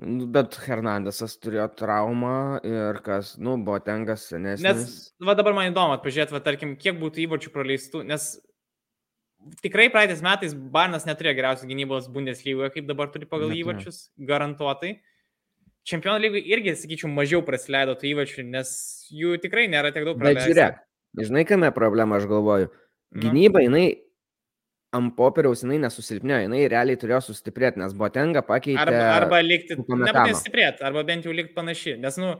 Nu, 0.00 0.24
bet 0.32 0.56
Hernandesas 0.64 1.34
turėjo 1.36 1.66
traumą 1.76 2.62
ir 2.64 2.96
kas, 3.04 3.34
nu, 3.36 3.58
buvo 3.60 3.76
tengas 3.84 4.24
senesnis. 4.30 4.64
Nes, 4.64 4.94
va 5.20 5.34
dabar 5.36 5.52
man 5.58 5.68
įdomu, 5.68 5.98
pažiūrėti, 6.00 6.32
va, 6.32 6.40
tarkim, 6.44 6.72
kiek 6.80 6.96
būtų 7.00 7.26
įvarčių 7.26 7.52
praleistų, 7.52 8.00
nes 8.08 8.30
tikrai 9.60 9.90
praeitais 9.92 10.22
metais 10.24 10.54
Barnas 10.56 11.04
neturėjo 11.04 11.36
geriausios 11.36 11.68
gynybos 11.68 12.08
Bundeslygoje, 12.14 12.70
kaip 12.78 12.88
dabar 12.88 13.10
turi 13.12 13.28
pagal 13.28 13.52
Net, 13.52 13.60
įvarčius, 13.60 14.06
garantuotai. 14.32 14.94
Čempionų 15.88 16.24
lygoje 16.24 16.44
irgi, 16.54 16.74
sakyčiau, 16.78 17.10
mažiau 17.12 17.42
praleido 17.44 17.98
tų 17.98 18.08
įvarčių, 18.14 18.46
nes 18.48 18.72
jų 19.12 19.36
tikrai 19.44 19.66
nėra 19.68 19.92
tiek 19.92 20.06
daug 20.08 20.16
praleista. 20.16 20.46
Bet 20.46 20.54
žiūrėk, 20.54 20.80
žinai, 21.26 21.44
kame 21.52 21.72
problema, 21.76 22.16
aš 22.16 22.30
galvoju. 22.30 22.72
Nu. 23.12 23.26
Gynyba, 23.26 23.60
jinai 23.66 23.86
ant 24.96 25.14
popieriaus 25.16 25.62
jinai 25.64 25.78
nesusilpnėjo, 25.82 26.46
jinai 26.46 26.64
realiai 26.70 26.98
turėjo 27.00 27.22
sustiprėti, 27.28 27.80
nes 27.80 27.94
Botenga 27.96 28.42
pakeitė. 28.46 28.82
Arba, 28.84 29.06
arba 29.16 29.40
likti, 29.44 29.78
nebūtinai 29.78 30.34
stiprėti, 30.36 30.84
arba 30.84 31.04
bent 31.08 31.28
jau 31.28 31.34
likti 31.34 31.56
panaši. 31.56 31.96
Nes, 32.02 32.18
nu, 32.20 32.34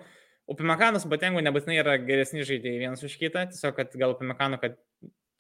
Upimekanas 0.53 1.07
Botengu 1.09 1.41
nebūtinai 1.45 1.79
yra 1.81 1.97
geresni 2.03 2.45
žaidėjai 2.45 2.83
vienas 2.83 3.05
už 3.07 3.15
kitą, 3.21 3.47
tiesiog, 3.53 3.77
kad 3.79 3.95
gal 3.97 4.13
Upimekano, 4.17 4.59
kad 4.61 4.77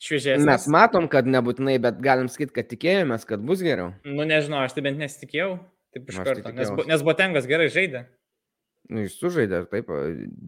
šviežesnis. 0.03 0.47
Mes 0.49 0.67
matom, 0.73 1.09
kad 1.13 1.29
nebūtinai, 1.29 1.77
bet 1.83 2.01
galim 2.03 2.31
sakyti, 2.33 2.55
kad 2.57 2.71
tikėjomės, 2.71 3.27
kad 3.29 3.45
bus 3.45 3.65
geriau. 3.67 3.93
Nu, 4.07 4.25
nežinau, 4.29 4.63
aš 4.65 4.79
tai 4.79 4.87
bent 4.89 5.03
nesitikėjau, 5.03 5.57
taip 5.95 6.11
iš 6.13 6.23
karto, 6.23 6.55
nes, 6.57 6.73
nes 6.89 7.05
Botengas 7.07 7.51
gerai 7.51 7.69
žaidė. 7.75 8.07
Nu, 8.93 9.05
jis 9.07 9.14
sužaidė, 9.16 9.62
taip, 9.72 9.88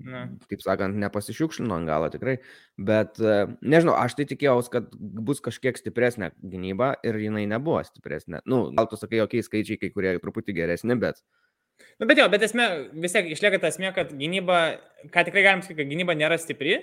Na. 0.04 0.26
taip 0.50 0.60
sakant, 0.64 0.98
nepasišiukšlino 1.00 1.78
ant 1.78 1.88
galo 1.88 2.10
tikrai, 2.12 2.34
bet 2.76 3.20
nežinau, 3.64 3.94
aš 3.96 4.18
tai 4.18 4.26
tikėjausi, 4.28 4.72
kad 4.74 4.90
bus 4.94 5.40
kažkiek 5.44 5.78
stipresnė 5.80 6.34
gynyba 6.42 6.94
ir 7.06 7.16
jinai 7.22 7.46
nebuvo 7.48 7.80
stipresnė. 7.86 8.42
Nu, 8.50 8.66
gal 8.76 8.90
tu 8.90 9.00
sakai, 9.00 9.22
jokiai 9.22 9.46
skaičiai, 9.46 9.80
kai 9.80 9.92
kurie 9.94 10.16
truputį 10.20 10.56
geresni, 10.58 10.98
bet... 11.00 11.22
Nu, 11.98 12.06
bet 12.10 12.20
jo, 12.20 12.28
bet 12.30 12.44
esmė, 12.46 12.68
vis 13.02 13.16
tiek 13.16 13.32
išlieka 13.32 13.62
ta 13.62 13.72
esmė, 13.72 13.94
kad 13.96 14.12
gynyba, 14.18 14.60
ką 15.14 15.24
tikrai 15.26 15.46
galim 15.46 15.64
sakyti, 15.64 15.80
kad 15.80 15.90
gynyba 15.90 16.18
nėra 16.18 16.38
stipri, 16.38 16.76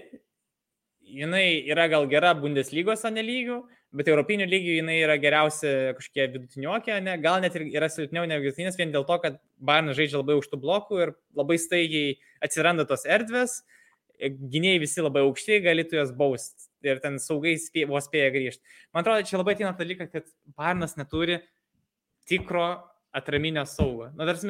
jinai 1.12 1.62
yra 1.70 1.88
gal 1.92 2.08
gera 2.12 2.34
Bundeslygos, 2.38 3.06
o 3.06 3.14
ne 3.14 3.24
lygių, 3.26 3.62
bet 3.96 4.08
europinių 4.08 4.48
lygių 4.48 4.78
jinai 4.80 4.98
yra 5.04 5.18
geriausia 5.20 5.94
kažkokia 5.98 6.30
vidutiniokė, 6.32 6.96
ne, 7.04 7.18
gal 7.22 7.42
net 7.44 7.56
ir 7.60 7.68
yra 7.70 7.90
silpniau 7.92 8.28
negu 8.30 8.48
vidutinis, 8.48 8.78
vien 8.80 8.94
dėl 8.94 9.06
to, 9.08 9.18
kad 9.24 9.40
Bayernas 9.60 9.98
žaidžia 10.00 10.22
labai 10.22 10.38
aukštų 10.38 10.60
blokų 10.64 11.02
ir 11.06 11.14
labai 11.38 11.58
staigiai 11.60 12.18
atsiranda 12.44 12.88
tos 12.88 13.04
erdvės, 13.10 13.62
gynėjai 14.22 14.84
visi 14.84 15.04
labai 15.04 15.26
aukšti, 15.26 15.60
galėtų 15.66 16.00
jas 16.00 16.14
bausti 16.16 16.70
ir 16.88 17.02
ten 17.04 17.18
saugai 17.22 17.56
spė, 17.62 17.86
vos 17.90 18.08
spėja 18.08 18.32
grįžti. 18.34 18.64
Man 18.94 19.04
atrodo, 19.04 19.26
čia 19.28 19.42
labai 19.42 19.56
atina 19.58 19.74
dalykas, 19.78 20.12
kad 20.14 20.30
Bayernas 20.58 20.96
neturi 20.98 21.42
tikro 22.30 22.70
atraminio 23.14 23.66
saugo. 23.68 24.10
Na, 24.16 24.28
tarsi, 24.30 24.50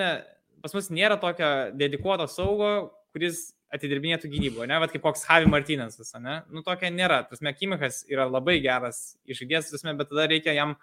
pas 0.61 0.75
mus 0.77 0.91
nėra 0.93 1.17
tokio 1.21 1.49
dedikuoto 1.77 2.27
saugo, 2.29 2.91
kuris 3.15 3.49
atidirbinėtų 3.75 4.29
gynyboje, 4.31 4.67
ne, 4.67 4.79
bet 4.83 4.93
kaip 4.93 5.03
koks 5.05 5.23
Javi 5.27 5.47
Martinezas, 5.51 6.11
ne, 6.19 6.41
nu 6.51 6.63
tokia 6.65 6.91
nėra. 6.91 7.21
Tasme, 7.29 7.53
Kimikas 7.55 8.01
yra 8.11 8.27
labai 8.27 8.57
geras 8.63 9.15
išžaidėjas, 9.29 9.71
tasme, 9.71 9.95
bet 9.99 10.11
tada 10.11 10.27
reikia 10.31 10.55
jam 10.57 10.75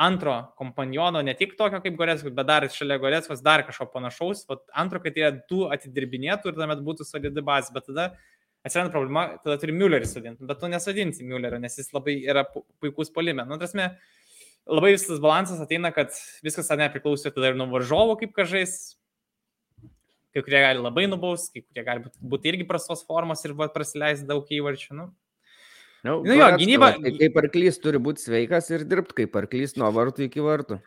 antro 0.00 0.34
kompaniono, 0.56 1.20
ne 1.20 1.34
tik 1.36 1.52
tokio 1.58 1.82
kaip 1.84 1.98
Gorėskos, 1.98 2.32
bet 2.34 2.48
dar 2.48 2.66
šalia 2.72 2.96
Gorėskos 3.02 3.44
dar 3.44 3.66
kažko 3.68 3.90
panašaus, 3.92 4.46
o 4.48 4.56
antro, 4.80 5.02
kad 5.04 5.18
jie 5.18 5.28
du 5.50 5.66
atidirbinėtų 5.74 6.48
ir 6.50 6.56
tuomet 6.56 6.80
būtų 6.86 7.06
solidi 7.06 7.44
bazė, 7.44 7.74
bet 7.76 7.90
tada 7.90 8.08
atsiranda 8.64 8.94
problema, 8.94 9.26
tada 9.44 9.58
turi 9.60 9.74
Müllerį 9.76 10.08
sudinti, 10.08 10.48
bet 10.48 10.60
tu 10.62 10.70
nesodinsi 10.72 11.26
Müllerio, 11.28 11.60
nes 11.60 11.76
jis 11.78 11.92
labai 11.92 12.16
yra 12.24 12.46
puikus 12.48 13.12
polime. 13.12 13.44
Nu, 13.48 13.58
tasme, 13.60 13.90
labai 14.70 14.94
visas 14.94 15.20
balansas 15.22 15.60
ateina, 15.62 15.92
kad 15.94 16.14
viskas 16.46 16.70
nepriklauso 16.78 17.30
tada 17.34 17.52
ir 17.52 17.58
nuo 17.58 17.68
varžovo, 17.74 18.16
kaip 18.20 18.32
kažais, 18.36 18.94
kai 20.32 20.44
kurie 20.44 20.60
gali 20.64 20.82
labai 20.82 21.08
nubausti, 21.10 21.60
kai 21.60 21.66
kurie 21.66 21.84
gali 21.86 22.12
būti 22.32 22.52
irgi 22.52 22.68
prastos 22.68 23.04
formos 23.06 23.44
ir 23.44 23.54
prasileisti 23.74 24.28
daug 24.28 24.48
įvarčių. 24.48 24.96
Nu. 24.98 25.10
Nu, 26.02 26.16
nu 26.26 26.34
jo, 26.34 26.48
gynyba. 26.58 26.88
Tai 26.98 27.12
kaip 27.14 27.36
arklys 27.38 27.76
turi 27.78 28.00
būti 28.02 28.24
sveikas 28.24 28.72
ir 28.72 28.82
dirbti 28.90 29.20
kaip 29.20 29.36
arklys 29.38 29.76
nuo 29.78 29.90
vartų 29.94 30.26
iki 30.26 30.42
vartų. 30.42 30.80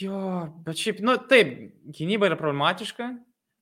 Jo, 0.00 0.22
bet 0.66 0.80
šiaip, 0.80 1.04
nu 1.06 1.14
taip, 1.30 1.52
gynyba 1.94 2.32
yra 2.32 2.38
problematiška. 2.40 3.12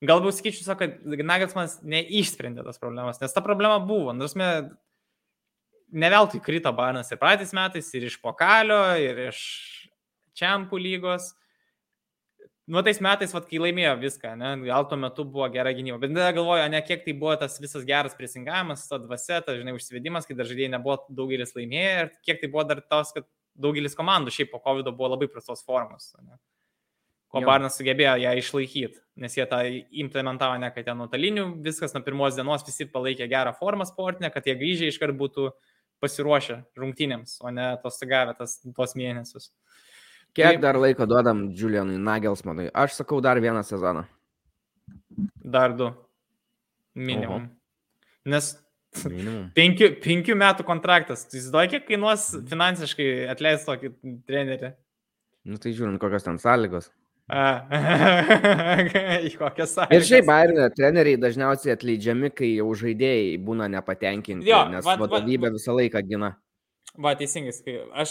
Galbūt 0.08 0.38
sakyčiau, 0.38 0.76
kad 0.78 1.02
Nagelsmanas 1.04 1.80
neišsprendė 1.82 2.62
tas 2.64 2.78
problemas, 2.80 3.18
nes 3.20 3.34
ta 3.34 3.42
problema 3.44 3.80
buvo. 3.82 4.14
Nors 4.16 4.36
mes 4.38 4.70
ne 5.92 6.10
veltui 6.12 6.40
krito 6.44 6.72
Barnas 6.72 7.10
ir 7.12 7.20
praeitais 7.20 7.52
metais, 7.56 7.90
ir 7.98 8.06
iš 8.08 8.16
pokalio, 8.22 8.80
ir 9.02 9.26
iš 9.28 9.42
Čempų 10.38 10.78
lygos 10.78 11.32
nu, 12.68 12.82
tais 12.84 13.00
metais, 13.00 13.32
vat, 13.32 13.46
kai 13.48 13.60
laimėjo 13.62 13.94
viską, 14.02 14.34
ne, 14.36 14.50
gal 14.68 14.84
tuo 14.90 14.98
metu 15.00 15.24
buvo 15.24 15.46
gera 15.52 15.72
gynyba, 15.72 15.96
bet 16.02 16.12
tada 16.12 16.34
galvoju, 16.36 16.66
ne 16.74 16.82
kiek 16.84 17.00
tai 17.06 17.14
buvo 17.16 17.32
tas 17.40 17.56
visas 17.62 17.86
geras 17.88 18.16
prisingavimas, 18.18 18.84
ta 18.90 18.98
dvasia, 19.00 19.40
ta, 19.46 19.54
žinai, 19.56 19.72
užsivedimas, 19.78 20.28
kai 20.28 20.36
dar 20.36 20.48
žaidėjai 20.50 20.74
nebuvo 20.74 20.98
daugelis 21.08 21.56
laimėję 21.56 21.94
ir 22.02 22.12
kiek 22.28 22.42
tai 22.42 22.50
buvo 22.52 22.66
dar 22.68 22.82
tos, 22.84 23.14
kad 23.16 23.24
daugelis 23.58 23.96
komandų 23.96 24.34
šiaip 24.36 24.52
po 24.52 24.60
COVID 24.62 24.92
buvo 24.92 25.14
labai 25.14 25.30
prastos 25.32 25.64
formos. 25.64 26.12
Ne. 26.20 26.36
Ko 27.28 27.42
Barnas 27.44 27.74
sugebėjo 27.76 28.14
ją 28.22 28.30
išlaikyti, 28.40 29.02
nes 29.20 29.34
jie 29.36 29.44
tą 29.48 29.58
implementavo 30.04 30.56
ne, 30.60 30.70
kad 30.72 30.86
ten 30.88 30.96
nuotolinių, 30.96 31.50
viskas 31.64 31.92
nuo 31.92 32.00
pirmos 32.04 32.38
dienos 32.38 32.64
visi 32.64 32.86
palaikė 32.88 33.26
gerą 33.28 33.52
formą 33.56 33.84
sportinę, 33.88 34.30
kad 34.32 34.48
jie 34.48 34.54
grįžę 34.56 34.88
iškart 34.88 35.16
būtų 35.18 35.50
pasiruošę 36.00 36.62
rungtynėms, 36.78 37.36
o 37.44 37.52
ne 37.52 37.68
tos 37.82 38.00
gavę 38.08 38.32
tas, 38.38 38.60
tuos 38.76 38.96
mėnesius. 38.96 39.50
Kiek 40.36 40.54
Taip. 40.54 40.62
dar 40.62 40.78
laiko 40.78 41.06
duodam 41.08 41.48
Julianui 41.56 41.98
Nagelsmanui? 41.98 42.68
Aš 42.74 43.00
sakau 43.00 43.20
dar 43.24 43.40
vieną 43.42 43.64
sezoną. 43.66 44.04
Dar 45.44 45.74
du. 45.76 45.90
Minimum. 46.94 47.48
Oho. 47.48 47.54
Nes 48.28 48.52
Minimum. 49.08 49.48
Penkių, 49.56 49.90
penkių 50.04 50.36
metų 50.38 50.64
kontraktas. 50.68 51.26
Tu 51.28 51.38
įsivaizduoji, 51.38 51.72
kiek 51.74 51.88
kainuos 51.90 52.28
finansiškai 52.48 53.08
atleisti 53.32 53.68
tokį 53.68 53.90
trenerį? 54.28 54.72
Nu 55.48 55.60
tai 55.62 55.74
žiūrint, 55.76 56.00
kokios 56.02 56.26
ten 56.26 56.40
sąlygos. 56.42 56.90
Į 57.28 59.34
kokias 59.42 59.74
sąlygas. 59.76 59.92
Ir 59.92 60.06
šiaip 60.08 60.28
Bayernio 60.28 60.68
treneriai 60.72 61.20
dažniausiai 61.20 61.74
atleidžiami, 61.76 62.32
kai 62.32 62.54
jau 62.54 62.68
žaidėjai 62.80 63.36
būna 63.44 63.68
nepatenkinti, 63.72 64.48
jo, 64.48 64.62
nes 64.72 64.84
va, 64.86 64.96
vadovybė 65.02 65.50
va, 65.50 65.54
visą 65.58 65.76
laiką 65.76 66.00
gina. 66.08 66.30
Va, 66.96 67.12
teisingai, 67.18 67.52
aš 68.00 68.10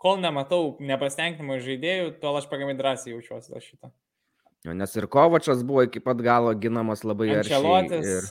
kol 0.00 0.20
nematau 0.22 0.76
nepasitenkinimo 0.82 1.58
žaidėjų, 1.64 2.12
tol 2.22 2.38
aš 2.38 2.46
pagamai 2.50 2.76
drąsiai 2.78 3.16
jaučiuosi 3.16 3.54
dėl 3.54 3.64
šito. 3.64 3.90
Nes 4.68 4.94
ir 4.98 5.06
Kovačas 5.10 5.62
buvo 5.66 5.84
iki 5.86 6.02
pat 6.02 6.20
galo 6.22 6.52
ginamas 6.58 7.04
labai 7.06 7.30
aršiai. 7.38 8.02
Ir... 8.02 8.26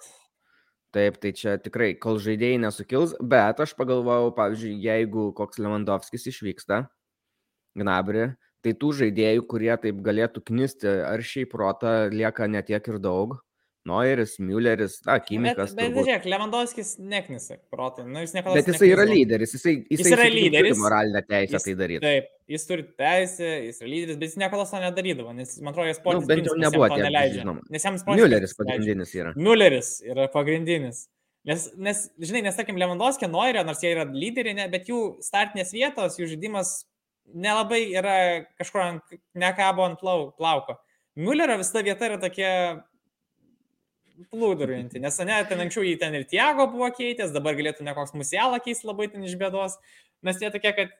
Taip, 0.96 1.18
tai 1.24 1.32
čia 1.36 1.58
tikrai, 1.60 1.92
kol 2.00 2.20
žaidėjai 2.24 2.60
nesukils, 2.64 3.14
bet 3.20 3.60
aš 3.64 3.74
pagalvojau, 3.78 4.32
pavyzdžiui, 4.38 4.78
jeigu 4.82 5.30
koks 5.36 5.60
Lewandowskis 5.60 6.30
išvyksta, 6.32 6.86
Gnabri, 7.78 8.30
tai 8.66 8.74
tų 8.80 8.94
žaidėjų, 9.02 9.44
kurie 9.52 9.74
taip 9.84 10.00
galėtų 10.06 10.42
knisti 10.48 10.90
ar 11.06 11.22
šiaip 11.24 11.52
protą, 11.54 12.08
lieka 12.12 12.48
netiek 12.50 12.88
ir 12.90 13.00
daug. 13.04 13.38
Noiris, 13.88 14.36
Mülleris, 14.44 14.98
na, 15.08 15.18
Kimikas. 15.24 15.74
Bet, 15.78 15.94
bet 15.94 15.98
žiūrėk, 15.98 16.28
Lewandowskis 16.34 16.94
neknisa 17.00 17.58
protą. 17.74 18.06
Nu, 18.08 18.22
jis 18.24 18.36
bet 18.36 18.72
jisai 18.72 18.90
yra 18.94 19.06
lyderis, 19.08 19.54
jisai, 19.56 19.76
jisai, 19.88 19.98
jis 20.02 20.16
yra 20.16 20.30
lyderis. 20.32 20.74
Turi 20.74 20.84
moralinę 20.84 21.24
teisę 21.28 21.56
jis, 21.58 21.68
tai 21.68 21.76
daryti. 21.82 22.02
Taip, 22.06 22.32
jis 22.54 22.68
turi 22.70 22.88
teisę, 23.04 23.52
jis 23.68 23.80
yra 23.82 23.92
lyderis, 23.94 24.20
bet 24.22 24.32
jis 24.32 24.40
niekada 24.44 24.66
to 24.72 24.82
nedarydavo, 24.84 25.36
nes 25.38 25.54
man 25.62 25.74
atrodo, 25.74 25.92
jis 25.92 26.02
sportininkas. 26.02 26.28
Nu, 26.28 26.34
bent 26.34 26.52
jau 26.52 26.58
nebuvo 26.66 26.90
to 26.92 27.00
neleidžia. 27.04 27.44
Žinoma. 27.44 27.64
Nes 27.76 27.88
jam 27.88 28.02
sportininkas. 28.02 28.28
Mülleris 28.28 28.58
pagrindinis 28.60 29.16
yra. 29.16 29.36
Mülleris 29.38 29.94
yra 30.08 30.28
pagrindinis. 30.34 31.06
Nes, 31.48 31.70
nes, 31.80 32.04
žinai, 32.20 32.42
nes, 32.50 32.58
tarkim, 32.60 32.76
Lewandowski, 32.76 33.30
Noirio, 33.32 33.64
nors 33.64 33.80
jie 33.80 33.94
yra 33.94 34.04
lyderiai, 34.12 34.68
bet 34.72 34.90
jų 34.92 35.00
startinės 35.24 35.72
vietos, 35.72 36.18
jų 36.20 36.28
žaidimas 36.34 36.82
nelabai 37.32 37.86
yra 37.96 38.18
kažkur 38.60 38.84
ant, 38.84 39.16
nekabo 39.38 39.86
ant 39.88 40.00
plau, 40.02 40.32
plauko. 40.36 40.76
Müllerio 41.18 41.58
visa 41.62 41.82
vieta 41.86 42.10
yra 42.10 42.20
tokia 42.22 42.52
plūduriuojantį, 44.32 45.02
nes 45.04 45.20
ne, 45.28 45.38
ten 45.50 45.62
anksčiau 45.66 45.86
jį 45.86 45.98
ten 46.02 46.16
ir 46.18 46.26
Tiago 46.30 46.68
buvo 46.72 46.90
keitęs, 46.94 47.34
dabar 47.36 47.58
galėtų 47.58 47.86
ne 47.86 47.94
koks 47.98 48.16
musialą 48.18 48.60
keisti 48.64 48.90
labai 48.90 49.10
ten 49.12 49.26
iš 49.28 49.38
bėdos, 49.40 49.78
nes 50.26 50.42
jie 50.42 50.52
tokie, 50.54 50.74
kad 50.78 50.96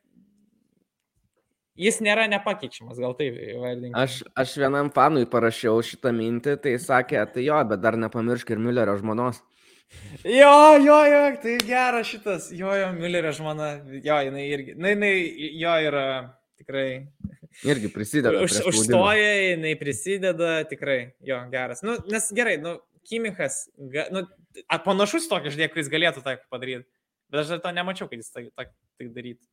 jis 1.78 2.00
nėra 2.06 2.28
nepakeičiamas, 2.32 3.00
gal 3.02 3.16
taip 3.18 3.38
vadinkime. 3.62 3.98
Aš, 3.98 4.22
aš 4.38 4.56
vienam 4.62 4.90
fanui 4.94 5.28
parašiau 5.30 5.82
šitą 5.86 6.14
mintį, 6.16 6.58
tai 6.64 6.78
sakė, 6.82 7.22
tai 7.34 7.46
jo, 7.48 7.60
bet 7.70 7.84
dar 7.84 7.98
nepamiršk 8.00 8.54
ir 8.54 8.64
Müllerio 8.64 8.98
žmonos. 9.02 9.42
Jo, 10.28 10.76
jo, 10.84 10.98
jo, 11.08 11.22
tai 11.42 11.54
geras 11.64 12.10
šitas, 12.10 12.50
jo, 12.52 12.74
jo, 12.76 12.90
Müllerio 12.98 13.32
žmona, 13.36 13.78
jo, 14.04 14.18
jinai 14.28 14.44
irgi, 14.50 14.76
na, 14.76 14.92
jinai, 14.92 15.14
jo 15.62 15.76
yra 15.88 16.08
tikrai. 16.60 16.90
Irgi 17.66 17.90
prisideda. 17.94 18.42
Už, 18.44 18.60
užstoja, 18.68 19.30
jinai 19.54 19.72
prisideda, 19.80 20.58
tikrai, 20.70 21.00
jo, 21.26 21.40
geras. 21.54 21.86
Nu, 21.88 21.96
nes 22.12 22.28
gerai, 22.36 22.58
nu, 22.62 22.76
Kimichas, 23.08 23.66
ga, 23.94 24.08
nu, 24.14 24.26
panašus 24.86 25.30
tokį 25.32 25.54
žaidėją, 25.54 25.72
kuris 25.74 25.92
galėtų 25.92 26.24
tai 26.26 26.38
padaryti. 26.52 26.88
Bet 27.32 27.44
aš 27.44 27.54
dar 27.54 27.64
to 27.64 27.74
nemačiau, 27.76 28.08
kad 28.12 28.20
jis 28.22 28.32
tai, 28.32 28.48
tai, 28.56 28.70
tai 29.00 29.10
darytų. 29.16 29.44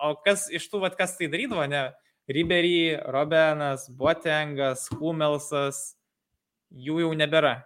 O 0.00 0.14
kas 0.24 0.48
iš 0.54 0.66
tų, 0.70 0.80
vat, 0.84 0.96
kas 0.98 1.16
tai 1.18 1.28
darydavo, 1.30 1.66
ne? 1.70 1.88
Ribery, 2.30 2.96
Robenas, 3.12 3.86
Botengas, 3.92 4.86
Humelsas, 4.96 5.80
jų 6.72 7.02
jau 7.02 7.10
nebėra. 7.18 7.58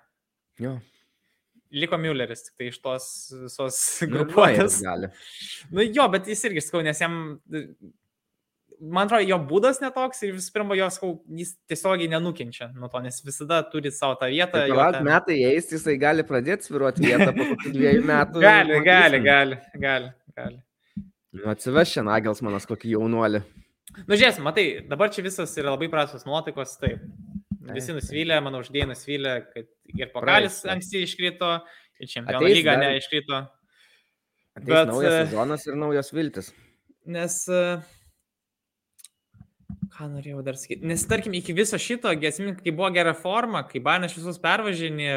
Jo. 0.59 0.79
Liko 1.70 1.99
Mülleris, 2.01 2.47
tik 2.47 2.57
tai 2.59 2.70
iš 2.72 2.81
tos 2.83 3.07
visos 3.45 3.79
grupuotės. 4.09 4.81
Gali. 4.85 5.12
Nu 5.70 5.85
jo, 5.85 6.09
bet 6.11 6.29
jis 6.31 6.47
irgi, 6.49 6.64
sakau, 6.64 6.83
nes 6.85 7.01
jam 7.03 7.18
man 8.81 9.09
atrodo, 9.09 9.26
jo 9.26 9.39
būdas 9.49 9.81
netoks 9.83 10.22
ir 10.26 10.35
visų 10.37 10.53
pirma, 10.55 10.76
jos, 10.79 10.99
jis 11.41 11.53
tiesiogiai 11.70 12.11
nenukenčia 12.12 12.70
nuo 12.74 12.91
to, 12.93 13.03
nes 13.05 13.20
visada 13.24 13.61
turi 13.72 13.93
savo 13.95 14.18
tą 14.20 14.31
vietą. 14.33 14.64
Tai 14.70 14.89
ten... 14.97 15.07
metai 15.09 15.39
eis, 15.51 15.70
jisai 15.72 15.97
gali 16.01 16.24
pradėti 16.26 16.68
sviruoti 16.68 17.05
vietą 17.07 17.33
po 17.37 17.49
dviejų 17.66 18.05
metų. 18.09 18.43
gali, 18.45 18.81
gali, 18.87 19.22
gali, 19.24 19.61
gali, 19.83 20.12
gali. 20.37 20.61
Nu, 21.35 21.49
atsiveš 21.53 21.97
čia 21.97 22.05
Nagels 22.07 22.41
manas 22.45 22.66
kokį 22.68 22.95
jaunuolį. 22.95 23.43
Nu, 24.05 24.14
žiūrėsim, 24.14 24.45
matai, 24.47 24.66
dabar 24.89 25.11
čia 25.12 25.24
visas 25.26 25.53
yra 25.59 25.74
labai 25.74 25.91
prastos 25.93 26.26
nuotaikos, 26.29 26.79
taip. 26.81 27.03
Visi 27.74 27.93
nusivylę, 27.93 28.39
mano 28.41 28.62
uždėjai 28.62 28.89
nusivylę, 28.89 29.35
kad 29.53 29.68
ir 29.99 30.11
pokalis 30.14 30.62
anksti 30.72 31.03
iškrito, 31.05 31.51
ir 32.01 32.11
čempionų 32.11 32.53
lyga 32.55 32.79
neiškrito. 32.81 33.43
Ateis 34.59 34.72
Bet 34.72 34.89
naujas 34.91 35.12
e, 35.12 35.20
sezonas 35.26 35.66
ir 35.68 35.76
naujos 35.79 36.09
viltis. 36.16 36.49
Nes 37.09 37.37
uh, 37.53 37.85
Ką 39.99 40.07
norėjau 40.12 40.44
dar 40.46 40.55
sakyti? 40.55 40.86
Nes 40.86 41.03
tarkim, 41.11 41.34
iki 41.34 41.55
viso 41.57 41.78
šito, 41.82 42.12
gesmink, 42.22 42.61
kai 42.62 42.70
buvo 42.70 42.90
gera 42.94 43.16
forma, 43.18 43.64
kai 43.66 43.80
Banas 43.82 44.14
visus 44.14 44.38
pervažinė, 44.38 45.09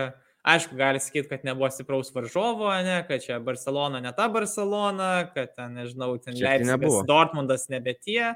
aišku, 0.42 0.74
gali 0.80 1.02
sakyti, 1.04 1.28
kad 1.30 1.44
nebuvo 1.46 1.70
stipraus 1.70 2.10
varžovo, 2.16 2.72
ne, 2.82 2.96
kad 3.06 3.22
čia 3.22 3.38
Barcelona 3.46 4.02
ne 4.02 4.10
ta 4.18 4.26
Barcelona, 4.34 5.12
kad 5.36 5.54
ten, 5.54 5.76
nežinau, 5.78 6.16
ten 6.24 6.34
Leipzigas, 6.34 7.04
Dortmundas 7.06 7.68
nebe 7.70 7.94
tie 7.94 8.32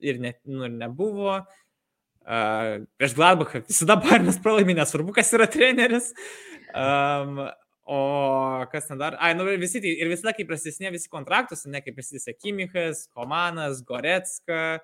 ir, 0.00 0.22
ne, 0.22 0.32
nu, 0.48 0.64
ir 0.70 0.78
nebuvo. 0.80 1.42
Uh, 2.22 2.86
prieš 2.96 3.16
Gladbachą 3.18 3.60
visada 3.66 3.98
Barnas 4.00 4.38
pralaimė, 4.40 4.78
nesvarbu, 4.78 5.12
kas 5.18 5.34
yra 5.36 5.50
treneris. 5.50 6.14
Um, 6.72 7.50
O 7.82 8.64
kas 8.70 8.86
ten 8.86 8.98
dar? 8.98 9.16
Ai, 9.18 9.32
nu 9.34 9.42
visi, 9.58 9.80
ir 9.82 10.06
visada, 10.06 10.30
kai 10.36 10.46
prasidėsnė 10.46 10.92
visi 10.94 11.10
kontraktus, 11.10 11.64
ne 11.66 11.80
kaip 11.82 11.96
prasidės 11.98 12.30
Kimichas, 12.38 13.08
Komanas, 13.10 13.80
Goretska, 13.82 14.78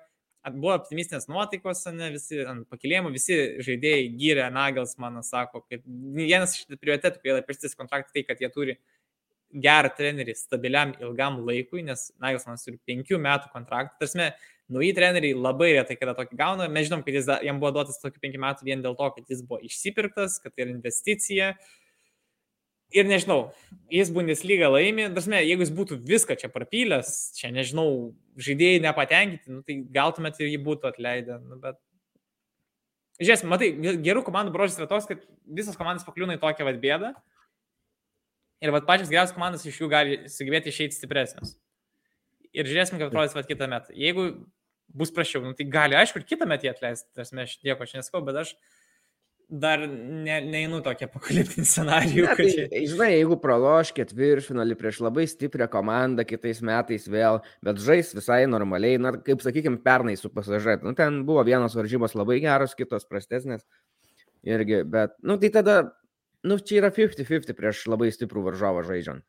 buvo 0.47 0.75
optimistinės 0.77 1.27
nuotaikos, 1.31 1.83
ne, 1.95 2.11
visi 2.13 2.43
ant 2.47 2.67
pakilėjimo, 2.71 3.11
visi 3.13 3.37
žaidėjai 3.65 4.05
gyrė 4.19 4.45
Nagels, 4.55 4.95
man 5.01 5.19
sako, 5.25 5.63
kad 5.67 5.83
vienas 6.15 6.55
iš 6.55 6.69
prioritetų, 6.79 7.21
kai 7.21 7.33
jie 7.33 7.43
pristatys 7.47 7.77
kontraktą, 7.79 8.15
tai 8.15 8.23
kad 8.27 8.41
jie 8.43 8.51
turi 8.53 8.77
gerą 9.49 9.89
trenerį 9.97 10.35
stabiliam 10.37 10.93
ilgam 11.01 11.41
laikui, 11.47 11.83
nes 11.85 12.09
Nagelsmanas 12.21 12.63
turi 12.67 12.79
penkių 12.87 13.19
metų 13.21 13.51
kontraktą. 13.51 14.05
Tarsi, 14.05 14.29
nauji 14.69 14.93
treneriai 14.95 15.33
labai 15.33 15.73
retai 15.73 15.97
kada 15.97 16.13
tokį 16.17 16.37
gauna. 16.37 16.69
Mes 16.69 16.87
žinom, 16.87 17.01
kad 17.03 17.17
jis, 17.17 17.29
jam 17.47 17.59
buvo 17.61 17.73
duotas 17.79 17.97
tokį 18.03 18.21
penkių 18.21 18.43
metų 18.45 18.67
vien 18.67 18.85
dėl 18.85 18.97
to, 18.99 19.09
kad 19.17 19.33
jis 19.33 19.41
buvo 19.41 19.57
išsipirktas, 19.65 20.37
kad 20.43 20.53
tai 20.53 20.67
yra 20.67 20.75
investicija. 20.75 21.55
Uh, 21.55 21.78
Ir 22.89 23.05
nežinau, 23.05 23.51
jis 23.93 24.09
Bundesliga 24.09 24.69
laimi, 24.71 25.05
dasme, 25.13 25.37
jeigu 25.45 25.61
jis 25.61 25.71
būtų 25.77 25.99
viską 26.09 26.33
čia 26.41 26.49
prapylęs, 26.49 27.11
čia 27.37 27.51
nežinau, 27.53 28.15
žaidėjai 28.41 28.81
nepatenkinti, 28.81 29.53
nu, 29.53 29.61
tai 29.65 29.75
galtumėt 29.93 30.39
ir 30.41 30.49
jį 30.49 30.61
būtų 30.65 30.89
atleidę. 30.89 31.37
Nu, 31.43 31.59
bet... 31.61 31.77
Žiūrėsim, 33.19 33.51
matai, 33.51 33.69
gerų 34.01 34.23
komandų 34.25 34.55
brožis 34.55 34.79
yra 34.79 34.87
toks, 34.89 35.05
kad 35.09 35.21
visas 35.45 35.77
komandas 35.77 36.07
pakliūna 36.07 36.39
į 36.39 36.41
tokią 36.41 36.65
vad 36.65 36.79
bėdą. 36.81 37.13
Ir 38.63 38.73
vad 38.73 38.87
pačios 38.87 39.11
geriausios 39.11 39.35
komandos 39.37 39.67
iš 39.69 39.77
jų 39.83 39.91
gali 39.91 40.17
sugebėti 40.31 40.73
išeiti 40.73 40.97
stipresnės. 40.97 41.53
Ir 42.55 42.65
žiūrėsim, 42.65 42.97
kaip 42.97 43.11
atrodys 43.11 43.37
vad 43.37 43.45
kitą 43.47 43.69
metą. 43.69 43.93
Jeigu 43.93 44.31
bus 44.89 45.13
prašiau, 45.13 45.43
nu, 45.45 45.53
tai 45.53 45.67
gali, 45.69 45.99
aišku, 45.99 46.23
ir 46.23 46.27
kitą 46.27 46.47
metą 46.49 46.65
jį 46.65 46.73
atleisti, 46.73 47.11
aš 47.21 47.59
nieko 47.61 47.85
čia 47.85 48.01
neskau, 48.01 48.23
bet 48.25 48.41
aš 48.41 48.55
dar 49.49 49.81
ne, 49.89 50.35
neinu 50.45 50.79
tokia 50.85 51.07
apokaliptinį 51.09 51.65
scenarijų. 51.65 52.25
Ne, 52.27 52.35
tai, 52.37 52.47
čia... 52.53 52.65
Žinai, 52.91 53.09
jeigu 53.15 53.37
praloš 53.41 53.91
ketvirtfinalį 53.97 54.77
prieš 54.77 55.01
labai 55.01 55.25
stiprią 55.29 55.65
komandą 55.73 56.25
kitais 56.27 56.61
metais 56.65 57.07
vėl, 57.09 57.41
bet 57.65 57.81
žais 57.81 58.13
visai 58.13 58.43
normaliai, 58.49 58.99
na, 59.01 59.15
kaip 59.25 59.41
sakykime, 59.45 59.81
pernai 59.85 60.15
su 60.19 60.29
pasažai. 60.33 60.77
Nu, 60.85 60.93
ten 60.97 61.23
buvo 61.27 61.43
vienos 61.47 61.77
varžybos 61.77 62.13
labai 62.19 62.37
geros, 62.45 62.77
kitos 62.77 63.09
prastesnės. 63.09 63.65
Irgi, 64.45 64.83
bet, 64.87 65.17
nu, 65.25 65.39
tai 65.41 65.49
tada, 65.57 65.79
nu, 66.45 66.59
čia 66.61 66.83
yra 66.83 66.93
50-50 66.95 67.57
prieš 67.57 67.87
labai 67.91 68.13
stiprų 68.13 68.45
varžovą 68.51 68.85
žaidžiant. 68.87 69.25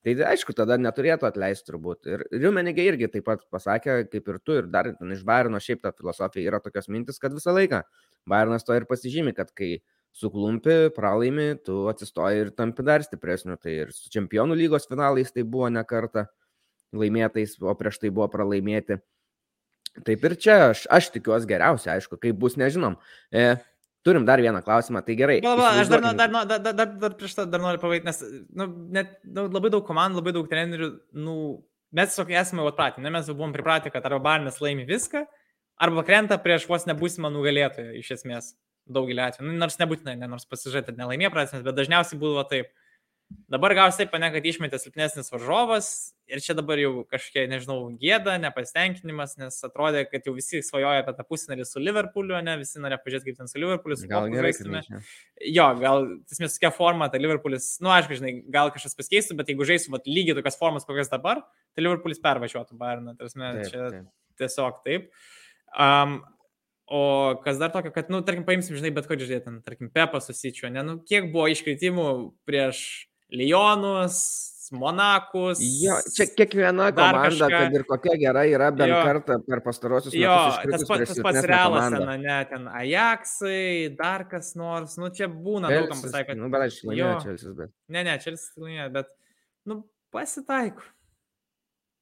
Tai 0.00 0.14
aišku, 0.30 0.54
tada 0.56 0.78
neturėtų 0.80 1.26
atleisti 1.28 1.68
turbūt. 1.68 2.06
Ir 2.08 2.22
Riumenigė 2.32 2.86
irgi 2.88 3.10
taip 3.12 3.26
pat 3.26 3.42
pasakė, 3.52 3.98
kaip 4.08 4.30
ir 4.32 4.38
tu, 4.40 4.56
ir 4.56 4.68
dar 4.72 4.88
iš 4.96 5.24
Bairno 5.28 5.60
šiaip 5.60 5.82
ta 5.84 5.92
filosofija 5.92 6.48
yra 6.48 6.60
tokios 6.64 6.88
mintis, 6.88 7.20
kad 7.20 7.36
visą 7.36 7.52
laiką 7.52 7.82
Bairnas 8.30 8.64
to 8.64 8.76
ir 8.78 8.88
pasižymi, 8.88 9.34
kad 9.36 9.52
kai 9.52 9.74
suklumpi, 10.16 10.88
pralaimi, 10.96 11.52
tu 11.64 11.84
atsistoji 11.92 12.46
ir 12.46 12.52
tampi 12.56 12.84
dar 12.86 13.04
stipresniu. 13.04 13.58
Tai 13.60 13.76
ir 13.84 13.92
su 13.92 14.08
čempionų 14.12 14.56
lygos 14.56 14.88
finalais 14.88 15.36
tai 15.36 15.44
buvo 15.44 15.68
ne 15.68 15.84
kartą 15.84 16.24
laimėtais, 16.96 17.58
o 17.60 17.76
prieš 17.76 18.00
tai 18.00 18.10
buvo 18.14 18.30
pralaimėti. 18.32 18.98
Taip 20.06 20.24
ir 20.24 20.36
čia 20.38 20.56
aš, 20.70 20.84
aš 20.88 21.10
tikiuosi 21.12 21.48
geriausia, 21.50 21.96
aišku, 21.96 22.16
kaip 22.22 22.38
bus, 22.40 22.56
nežinom. 22.60 22.96
E, 23.34 23.58
Turim 24.06 24.24
dar 24.24 24.40
vieną 24.40 24.62
klausimą, 24.64 25.02
tai 25.04 25.16
gerai. 25.16 25.40
Gal, 25.44 25.58
gal, 25.60 25.80
aš 25.82 25.90
dar, 25.92 26.00
dar, 26.00 26.30
dar, 26.32 26.46
dar, 26.48 26.72
dar, 26.72 26.92
dar 27.02 27.16
prieš 27.20 27.34
tą 27.36 27.44
dar 27.52 27.60
noriu 27.60 27.80
pavaikti, 27.82 28.08
nes 28.08 28.22
nu, 28.56 28.66
net 28.96 29.18
nu, 29.28 29.44
labai 29.52 29.72
daug 29.74 29.84
komandų, 29.84 30.22
labai 30.22 30.32
daug 30.38 30.48
trenerių, 30.48 30.88
nu, 31.20 31.34
mes 31.96 32.14
tiesiog 32.14 32.32
esame 32.40 32.64
atpratę, 32.64 33.04
mes 33.04 33.28
jau 33.28 33.36
buvom 33.36 33.52
pripratę, 33.52 33.92
kad 33.92 34.08
arba 34.08 34.22
Barnas 34.30 34.62
laimi 34.64 34.86
viską, 34.88 35.26
arba 35.84 36.04
krenta 36.08 36.40
prieš 36.40 36.64
vos 36.70 36.88
nebūsimą 36.88 37.28
nugalėtoją 37.34 37.92
iš 38.00 38.14
esmės 38.16 38.54
daugelį 38.88 39.26
atvejų. 39.26 39.50
Nu, 39.50 39.58
nors 39.60 39.76
nebūtinai, 39.80 40.16
ne, 40.22 40.28
nors 40.32 40.48
pasižiūrėti, 40.48 40.96
nelaimė 40.96 41.28
prasmės, 41.34 41.64
bet 41.66 41.76
dažniausiai 41.76 42.20
būdavo 42.20 42.46
taip. 42.48 42.72
Dabar 43.50 43.74
gausi 43.74 43.98
taip, 43.98 44.14
ne, 44.22 44.28
kad 44.30 44.44
išmetė 44.46 44.78
silpnesnis 44.78 45.30
varžovas 45.32 45.86
ir 46.30 46.38
čia 46.42 46.54
dabar 46.54 46.78
jau 46.78 47.02
kažkiek, 47.10 47.48
nežinau, 47.50 47.88
gėda, 47.98 48.36
nepasitenkinimas, 48.42 49.34
nes 49.40 49.56
atrodė, 49.66 50.04
kad 50.06 50.26
jau 50.26 50.34
visi 50.36 50.60
svajoja 50.62 51.02
apie 51.02 51.14
tą 51.18 51.26
pusnelį 51.26 51.66
su 51.66 51.82
Liverpooliu, 51.82 52.36
ne, 52.46 52.54
visi 52.60 52.82
norėjo 52.82 53.00
pažiūrėti, 53.02 53.32
kaip 53.32 53.40
ten 53.40 53.50
su 53.50 53.58
Liverpooliu, 53.58 53.98
su 53.98 54.10
gal 54.10 54.30
žaistume. 54.30 54.82
Jo, 55.50 55.66
gal, 55.82 56.06
mes 56.30 56.56
tokia 56.56 56.70
forma, 56.74 57.10
tai 57.10 57.22
Liverpoolis, 57.22 57.72
nu, 57.82 57.90
aišku, 57.94 58.18
žinai, 58.20 58.36
gal 58.54 58.70
kažkas 58.74 58.94
pasikeistų, 58.98 59.38
bet 59.42 59.50
jeigu 59.50 59.66
žaistų 59.66 59.96
vat, 59.96 60.06
lygiai 60.06 60.38
tokias 60.38 60.58
formas, 60.60 60.86
kokias 60.86 61.10
dabar, 61.10 61.42
tai 61.74 61.86
Liverpoolis 61.86 62.22
pervažiuotų 62.22 62.78
Bayerną, 62.78 63.18
tai 63.18 63.30
mes 63.42 63.62
čia 63.72 63.86
taip. 63.88 64.10
tiesiog 64.42 64.84
taip. 64.86 65.10
Um, 65.74 66.20
O 66.90 67.38
kas 67.44 67.54
dar 67.54 67.70
tokio, 67.70 67.92
kad, 67.94 68.08
nu, 68.10 68.18
tarkim, 68.26 68.42
paimsim, 68.42 68.74
žinai, 68.74 68.90
bet 68.90 69.06
kokį 69.06 69.28
žiūrėti, 69.28 69.52
tarkim, 69.62 69.92
Pepas 69.94 70.24
susičiu, 70.26 70.66
ne, 70.74 70.82
nu, 70.82 70.96
kiek 71.06 71.28
buvo 71.30 71.44
iškritimų 71.52 72.06
prieš 72.50 72.80
Lionus, 73.32 74.20
Monakus. 74.70 75.58
Jo, 75.82 75.96
čia 76.14 76.28
kiekviena 76.30 76.90
komanda, 76.94 77.24
kažką... 77.26 77.48
kad 77.50 77.74
ir 77.74 77.84
kokia 77.88 78.14
gera 78.20 78.44
yra, 78.46 78.68
bent 78.74 78.92
jo. 78.92 79.00
kartą 79.08 79.38
per 79.46 79.62
pastarosius 79.64 80.14
jo, 80.14 80.30
metus. 80.30 80.60
Jo, 80.62 80.92
tas, 80.94 81.10
tas 81.10 81.22
pats 81.26 81.48
realas, 81.50 81.88
ten, 81.96 82.12
ne, 82.22 82.36
ten 82.50 82.68
Ajaxai, 82.80 83.90
dar 83.98 84.28
kas 84.30 84.54
nors, 84.58 84.94
nu 85.00 85.10
čia 85.14 85.26
būna 85.30 85.72
daug 85.72 85.90
kam 85.90 86.04
pasakė. 86.04 86.38
Nu, 86.38 86.52
bet 86.54 86.68
aš 86.68 86.78
laimėjau 86.86 87.18
Čelsis, 87.26 87.58
bet. 87.58 87.74
Ne, 87.90 88.06
ne, 88.06 88.16
Čelsis 88.22 88.54
laimėjo, 88.62 88.88
bet, 88.94 89.12
nu, 89.70 89.82
pasitaiko. 90.14 90.86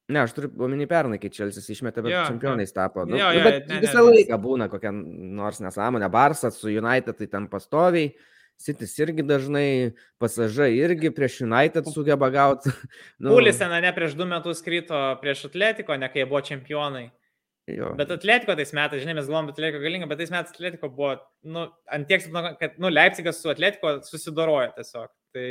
Ne, 0.09 0.23
aš 0.25 0.33
turiu 0.37 0.53
omeny 0.65 0.87
pernai, 0.89 1.19
kai 1.21 1.29
Čelsis 1.33 1.67
išmetė, 1.73 2.05
bet 2.05 2.15
jo, 2.15 2.21
čempionais 2.31 2.73
tapo. 2.73 3.05
Nu, 3.09 3.17
jo, 3.21 3.29
jo, 3.37 3.45
bet 3.45 3.67
ne, 3.69 3.81
visą 3.85 4.01
ne, 4.01 4.13
laiką 4.13 4.39
būna 4.41 4.69
kokia 4.73 4.93
nors 4.93 5.61
nesąmonė. 5.61 6.09
Barsas 6.13 6.57
su 6.61 6.73
United 6.73 7.17
tai 7.19 7.29
ten 7.29 7.49
pastoviai. 7.53 8.13
Sitis 8.59 8.97
irgi 8.99 9.23
dažnai, 9.23 9.95
pasažai 10.19 10.73
irgi 10.75 11.13
prieš 11.15 11.43
United 11.47 11.87
sugeba 11.95 12.31
gauti. 12.35 12.73
Nu, 13.23 13.31
Pulis 13.37 13.61
ten 13.61 13.71
ne 13.71 13.93
prieš 13.95 14.17
du 14.19 14.27
metus 14.27 14.65
krito 14.67 14.99
prieš 15.23 15.45
Atletiko, 15.51 15.95
ne 15.95 16.09
kai 16.11 16.27
buvo 16.27 16.43
čempionai. 16.43 17.09
Jo. 17.71 17.93
Bet 17.99 18.11
Atletiko 18.11 18.57
tais 18.59 18.73
metais, 18.75 19.05
žinai, 19.05 19.15
mes 19.19 19.29
galvom, 19.29 19.53
Atletiko 19.53 19.83
galinga, 19.85 20.09
bet 20.11 20.19
tais 20.23 20.33
metais 20.35 20.57
Atletiko 20.57 20.91
buvo, 20.91 21.13
nu, 21.47 21.69
ant 21.95 22.11
tiek, 22.11 22.27
kad, 22.59 22.75
nu, 22.83 22.91
Leipzigas 22.91 23.39
su 23.45 23.53
Atletiko 23.53 23.99
susidoroja 24.09 24.73
tiesiog. 24.79 25.13
Tai 25.37 25.47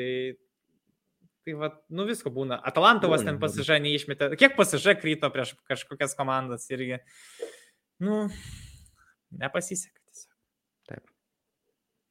Tai 1.47 1.53
va, 1.55 1.67
nu 1.95 2.03
visko 2.03 2.27
būna. 2.35 2.57
Atalantovas 2.67 3.21
ten 3.23 3.38
pasiža 3.39 3.77
neišmetė. 3.79 4.34
Kiek 4.35 4.57
pasiža 4.57 4.97
kryto 4.99 5.29
prieš 5.31 5.53
kažkokias 5.69 6.11
komandas 6.19 6.65
irgi. 6.75 6.97
Nu, 8.03 8.25
nepasisekė. 9.31 9.96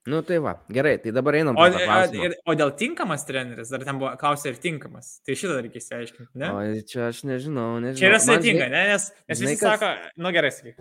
Nu 0.07 0.21
tai 0.23 0.39
va, 0.39 0.53
gerai, 0.71 0.97
tai 1.03 1.11
dabar 1.15 1.35
einam. 1.35 1.57
O, 1.59 1.65
o, 1.67 2.27
o 2.47 2.55
dėl 2.59 2.71
tinkamas 2.79 3.25
treneris, 3.27 3.73
ar 3.75 3.83
ten 3.87 3.99
buvo 3.99 4.13
klausė 4.21 4.53
ir 4.53 4.61
tinkamas, 4.63 5.17
tai 5.27 5.35
šitą 5.39 5.57
reikia 5.65 5.83
įsiaiškinti, 5.83 6.31
ne? 6.39 6.51
O 6.55 6.85
čia 6.87 7.09
aš 7.09 7.25
nežinau, 7.27 7.81
nežinau. 7.83 7.99
Čia 7.99 8.13
yra 8.13 8.21
sėtinga, 8.23 8.69
ne? 8.71 8.85
Nes, 8.93 9.09
nes 9.27 9.43
visi 9.43 9.57
kas... 9.59 9.81
sako, 9.81 10.13
nu 10.23 10.31
gerai, 10.37 10.53
sakyk. 10.55 10.79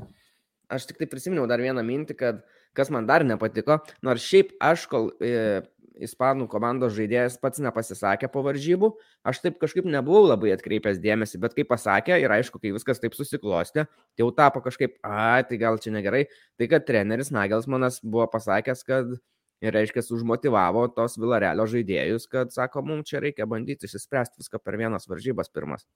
Aš 0.77 0.85
tik 0.89 1.01
tai 1.01 1.09
prisiminiau 1.09 1.47
dar 1.49 1.61
vieną 1.61 1.81
mintį, 1.85 2.17
kad 2.19 2.45
kas 2.77 2.91
man 2.93 3.07
dar 3.09 3.25
nepatiko, 3.25 3.79
nors 4.05 4.25
šiaip 4.29 4.53
aš 4.63 4.85
kol 4.91 5.09
e, 5.23 5.63
ispanų 6.03 6.47
komandos 6.51 6.95
žaidėjas 6.97 7.37
pats 7.41 7.61
nepasisakė 7.63 8.29
po 8.33 8.43
varžybų, 8.45 8.91
aš 9.27 9.41
taip 9.43 9.59
kažkaip 9.61 9.87
nebuvau 9.89 10.25
labai 10.25 10.51
atkreipęs 10.55 10.99
dėmesį, 11.03 11.39
bet 11.43 11.55
kai 11.57 11.65
pasakė 11.67 12.17
ir 12.23 12.33
aišku, 12.35 12.59
kai 12.63 12.73
viskas 12.75 12.99
taip 13.03 13.15
susiklostė, 13.17 13.85
tai 13.87 14.25
jau 14.25 14.31
tapo 14.35 14.63
kažkaip, 14.65 14.97
a, 15.05 15.41
tai 15.47 15.59
gal 15.61 15.79
čia 15.81 15.93
negerai, 15.95 16.25
tai 16.59 16.69
kad 16.71 16.87
treneris 16.87 17.31
Nagelsmanas 17.35 18.01
buvo 18.03 18.27
pasakęs, 18.33 18.83
kad 18.87 19.15
ir 19.63 19.75
reiškia, 19.75 20.03
užmotivavo 20.15 20.87
tos 20.95 21.19
Vilarelio 21.21 21.67
žaidėjus, 21.69 22.27
kad 22.31 22.51
sako, 22.55 22.83
mums 22.85 23.09
čia 23.11 23.23
reikia 23.23 23.47
bandyti 23.49 23.89
išspręsti 23.89 24.43
viską 24.43 24.61
per 24.63 24.77
vienas 24.81 25.09
varžybas 25.11 25.51
pirmas. 25.53 25.87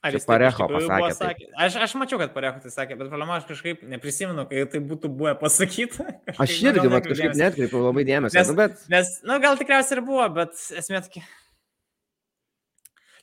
Ar 0.00 0.14
jis 0.16 0.24
Parecho 0.24 0.64
pasakė? 0.64 1.00
pasakė? 1.04 1.46
Aš, 1.60 1.74
aš 1.84 1.94
mačiau, 2.00 2.16
kad 2.22 2.30
Parecho 2.32 2.62
tai 2.62 2.70
sakė, 2.72 2.96
bet 2.96 3.10
problema 3.12 3.36
aš 3.36 3.44
kažkaip 3.50 3.82
neprisimenu, 3.84 4.46
kai 4.48 4.62
tai 4.72 4.80
būtų 4.80 5.10
buvę 5.12 5.34
pasakyta. 5.42 6.06
Aš 6.40 6.54
irgi, 6.62 6.86
bet 6.88 7.08
kažkaip 7.10 7.36
netkreipiau 7.36 7.82
labai 7.84 8.06
dėmesio. 8.08 8.38
Nes, 8.38 8.48
nu, 8.48 8.56
bet... 8.56 8.80
nes, 8.92 9.10
nu, 9.28 9.36
gal 9.44 9.60
tikriausiai 9.60 9.98
ir 9.98 10.02
buvo, 10.06 10.24
bet 10.38 10.56
esmė 10.80 11.02
tokia. 11.04 11.24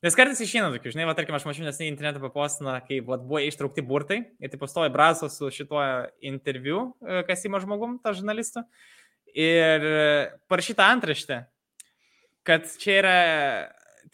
Nes 0.06 0.14
kartais 0.14 0.44
išeina 0.46 0.70
tokių, 0.76 0.92
žinai, 0.94 1.08
va, 1.10 1.16
tarkim, 1.18 1.34
aš 1.34 1.48
mačiau 1.48 1.66
nesnei 1.66 1.90
internetą 1.90 2.22
papostiną, 2.22 2.76
kai 2.86 3.00
va, 3.02 3.18
buvo 3.18 3.42
ištraukti 3.42 3.82
burtai 3.82 4.20
ir 4.38 4.54
tai 4.54 4.60
pastoja 4.62 4.94
Braso 4.94 5.32
su 5.34 5.50
šituo 5.54 5.82
interviu, 6.30 6.92
e, 7.02 7.24
kas 7.26 7.42
įma 7.50 7.64
žmogum, 7.64 7.98
tą 8.04 8.14
žurnalistą. 8.20 8.68
Ir 9.34 9.88
e, 9.90 10.06
parašyta 10.46 10.86
antraštė, 10.94 11.40
kad 12.46 12.70
čia 12.78 13.00
yra 13.02 13.18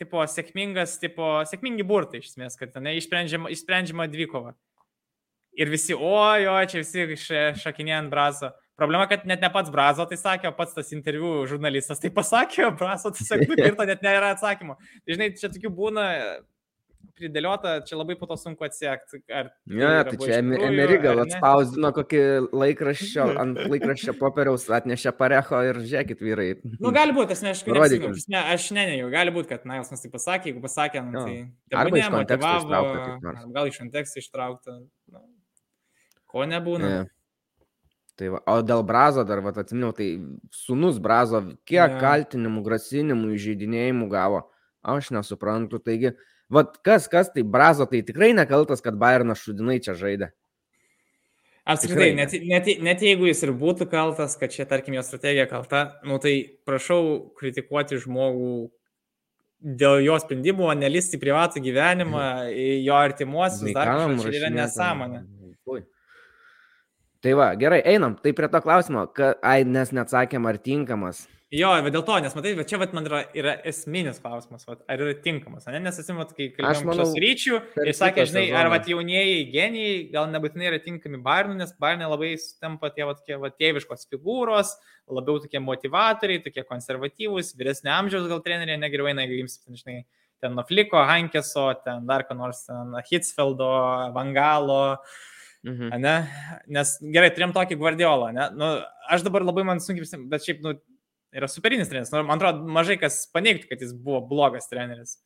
tipo, 0.03 0.21
sėkmingas, 0.30 0.99
tipo, 1.01 1.39
sėkmingi 1.49 1.88
burtai 1.88 2.21
iš 2.21 2.34
esmės, 2.34 2.59
kad 2.59 2.75
ne, 2.84 2.93
išsprendžiama, 2.99 3.49
išsprendžiama 3.55 4.07
dvikova. 4.11 4.53
Ir 5.57 5.69
visi, 5.69 5.93
ojo, 5.93 6.53
čia 6.69 6.81
visi 6.81 7.57
šakinė 7.61 7.97
ant 7.97 8.13
brazo. 8.13 8.51
Problema, 8.77 9.05
kad 9.05 9.27
net 9.30 9.43
ne 9.43 9.49
pats 9.53 9.69
brazo 9.73 10.05
tai 10.09 10.17
sakė, 10.17 10.49
o 10.49 10.55
pats 10.57 10.73
tas 10.73 10.89
interviu 10.95 11.43
žurnalistas 11.49 12.01
tai 12.01 12.09
pasakė, 12.13 12.63
o 12.65 12.71
brazo 12.73 13.11
tiesiog 13.13 13.43
nukirto, 13.51 13.85
net 13.85 14.01
nėra 14.01 14.31
atsakymo. 14.34 14.80
Tai, 14.81 15.13
žinai, 15.13 15.30
čia 15.38 15.51
tokių 15.53 15.69
būna 15.77 16.07
pridėliota, 17.18 17.76
čia 17.88 17.98
labai 17.98 18.15
po 18.19 18.27
to 18.30 18.38
sunku 18.40 18.65
atsiekti. 18.65 19.22
Ar 19.31 19.49
ja, 19.69 19.91
tai, 20.07 20.15
tai 20.15 20.27
čia 20.27 20.40
Emery 20.41 20.98
gal 21.03 21.22
atspausdino 21.23 21.91
kokį 21.95 22.23
laikraščio, 22.52 23.27
ant 23.44 23.61
laikraščio 23.72 24.15
popieriaus 24.19 24.68
atnešė 24.73 25.14
parecho 25.18 25.61
ir 25.68 25.81
žiūrėkit 25.84 26.23
vyrai. 26.26 26.48
Nu, 26.80 26.94
gali 26.95 27.15
būti, 27.15 27.38
aš 27.38 27.45
neaišku, 27.45 28.14
ne, 28.34 28.44
aš 28.56 28.69
nenėjau, 28.77 29.10
gali 29.14 29.35
būti, 29.35 29.52
kad 29.53 29.68
Nailsonas 29.69 30.03
tai 30.06 30.14
pasakė, 30.14 30.52
jeigu 30.52 30.64
pasakė, 30.65 31.06
nu, 31.10 31.26
tai... 31.26 31.80
Arba 31.84 32.02
iš 32.02 32.11
konteksto 32.14 32.53
ištraukta. 32.60 33.35
Gal 33.57 33.72
iš 33.72 33.81
konteksto 33.84 34.23
ištraukta. 34.23 34.80
Nu, 35.14 35.26
ko 36.34 36.48
nebūna. 36.49 36.94
Ja. 36.98 37.03
Tai 38.18 38.27
va, 38.35 38.44
o 38.53 38.60
dėl 38.61 38.84
Brazo 38.85 39.23
dar, 39.26 39.40
va, 39.41 39.49
atsiminiau, 39.57 39.94
tai 39.98 40.11
sunus 40.53 40.99
Brazo, 41.02 41.41
kiek 41.65 41.95
ja. 41.95 42.02
kaltinimų, 42.02 42.61
grasinimų, 42.65 43.31
įžeidinėjimų 43.40 44.10
gavo, 44.11 44.44
aš 44.85 45.10
nesuprantu. 45.15 45.80
Taigi, 45.81 46.11
uh, 46.11 46.30
Vat 46.53 46.77
kas, 46.85 47.09
kas 47.11 47.31
tai 47.34 47.43
Brazo, 47.43 47.88
tai 47.89 48.03
tikrai 48.05 48.31
nekaltas, 48.38 48.84
kad 48.85 48.97
Bayernas 48.99 49.41
šudinai 49.41 49.80
čia 49.84 49.97
žaidė. 49.97 50.30
Apskritai, 51.63 52.09
net, 52.17 52.34
net, 52.43 52.67
net 52.84 53.03
jeigu 53.05 53.30
jis 53.30 53.45
ir 53.45 53.53
būtų 53.55 53.88
kaltas, 53.91 54.35
kad 54.39 54.51
čia, 54.51 54.65
tarkim, 54.67 54.97
jo 54.97 55.03
strategija 55.05 55.45
kalta, 55.47 55.84
nu 56.03 56.17
tai 56.19 56.34
prašau 56.67 57.31
kritikuoti 57.39 58.01
žmogų 58.03 58.55
dėl 59.63 60.01
jo 60.03 60.17
sprendimų, 60.19 60.67
o 60.67 60.75
nelisti 60.75 61.19
privatų 61.21 61.63
gyvenimą, 61.63 62.25
jo 62.84 62.97
artimuosius, 62.99 63.71
dar 63.71 63.93
kažkas 63.93 64.25
čia 64.27 64.41
yra 64.41 64.51
nesąmonė. 64.51 65.23
Tai 67.23 67.38
va, 67.39 67.53
gerai, 67.55 67.80
einam. 67.88 68.17
Tai 68.19 68.34
prie 68.35 68.49
to 68.51 68.59
klausimo, 68.65 69.05
kad, 69.15 69.39
ai, 69.47 69.61
nes 69.63 69.93
neatsakėm, 69.95 70.43
ar 70.49 70.59
tinkamas. 70.59 71.23
Jo, 71.53 71.69
bet 71.85 71.93
dėl 71.93 72.01
to, 72.07 72.15
nes 72.23 72.34
matai, 72.34 72.51
bet 72.57 72.69
čia 72.71 72.80
vat, 72.81 72.95
man 72.97 73.05
yra, 73.05 73.19
yra 73.38 73.51
esminis 73.69 74.17
klausimas, 74.23 74.63
vat, 74.65 74.80
ar 74.89 75.01
yra 75.03 75.11
tinkamas, 75.21 75.67
ne? 75.69 75.81
nes 75.84 75.99
esim, 76.01 76.17
kai 76.34 76.47
kalbėjom 76.55 76.88
manau, 76.89 77.05
ryčių 77.21 77.59
ir 77.84 77.91
sakė, 77.93 78.23
žinai, 78.30 78.47
sezoną. 78.47 78.57
ar 78.57 78.69
vat, 78.73 78.88
jaunieji 78.89 79.43
genijai 79.53 79.99
gal 80.15 80.31
nebūtinai 80.34 80.71
yra 80.71 80.80
tinkami 80.81 81.19
Bairnui, 81.21 81.59
nes 81.59 81.75
Bairnai 81.77 82.07
labai 82.09 82.31
tampa 82.63 82.89
tie 82.95 83.05
vat, 83.05 83.21
vat, 83.43 83.57
tėviškos 83.61 84.09
figūros, 84.09 84.71
labiau 85.13 85.43
tokie 85.43 85.61
motivatoriai, 85.61 86.41
tokie 86.41 86.63
konservatyvūs, 86.65 87.53
vyresnio 87.59 87.93
amžiaus 87.99 88.25
gal 88.31 88.41
treneriai 88.41 88.80
negeriau 88.81 89.11
eina, 89.11 89.27
jeigu 89.27 89.43
jums, 89.43 89.59
žinai, 89.84 89.99
ten 90.41 90.57
Nofliko, 90.57 91.03
Hankeso, 91.05 91.67
ten 91.85 92.07
dar 92.09 92.25
ką 92.25 92.39
nors, 92.39 92.63
ten 92.65 92.97
Hitsfeldo, 93.11 93.69
Vangalo. 94.15 94.97
Mhm. 95.63 95.93
Ne? 96.01 96.15
Nes 96.75 96.97
gerai, 97.13 97.30
turėjom 97.31 97.53
tokį 97.55 97.77
Guardiolą, 97.80 98.34
ne? 98.35 98.49
Nu, 98.57 98.71
aš 99.13 99.23
dabar 99.23 99.45
labai 99.45 99.63
man 99.69 99.80
sunkiai 99.80 100.25
bet 100.31 100.43
šiaip, 100.43 100.59
nu, 100.65 100.73
yra 101.34 101.49
superinis 101.51 101.89
treneris. 101.91 102.11
Nu, 102.14 102.23
man 102.27 102.39
atrodo, 102.39 102.65
mažai 102.77 102.97
kas 103.01 103.23
paneigtų, 103.34 103.69
kad 103.72 103.84
jis 103.84 103.93
buvo 103.97 104.22
blogas 104.30 104.69
treneris. 104.72 105.18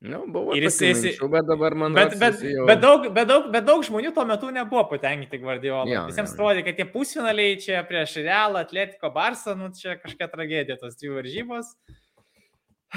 Nu, 0.00 0.22
buvo 0.32 0.54
ir 0.56 0.64
jis, 0.64 0.78
jis, 0.80 1.00
minčių, 1.04 1.26
bet 1.28 1.44
dabar 1.44 1.74
man 1.76 1.92
bet, 1.92 2.14
bet, 2.20 2.38
jau... 2.40 2.64
bet, 2.68 2.78
daug, 2.80 3.02
bet, 3.12 3.26
daug, 3.28 3.48
bet 3.52 3.66
daug 3.66 3.82
žmonių 3.84 4.14
tuo 4.16 4.24
metu 4.28 4.48
nebuvo 4.54 4.86
patenkinti 4.88 5.40
Guardiola. 5.42 5.84
Ja, 5.90 6.06
Visiems 6.08 6.32
atrodė, 6.32 6.62
kad 6.64 6.78
tie 6.78 6.86
pusfinaliai 6.88 7.58
čia 7.60 7.82
prieš 7.84 8.16
Realą, 8.24 8.62
Atletiko, 8.64 9.10
Barsą, 9.12 9.52
nu 9.60 9.68
čia 9.76 9.98
kažkokia 10.00 10.30
tragedija 10.32 10.78
tos 10.80 10.96
dvi 10.96 11.12
varžybos. 11.18 11.74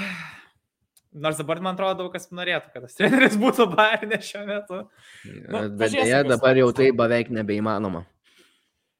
Nors 1.26 1.36
dabar 1.38 1.60
man 1.62 1.76
atrodo 1.76 2.08
kas 2.10 2.30
norėtų, 2.32 2.72
kad 2.72 2.88
tas 2.88 2.96
treneris 3.02 3.36
būtų 3.42 3.68
Bayernė 3.76 4.22
šiuo 4.24 4.46
metu. 4.48 4.80
Nu, 5.28 5.60
bet 5.76 5.92
dėja, 5.92 6.24
dabar 6.24 6.56
jau 6.56 6.72
tai 6.72 6.88
beveik 6.96 7.28
nebeįmanoma. 7.36 8.06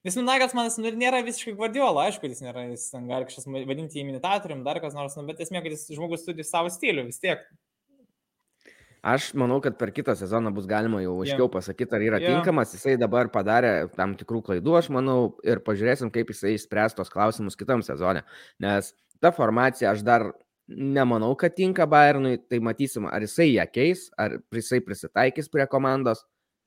Nes 0.05 0.17
Nunagas 0.19 0.53
manas 0.53 0.75
nu, 0.77 0.91
nėra 1.01 1.23
visiškai 1.25 1.55
Guardiola, 1.57 2.09
aišku, 2.11 2.29
jis 2.29 2.43
nėra, 2.45 2.67
jis 2.75 2.91
gali 2.93 3.25
kažkas 3.25 3.47
vadinti 3.49 4.03
imitatorium, 4.03 4.61
dar 4.67 4.83
kas 4.83 4.93
nors, 4.97 5.15
nu, 5.17 5.25
bet 5.31 5.41
esmė, 5.41 5.63
kad 5.65 5.73
jis 5.73 5.87
žmogus 5.97 6.27
turi 6.27 6.45
savo 6.45 6.69
stilių 6.73 7.07
vis 7.07 7.23
tiek. 7.23 7.47
Aš 9.05 9.31
manau, 9.37 9.59
kad 9.65 9.77
per 9.81 9.91
kitą 9.93 10.15
sezoną 10.17 10.53
bus 10.57 10.65
galima 10.69 11.03
jau 11.03 11.19
aiškiau 11.21 11.45
yeah. 11.45 11.53
pasakyti, 11.53 11.93
ar 11.93 12.05
yra 12.05 12.21
yeah. 12.21 12.37
tinkamas. 12.37 12.71
Jisai 12.73 12.95
dabar 13.01 13.29
padarė 13.33 13.73
tam 13.97 14.15
tikrų 14.17 14.41
klaidų, 14.47 14.79
aš 14.81 14.89
manau, 14.97 15.35
ir 15.45 15.61
pažiūrėsim, 15.65 16.13
kaip 16.13 16.33
jisai 16.33 16.55
išspręs 16.57 16.97
tos 16.97 17.13
klausimus 17.13 17.57
kitam 17.61 17.85
sezonė. 17.85 18.23
Nes 18.65 18.95
ta 19.21 19.33
formacija 19.33 19.93
aš 19.93 20.05
dar 20.05 20.31
nemanau, 20.69 21.35
kad 21.37 21.53
tinka 21.57 21.85
Bayernui, 21.89 22.39
tai 22.49 22.63
matysim, 22.65 23.05
ar 23.09 23.25
jisai 23.25 23.51
ją 23.51 23.67
keis, 23.73 24.07
ar 24.21 24.39
jisai 24.53 24.81
prisitaikys 24.85 25.53
prie 25.53 25.69
komandos. 25.69 26.25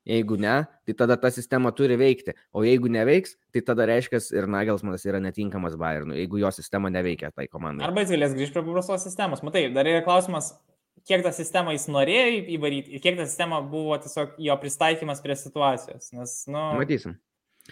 Jeigu 0.08 0.38
ne, 0.40 0.62
tai 0.88 0.96
tada 0.96 1.18
ta 1.20 1.28
sistema 1.36 1.74
turi 1.76 1.98
veikti. 2.00 2.32
O 2.56 2.64
jeigu 2.64 2.88
neveiks, 2.92 3.36
tai 3.52 3.64
tada 3.68 3.88
reiškia 3.90 4.22
ir 4.38 4.48
Nagelsmanas 4.48 5.04
yra 5.04 5.20
netinkamas 5.24 5.76
Bayernui, 5.80 6.22
jeigu 6.22 6.40
jo 6.40 6.52
sistema 6.56 6.92
neveikia 6.94 7.34
tai 7.36 7.50
komandai. 7.52 7.84
Arba 7.90 8.06
jis 8.06 8.16
galės 8.16 8.38
grįžti 8.38 8.56
prie 8.56 8.64
paprastos 8.70 9.04
sistemos. 9.04 9.44
Matai, 9.44 9.66
dar 9.76 9.90
yra 9.90 10.06
klausimas, 10.06 10.54
kiek 11.08 11.26
tą 11.26 11.34
sistemą 11.36 11.76
jis 11.76 11.90
norėjo 11.92 12.44
įvaryti 12.56 12.96
ir 12.96 13.04
kiek 13.04 13.20
ta 13.20 13.28
sistema 13.28 13.60
buvo 13.60 13.98
tiesiog 14.04 14.38
jo 14.48 14.60
pristaikymas 14.62 15.24
prie 15.24 15.36
situacijos. 15.40 16.14
Nes, 16.16 16.38
nu... 16.48 16.70
Matysim. 16.80 17.18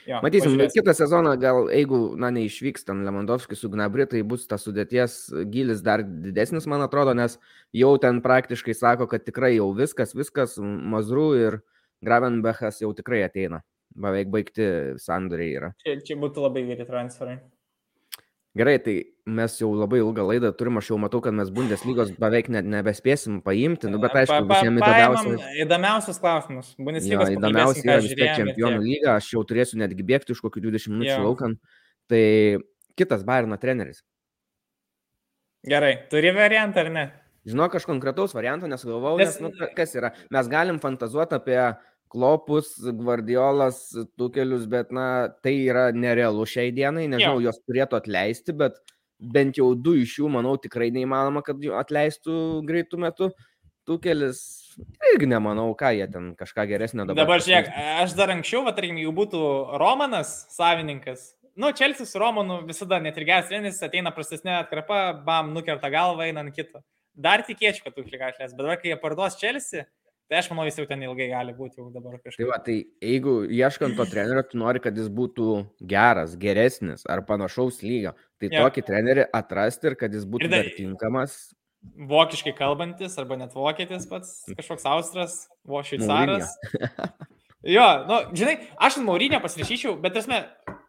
Jo, 0.04 0.20
Matysim, 0.20 0.52
pažiūrėsim. 0.52 0.76
kitą 0.76 0.94
sezoną 0.98 1.38
gal, 1.40 1.70
jeigu, 1.72 2.00
na, 2.20 2.28
neišvyks 2.36 2.84
ten 2.88 3.06
Lemondovskis 3.08 3.62
su 3.64 3.70
Gnabri, 3.72 4.04
tai 4.12 4.26
bus 4.28 4.44
tas 4.50 4.66
sudėties 4.68 5.16
gilis 5.54 5.80
dar 5.86 6.04
didesnis, 6.04 6.68
man 6.68 6.84
atrodo, 6.84 7.14
nes 7.16 7.38
jau 7.72 7.94
ten 8.04 8.20
praktiškai 8.26 8.76
sako, 8.76 9.08
kad 9.08 9.24
tikrai 9.24 9.54
jau 9.56 9.70
viskas, 9.78 10.12
viskas, 10.18 10.58
Mazru 10.60 11.30
ir 11.40 11.60
Gravenbechas 12.04 12.82
jau 12.84 12.92
tikrai 12.98 13.24
ateina. 13.26 13.62
Beveik 13.96 14.32
baigti 14.34 14.66
sandoriai 15.00 15.60
yra. 15.60 15.70
Čia, 15.84 16.00
čia 16.04 16.18
būtų 16.20 16.44
labai 16.44 16.66
geri 16.68 16.88
transferai. 16.88 17.38
Gerai, 18.56 18.78
tai 18.80 18.94
mes 19.28 19.56
jau 19.60 19.68
labai 19.76 19.98
ilgą 20.00 20.24
laidą 20.30 20.54
turim, 20.56 20.78
aš 20.80 20.94
jau 20.94 20.98
matau, 21.00 21.20
kad 21.24 21.36
mes 21.36 21.50
Bundeslygos 21.52 22.14
beveik 22.20 22.48
net 22.56 22.68
nebespėsim 22.72 23.42
paimti, 23.44 23.90
nu, 23.92 24.00
bet 24.00 24.16
aišku, 24.16 24.46
visiems 24.48 24.80
įdomiausias. 24.80 25.50
Įdomiausias 25.64 26.22
klausimas. 26.24 26.70
Bundeslygos 26.80 27.34
įdomiausia 27.34 27.82
pakalbėsim, 27.82 27.90
yra 27.92 28.06
vis 28.06 28.16
tiek 28.16 28.32
čempionų 28.40 28.80
lyga, 28.86 29.18
aš 29.18 29.34
jau 29.34 29.44
turėsiu 29.50 29.82
netgi 29.82 30.08
bėgti 30.08 30.32
iš 30.32 30.40
kokių 30.46 30.64
20 30.70 30.96
minučių 30.96 31.18
laukan. 31.26 31.58
Tai 32.08 32.24
kitas 32.96 33.28
Bairno 33.28 33.60
treneris. 33.60 34.06
Gerai, 35.68 35.92
turi 36.08 36.32
variantą 36.32 36.86
ar 36.86 36.94
ne? 36.96 37.06
Žinok, 37.46 37.76
aš 37.78 37.86
konkretaus 37.86 38.34
varianto 38.34 38.66
nesugalvojau, 38.68 39.20
Nes- 39.22 39.40
nu, 39.42 39.52
ka- 39.54 39.70
kas 39.78 39.94
yra, 39.96 40.12
mes 40.34 40.48
galim 40.50 40.80
fantazuoti 40.82 41.36
apie 41.38 41.60
klopus, 42.10 42.72
gvardiolas, 42.96 43.90
tukelius, 44.18 44.66
bet, 44.70 44.92
na, 44.92 45.28
tai 45.44 45.54
yra 45.68 45.92
nerealu 45.94 46.46
šiai 46.48 46.72
dienai, 46.74 47.08
nežinau, 47.12 47.40
Jo. 47.42 47.50
jos 47.52 47.60
turėtų 47.68 47.98
atleisti, 48.00 48.54
bet 48.56 48.78
bent 49.20 49.58
jau 49.58 49.76
du 49.76 49.94
iš 50.00 50.18
jų, 50.20 50.30
manau, 50.32 50.56
tikrai 50.58 50.90
neįmanoma, 50.96 51.44
kad 51.46 51.58
atleistų 51.62 52.64
greitų 52.68 52.98
metų. 53.06 53.32
Tukelis 53.86 54.40
irgi 55.14 55.28
nemanau, 55.30 55.68
ką 55.78 55.92
jie 55.94 56.08
ten 56.12 56.32
kažką 56.36 56.66
geresnio 56.72 57.06
dabar. 57.06 57.20
Dabar 57.26 57.40
žiūrėk, 57.46 57.68
aš 58.02 58.16
dar 58.18 58.32
anksčiau, 58.34 58.64
va, 58.66 58.72
tarkim, 58.74 58.98
jeigu 58.98 59.14
būtų 59.14 59.42
Romanas 59.78 60.32
savininkas, 60.56 61.36
nu, 61.56 61.70
Čelsis 61.72 62.10
su 62.10 62.20
Romanu 62.20 62.64
visada 62.66 62.98
net 63.00 63.18
ir 63.22 63.28
geras 63.30 63.48
treneris, 63.52 63.84
ateina 63.86 64.10
prastesnė 64.16 64.56
atkarpa, 64.64 65.24
bam, 65.26 65.54
nukerta 65.54 65.92
galvą, 65.94 66.26
eina 66.26 66.42
ant 66.42 66.56
kito. 66.56 66.82
Dar 67.16 67.44
tikėčiau, 67.48 67.84
kad 67.88 67.96
tu 67.96 68.04
išlikas, 68.04 68.40
bet 68.52 68.58
dabar, 68.60 68.78
kai 68.82 68.90
jie 68.92 68.98
parduos 69.00 69.38
Čelsi, 69.40 69.86
tai 70.30 70.40
aš 70.42 70.50
manau, 70.52 70.66
jis 70.68 70.76
jau 70.82 70.86
ten 70.90 71.02
ilgai 71.06 71.30
gali 71.32 71.54
būti 71.56 71.80
jau 71.80 71.90
dabar 71.94 72.18
Tai 72.18 72.24
kažkaip. 72.28 72.48
va, 72.50 72.58
tai 72.60 72.76
jeigu 73.02 73.36
ieškant 73.48 73.96
to 73.96 74.06
trenerio, 74.12 74.44
tu 74.50 74.58
nori, 74.60 74.82
kad 74.84 74.98
jis 74.98 75.08
būtų 75.08 75.68
geras, 75.88 76.36
geresnis 76.36 77.06
ar 77.08 77.22
panašaus 77.24 77.80
lygio, 77.86 78.12
tai 78.42 78.50
Jo. 78.52 78.66
tokį 78.66 78.84
trenerį 78.90 79.28
atrasti 79.32 79.88
ir 79.88 79.96
kad 79.96 80.12
jis 80.12 80.26
būtų 80.26 80.50
dar- 80.52 80.72
tinkamas. 80.76 81.54
Vokiškai 81.86 82.56
kalbantis, 82.58 83.16
arba 83.22 83.38
net 83.38 83.54
vokietis 83.54 84.08
pats, 84.10 84.44
kažkoks 84.58 84.86
austras, 84.90 85.48
vo 85.64 85.84
šveicaras. 85.86 86.50
Jo, 87.66 87.86
nu, 88.10 88.18
žinai, 88.38 88.60
aš 88.78 88.98
ant 89.00 89.06
Maurinio 89.08 89.40
pasirašyčiau, 89.42 89.96
bet 90.02 90.14
esmė, 90.20 90.44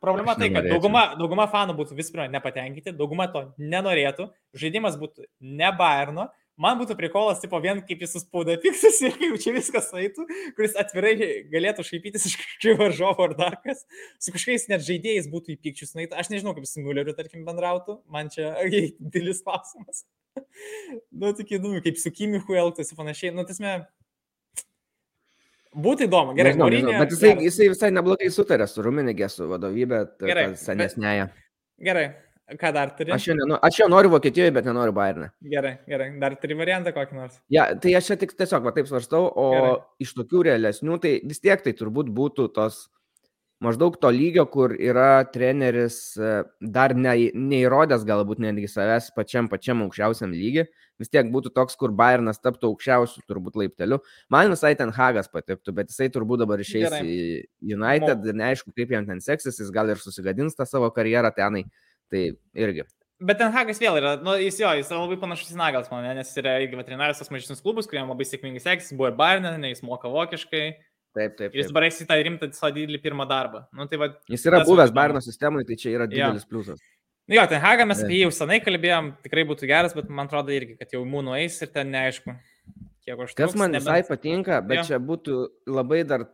problema 0.07 0.37
tai, 0.39 0.49
kad 0.55 0.67
dauguma, 0.71 1.05
dauguma 1.19 1.49
fanų 1.51 1.77
būtų 1.81 1.99
vis 1.99 2.13
pirma 2.15 2.31
nepatenkinti, 2.31 2.95
dauguma 2.97 3.27
to 3.33 3.49
nenorėtų, 3.59 4.31
žaidimas 4.57 4.99
būtų 5.01 5.27
ne 5.43 5.71
Bayerno, 5.77 6.29
man 6.61 6.79
būtų 6.81 6.97
prikolas, 6.99 7.41
tipo, 7.43 7.59
vien 7.63 7.83
kaip 7.87 8.03
jis 8.05 8.15
suspauda 8.17 8.57
piksus 8.63 9.01
ir 9.05 9.17
kaip 9.19 9.37
čia 9.43 9.53
viskas 9.57 9.91
eitų, 9.97 10.27
kuris 10.57 10.77
atvirai 10.81 11.15
galėtų 11.53 11.85
šaipytis 11.87 12.29
iš 12.31 12.39
kažkokių 12.41 12.77
varžovų 12.81 13.27
ar 13.27 13.37
dar 13.41 13.59
kas, 13.65 13.85
su 14.23 14.35
kažkokiais 14.35 14.69
net 14.73 14.85
žaidėjais 14.87 15.29
būtų 15.33 15.57
į 15.57 15.61
pikčius, 15.67 15.97
na, 15.97 16.07
aš 16.23 16.33
nežinau, 16.33 16.55
kaip 16.57 16.69
su 16.69 16.85
Mülleriu, 16.85 17.17
tarkim, 17.19 17.45
bendrautų, 17.49 18.01
man 18.13 18.33
čia 18.33 18.55
didelis 19.03 19.45
klausimas. 19.45 20.07
nu, 21.13 21.33
tik 21.37 21.57
įdomu, 21.59 21.83
kaip 21.85 22.01
su 22.01 22.13
Kimichu 22.13 22.57
elgtųsi 22.57 22.97
panašiai, 22.97 23.35
nu, 23.37 23.45
tasme, 23.49 23.79
būtų 25.77 26.07
įdomu, 26.09 26.35
gerai, 26.37 26.53
nežinau, 26.53 26.69
nežinau, 26.73 26.93
Mourinho 26.93 27.05
bet 27.05 27.15
jisai, 27.15 27.33
geras. 27.33 27.49
jisai 27.49 27.69
visai 27.73 27.91
neblogai 27.95 28.31
sutarė 28.33 28.69
su 28.71 28.85
Ruminigė, 28.87 29.29
su 29.33 29.49
vadovybė, 29.51 30.01
Gerai, 30.23 30.47
senesnėje. 30.61 31.29
Gerai, 31.87 32.07
ką 32.57 32.73
dar 32.77 32.95
turi? 32.99 33.13
Aš 33.17 33.29
jo, 33.31 33.37
nenu, 33.39 33.59
aš 33.69 33.81
jo 33.83 33.89
noriu 33.93 34.13
Vokietijoje, 34.15 34.55
bet 34.57 34.69
nenoriu 34.69 34.95
Bayernė. 34.97 35.31
Gerai, 35.53 35.77
gerai, 35.91 36.11
dar 36.23 36.37
turi 36.41 36.59
variantą 36.59 36.95
kokį 36.97 37.19
nors. 37.21 37.39
Ja, 37.53 37.69
tai 37.83 37.95
aš 37.99 38.13
čia 38.13 38.19
tik 38.25 38.35
tiesiog 38.39 38.65
va, 38.67 38.75
taip 38.77 38.89
svarstau, 38.91 39.29
o 39.29 39.47
Gerai. 39.53 39.71
Gerai. 39.71 39.87
iš 40.07 40.15
tokių 40.21 40.45
realesnių, 40.51 41.01
tai 41.05 41.17
vis 41.25 41.43
tiek 41.45 41.65
tai 41.65 41.77
turbūt 41.77 42.13
būtų 42.17 42.49
tos 42.57 42.87
maždaug 43.65 43.97
to 44.01 44.11
lygio, 44.13 44.45
kur 44.53 44.75
yra 44.77 45.25
treneris 45.33 45.99
e, 46.21 46.33
dar 46.61 46.95
ne, 46.97 47.15
neįrodęs 47.33 48.05
galbūt 48.09 48.43
netgi 48.45 48.69
savęs 48.71 49.09
pačiam 49.17 49.49
pačiam 49.53 49.81
aukščiausiam 49.87 50.35
lygiui, 50.35 50.67
vis 51.01 51.13
tiek 51.13 51.31
būtų 51.33 51.53
toks, 51.57 51.79
kur 51.81 51.95
Bayernas 51.97 52.43
taptų 52.43 52.73
aukščiausių 52.73 53.25
turbūt 53.29 53.57
laipteliu. 53.61 54.01
Man 54.33 54.53
visai 54.53 54.75
ten 54.79 54.93
Hagas 54.97 55.31
patiktų, 55.33 55.75
bet 55.77 55.93
jisai 55.93 56.11
turbūt 56.13 56.45
dabar 56.45 56.61
išeis 56.63 56.89
Gerai. 56.89 57.03
į 57.07 57.77
United 57.79 58.29
ir 58.29 58.39
neaišku, 58.43 58.75
kaip 58.77 58.93
jam 58.93 59.09
ten 59.09 59.25
seksis, 59.25 59.61
jis 59.63 59.73
gal 59.75 59.93
ir 59.93 60.03
susigadins 60.03 60.59
tą 60.59 60.69
savo 60.69 60.93
karjerą 60.93 61.33
tenai. 61.37 61.65
Tai 62.13 62.29
irgi. 62.55 62.85
Bet 63.27 63.39
ten 63.41 63.49
Hagas 63.55 63.81
vėl 63.81 63.97
yra, 63.97 64.19
nu, 64.21 64.35
jis 64.37 64.59
jo, 64.61 64.69
jis 64.77 64.91
yra 64.93 65.01
labai 65.01 65.17
panašus 65.23 65.55
į 65.55 65.57
Nagels, 65.57 65.89
man, 65.89 66.05
nes 66.19 66.29
jis 66.29 66.43
yra 66.43 66.59
veterinarijos 66.61 67.23
tas 67.23 67.33
mažesnis 67.33 67.65
klubus, 67.65 67.89
kuriem 67.89 68.13
labai 68.13 68.27
sėkmingai 68.29 68.61
seksis, 68.61 68.93
buvo 68.93 69.09
ir 69.09 69.17
Bayern, 69.17 69.49
ne, 69.57 69.71
jis 69.73 69.81
moka 69.87 70.11
vokiškai. 70.13 70.67
Taip, 71.17 71.37
taip. 71.39 71.55
Ir 71.55 71.63
jis 71.63 71.69
taip. 71.69 71.73
dabar 71.73 71.87
eis 71.87 72.03
į 72.03 72.07
tą 72.11 72.19
rimtą 72.21 72.51
didelį 72.77 73.01
pirmą 73.01 73.25
darbą. 73.31 73.63
Nu, 73.73 73.87
tai 73.89 74.01
va, 74.03 74.11
Jis 74.29 74.45
yra 74.51 74.61
buvęs 74.67 74.91
įdomu. 74.91 74.99
Bayerno 74.99 75.23
sistemai, 75.25 75.65
tai 75.69 75.79
čia 75.81 75.95
yra 75.95 76.09
didelis 76.11 76.45
pliusas. 76.49 76.83
nu, 77.27 77.39
jo, 77.39 77.47
ten 77.49 77.63
Haga 77.63 77.87
mes 77.89 78.03
apie 78.05 78.19
jį 78.19 78.27
jau 78.27 78.35
senai 78.37 78.59
kalbėjom, 78.65 79.15
tikrai 79.25 79.47
būtų 79.49 79.71
geras, 79.71 79.97
bet 79.97 80.11
man 80.13 80.29
atrodo 80.29 80.53
irgi, 80.53 80.77
kad 80.77 80.93
jau 80.93 81.01
mūnų 81.09 81.39
eis 81.41 81.57
ir 81.65 81.73
ten 81.73 81.89
neaišku, 81.95 82.37
kiek 83.07 83.21
aš 83.25 83.35
Kas 83.39 83.55
man 83.55 83.73
visai 83.73 84.03
patinka, 84.09 84.59
bet 84.67 84.81
Jo. 84.81 84.85
čia 84.89 84.99
būtų 84.99 85.37
labai 85.71 86.03
dar 86.05 86.25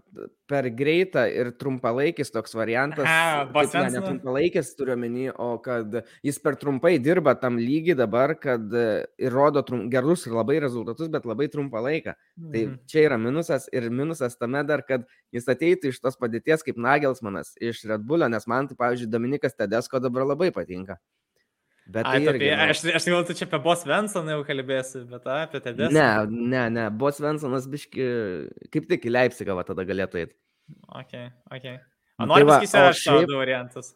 per 0.48 0.68
greita 0.76 1.26
ir 1.28 1.50
trumpalaikis 1.60 2.32
toks 2.32 2.54
variantas. 2.56 3.04
Aha, 3.08 3.44
Taip, 3.46 3.54
ne, 3.54 3.60
ne 3.62 3.68
Svenssonas? 3.68 4.08
trumpalaikis 4.08 4.72
turiu 4.76 4.96
menį, 4.96 5.26
o 5.38 5.58
kad 5.64 5.98
jis 6.24 6.38
per 6.42 6.56
trumpai 6.56 6.98
dirba 6.98 7.34
tam 7.40 7.56
lygiai 7.60 7.96
dabar, 7.96 8.34
kad 8.40 8.72
e, 8.74 9.06
ir 9.18 9.32
rodo 9.32 9.62
trum, 9.62 9.86
gerus 9.92 10.26
ir 10.26 10.32
labai 10.36 10.58
rezultatus, 10.64 11.08
bet 11.12 11.24
labai 11.28 11.48
trumpą 11.52 11.80
laiką. 11.84 12.14
Tai 12.52 12.64
Mhm. 12.66 12.78
čia 12.88 13.06
yra 13.08 13.18
minusas 13.18 13.68
ir 13.72 13.90
minusas 13.90 14.36
tame 14.38 14.64
dar, 14.64 14.82
kad 14.82 15.04
jis 15.32 15.44
ateitų 15.48 15.92
iš 15.92 16.00
tos 16.00 16.16
padėties 16.16 16.64
kaip 16.64 16.76
Nagelsmanas 16.76 17.54
iš 17.60 17.84
Red 17.84 18.02
Bullio, 18.04 18.28
nes 18.28 18.46
man, 18.46 18.68
tai 18.68 18.76
pavyzdžiui, 18.76 19.10
Dominikas 19.10 19.54
Tedesko 19.54 20.00
dabar 20.00 20.24
labai 20.24 20.50
patinka. 20.52 20.96
Bet 21.86 22.06
Ai, 22.06 22.18
tai 22.18 22.26
tai 22.26 22.34
irgi, 22.34 22.50
apie, 22.52 22.56
nu, 22.56 22.70
aš, 22.70 22.80
aš 22.94 23.06
galvoju, 23.08 23.26
tu 23.26 23.34
čia 23.40 23.46
apie 23.48 23.58
Bos 23.64 23.80
Vensoną 23.88 24.36
jau 24.36 24.42
kalbėsi, 24.46 25.00
bet 25.10 25.24
a, 25.26 25.38
apie 25.48 25.60
Tedes. 25.64 25.90
Ne, 25.94 26.04
ne, 26.30 26.60
ne, 26.70 26.84
Bos 26.94 27.18
Vensonas 27.20 27.66
biški, 27.70 28.04
kaip 28.70 28.86
tik 28.92 29.08
į 29.08 29.14
Leipzigą 29.16 29.56
va 29.58 29.64
tada 29.66 29.82
galėtų 29.88 30.20
eiti. 30.22 30.36
Ok, 30.94 31.16
ok. 31.50 31.66
Nu, 32.22 32.28
O 32.28 32.28
nori 32.30 32.46
tai 32.46 32.84
o 32.84 32.92
aš 32.92 33.02
šiaip- 33.02 33.26
du 33.26 33.40
variantus. 33.40 33.94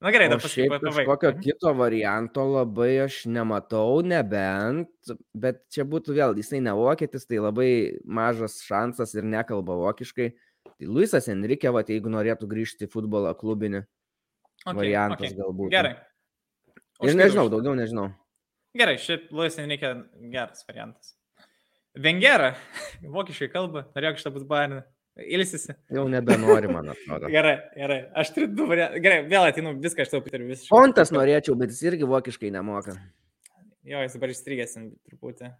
Na 0.00 0.10
gerai, 0.12 0.28
šiaip 0.28 0.72
pasakysiu, 0.72 0.80
kažkokio 0.92 1.30
kito 1.40 1.70
varianto 1.76 2.42
labai 2.44 3.04
aš 3.04 3.22
nematau, 3.32 4.02
nebent, 4.04 4.90
bet 5.32 5.62
čia 5.72 5.84
būtų 5.88 6.16
vėl, 6.16 6.34
jisai 6.36 6.60
ne 6.64 6.72
vokietis, 6.76 7.24
tai 7.28 7.40
labai 7.40 7.96
mažas 8.04 8.58
šansas 8.64 9.14
ir 9.16 9.24
nekalba 9.24 9.76
vokiškai. 9.76 10.32
Tai 10.76 10.86
Luisas 10.88 11.28
Enrique, 11.32 11.68
va, 11.72 11.80
jeigu 11.84 12.12
norėtų 12.12 12.48
grįžti 12.48 12.84
į 12.84 12.92
futbolo 12.92 13.32
klubinį, 13.40 13.86
variantas 14.66 15.32
galbūt. 15.32 15.70
Gerai. 15.72 15.96
Ir 17.04 17.16
nežinau, 17.16 17.48
daugiau 17.52 17.74
nežinau. 17.76 18.10
Gerai, 18.76 18.96
šiaip 19.00 19.30
Luis 19.32 19.56
Enrique 19.60 19.92
geras 20.32 20.64
variantas. 20.68 21.14
Vengera, 21.96 22.54
vokiškai 23.16 23.48
kalba, 23.52 23.86
norėjo 23.96 24.16
kažką 24.18 24.32
būti 24.36 24.48
barinę. 24.50 24.84
Ilsisi. 25.16 25.72
Jau 25.96 26.02
nebenori, 26.12 26.68
man 26.68 26.90
atrodo. 26.92 27.30
Gerai, 27.32 27.54
gerai. 27.72 28.02
Aš 28.20 28.34
turiu 28.34 28.50
du 28.52 28.66
variantus. 28.68 29.00
Gerai, 29.04 29.22
vėl 29.30 29.46
atinu 29.48 29.72
viską, 29.80 30.04
aš 30.04 30.12
tau 30.12 30.20
pritariu 30.24 30.50
visiškai. 30.50 30.68
Fontas 30.74 31.12
norėčiau, 31.14 31.56
bet 31.56 31.72
jis 31.72 31.86
irgi 31.88 32.08
vokiškai 32.10 32.50
nemoka. 32.52 32.98
Jo, 33.86 34.02
jis 34.04 34.18
dabar 34.18 34.34
išstrigęs 34.34 34.76
truputį. 34.76 35.54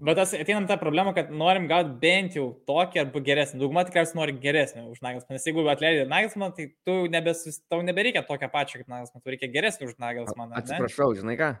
Bet 0.00 0.18
tas 0.18 0.32
ateinam 0.36 0.66
tą 0.68 0.78
problemą, 0.80 1.12
kad 1.16 1.30
norim 1.34 1.68
gauti 1.70 1.92
bent 2.00 2.38
jau 2.38 2.46
tokį 2.68 3.02
arba 3.04 3.22
geresnį. 3.26 3.60
Dauguma 3.62 3.84
tikriausiai 3.86 4.18
nori 4.18 4.34
geresnį 4.42 4.86
už 4.90 5.02
Nagelsmaną. 5.04 5.36
Nes 5.36 5.46
jeigu 5.48 5.66
atleidai 5.70 6.08
Nagelsmaną, 6.10 6.50
tai 6.56 6.66
tu 6.86 6.96
nebesus, 7.12 7.60
tau 7.70 7.84
nebereikia 7.86 8.24
tokio 8.26 8.48
pačio 8.52 8.80
kaip 8.80 8.90
Nagelsmaną, 8.90 9.22
tau 9.22 9.34
reikia 9.34 9.50
geresnį 9.54 9.90
už 9.90 9.94
Nagelsmaną. 10.02 10.50
ne? 10.54 10.62
Atsiprašau, 10.62 11.14
žinai 11.20 11.38
ką? 11.40 11.52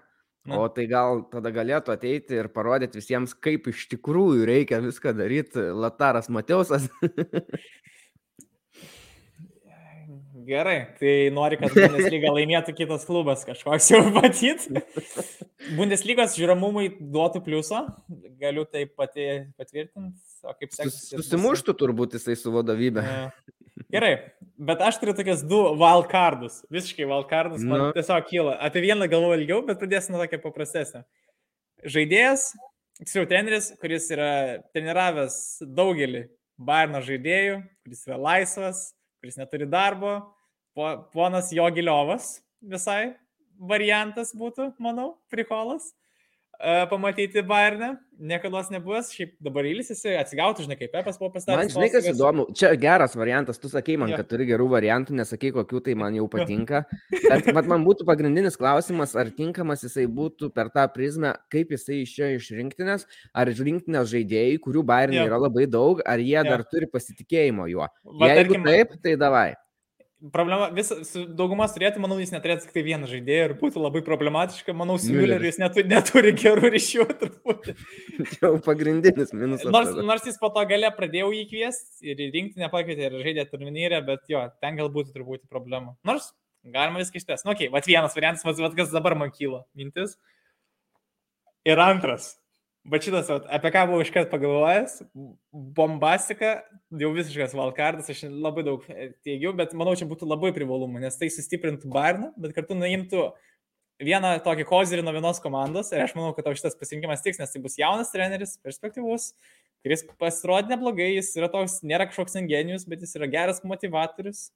Nu. 0.44 0.58
O 0.60 0.68
tai 0.68 0.84
gal 0.90 1.22
tada 1.32 1.48
galėtų 1.54 1.94
ateiti 1.94 2.36
ir 2.36 2.50
parodyti 2.52 3.00
visiems, 3.00 3.32
kaip 3.32 3.70
iš 3.70 3.86
tikrųjų 3.94 4.44
reikia 4.50 4.82
viską 4.84 5.14
daryti 5.16 5.70
Lataras 5.72 6.28
Mateusas. 6.28 6.90
Gerai, 10.44 10.76
tai 10.98 11.12
nori, 11.32 11.56
kad 11.60 11.72
Bundesliga 11.72 12.30
laimėtų 12.36 12.74
kitas 12.76 13.06
klubas 13.08 13.44
kažkoks 13.48 13.86
jau 13.94 14.02
matyt. 14.12 14.66
Bundeslygos 15.78 16.34
žiūramumui 16.36 16.90
duotų 17.00 17.40
pliuso, 17.46 17.84
galiu 18.40 18.66
tai 18.68 18.84
pati 18.90 19.28
patvirtinti. 19.56 20.18
O 20.44 20.52
kaip 20.58 20.74
sekasi? 20.76 21.14
Susimuštų 21.16 21.74
turbūt 21.80 22.18
jisai 22.18 22.36
su 22.36 22.52
vadovybė. 22.52 23.04
E, 23.04 23.52
Gerai, 23.94 24.12
bet 24.58 24.82
aš 24.84 24.98
turiu 25.00 25.14
tokias 25.16 25.40
du 25.46 25.60
wildcardus. 25.80 26.60
Visiškai 26.72 27.06
wildcardus. 27.10 27.62
Man 27.64 27.86
Nu. 27.86 27.88
tiesiog 27.96 28.26
kyla. 28.28 28.56
Apie 28.66 28.82
vieną 28.84 29.08
galvoju 29.10 29.40
ilgiau, 29.40 29.62
bet 29.66 29.80
pradėsiu 29.80 30.12
nuo 30.14 30.20
tokio 30.22 30.40
paprastesnio. 30.42 31.04
Žaidėjas, 31.84 32.50
tiksliau 33.00 33.26
treneris, 33.30 33.70
kuris 33.80 34.10
yra 34.14 34.28
treniravęs 34.74 35.38
daugelį 35.76 36.26
Bayerno 36.54 37.00
žaidėjų, 37.02 37.56
kuris 37.86 38.04
yra 38.06 38.18
laisvas, 38.28 38.82
kuris 39.24 39.38
neturi 39.40 39.64
darbo, 39.64 40.18
po, 40.76 40.84
ponas 41.14 41.48
Jogiliovas 41.56 42.42
visai 42.60 43.14
variantas 43.56 44.34
būtų, 44.36 44.74
manau, 44.76 45.14
prikolas 45.32 45.94
pamatyti 46.90 47.42
Bayernę, 47.42 47.96
niekada 48.18 48.62
nebus, 48.70 49.10
šiaip 49.14 49.34
dabar 49.42 49.66
įlysisi, 49.68 50.12
atsigautų, 50.18 50.64
žinai, 50.66 50.76
kaip 50.78 50.92
Pepas 50.94 51.18
buvo 51.20 51.32
pastatęs. 51.34 51.58
Man 51.58 51.72
žinai, 51.72 51.88
kas 51.92 52.06
įdomu, 52.12 52.46
čia 52.56 52.70
geras 52.80 53.16
variantas, 53.18 53.58
tu 53.60 53.70
sakai 53.72 53.96
man, 54.00 54.12
ja. 54.12 54.20
kad 54.20 54.28
turi 54.30 54.46
gerų 54.48 54.68
variantų, 54.72 55.16
nesakai 55.18 55.50
kokių, 55.56 55.82
tai 55.88 55.96
man 55.98 56.16
jau 56.18 56.28
patinka. 56.30 56.84
Bet, 57.10 57.50
man 57.70 57.86
būtų 57.86 58.06
pagrindinis 58.08 58.58
klausimas, 58.60 59.16
ar 59.18 59.32
tinkamas 59.34 59.84
jisai 59.86 60.06
būtų 60.06 60.52
per 60.54 60.70
tą 60.74 60.86
prizmę, 60.94 61.34
kaip 61.52 61.74
jisai 61.74 62.02
išėjo 62.04 62.38
iš 62.38 62.52
rinktinės, 62.60 63.08
ar 63.34 63.50
iš 63.50 63.64
rinktinės 63.66 64.12
žaidėjai, 64.14 64.62
kurių 64.64 64.86
Bayernė 64.86 65.26
yra 65.26 65.42
labai 65.42 65.66
daug, 65.70 66.04
ar 66.06 66.22
jie 66.22 66.38
ja. 66.38 66.46
dar 66.46 66.64
turi 66.70 66.90
pasitikėjimo 66.90 67.68
juo. 67.72 67.90
Va, 68.14 68.30
Jeigu 68.30 68.54
tarkim, 68.54 68.66
taip, 68.70 68.98
tai 69.02 69.18
davai 69.20 69.50
problema, 70.32 70.68
vis, 70.74 70.90
daugumas 71.36 71.74
turėtų, 71.74 72.00
manau, 72.02 72.16
jis 72.22 72.32
neturėtų 72.32 72.66
tik 72.66 72.76
tai 72.76 72.84
vieną 72.86 73.08
žaidėją 73.10 73.48
ir 73.48 73.54
būtų 73.60 73.82
labai 73.82 74.02
problematiška. 74.06 74.74
Manau, 74.76 74.96
su 75.00 75.12
Mülleriu 75.12 75.48
jis 75.50 75.58
neturi, 75.60 75.88
neturi 75.90 76.32
gerų 76.38 76.70
ryšių 76.74 77.06
turbūt. 77.22 77.68
Jau 78.38 78.52
pagrindinis 78.64 79.34
minusas. 79.36 79.68
Nors, 79.74 79.92
nors 80.06 80.28
jis 80.28 80.38
po 80.40 80.52
to 80.54 80.64
gale 80.70 80.92
pradėjo 80.96 81.32
jį 81.34 81.44
kviesti 81.50 82.14
ir 82.14 82.22
rinkti 82.36 82.62
nepakvietė 82.62 83.10
ir 83.10 83.18
žaidė 83.26 83.48
turnyrę, 83.50 84.00
bet 84.06 84.24
jo, 84.32 84.44
ten 84.64 84.80
galbūt 84.80 85.12
turbūt 85.16 85.44
problema. 85.50 85.96
Nors 86.08 86.30
galima 86.64 87.02
viską 87.02 87.20
ištęsti. 87.20 87.48
Nu, 87.48 87.52
okei, 87.52 87.68
okay, 87.68 87.74
va 87.74 87.84
vienas 87.84 88.16
variantas, 88.16 88.46
va 88.46 88.72
kas 88.76 88.94
dabar 88.94 89.18
man 89.18 89.34
kyla 89.34 89.64
mintis. 89.76 90.16
Ir 91.68 91.80
antras. 91.80 92.34
Bet 92.84 93.06
šitas, 93.06 93.30
apie 93.32 93.70
ką 93.72 93.86
buvau 93.88 94.04
iškart 94.04 94.28
pagalvojęs, 94.28 94.98
bombastika, 95.76 96.50
jau 97.00 97.08
visiškas 97.14 97.54
valkardas, 97.56 98.10
aš 98.12 98.26
labai 98.28 98.64
daug 98.66 98.84
e, 98.92 99.06
teigiau, 99.24 99.54
bet 99.56 99.72
manau, 99.72 99.94
čia 99.96 100.04
būtų 100.10 100.28
labai 100.28 100.50
privalumų, 100.52 101.00
nes 101.00 101.16
tai 101.16 101.30
sustiprintų 101.32 101.88
Barną, 101.94 102.28
bet 102.36 102.52
kartu 102.52 102.76
nuimtų 102.76 103.30
vieną 104.04 104.34
tokį 104.44 104.66
kozerį 104.68 105.04
nuo 105.06 105.14
vienos 105.16 105.40
komandos 105.40 105.94
ir 105.94 106.04
aš 106.04 106.12
manau, 106.18 106.34
kad 106.36 106.44
tau 106.44 106.52
šitas 106.58 106.76
pasirinkimas 106.76 107.24
tiks, 107.24 107.40
nes 107.40 107.56
tai 107.56 107.62
bus 107.64 107.78
jaunas 107.80 108.12
treneris, 108.12 108.58
perspektyvus, 108.60 109.30
kuris 109.80 110.04
pasirodė 110.20 110.74
neblogai, 110.74 111.14
jis 111.14 111.32
yra 111.40 111.48
toks, 111.52 111.78
nėra 111.88 112.10
kažkoks 112.10 112.36
ingenijus, 112.42 112.84
bet 112.90 113.04
jis 113.04 113.16
yra 113.16 113.30
geras 113.32 113.64
motivatorius. 113.64 114.50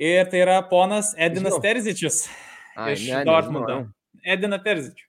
Ir 0.00 0.24
tai 0.32 0.40
yra 0.46 0.62
ponas 0.64 1.12
Edinas. 1.20 1.58
Terzičius 1.60 2.22
iš 2.88 3.04
Dortmundo. 3.28 3.82
Ediną 4.24 4.56
Terzičių. 4.64 5.04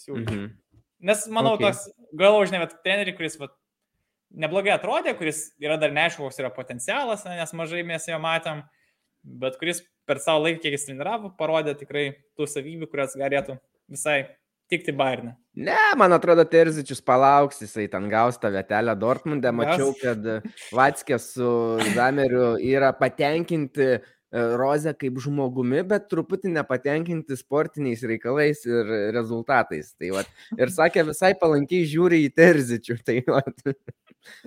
Siūlyčiau. 0.00 0.40
Mhm. 0.40 0.56
Nes 1.00 1.24
manau, 1.32 1.54
okay. 1.56 1.70
tas 1.70 1.86
galvo, 2.16 2.42
žinai, 2.48 2.66
treneriai, 2.84 3.16
kuris 3.16 3.38
va, 3.40 3.48
neblogai 4.30 4.74
atrodė, 4.74 5.14
kuris 5.18 5.46
yra 5.62 5.78
dar 5.80 5.94
neaišku, 5.96 6.26
koks 6.26 6.40
yra 6.42 6.50
potencialas, 6.54 7.24
nes 7.28 7.54
mažai 7.56 7.84
mes 7.86 8.04
jo 8.08 8.18
matėm, 8.20 8.62
bet 9.22 9.56
kuris 9.60 9.82
per 10.08 10.20
savo 10.22 10.44
laiką, 10.44 10.60
kiek 10.64 10.76
jis 10.76 10.88
treniravo, 10.88 11.32
parodė 11.38 11.76
tikrai 11.78 12.10
tų 12.38 12.48
savybių, 12.50 12.90
kurias 12.90 13.16
galėtų 13.18 13.56
visai 13.90 14.20
tikti 14.70 14.94
Bayernė. 14.94 15.34
Ne, 15.60 15.78
man 15.98 16.14
atrodo, 16.14 16.44
Terzičius 16.46 17.02
palauks, 17.02 17.58
jisai 17.64 17.88
ten 17.90 18.06
gaus 18.12 18.38
tą 18.38 18.52
vietelę 18.54 18.94
Dortmunde. 18.98 19.50
Mačiau, 19.54 19.90
kad 19.98 20.26
Vatskė 20.76 21.18
su 21.22 21.50
Zameriu 21.96 22.52
yra 22.62 22.92
patenkinti 22.96 23.96
Rozę 24.30 24.92
kaip 24.94 25.16
žmogumi, 25.18 25.80
bet 25.90 26.04
truputį 26.12 26.52
nepatenkinti 26.54 27.34
sportiniais 27.34 28.04
reikalais 28.06 28.60
ir 28.68 28.92
rezultatais. 29.16 29.88
Tai, 29.98 30.12
vat, 30.20 30.30
ir 30.54 30.70
sakė, 30.70 31.02
visai 31.08 31.32
palankiai 31.38 31.88
žiūri 31.90 32.20
į 32.28 32.34
Terzičių. 32.38 32.98
Tai, 33.06 33.16
vat. 33.26 33.64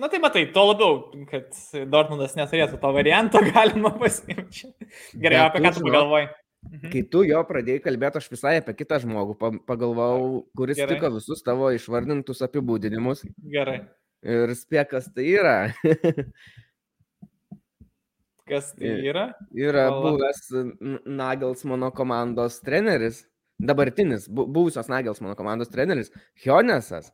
Na 0.00 0.08
tai 0.08 0.22
matai, 0.22 0.46
to 0.54 0.64
labiau, 0.70 1.02
kad 1.28 1.52
Dortmundas 1.92 2.32
neturėtų 2.38 2.80
to 2.80 2.94
varianto, 2.96 3.42
galima 3.52 3.92
pasiimti. 4.00 4.72
Gerai, 5.12 5.42
bet 5.42 5.50
apie 5.50 5.62
ką 5.66 5.74
tu 5.76 5.92
galvoji? 5.92 6.30
Mhm. 6.64 6.88
Kai 6.94 7.02
tu 7.12 7.20
jo 7.28 7.42
pradėjai 7.44 7.82
kalbėti, 7.84 8.22
aš 8.22 8.30
visai 8.32 8.54
apie 8.62 8.72
kitą 8.78 9.02
žmogų 9.02 9.36
pagalvojau, 9.68 10.44
kuris 10.56 10.80
Gerai. 10.80 10.96
tiko 10.96 11.12
visus 11.18 11.44
tavo 11.44 11.68
išvardintus 11.76 12.40
apibūdinimus. 12.46 13.26
Gerai. 13.52 13.82
Ir 14.24 14.54
spėkas 14.56 15.10
tai 15.12 15.28
yra. 15.34 15.56
Kas 18.48 18.74
tai 18.76 18.98
yra? 19.08 19.30
Yra 19.56 19.88
Vala. 19.88 20.10
buvęs 20.10 20.40
Nagelsmano 21.06 21.88
komandos 21.96 22.60
treneris, 22.60 23.22
dabartinis, 23.58 24.28
bu, 24.28 24.44
buvusios 24.44 24.90
Nagelsmano 24.92 25.36
komandos 25.38 25.72
treneris, 25.72 26.12
Hionesas. 26.44 27.08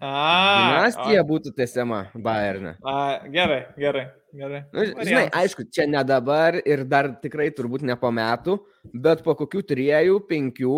Dinastija 0.00 1.22
būtų 1.24 1.54
tęsiama 1.54 2.00
Bayerne. 2.18 2.74
A, 2.82 3.22
gerai, 3.30 3.60
gerai, 3.78 4.04
gerai. 4.34 4.64
Nu, 4.74 4.86
žinai, 5.06 5.28
aišku, 5.38 5.68
čia 5.72 5.86
ne 5.88 6.02
dabar 6.04 6.58
ir 6.60 6.82
dar 6.88 7.12
tikrai 7.22 7.48
turbūt 7.54 7.86
ne 7.86 7.96
po 7.96 8.10
metų, 8.12 8.58
bet 8.90 9.22
po 9.24 9.36
kokių 9.38 9.62
trijų, 9.70 10.18
penkių, 10.28 10.76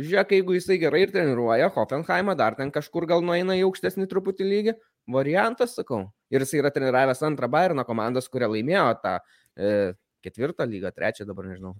žiūrėk, 0.00 0.38
jeigu 0.38 0.56
jisai 0.56 0.78
gerai 0.80 1.04
ir 1.04 1.12
treniruoja, 1.14 1.68
Hoffenheimą 1.76 2.34
dar 2.40 2.56
ten 2.58 2.72
kažkur 2.74 3.06
gal 3.10 3.20
nueina 3.20 3.58
į 3.58 3.66
aukštesnį 3.68 4.08
truputį 4.10 4.48
lygį, 4.48 4.78
variantas, 5.12 5.76
sakau. 5.76 6.06
Ir 6.34 6.44
jis 6.44 6.54
yra 6.58 6.72
treniravęs 6.74 7.22
antrą 7.24 7.48
Bayerno 7.52 7.84
komandos, 7.88 8.28
kurią 8.32 8.50
laimėjo 8.52 8.86
tą 9.02 9.16
e, 9.18 9.74
ketvirtą 10.24 10.66
lygą, 10.68 10.92
trečią 10.96 11.26
dabar 11.28 11.48
nežinau. 11.48 11.74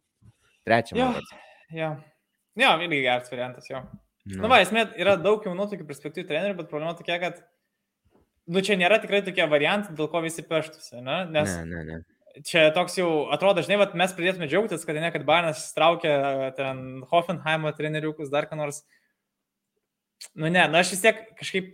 Trečią. 0.66 0.96
Jo, 0.96 1.08
jo. 1.76 1.94
jo 2.62 2.74
irgi 2.86 3.02
geras 3.04 3.32
variantas, 3.32 3.68
jo. 3.70 3.82
Na, 4.28 4.42
nu, 4.42 4.50
va, 4.52 4.58
esmė 4.60 4.84
yra 5.00 5.16
daug 5.20 5.44
jaunų 5.46 5.70
tokių 5.70 5.86
perspektyvų 5.88 6.28
trenerių, 6.28 6.56
bet 6.58 6.68
problema 6.68 6.92
tokia, 6.96 7.16
kad, 7.22 7.40
nu, 8.50 8.60
čia 8.64 8.76
nėra 8.80 8.98
tikrai 9.00 9.22
tokie 9.24 9.46
variantai, 9.48 9.96
dėl 9.96 10.10
ko 10.12 10.20
visi 10.24 10.44
peštusi, 10.44 11.00
ne? 11.00 11.22
Nes 11.32 11.54
ne, 11.62 11.64
ne, 11.70 11.84
ne. 11.88 11.98
Čia 12.46 12.68
toks 12.76 12.98
jau 12.98 13.08
atrodo, 13.34 13.64
žinai, 13.64 13.80
vat, 13.80 13.96
mes 13.98 14.12
pradėtume 14.14 14.46
džiaugtis, 14.50 14.84
kad 14.86 14.98
ne, 15.00 15.08
kad 15.14 15.24
Barnas 15.26 15.64
traukia 15.74 16.52
ten 16.58 17.02
Hoffenheimo 17.10 17.72
treneriukus, 17.74 18.30
dar 18.30 18.46
ką 18.50 18.58
nors. 18.60 18.82
Nu, 20.34 20.46
ne, 20.46 20.52
na, 20.60 20.68
nu, 20.70 20.78
aš 20.82 20.92
vis 20.94 21.02
tiek 21.02 21.24
kažkaip 21.40 21.72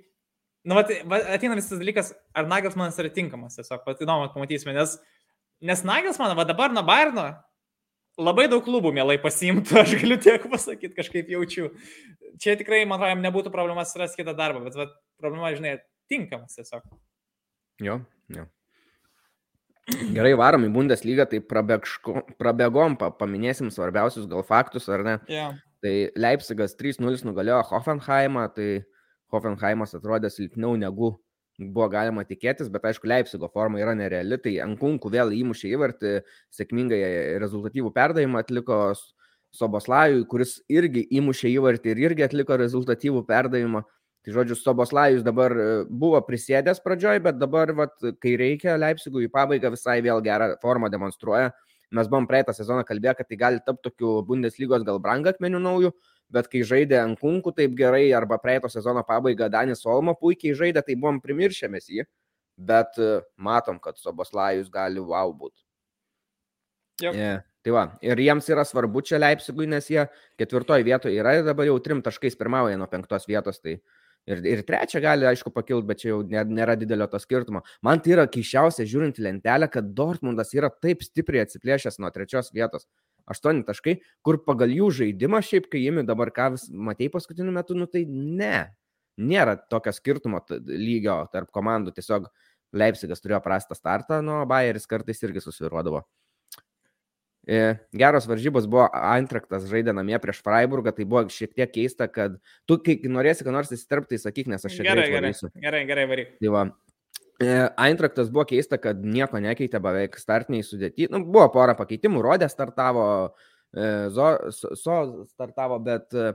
Nu, 0.64 0.76
vat, 0.78 0.88
ateina 1.28 1.56
visas 1.58 1.76
dalykas, 1.76 2.14
ar 2.32 2.46
Nagelsmanas 2.48 2.96
yra 3.02 3.10
tinkamas, 3.12 3.58
tiesiog, 3.58 3.82
pat 3.84 3.98
įdomu, 4.00 4.30
pamatysime, 4.32 4.72
nes, 4.76 4.96
nes 5.60 5.84
Nagelsmaną, 5.84 6.36
va 6.38 6.46
dabar 6.48 6.72
nuo 6.72 6.84
Bairno 6.88 7.26
labai 8.20 8.46
daug 8.50 8.64
klubų 8.64 8.94
mielai 8.96 9.18
pasimtų, 9.20 9.76
aš 9.82 9.96
galiu 10.00 10.18
tiek 10.22 10.46
pasakyti, 10.50 10.94
kažkaip 10.96 11.30
jaučiu. 11.34 11.70
Čia 12.40 12.56
tikrai, 12.60 12.82
man 12.88 12.98
atrodo, 12.98 13.12
jam 13.12 13.24
nebūtų 13.26 13.52
problema 13.54 13.84
surasti 13.88 14.22
kitą 14.22 14.34
darbą, 14.38 14.64
bet 14.64 14.78
va, 14.78 14.88
problema, 15.20 15.52
žinai, 15.54 15.78
tinkamas 16.10 16.56
tiesiog. 16.56 16.86
Jo, 17.84 18.00
jo. 18.32 18.48
Gerai, 20.16 20.32
varom 20.40 20.64
į 20.64 20.72
Bundeslygą, 20.72 21.26
tai 21.28 21.42
prabėgško, 21.44 22.24
prabėgom, 22.40 22.96
pa, 22.96 23.10
paminėsim 23.12 23.68
svarbiausius 23.74 24.24
gal 24.30 24.40
faktus, 24.46 24.88
ar 24.88 25.04
ne? 25.04 25.18
Yeah. 25.28 25.58
Tai 25.84 25.92
Leipzigas 26.16 26.72
3-0 26.80 27.26
nugalėjo 27.28 27.60
Hoffenheimą, 27.68 28.46
tai 28.56 28.68
Hoffenheimas 29.34 29.94
atrodė 29.98 30.30
silpniau 30.32 30.78
negu 30.80 31.14
buvo 31.58 31.88
galima 31.90 32.24
tikėtis, 32.26 32.70
bet 32.72 32.86
aišku, 32.88 33.06
Leipzigo 33.06 33.48
forma 33.52 33.78
yra 33.78 33.94
nereali, 33.94 34.38
tai 34.42 34.56
Ankunkų 34.64 35.10
vėl 35.14 35.34
įmušė 35.36 35.70
įvartį, 35.76 36.14
sėkmingai 36.54 37.00
rezultatyvų 37.42 37.92
perdavimą 37.94 38.42
atliko 38.42 38.78
Soboslajui, 39.54 40.24
kuris 40.30 40.56
irgi 40.72 41.04
įmušė 41.14 41.52
įvartį 41.54 41.92
ir 41.92 42.00
irgi 42.08 42.26
atliko 42.26 42.58
rezultatyvų 42.58 43.22
perdavimą. 43.28 43.84
Tai 44.24 44.32
žodžiu, 44.32 44.56
Soboslajus 44.56 45.22
dabar 45.22 45.52
e, 45.52 45.64
buvo 45.84 46.18
prisėdęs 46.24 46.80
pradžioj, 46.82 47.20
bet 47.26 47.36
dabar, 47.36 47.70
vat, 47.76 47.92
kai 48.24 48.38
reikia, 48.40 48.78
Leipzigui 48.80 49.26
į 49.26 49.30
pabaigą 49.30 49.68
visai 49.74 49.98
vėl 50.02 50.22
gerą 50.24 50.54
formą 50.62 50.88
demonstruoja. 50.90 51.52
Mes 51.94 52.08
buvom 52.10 52.26
praeitą 52.26 52.54
sezoną 52.56 52.86
kalbėję, 52.88 53.18
kad 53.18 53.28
tai 53.28 53.38
gali 53.38 53.60
tapti 53.62 53.90
tokiu 53.90 54.16
Bundeslygos 54.26 54.82
gal 54.88 54.98
brangakmeniu 55.04 55.60
nauju, 55.62 55.92
bet 56.34 56.50
kai 56.50 56.64
žaidė 56.66 56.98
ant 57.00 57.20
kunkų 57.20 57.54
taip 57.56 57.74
gerai, 57.78 58.08
arba 58.16 58.38
praeito 58.42 58.70
sezono 58.72 59.04
pabaiga 59.06 59.48
Danis 59.52 59.84
Olmo 59.86 60.16
puikiai 60.18 60.56
žaidė, 60.58 60.82
tai 60.84 60.98
buvom 60.98 61.20
primiršę 61.22 61.70
mes 61.72 61.88
jį, 61.90 62.06
bet 62.70 62.98
e, 62.98 63.18
matom, 63.36 63.80
kad 63.82 63.98
Soboslajus 64.00 64.70
gali 64.72 65.02
wow 65.02 65.32
būti. 65.34 65.60
Yep. 67.02 67.14
Yeah. 67.18 67.42
Tai 67.64 67.72
va, 67.72 67.82
ir 68.04 68.20
jiems 68.20 68.46
yra 68.52 68.62
svarbu 68.68 69.00
čia 69.08 69.16
Leipzigui, 69.16 69.64
nes 69.70 69.86
jie 69.88 70.02
ketvirtoje 70.40 70.84
vietoje 70.84 71.16
yra 71.16 71.38
ir 71.38 71.46
dabar 71.46 71.64
jau 71.64 71.78
trim 71.80 72.02
taškais 72.04 72.36
pirmauja 72.36 72.76
nuo 72.76 72.88
penktos 72.92 73.24
vietos, 73.24 73.56
tai 73.64 73.78
ir, 74.28 74.42
ir 74.44 74.62
trečią 74.68 75.00
gali, 75.00 75.24
aišku, 75.30 75.52
pakilti, 75.54 75.88
bet 75.88 76.02
čia 76.02 76.10
jau 76.10 76.20
nėra 76.28 76.76
didelio 76.76 77.08
to 77.08 77.20
skirtumo. 77.22 77.64
Man 77.84 78.02
tai 78.04 78.18
yra 78.18 78.26
keiščiausia 78.28 78.84
žiūrint 78.90 79.20
lentelę, 79.24 79.70
kad 79.72 79.88
Dortmundas 79.96 80.52
yra 80.56 80.68
taip 80.72 81.06
stipriai 81.06 81.46
atsiplėšęs 81.46 81.96
nuo 82.04 82.12
trečios 82.12 82.52
vietos. 82.52 82.84
8 83.30 83.64
taškai, 83.68 83.98
kur 84.24 84.40
pagal 84.44 84.72
jų 84.74 84.90
žaidimą 85.00 85.40
šiaip, 85.44 85.68
kai 85.72 85.84
jimi 85.84 86.04
dabar 86.06 86.32
ką 86.34 86.50
vis 86.56 86.66
matei 86.70 87.10
paskutiniu 87.12 87.54
metu, 87.54 87.76
nu 87.78 87.88
tai 87.90 88.04
ne. 88.08 88.74
Nėra 89.14 89.54
tokio 89.70 89.92
skirtumo 89.94 90.40
lygio 90.66 91.20
tarp 91.30 91.52
komandų, 91.54 91.94
tiesiog 91.94 92.26
Leipzigas 92.74 93.22
turėjo 93.22 93.38
prastą 93.44 93.76
startą, 93.78 94.18
nuo 94.26 94.40
Bayeris 94.50 94.88
kartais 94.90 95.22
irgi 95.22 95.44
susiruodavo. 95.44 96.02
E, 97.46 97.76
geros 97.92 98.24
varžybos 98.24 98.64
buvo 98.70 98.86
Antraktas 98.96 99.66
žaidė 99.68 99.92
namie 99.94 100.16
prieš 100.20 100.40
Freiburgą, 100.42 100.94
tai 100.96 101.04
buvo 101.04 101.26
šiek 101.30 101.52
tiek 101.52 101.70
keista, 101.74 102.08
kad 102.08 102.38
tu, 102.64 102.78
kai 102.80 102.96
norėsi, 103.04 103.44
ką 103.44 103.52
nors 103.52 103.72
įsiterpti, 103.74 104.18
sakyk, 104.20 104.48
nes 104.50 104.64
aš 104.64 104.78
tiek 104.80 104.88
gerai, 104.88 105.10
gerai, 105.12 105.32
gerai, 105.66 105.82
gerai 105.90 106.06
varyk. 106.08 106.32
Tai 106.40 106.52
va, 106.56 106.64
Eintraktas 107.42 108.30
buvo 108.30 108.44
keista, 108.46 108.78
kad 108.78 109.00
nieko 109.02 109.40
nekeitė 109.42 109.80
beveik 109.82 110.18
startiniai 110.20 110.62
sudėti. 110.62 111.08
Nu, 111.10 111.24
buvo 111.26 111.48
pora 111.50 111.74
pakeitimų, 111.74 112.22
Rodė 112.22 112.48
startavo, 112.48 113.06
e, 113.74 114.08
Zo, 114.14 114.28
So 114.78 115.26
startavo, 115.26 115.80
bet 115.82 116.14
e, 116.14 116.34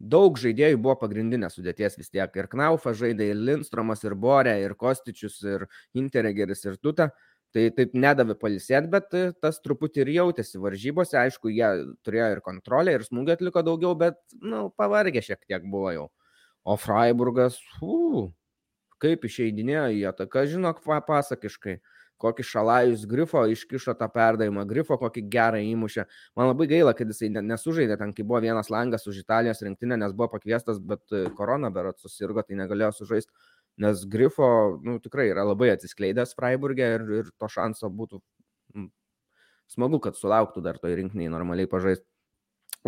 daug 0.00 0.38
žaidėjų 0.40 0.80
buvo 0.80 0.96
pagrindinės 1.02 1.58
sudėties 1.58 1.98
vis 2.00 2.08
tiek. 2.08 2.32
Ir 2.36 2.48
Knaufa 2.48 2.94
žaidė, 2.96 3.34
ir 3.34 3.42
Lindstromas, 3.50 4.04
ir 4.04 4.16
Borė, 4.16 4.56
ir 4.64 4.74
Kostičius, 4.80 5.42
ir 5.44 5.66
Interegeris, 5.94 6.64
ir 6.64 6.80
Tuta. 6.80 7.10
Tai 7.50 7.64
taip 7.74 7.96
nedavė 7.98 8.36
palisėti, 8.38 8.86
bet 8.88 9.10
tas 9.42 9.56
truputį 9.60 10.04
ir 10.04 10.12
jautėsi 10.14 10.60
varžybose. 10.62 11.16
Aišku, 11.18 11.50
jie 11.50 11.68
turėjo 12.06 12.28
ir 12.36 12.40
kontrolę, 12.46 12.94
ir 12.94 13.04
smūgį 13.04 13.34
atliko 13.34 13.64
daugiau, 13.66 13.96
bet, 13.98 14.20
na, 14.38 14.52
nu, 14.52 14.66
pavargę 14.78 15.20
šiek 15.26 15.42
tiek 15.42 15.66
buvo 15.66 15.90
jau. 15.90 16.04
O 16.62 16.76
Freiburgas, 16.78 17.58
uu, 17.82 18.28
kaip 19.02 19.24
išeidinėjo 19.26 19.88
į 19.96 20.04
ataką, 20.12 20.44
žinok, 20.50 20.82
pasakiškai 21.06 21.80
kokį 22.20 22.44
šalajus 22.44 23.06
grifo 23.08 23.42
iškišo 23.48 23.94
tą 23.96 24.08
perdavimą, 24.12 24.66
grifo 24.68 24.98
kokį 25.00 25.22
gerą 25.32 25.62
įmušę. 25.64 26.04
Man 26.36 26.50
labai 26.50 26.66
gaila, 26.68 26.92
kad 26.96 27.08
jisai 27.08 27.30
nesužaidė 27.32 27.96
ten, 28.00 28.12
kai 28.16 28.26
buvo 28.28 28.42
vienas 28.44 28.68
langas 28.72 29.08
už 29.08 29.22
Italijos 29.22 29.62
rinktinę, 29.64 29.96
nes 30.00 30.12
buvo 30.16 30.28
pakviestas, 30.34 30.82
bet 30.84 31.00
e, 31.16 31.24
korona 31.38 31.72
berot 31.72 31.96
susirgo, 32.02 32.44
tai 32.44 32.58
negalėjo 32.60 32.92
sužaisti, 32.98 33.32
nes 33.80 34.04
grifo 34.12 34.50
nu, 34.84 34.98
tikrai 35.00 35.30
yra 35.32 35.46
labai 35.48 35.72
atsiskleidęs 35.72 36.36
Freiburgė 36.36 36.92
ir, 36.98 37.06
ir 37.22 37.32
to 37.40 37.48
šanso 37.48 37.88
būtų 37.88 38.20
smagu, 39.70 40.00
kad 40.02 40.18
sulauktų 40.18 40.62
dar 40.64 40.80
toj 40.82 40.96
rinkiniai 40.98 41.30
normaliai 41.32 41.70
pažaisti. 41.70 42.06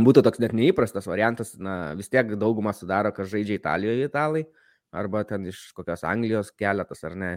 Būtų 0.02 0.22
toks 0.24 0.40
net 0.40 0.54
neįprastas 0.56 1.06
variantas, 1.08 1.52
na 1.60 1.92
vis 1.96 2.08
tiek 2.08 2.30
daugumą 2.40 2.72
sudaro, 2.72 3.12
kas 3.12 3.28
žaidžia 3.28 3.58
Italijoje 3.60 4.08
italai, 4.08 4.46
arba 4.92 5.24
ten 5.28 5.48
iš 5.50 5.70
kokios 5.76 6.04
Anglijos 6.04 6.52
keletas 6.54 7.02
ar 7.08 7.16
ne. 7.16 7.32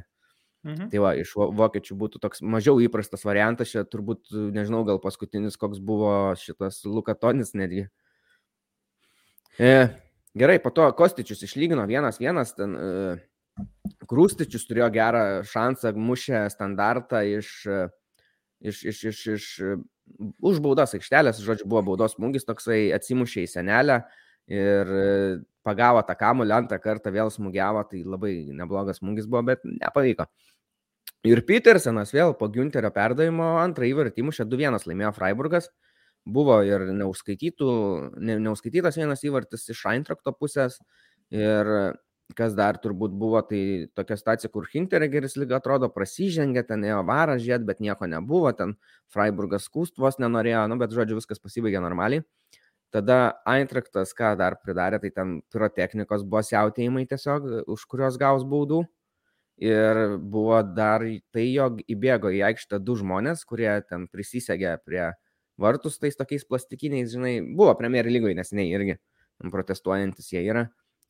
Mhm. 0.66 0.90
Tai 0.90 1.02
va, 1.04 1.12
iš 1.14 1.36
vokiečių 1.36 1.96
būtų 2.02 2.20
toks 2.24 2.42
mažiau 2.42 2.80
įprastas 2.82 3.26
variantas, 3.28 3.70
čia 3.70 3.84
turbūt, 3.86 4.32
nežinau, 4.56 4.82
gal 4.88 4.98
paskutinis 5.02 5.60
koks 5.62 5.78
buvo 5.78 6.10
šitas 6.42 6.82
Lukatonis 6.90 7.54
netgi. 7.54 7.86
E, 9.62 9.76
gerai, 10.36 10.58
po 10.64 10.74
to 10.74 10.88
Kostičius 10.98 11.46
išlygino 11.46 11.86
vienas 11.88 12.18
vienas, 12.20 12.56
ten 12.58 12.74
e, 12.76 12.88
Krūstičius 14.10 14.66
turėjo 14.68 14.90
gerą 14.96 15.26
šansą, 15.48 15.94
mušė 15.96 16.48
standartą 16.52 17.22
iš, 17.30 17.52
iš, 18.66 18.82
iš, 18.90 19.04
iš, 19.14 19.22
iš 19.38 19.46
už 20.42 20.60
baudos 20.64 20.94
aikštelės, 20.98 21.40
žodžiu, 21.46 21.68
buvo 21.70 21.82
baudos 21.92 22.18
smūgis, 22.18 22.46
toksai 22.48 22.90
atsimušė 22.96 23.46
į 23.46 23.52
senelę 23.54 24.02
ir 24.52 24.92
pagavo 25.66 26.02
tą 26.06 26.16
kamuolį 26.20 26.54
antrą 26.60 26.80
kartą, 26.82 27.14
vėl 27.14 27.32
smūgiavo, 27.34 27.86
tai 27.90 28.04
labai 28.06 28.36
neblogas 28.54 29.02
smūgis 29.02 29.30
buvo, 29.30 29.42
bet 29.50 29.66
nepavyko. 29.66 30.28
Ir 31.26 31.42
Petersenas 31.48 32.14
vėl 32.14 32.36
po 32.38 32.50
Günterio 32.54 32.92
perdavimo 32.94 33.56
antrą 33.58 33.88
įvartį 33.90 34.28
mušė 34.28 34.46
2-1 34.46 34.86
laimėjo 34.86 35.12
Freiburgas. 35.16 35.72
Buvo 36.26 36.60
ir 36.66 36.86
ne, 36.90 38.38
neuskaitytas 38.42 38.98
vienas 38.98 39.26
įvartis 39.26 39.66
iš 39.74 39.82
Eintrakto 39.90 40.34
pusės. 40.38 40.78
Ir 41.34 41.70
kas 42.38 42.56
dar 42.58 42.78
turbūt 42.82 43.14
buvo, 43.14 43.42
tai 43.46 43.88
tokia 43.98 44.18
situacija, 44.18 44.50
kur 44.54 44.66
Hinteregeris 44.72 45.36
lyg 45.38 45.54
atrodo 45.54 45.92
prasižengė, 45.94 46.64
ten 46.66 46.86
ėjo 46.86 47.04
varą 47.06 47.38
žied, 47.42 47.66
bet 47.68 47.82
nieko 47.86 48.10
nebuvo, 48.10 48.50
ten 48.58 48.74
Freiburgas 49.14 49.68
skūstvos 49.70 50.18
nenorėjo, 50.22 50.66
nu, 50.72 50.80
bet 50.82 50.94
žodžiu, 50.96 51.20
viskas 51.20 51.42
pasibaigė 51.42 51.84
normaliai. 51.86 52.26
Tada 52.96 53.42
Eintraktas, 53.52 54.14
ką 54.16 54.38
dar 54.40 54.56
pridarė, 54.64 55.02
tai 55.04 55.10
ten 55.12 55.40
pirotechnikos 55.52 56.22
buvo 56.24 56.40
siautėjimai 56.48 57.04
tiesiog, 57.10 57.48
už 57.74 57.82
kurios 57.92 58.16
gaus 58.22 58.46
baudų. 58.48 58.86
Ir 59.60 60.18
buvo 60.20 60.62
dar 60.64 61.04
tai, 61.36 61.46
jog 61.50 61.82
įbėgo 61.92 62.32
į 62.32 62.42
aikštę 62.52 62.80
du 62.84 62.96
žmonės, 63.00 63.44
kurie 63.48 63.70
ten 63.88 64.08
prisisegė 64.12 64.78
prie 64.84 65.10
vartus 65.60 66.00
tais 66.00 66.16
tokiais 66.16 66.48
plastikiniais, 66.48 67.12
žinai, 67.12 67.38
buvo 67.56 67.76
Premier 67.80 68.08
lygoje 68.08 68.36
nesiniai 68.36 68.72
irgi 68.76 68.98
protestuojantis 69.52 70.32
jie 70.32 70.44
yra. 70.44 70.66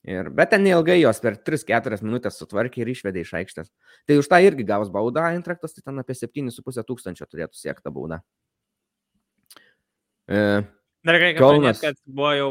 Ir, 0.06 0.30
bet 0.38 0.52
ten 0.54 0.62
neilgai 0.62 1.00
jos 1.00 1.18
per 1.22 1.40
3-4 1.42 1.98
minutės 2.06 2.38
sutvarkė 2.38 2.84
ir 2.84 2.92
išvedė 2.94 3.24
iš 3.26 3.32
aikštės. 3.42 3.72
Tai 4.06 4.18
už 4.22 4.30
tą 4.30 4.38
irgi 4.46 4.66
gaus 4.66 4.92
baudą 4.94 5.24
Eintraktas, 5.34 5.74
tai 5.74 5.82
ten 5.86 6.02
apie 6.02 6.14
7,5 6.18 6.86
tūkstančio 6.86 7.26
turėtų 7.26 7.58
siekti 7.58 7.94
baudą. 7.94 8.20
E, 10.30 10.62
Dar 11.06 11.20
reikia 11.22 11.44
paminėti, 11.44 11.82
kad 11.84 12.00
buvo 12.10 12.32
jau 12.34 12.48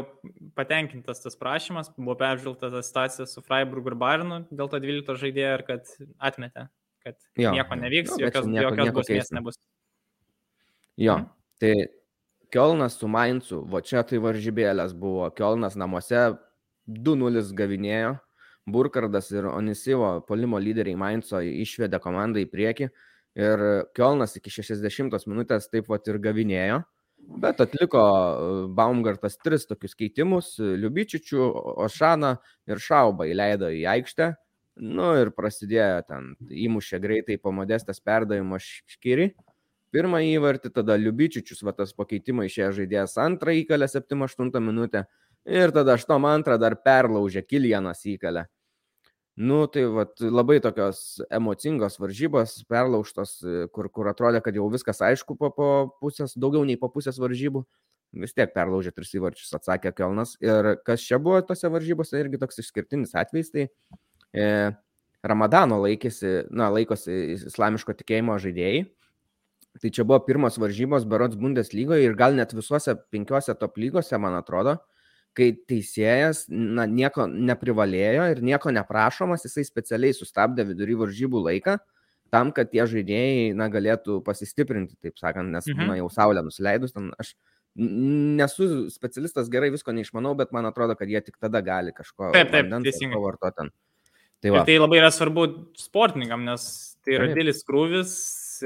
patenkintas 0.55 1.19
tas 1.23 1.35
prašymas, 1.39 1.89
buvo 1.97 2.15
peržvelgta 2.19 2.69
ta 2.71 2.81
situacija 2.85 3.27
su 3.27 3.43
Freiburg 3.43 3.89
ir 3.91 3.97
Barnu 3.99 4.45
dėl 4.47 4.71
to 4.71 4.79
12 4.79 5.19
žaidėjo 5.19 5.51
ir 5.57 5.63
kad 5.67 5.91
atmetė, 6.29 6.67
kad 7.03 7.17
jo, 7.35 7.51
nieko 7.57 7.77
nevyks, 7.81 8.15
jo, 8.15 8.29
jokios, 8.29 8.47
nieko, 8.47 8.69
jokios 8.69 8.87
nieko 8.87 8.95
bausmės 9.01 9.33
nebus. 9.35 9.59
Jo, 10.95 11.17
hmm. 11.19 11.29
tai 11.59 11.73
Kielnas 12.55 12.95
su 13.01 13.09
Mainzu, 13.11 13.59
va 13.67 13.81
čia 13.83 14.05
tai 14.07 14.21
varžybėlės 14.23 14.95
buvo, 14.95 15.27
Kielnas 15.35 15.75
namuose 15.75 16.29
2-0 16.87 17.43
gavinėjo, 17.57 18.15
Burkardas 18.71 19.27
ir 19.35 19.45
Onisivo 19.51 20.21
polimo 20.25 20.57
lyderiai 20.57 20.97
Mainzo 20.97 21.43
išvedė 21.43 21.99
komandą 22.01 22.39
į 22.41 22.47
priekį 22.49 22.87
ir 23.37 23.63
Kielnas 23.97 24.39
iki 24.39 24.53
60 24.53 25.27
minutės 25.27 25.67
taip 25.69 25.91
pat 25.91 26.07
ir 26.07 26.23
gavinėjo. 26.23 26.79
Bet 27.25 27.61
atliko 27.61 28.01
e, 28.01 28.49
Baumgartas 28.77 29.37
tris 29.41 29.65
tokius 29.65 29.95
keitimus- 29.97 30.55
Liubičičių, 30.81 31.45
Ošaną 31.87 32.35
ir 32.69 32.81
Šaubą 32.81 33.27
įleido 33.31 33.71
į 33.73 33.85
aikštę. 33.95 34.33
Nu 34.75 35.13
ir 35.15 35.31
prasidėjo 35.31 36.03
ten, 36.07 36.33
įmušė 36.51 36.99
greitai 36.99 37.37
po 37.39 37.53
modestas 37.55 38.01
perdavimo 38.03 38.59
škiri. 38.59 39.31
Pirmą 39.95 40.19
įvartį, 40.27 40.73
tada 40.75 40.97
Liubičičius, 40.99 41.61
va 41.63 41.71
tas 41.71 41.93
pakeitimai 41.95 42.49
išėjo 42.49 42.73
žaidėjas 42.81 43.15
antrą 43.23 43.55
įkalę 43.55 43.87
7-8 43.87 44.59
minutę. 44.59 45.05
Ir 45.45 45.71
tada 45.71 45.95
8-2 45.95 46.57
dar 46.59 46.75
perlaužė 46.83 47.45
Kiljanas 47.47 48.03
įkalę. 48.09 48.47
Nu, 49.35 49.65
tai 49.67 49.83
vat, 49.91 50.15
labai 50.23 50.61
tokios 50.63 51.19
emocingos 51.27 51.97
varžybos, 51.99 52.53
perlauštos, 52.71 53.33
kur, 53.75 53.89
kur 53.91 54.07
atrodė, 54.07 54.39
kad 54.43 54.55
jau 54.55 54.69
viskas 54.71 55.01
aišku 55.03 55.35
po, 55.35 55.49
po 55.51 55.67
pusės, 55.99 56.37
daugiau 56.39 56.63
nei 56.63 56.79
po 56.79 56.87
pusės 56.93 57.19
varžybų. 57.19 57.65
Vis 58.15 58.31
tiek 58.31 58.53
perlaužė 58.55 58.93
tris 58.95 59.11
įvarčius, 59.17 59.51
atsakė 59.57 59.91
Kelnas. 59.97 60.37
Ir 60.39 60.77
kas 60.87 61.03
čia 61.03 61.19
buvo 61.19 61.41
tose 61.43 61.67
varžybose, 61.67 62.15
irgi 62.21 62.39
toks 62.39 62.63
išskirtinis 62.63 63.11
atvejis, 63.19 63.51
tai 63.51 63.67
e, 64.31 64.47
Ramadano 65.19 65.81
laikėsi, 65.83 66.45
na, 66.55 66.69
laikosi 66.71 67.35
islamiško 67.35 67.97
tikėjimo 67.99 68.39
žaidėjai. 68.39 68.85
Tai 69.83 69.91
čia 69.91 70.07
buvo 70.07 70.21
pirmos 70.23 70.55
varžybos 70.63 71.03
Berots 71.11 71.35
Bundeslygoje 71.35 72.07
ir 72.07 72.15
gal 72.15 72.39
net 72.39 72.55
visuose 72.55 72.95
penkiuose 73.11 73.59
top 73.59 73.75
lygose, 73.83 74.15
man 74.15 74.39
atrodo 74.39 74.77
kai 75.35 75.51
teisėjas 75.69 76.45
na, 76.49 76.85
nieko 76.89 77.27
neprivalėjo 77.27 78.29
ir 78.33 78.41
nieko 78.45 78.71
neprašomas, 78.75 79.45
jisai 79.47 79.65
specialiai 79.67 80.15
sustabdė 80.15 80.67
vidury 80.71 80.97
varžybų 81.01 81.43
laiką 81.49 81.77
tam, 82.33 82.51
kad 82.55 82.71
tie 82.71 82.85
žaidėjai 82.89 83.51
na, 83.57 83.67
galėtų 83.71 84.19
pasistiprinti, 84.25 84.97
taip 85.03 85.19
sakant, 85.21 85.51
nes 85.53 85.67
mhm. 85.71 85.91
na, 85.91 85.99
jau 86.01 86.09
saulė 86.11 86.43
nusileidus, 86.45 86.95
ten 86.95 87.11
aš 87.21 87.35
nesu 87.75 88.87
specialistas, 88.91 89.49
gerai 89.51 89.69
visko 89.73 89.91
neišmanau, 89.95 90.31
bet 90.39 90.53
man 90.55 90.67
atrodo, 90.69 90.95
kad 90.95 91.11
jie 91.11 91.19
tik 91.23 91.35
tada 91.43 91.59
gali 91.63 91.91
kažko 91.95 92.31
taip, 92.35 92.53
taip, 92.53 92.71
teisingai 92.87 93.19
vartoti. 93.19 93.67
Tai, 94.43 94.51
va. 94.53 94.63
tai 94.67 94.77
labai 94.77 94.99
yra 95.01 95.09
svarbu 95.11 95.47
sportininkam, 95.79 96.43
nes 96.47 96.67
tai 97.03 97.17
yra 97.17 97.27
didelis 97.31 97.63
krūvis, 97.67 98.13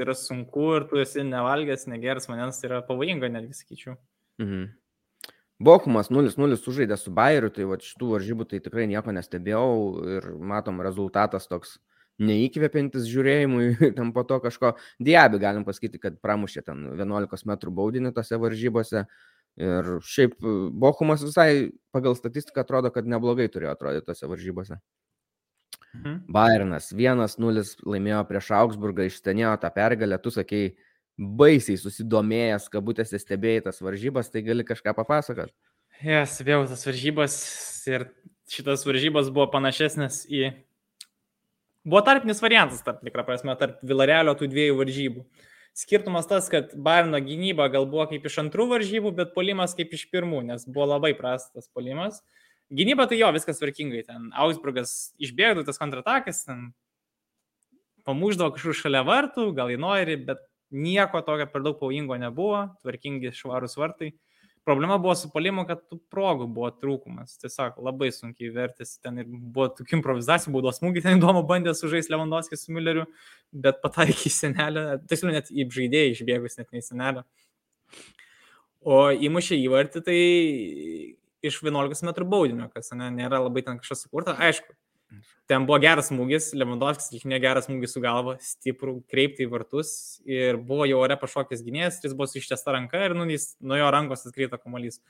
yra 0.02 0.14
sunku 0.18 0.66
ir 0.76 0.86
tu 0.90 1.00
esi 1.02 1.24
nevalgęs, 1.26 1.88
negeras 1.90 2.28
vandens, 2.30 2.60
tai 2.60 2.70
yra 2.70 2.80
pavojinga 2.86 3.30
netgi 3.32 3.58
sakyčiau. 3.58 3.96
Mhm. 4.42 4.68
Bokumas 5.60 6.08
0-0 6.08 6.56
sužaidė 6.56 6.96
su 6.96 7.12
Bayeriu, 7.12 7.50
tai 7.52 7.66
va 7.68 7.76
šitų 7.84 8.14
varžybų 8.14 8.46
tai 8.48 8.62
tikrai 8.64 8.86
nieko 8.88 9.12
nestebėjau 9.12 9.72
ir 10.16 10.28
matom 10.40 10.80
rezultatas 10.80 11.48
toks 11.50 11.76
neįkvepiantis 12.20 13.08
žiūrėjimui, 13.08 13.66
ten 13.98 14.14
po 14.16 14.24
to 14.28 14.40
kažko. 14.44 14.74
Diabi 15.02 15.40
galim 15.42 15.66
pasakyti, 15.68 16.00
kad 16.00 16.16
pramušė 16.24 16.64
ten 16.68 16.88
11 16.96 17.44
m 17.44 17.58
baudinį 17.76 18.14
tose 18.16 18.40
varžybose. 18.40 19.04
Ir 19.60 19.88
šiaip 20.06 20.38
Bokumas 20.80 21.24
visai 21.26 21.70
pagal 21.92 22.14
statistiką 22.16 22.62
atrodo, 22.62 22.92
kad 22.94 23.08
neblogai 23.08 23.48
turėjo 23.52 23.74
atrodyti 23.74 24.06
tose 24.08 24.28
varžybose. 24.30 24.78
Mhm. 25.90 26.20
Bayernas 26.30 26.92
1-0 26.94 27.64
laimėjo 27.84 28.20
prieš 28.28 28.52
Augsburgą, 28.60 29.08
išstenėjo 29.10 29.56
tą 29.60 29.72
pergalę, 29.74 30.20
tu 30.22 30.30
sakei, 30.30 30.76
baisiai 31.18 31.78
susidomėjęs, 31.80 32.70
kabutėse 32.72 33.18
stebėjai 33.20 33.66
tas 33.68 33.80
varžybas, 33.84 34.30
tai 34.32 34.44
gali 34.46 34.64
kažką 34.66 34.94
papasakot. 34.96 35.52
Jas, 36.00 36.38
yes, 36.38 36.40
vėl 36.46 36.64
tas 36.68 36.86
varžybas 36.86 37.36
ir 37.90 38.08
šitas 38.50 38.86
varžybas 38.88 39.28
buvo 39.32 39.50
panašesnis 39.52 40.24
į... 40.32 40.50
Buvo 41.84 42.02
tarpinis 42.04 42.42
variantas, 42.44 42.82
tarp 42.84 43.00
tikrą 43.04 43.24
prasme, 43.24 43.54
tarp 43.56 43.78
Vilarelio 43.84 44.34
tų 44.36 44.50
dviejų 44.52 44.76
varžybų. 44.80 45.24
Skirtumas 45.76 46.26
tas, 46.28 46.48
kad 46.52 46.74
Bairno 46.76 47.20
gynyba 47.24 47.68
gal 47.72 47.86
buvo 47.88 48.04
kaip 48.10 48.26
iš 48.28 48.40
antrų 48.42 48.66
varžybų, 48.74 49.14
bet 49.16 49.32
polimas 49.36 49.76
kaip 49.78 49.92
iš 49.96 50.08
pirmų, 50.12 50.42
nes 50.50 50.66
buvo 50.68 50.90
labai 50.90 51.14
prastas 51.16 51.70
polimas. 51.72 52.20
Gynyba 52.74 53.06
tai 53.08 53.20
jo, 53.20 53.30
viskas 53.34 53.60
tvarkingai. 53.62 54.02
Ten 54.06 54.28
Augsburgas 54.38 55.14
išbėgo 55.22 55.64
tas 55.66 55.80
kontratakas, 55.80 56.44
ten 56.46 56.70
pamuždavo 58.08 58.54
kažkur 58.56 58.76
šalia 58.76 59.02
vartų, 59.06 59.50
gal 59.56 59.72
į 59.72 59.78
noirį, 59.80 60.18
bet 60.28 60.44
nieko 60.70 61.20
tokio 61.26 61.46
per 61.50 61.64
daug 61.66 61.78
pavojingo 61.80 62.18
nebuvo, 62.20 62.64
tvarkingi 62.82 63.32
švarus 63.36 63.76
vartai. 63.80 64.12
Problema 64.64 64.98
buvo 65.00 65.14
su 65.16 65.30
palimu, 65.32 65.64
kad 65.66 65.80
tų 65.88 65.96
progų 66.12 66.46
buvo 66.52 66.68
trūkumas. 66.76 67.38
Tiesiog 67.40 67.78
labai 67.80 68.10
sunkiai 68.12 68.50
vertėsi 68.52 68.98
ten 69.02 69.22
ir 69.22 69.28
buvo 69.28 69.70
tokių 69.78 69.96
improvizacijų, 69.98 70.52
būdo 70.52 70.72
smūgiai, 70.76 71.04
ten 71.06 71.16
įdomu 71.16 71.42
bandė 71.48 71.72
sužaisti 71.74 72.12
Lewandowski 72.12 72.58
su 72.60 72.74
Mülleriu, 72.76 73.06
bet 73.50 73.80
pataikė 73.82 74.28
į 74.28 74.34
senelę, 74.34 74.84
tiksliau 75.08 75.32
net 75.32 75.48
į 75.48 75.64
žaidėją 75.74 76.12
išbėgus, 76.12 76.58
net 76.60 76.68
ne 76.74 76.82
į 76.82 76.86
senelę. 76.86 77.24
O 78.84 79.00
įmušė 79.12 79.58
įvartį, 79.64 80.04
tai 80.04 80.18
iš 81.42 81.62
11 81.64 82.04
m 82.04 82.28
baudinio, 82.28 82.68
kas 82.74 82.92
ne, 82.92 83.08
nėra 83.16 83.40
labai 83.40 83.64
ten 83.64 83.80
kažkas 83.80 84.04
sukurta. 84.04 84.36
Aišku, 84.36 84.76
ten 85.50 85.66
buvo 85.68 85.78
geras 85.82 86.10
smūgis, 86.10 86.50
Lewandowskis 86.58 87.10
atlikinė 87.10 87.40
geras 87.42 87.66
smūgis 87.68 87.96
su 87.96 88.02
galva, 88.04 88.36
stiprų, 88.44 89.00
kreipti 89.10 89.46
į 89.46 89.50
vartus 89.52 89.92
ir 90.28 90.60
buvo 90.62 90.86
jau 90.88 91.00
ore 91.02 91.16
pašokęs 91.20 91.64
gynėjas, 91.66 92.00
jis 92.04 92.16
buvo 92.16 92.28
su 92.30 92.40
ištiesta 92.40 92.74
ranka 92.76 93.00
ir 93.06 93.16
nu, 93.18 93.26
jis, 93.30 93.54
nuo 93.60 93.78
jo 93.80 93.90
rankos 93.94 94.26
atkrito 94.30 94.60
kamuolys. 94.60 95.00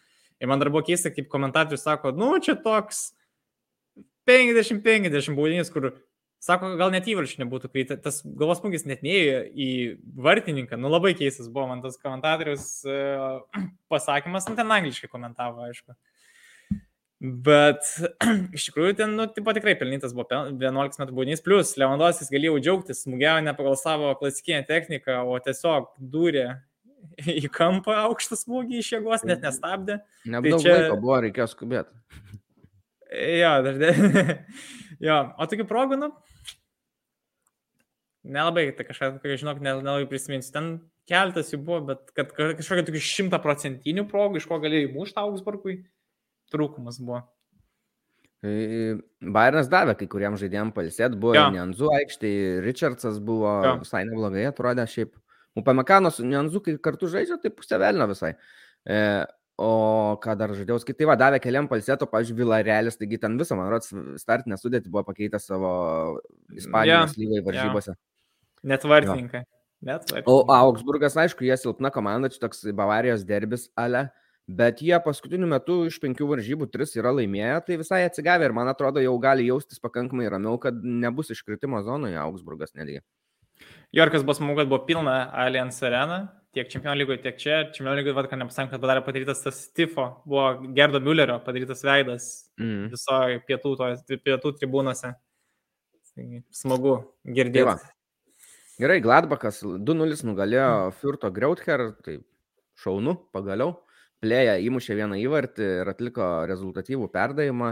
Ir 0.40 0.48
man 0.48 0.62
dar 0.62 0.70
buvo 0.72 0.82
keista, 0.86 1.12
kaip 1.12 1.28
komentatorius 1.32 1.84
sako, 1.84 2.14
nu 2.16 2.32
čia 2.40 2.56
toks 2.64 3.10
50-50 4.28 5.36
baudinys, 5.36 5.72
kur 5.72 5.90
sako, 6.40 6.74
gal 6.80 6.92
net 6.94 7.08
įvarčių 7.10 7.42
nebūtų, 7.42 7.70
kai 7.72 7.84
tas 7.90 8.22
galvos 8.24 8.62
smūgis 8.62 8.86
net 8.88 9.04
neėjo 9.04 9.42
į 9.52 9.70
vartininką. 10.24 10.78
Nu 10.80 10.92
labai 10.92 11.12
keistas 11.18 11.50
buvo 11.52 11.68
man 11.70 11.84
tas 11.84 12.00
komentatorius 12.00 12.68
uh, 12.88 13.42
pasakymas, 13.92 14.48
nu 14.48 14.56
ten 14.58 14.72
angliškai 14.78 15.10
komentavo, 15.12 15.66
aišku. 15.68 15.96
Bet 17.20 17.84
iš 18.56 18.70
tikrųjų 18.70 18.94
ten, 18.96 19.12
nu, 19.18 19.26
tipo, 19.28 19.52
tikrai 19.52 19.74
pelnytas 19.76 20.14
buvo 20.16 20.24
11 20.32 21.02
metų 21.02 21.16
baudinys, 21.16 21.42
plus 21.44 21.74
Lewandowskis 21.80 22.32
galėjo 22.32 22.56
džiaugtis, 22.64 23.02
smūgiavo 23.04 23.42
ne 23.44 23.52
pagal 23.58 23.76
savo 23.76 24.14
klasikinę 24.16 24.62
techniką, 24.68 25.18
o 25.28 25.36
tiesiog 25.44 25.90
dūrė 26.00 26.46
į 27.28 27.50
kampą 27.52 27.98
aukštą 28.06 28.40
smūgį 28.40 28.80
iš 28.80 28.94
jėgos, 28.94 29.26
net 29.28 29.44
nestabdė. 29.44 29.98
Nedaug 30.24 30.56
tai 30.56 30.64
čia... 30.64 30.78
laiko 30.78 30.96
buvo, 31.02 31.20
reikėjo 31.26 31.48
skubėti. 31.52 32.24
Jo, 33.10 33.52
dar 33.66 33.78
dė. 33.84 33.92
jo, 35.10 35.20
o 35.36 35.50
tokių 35.52 35.68
progų, 35.68 36.00
nu, 36.00 36.10
nelabai, 38.24 38.70
tai 38.78 38.88
kažką, 38.88 39.12
žinok, 39.36 39.60
nelabai 39.60 40.08
prisiminsiu. 40.08 40.56
Ten 40.56 40.74
keltas 41.10 41.52
jų 41.52 41.60
buvo, 41.68 41.84
bet 41.92 42.12
kad 42.16 42.32
kažkokia 42.32 42.88
tokių 42.88 43.08
šimtaprocentinių 43.12 44.08
progų, 44.08 44.40
iš 44.40 44.48
ko 44.48 44.60
galėjai 44.62 44.92
mušti 44.94 45.20
Augsburgui 45.20 45.82
trūkumas 46.52 47.00
buvo. 47.02 47.24
Bayernas 48.40 49.68
davė 49.68 49.94
kai 50.00 50.06
kuriem 50.08 50.38
žaidėjim 50.40 50.70
palsėt, 50.72 51.16
buvo 51.20 51.34
ja. 51.36 51.48
Nianzu 51.52 51.90
aikštėje, 51.92 52.60
Richardsas 52.64 53.18
buvo 53.20 53.50
ja. 53.66 53.74
visai 53.82 54.06
neblogai, 54.08 54.46
atrodė 54.48 54.86
šiaip. 54.88 55.12
Upamekano 55.58 56.12
su 56.14 56.24
Nianzu, 56.24 56.62
kai 56.64 56.76
kartu 56.80 57.08
žaidžia, 57.10 57.36
tai 57.42 57.50
pusė 57.52 57.76
velnio 57.82 58.06
visai. 58.08 58.30
E, 58.86 59.00
o 59.60 59.72
ką 60.22 60.36
dar 60.40 60.54
žaidėjau, 60.56 60.78
skaitai, 60.80 61.08
va, 61.10 61.16
davė 61.20 61.40
keliam 61.42 61.68
palsėto, 61.68 62.06
pavyzdžiui, 62.08 62.38
Vilarelis, 62.38 62.96
taigi 62.96 63.18
ten 63.20 63.34
visą, 63.40 63.58
man 63.58 63.68
rodos, 63.68 63.90
startinę 64.22 64.56
sudėtį 64.56 64.92
buvo 64.94 65.02
pakeitęs 65.10 65.50
savo 65.50 65.72
Ispanijos 66.56 67.12
ja. 67.12 67.20
lygai 67.20 67.42
varžybose. 67.44 67.96
Ja. 67.98 68.70
Net 68.72 68.86
vartininkai. 68.88 69.42
Net 69.84 70.06
vartininkai. 70.06 70.32
O 70.32 70.46
Augsburgas, 70.54 71.18
aišku, 71.18 71.44
jie 71.44 71.58
silpna 71.60 71.92
komanda, 71.92 72.30
čia 72.32 72.40
toks 72.46 72.64
Bavarijos 72.78 73.26
derbis, 73.28 73.68
ale. 73.76 74.06
Bet 74.50 74.80
jie 74.82 74.96
paskutiniu 75.04 75.46
metu 75.46 75.84
iš 75.86 76.00
penkių 76.02 76.26
varžybų 76.32 76.66
tris 76.72 76.96
yra 76.96 77.12
laimėję, 77.14 77.58
tai 77.66 77.76
visai 77.78 78.00
atsigavę 78.08 78.48
ir 78.48 78.54
man 78.56 78.70
atrodo 78.72 79.02
jau 79.04 79.12
gali 79.22 79.46
jaustis 79.46 79.78
pakankamai 79.82 80.26
ramiau, 80.32 80.58
kad 80.58 80.80
nebus 80.82 81.30
iškritimo 81.30 81.78
zonoje 81.86 82.18
Augsburgas 82.18 82.74
netgi. 82.74 82.98
Jorkas 83.94 84.24
kad 84.24 84.68
buvo 84.68 84.80
pilna 84.86 85.30
Allianz 85.44 85.82
Arena, 85.86 86.18
tiek 86.56 86.70
Čempionų 86.72 87.02
lygoje, 87.02 87.20
tiek 87.22 87.36
čia. 87.38 87.58
Čempionų 87.74 88.00
lygoje, 88.00 88.26
kad 88.30 88.40
nepasakė, 88.40 88.72
kad 88.72 88.82
padarė 88.82 89.04
padarytas 89.06 89.42
tas 89.44 89.60
Stifo, 89.68 90.06
buvo 90.26 90.72
Gerdo 90.74 91.02
Müllerio 91.02 91.38
padarytas 91.44 91.84
veidas 91.86 92.30
mm. 92.58 92.88
visoje 92.94 93.42
pietų, 93.46 93.74
to, 93.78 93.90
pietų 94.24 94.54
tribūnose. 94.58 95.12
Smagu 96.54 96.96
girdėti. 97.24 97.60
Tai 97.60 97.68
va. 97.68 97.76
Gerai, 98.80 98.98
Gladbachas 99.04 99.60
2-0 99.62 100.24
nugalėjo 100.26 100.72
Furto 100.98 101.30
Greuther, 101.34 101.90
tai 102.02 102.18
šaunu, 102.80 103.14
pagaliau. 103.34 103.76
Plėja 104.20 104.58
įmušė 104.60 104.98
vieną 104.98 105.16
įvartį 105.22 105.68
ir 105.80 105.90
atliko 105.94 106.26
rezultatyvų 106.50 107.08
perdavimą. 107.12 107.70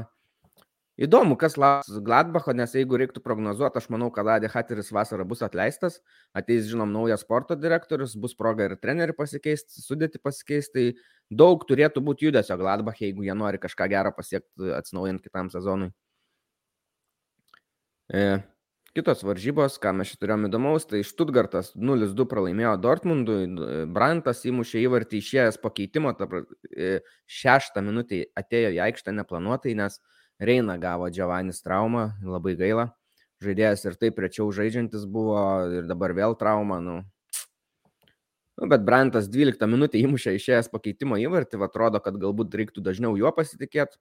Įdomu, 0.99 1.37
kas 1.39 1.55
lauks 1.61 1.93
Gladbacho, 2.03 2.51
nes 2.59 2.73
jeigu 2.75 2.99
reiktų 2.99 3.20
prognozuoti, 3.23 3.79
aš 3.79 3.85
manau, 3.95 4.09
kad 4.11 4.27
Adė 4.35 4.49
Hateris 4.51 4.89
vasarą 4.91 5.23
bus 5.31 5.45
atleistas, 5.47 6.01
ateis, 6.35 6.65
žinom, 6.66 6.91
naujas 6.91 7.23
sporto 7.23 7.55
direktorius, 7.55 8.16
bus 8.19 8.35
proga 8.35 8.66
ir 8.66 8.75
trenerių 8.83 9.15
pasikeisti, 9.15 9.85
sudėti 9.85 10.19
pasikeisti, 10.19 10.89
tai 10.97 11.39
daug 11.45 11.62
turėtų 11.69 12.03
būti 12.03 12.27
judesio 12.27 12.59
Gladbach, 12.59 12.99
jeigu 13.05 13.29
jie 13.29 13.37
nori 13.39 13.62
kažką 13.62 13.87
gero 13.93 14.11
pasiekti, 14.16 14.73
atsinaujant 14.75 15.23
kitam 15.23 15.53
sezonui. 15.55 15.93
E, 18.11 18.41
Kitos 18.97 19.20
varžybos, 19.23 19.77
ką 19.82 19.93
mes 19.98 20.09
čia 20.10 20.16
turėjome 20.23 20.48
įdomaus, 20.48 20.86
tai 20.89 21.02
Stuttgartas 21.05 21.74
0-2 21.77 22.24
pralaimėjo 22.31 22.73
Dortmundui, 22.81 23.43
Brantas 23.93 24.40
įmušė 24.48 24.81
įvartį 24.86 25.20
išėjęs 25.20 25.60
pakeitimo, 25.60 26.15
ta, 26.16 26.27
e, 26.73 27.02
šeštą 27.28 27.85
minutę 27.85 28.23
atėjo 28.39 28.73
į 28.78 28.81
aikštę 28.89 29.12
neplanuotai, 29.19 29.77
nes 29.77 30.01
Reina 30.40 30.78
gavo 30.81 31.10
Džiavanis 31.12 31.60
traumą, 31.60 32.09
labai 32.24 32.56
gaila. 32.56 32.89
Žaidėjas 33.44 33.85
ir 33.86 34.01
taip 34.01 34.19
rečiau 34.23 34.48
žaidžiantis 34.55 35.05
buvo 35.06 35.39
ir 35.78 35.86
dabar 35.86 36.15
vėl 36.16 36.35
trauma. 36.39 36.81
Nu. 36.82 37.02
Nu, 38.59 38.66
bet 38.70 38.82
Brantas 38.86 39.28
12 39.31 39.69
minutę 39.70 40.01
įmušė 40.01 40.35
išėjęs 40.39 40.73
pakeitimo 40.73 41.19
įvartį, 41.23 41.60
atrodo, 41.62 42.01
kad 42.02 42.16
galbūt 42.19 42.56
reiktų 42.59 42.82
dažniau 42.82 43.15
juo 43.20 43.31
pasitikėti. 43.36 44.01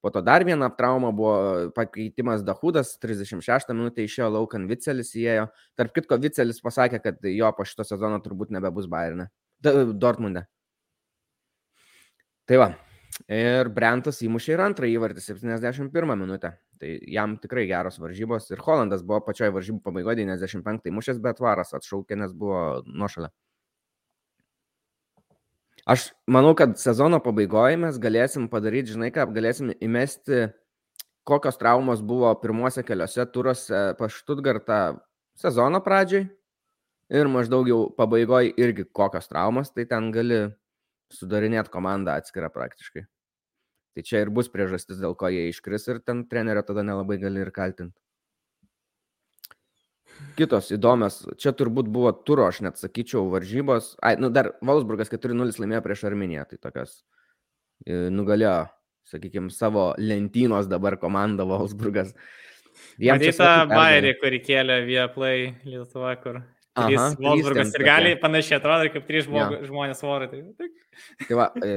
Po 0.00 0.10
to 0.10 0.22
dar 0.24 0.44
viena 0.48 0.70
trauma 0.72 1.10
buvo 1.12 1.70
pakeitimas 1.76 2.44
Dahudas, 2.44 2.94
36 3.02 3.74
minutę 3.74 4.04
išėjo 4.06 4.30
Laukan 4.32 4.64
Vicelis 4.70 5.12
įėjo. 5.12 5.50
Tarp 5.76 5.92
kitko, 5.96 6.16
Vicelis 6.22 6.62
pasakė, 6.64 7.02
kad 7.04 7.20
jo 7.28 7.50
po 7.56 7.66
šito 7.68 7.84
sezono 7.84 8.20
turbūt 8.24 8.54
nebebus 8.56 8.88
Bayerne. 8.88 9.28
Dortmunde. 9.60 10.46
Tai 12.48 12.62
va. 12.62 12.70
Ir 13.28 13.68
Brentas 13.76 14.22
įmušė 14.24 14.54
ir 14.54 14.62
antrą 14.64 14.88
įvartį 14.88 15.20
71 15.20 16.16
minutę. 16.16 16.54
Tai 16.80 16.94
jam 17.12 17.36
tikrai 17.42 17.66
geros 17.68 18.00
varžybos. 18.00 18.48
Ir 18.54 18.64
Holandas 18.64 19.04
buvo 19.04 19.20
pačioje 19.26 19.52
varžybų 19.52 19.82
pabaigoje 19.84 20.22
95 20.22 20.88
įmušęs, 20.88 21.20
bet 21.20 21.44
varas 21.44 21.76
atšaukė, 21.76 22.16
nes 22.22 22.32
buvo 22.32 22.80
nuošalia. 22.88 23.28
Aš 25.90 26.10
manau, 26.30 26.52
kad 26.54 26.76
sezono 26.78 27.18
pabaigoje 27.24 27.78
mes 27.82 27.96
galėsim 27.98 28.44
padaryti, 28.52 28.92
žinai, 28.94 29.08
ką 29.10 29.24
galėsim 29.34 29.72
įmesti, 29.82 30.44
kokios 31.26 31.58
traumos 31.58 32.02
buvo 32.06 32.30
pirmuose 32.38 32.84
keliose 32.86 33.24
turuose 33.34 33.80
pas 33.98 34.14
Štutgartą 34.14 34.78
sezono 35.40 35.80
pradžiai 35.82 36.28
ir 37.10 37.30
maždaug 37.32 37.66
jau 37.72 37.80
pabaigoje 37.96 38.52
irgi 38.62 38.86
kokios 38.94 39.26
traumos, 39.32 39.72
tai 39.74 39.88
ten 39.90 40.12
gali 40.14 40.44
sudarinėti 41.16 41.74
komandą 41.74 42.14
atskirą 42.20 42.52
praktiškai. 42.54 43.02
Tai 43.96 44.06
čia 44.06 44.22
ir 44.22 44.30
bus 44.30 44.46
priežastis, 44.52 45.00
dėl 45.02 45.18
ko 45.18 45.32
jie 45.34 45.48
iškris 45.50 45.88
ir 45.90 45.98
ten 46.06 46.22
trenerio 46.30 46.62
tada 46.66 46.86
nelabai 46.86 47.18
gali 47.18 47.42
ir 47.42 47.50
kaltinti. 47.50 47.98
Kitos 50.38 50.70
įdomios, 50.72 51.20
čia 51.40 51.52
turbūt 51.56 51.88
buvo 51.92 52.12
turo, 52.26 52.46
aš 52.48 52.62
net 52.64 52.80
sakyčiau, 52.80 53.26
varžybos. 53.32 53.94
Ai, 54.04 54.14
nu 54.20 54.30
dar 54.32 54.52
Valsburgas 54.64 55.10
4-0 55.12 55.60
laimėjo 55.60 55.82
prieš 55.84 56.04
Arminiją, 56.08 56.46
tai 56.48 56.60
tokios 56.62 56.94
e, 57.84 58.08
nugalėjo, 58.14 58.54
sakykime, 59.10 59.50
savo 59.52 59.90
lentynos 60.00 60.70
dabar 60.70 60.96
komanda 61.02 61.44
Valsburgas. 61.48 62.14
Matyta 63.00 63.66
Bairį, 63.68 64.14
kurį 64.22 64.40
kėlė 64.46 64.80
Vieplay 64.86 65.50
Lietuva, 65.68 66.14
kur 66.22 66.40
Trys 66.86 67.00
Aha, 67.00 67.16
Wolfsburgas 67.20 67.74
ir 67.76 67.84
gali 67.86 68.14
panašiai 68.20 68.58
atrodo, 68.58 68.88
kaip 68.94 69.06
trys 69.08 69.26
žmog, 69.26 69.56
ja. 69.56 69.66
žmonės 69.68 70.02
vorai. 70.04 70.28
Tai, 70.30 70.68
tai, 71.26 71.36
va, 71.38 71.50
e, 71.60 71.76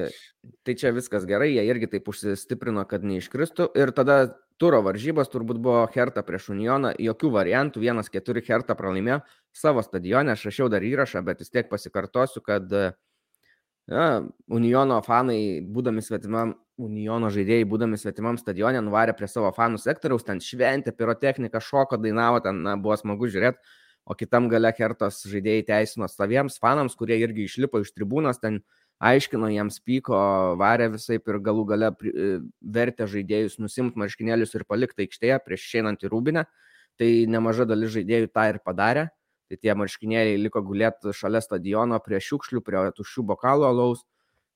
tai 0.68 0.76
čia 0.80 0.94
viskas 0.96 1.28
gerai, 1.30 1.52
jie 1.54 1.66
irgi 1.68 1.90
taip 1.96 2.10
užsistiprino, 2.12 2.86
kad 2.90 3.06
neiškristų. 3.08 3.70
Ir 3.80 3.94
tada 3.96 4.18
turo 4.62 4.82
varžybos 4.86 5.32
turbūt 5.34 5.60
buvo 5.64 5.84
Herta 5.94 6.24
prieš 6.26 6.52
Unioną, 6.54 6.94
jokių 7.02 7.32
variantų, 7.34 7.84
vienas 7.84 8.12
keturi 8.14 8.44
Herta 8.48 8.78
pralaimėjo 8.80 9.22
savo 9.56 9.84
stadionę, 9.86 10.36
aš 10.36 10.48
rašiau 10.50 10.70
dar 10.72 10.86
įrašą, 10.86 11.24
bet 11.26 11.44
vis 11.44 11.52
tiek 11.54 11.70
pasikartosiu, 11.72 12.44
kad 12.46 12.72
ja, 12.72 14.08
Uniono 14.48 15.00
fanai, 15.06 15.62
būdami 15.66 16.04
svetimam, 16.06 16.56
Uniono 16.82 17.30
žaidėjai, 17.34 17.68
būdami 17.70 18.00
svetimam 18.02 18.40
stadionė, 18.40 18.82
nuvarė 18.82 19.14
prie 19.18 19.28
savo 19.30 19.52
fanų 19.54 19.78
sektoriaus, 19.82 20.26
ten 20.26 20.42
šventė, 20.42 20.96
pirotechnika, 20.98 21.62
šoko, 21.62 22.00
dainavo, 22.02 22.40
ten 22.42 22.64
na, 22.66 22.78
buvo 22.82 22.98
smagu 22.98 23.30
žiūrėti 23.30 23.62
o 24.06 24.16
kitam 24.20 24.50
gale 24.52 24.72
kertos 24.76 25.22
žaidėjai 25.30 25.66
teisino 25.68 26.10
saviems 26.12 26.60
fanams, 26.62 26.96
kurie 27.00 27.18
irgi 27.22 27.48
išlipo 27.48 27.82
iš 27.84 27.94
tribūnos, 27.96 28.42
ten 28.42 28.62
aiškino, 29.04 29.50
jiems 29.52 29.80
pyko, 29.84 30.18
varė 30.60 30.90
visai 30.94 31.20
ir 31.20 31.40
galų 31.44 31.66
gale 31.72 31.92
e, 31.92 32.30
vertė 32.62 33.08
žaidėjus 33.10 33.60
nusimti 33.60 34.00
marškinėlius 34.00 34.56
ir 34.56 34.68
palikti 34.70 35.08
aikštėje 35.08 35.40
prieš 35.46 35.68
išeinant 35.68 36.04
į 36.04 36.12
rūbinę. 36.14 36.46
tai 36.94 37.26
nemaža 37.26 37.66
dalis 37.66 37.90
žaidėjų 37.90 38.28
tą 38.30 38.50
ir 38.52 38.60
padarė. 38.62 39.08
Tai 39.50 39.58
tie 39.58 39.74
marškinėliai 39.74 40.38
liko 40.38 40.62
gulėti 40.62 41.10
šalia 41.14 41.42
stadiono 41.42 41.98
prie 42.06 42.20
šiukšlių, 42.22 42.62
prie 42.62 42.84
tuščių 42.94 43.24
bokalų 43.34 43.66
alaus. 43.66 44.04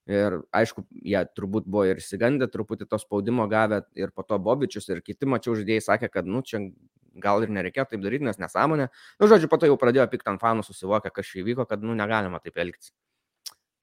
Ir 0.08 0.38
aišku, 0.56 0.86
jie 1.04 1.20
turbūt 1.36 1.66
buvo 1.68 1.84
ir 1.84 1.98
įsigandę, 2.00 2.46
truputį 2.48 2.86
to 2.88 2.96
spaudimo 3.00 3.44
gavę 3.50 3.82
ir 3.98 4.08
po 4.16 4.24
to 4.24 4.38
Bobičius 4.40 4.88
ir 4.88 5.02
kiti 5.04 5.28
mačiau 5.28 5.52
žaidėjai 5.58 5.84
sakė, 5.84 6.08
kad, 6.14 6.28
nu, 6.28 6.40
čia 6.40 6.62
gal 7.20 7.44
ir 7.44 7.52
nereikėjo 7.52 7.84
taip 7.90 8.00
daryti, 8.00 8.24
nes 8.24 8.40
nesąmonė. 8.40 8.88
Nu, 9.20 9.28
žodžiu, 9.28 9.50
po 9.52 9.58
to 9.60 9.68
jau 9.68 9.76
pradėjo 9.80 10.06
pikti 10.08 10.32
ant 10.32 10.40
fanų, 10.40 10.64
susivokę, 10.64 11.12
kas 11.12 11.28
čia 11.28 11.42
įvyko, 11.42 11.66
kad, 11.68 11.84
nu, 11.84 11.96
negalima 11.98 12.40
taip 12.40 12.56
elgtis. 12.62 12.94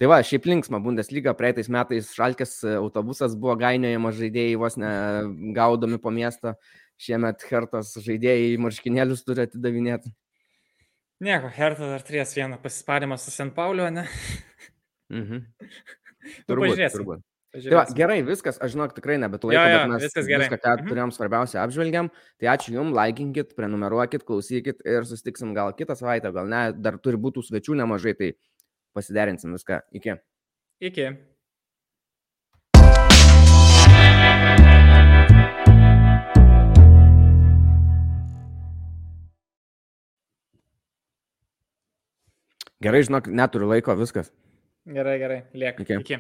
Tai 0.02 0.10
va, 0.12 0.18
šiaip 0.26 0.48
linksma 0.50 0.82
Bundesliga, 0.84 1.32
praeitais 1.38 1.70
metais 1.72 2.10
Šalkės 2.18 2.58
autobusas 2.74 3.36
buvo 3.40 3.54
gainiojamas 3.62 4.18
žaidėjai 4.18 4.58
vos 4.60 4.76
negaudomi 4.82 6.02
po 6.04 6.12
miestą, 6.12 6.56
šiemet 7.00 7.46
Hertos 7.48 7.94
žaidėjai 8.04 8.58
marškinėlius 8.66 9.24
turi 9.28 9.46
atidavinėti. 9.46 10.12
Nieko, 11.24 11.54
Hertas 11.54 11.94
dar 11.94 12.04
turės 12.04 12.36
vieną 12.36 12.58
pasisparimas 12.66 13.24
su 13.24 13.32
St. 13.32 13.54
Paulio, 13.56 13.88
ne? 13.94 14.04
Mhm. 15.14 15.46
Nu, 16.50 16.56
pažiūrėsim. 16.56 17.00
turbūt. 17.00 17.24
Tai 17.56 17.72
va, 17.72 17.84
gerai, 17.96 18.18
viskas, 18.28 18.58
aš 18.60 18.74
žinok, 18.74 18.92
tikrai 18.98 19.16
nebet 19.18 19.46
laiko, 19.48 19.56
Jo, 19.56 19.68
jo, 19.72 19.78
bet 19.80 19.92
mes 19.94 20.02
viskas 20.04 20.26
gerai. 20.28 20.48
viską, 20.50 20.58
ką 20.60 20.74
Mhm. 20.82 20.90
turėjom 20.92 21.12
svarbiausia, 21.16 21.62
apžvelgiam. 21.64 22.10
Tai 22.40 22.48
ačiū 22.52 22.74
Jums, 22.76 22.92
laikinkit, 22.94 23.56
prenumeruokit, 23.56 24.26
klausykit 24.28 24.82
ir 24.86 25.06
sustiksim 25.08 25.54
gal 25.56 25.72
kitą 25.72 25.96
savaitę, 25.96 26.34
gal 26.34 26.48
ne, 26.48 26.74
dar 26.74 26.98
turi 26.98 27.16
būti 27.18 27.40
svečių 27.48 27.78
nemažai, 27.80 28.14
tai 28.18 28.34
pasiderinsim 28.94 29.54
viską. 29.56 29.82
Iki. 29.94 30.20
Iki. 30.82 31.08
Gerai, 42.84 43.02
žinok, 43.08 43.28
neturiu 43.32 43.70
laiko, 43.72 43.96
viskas. 43.98 44.32
Gerai, 44.86 45.18
gerai, 45.18 45.44
liek. 45.54 45.80
Iki. 45.80 45.94
Iki. 45.94 46.20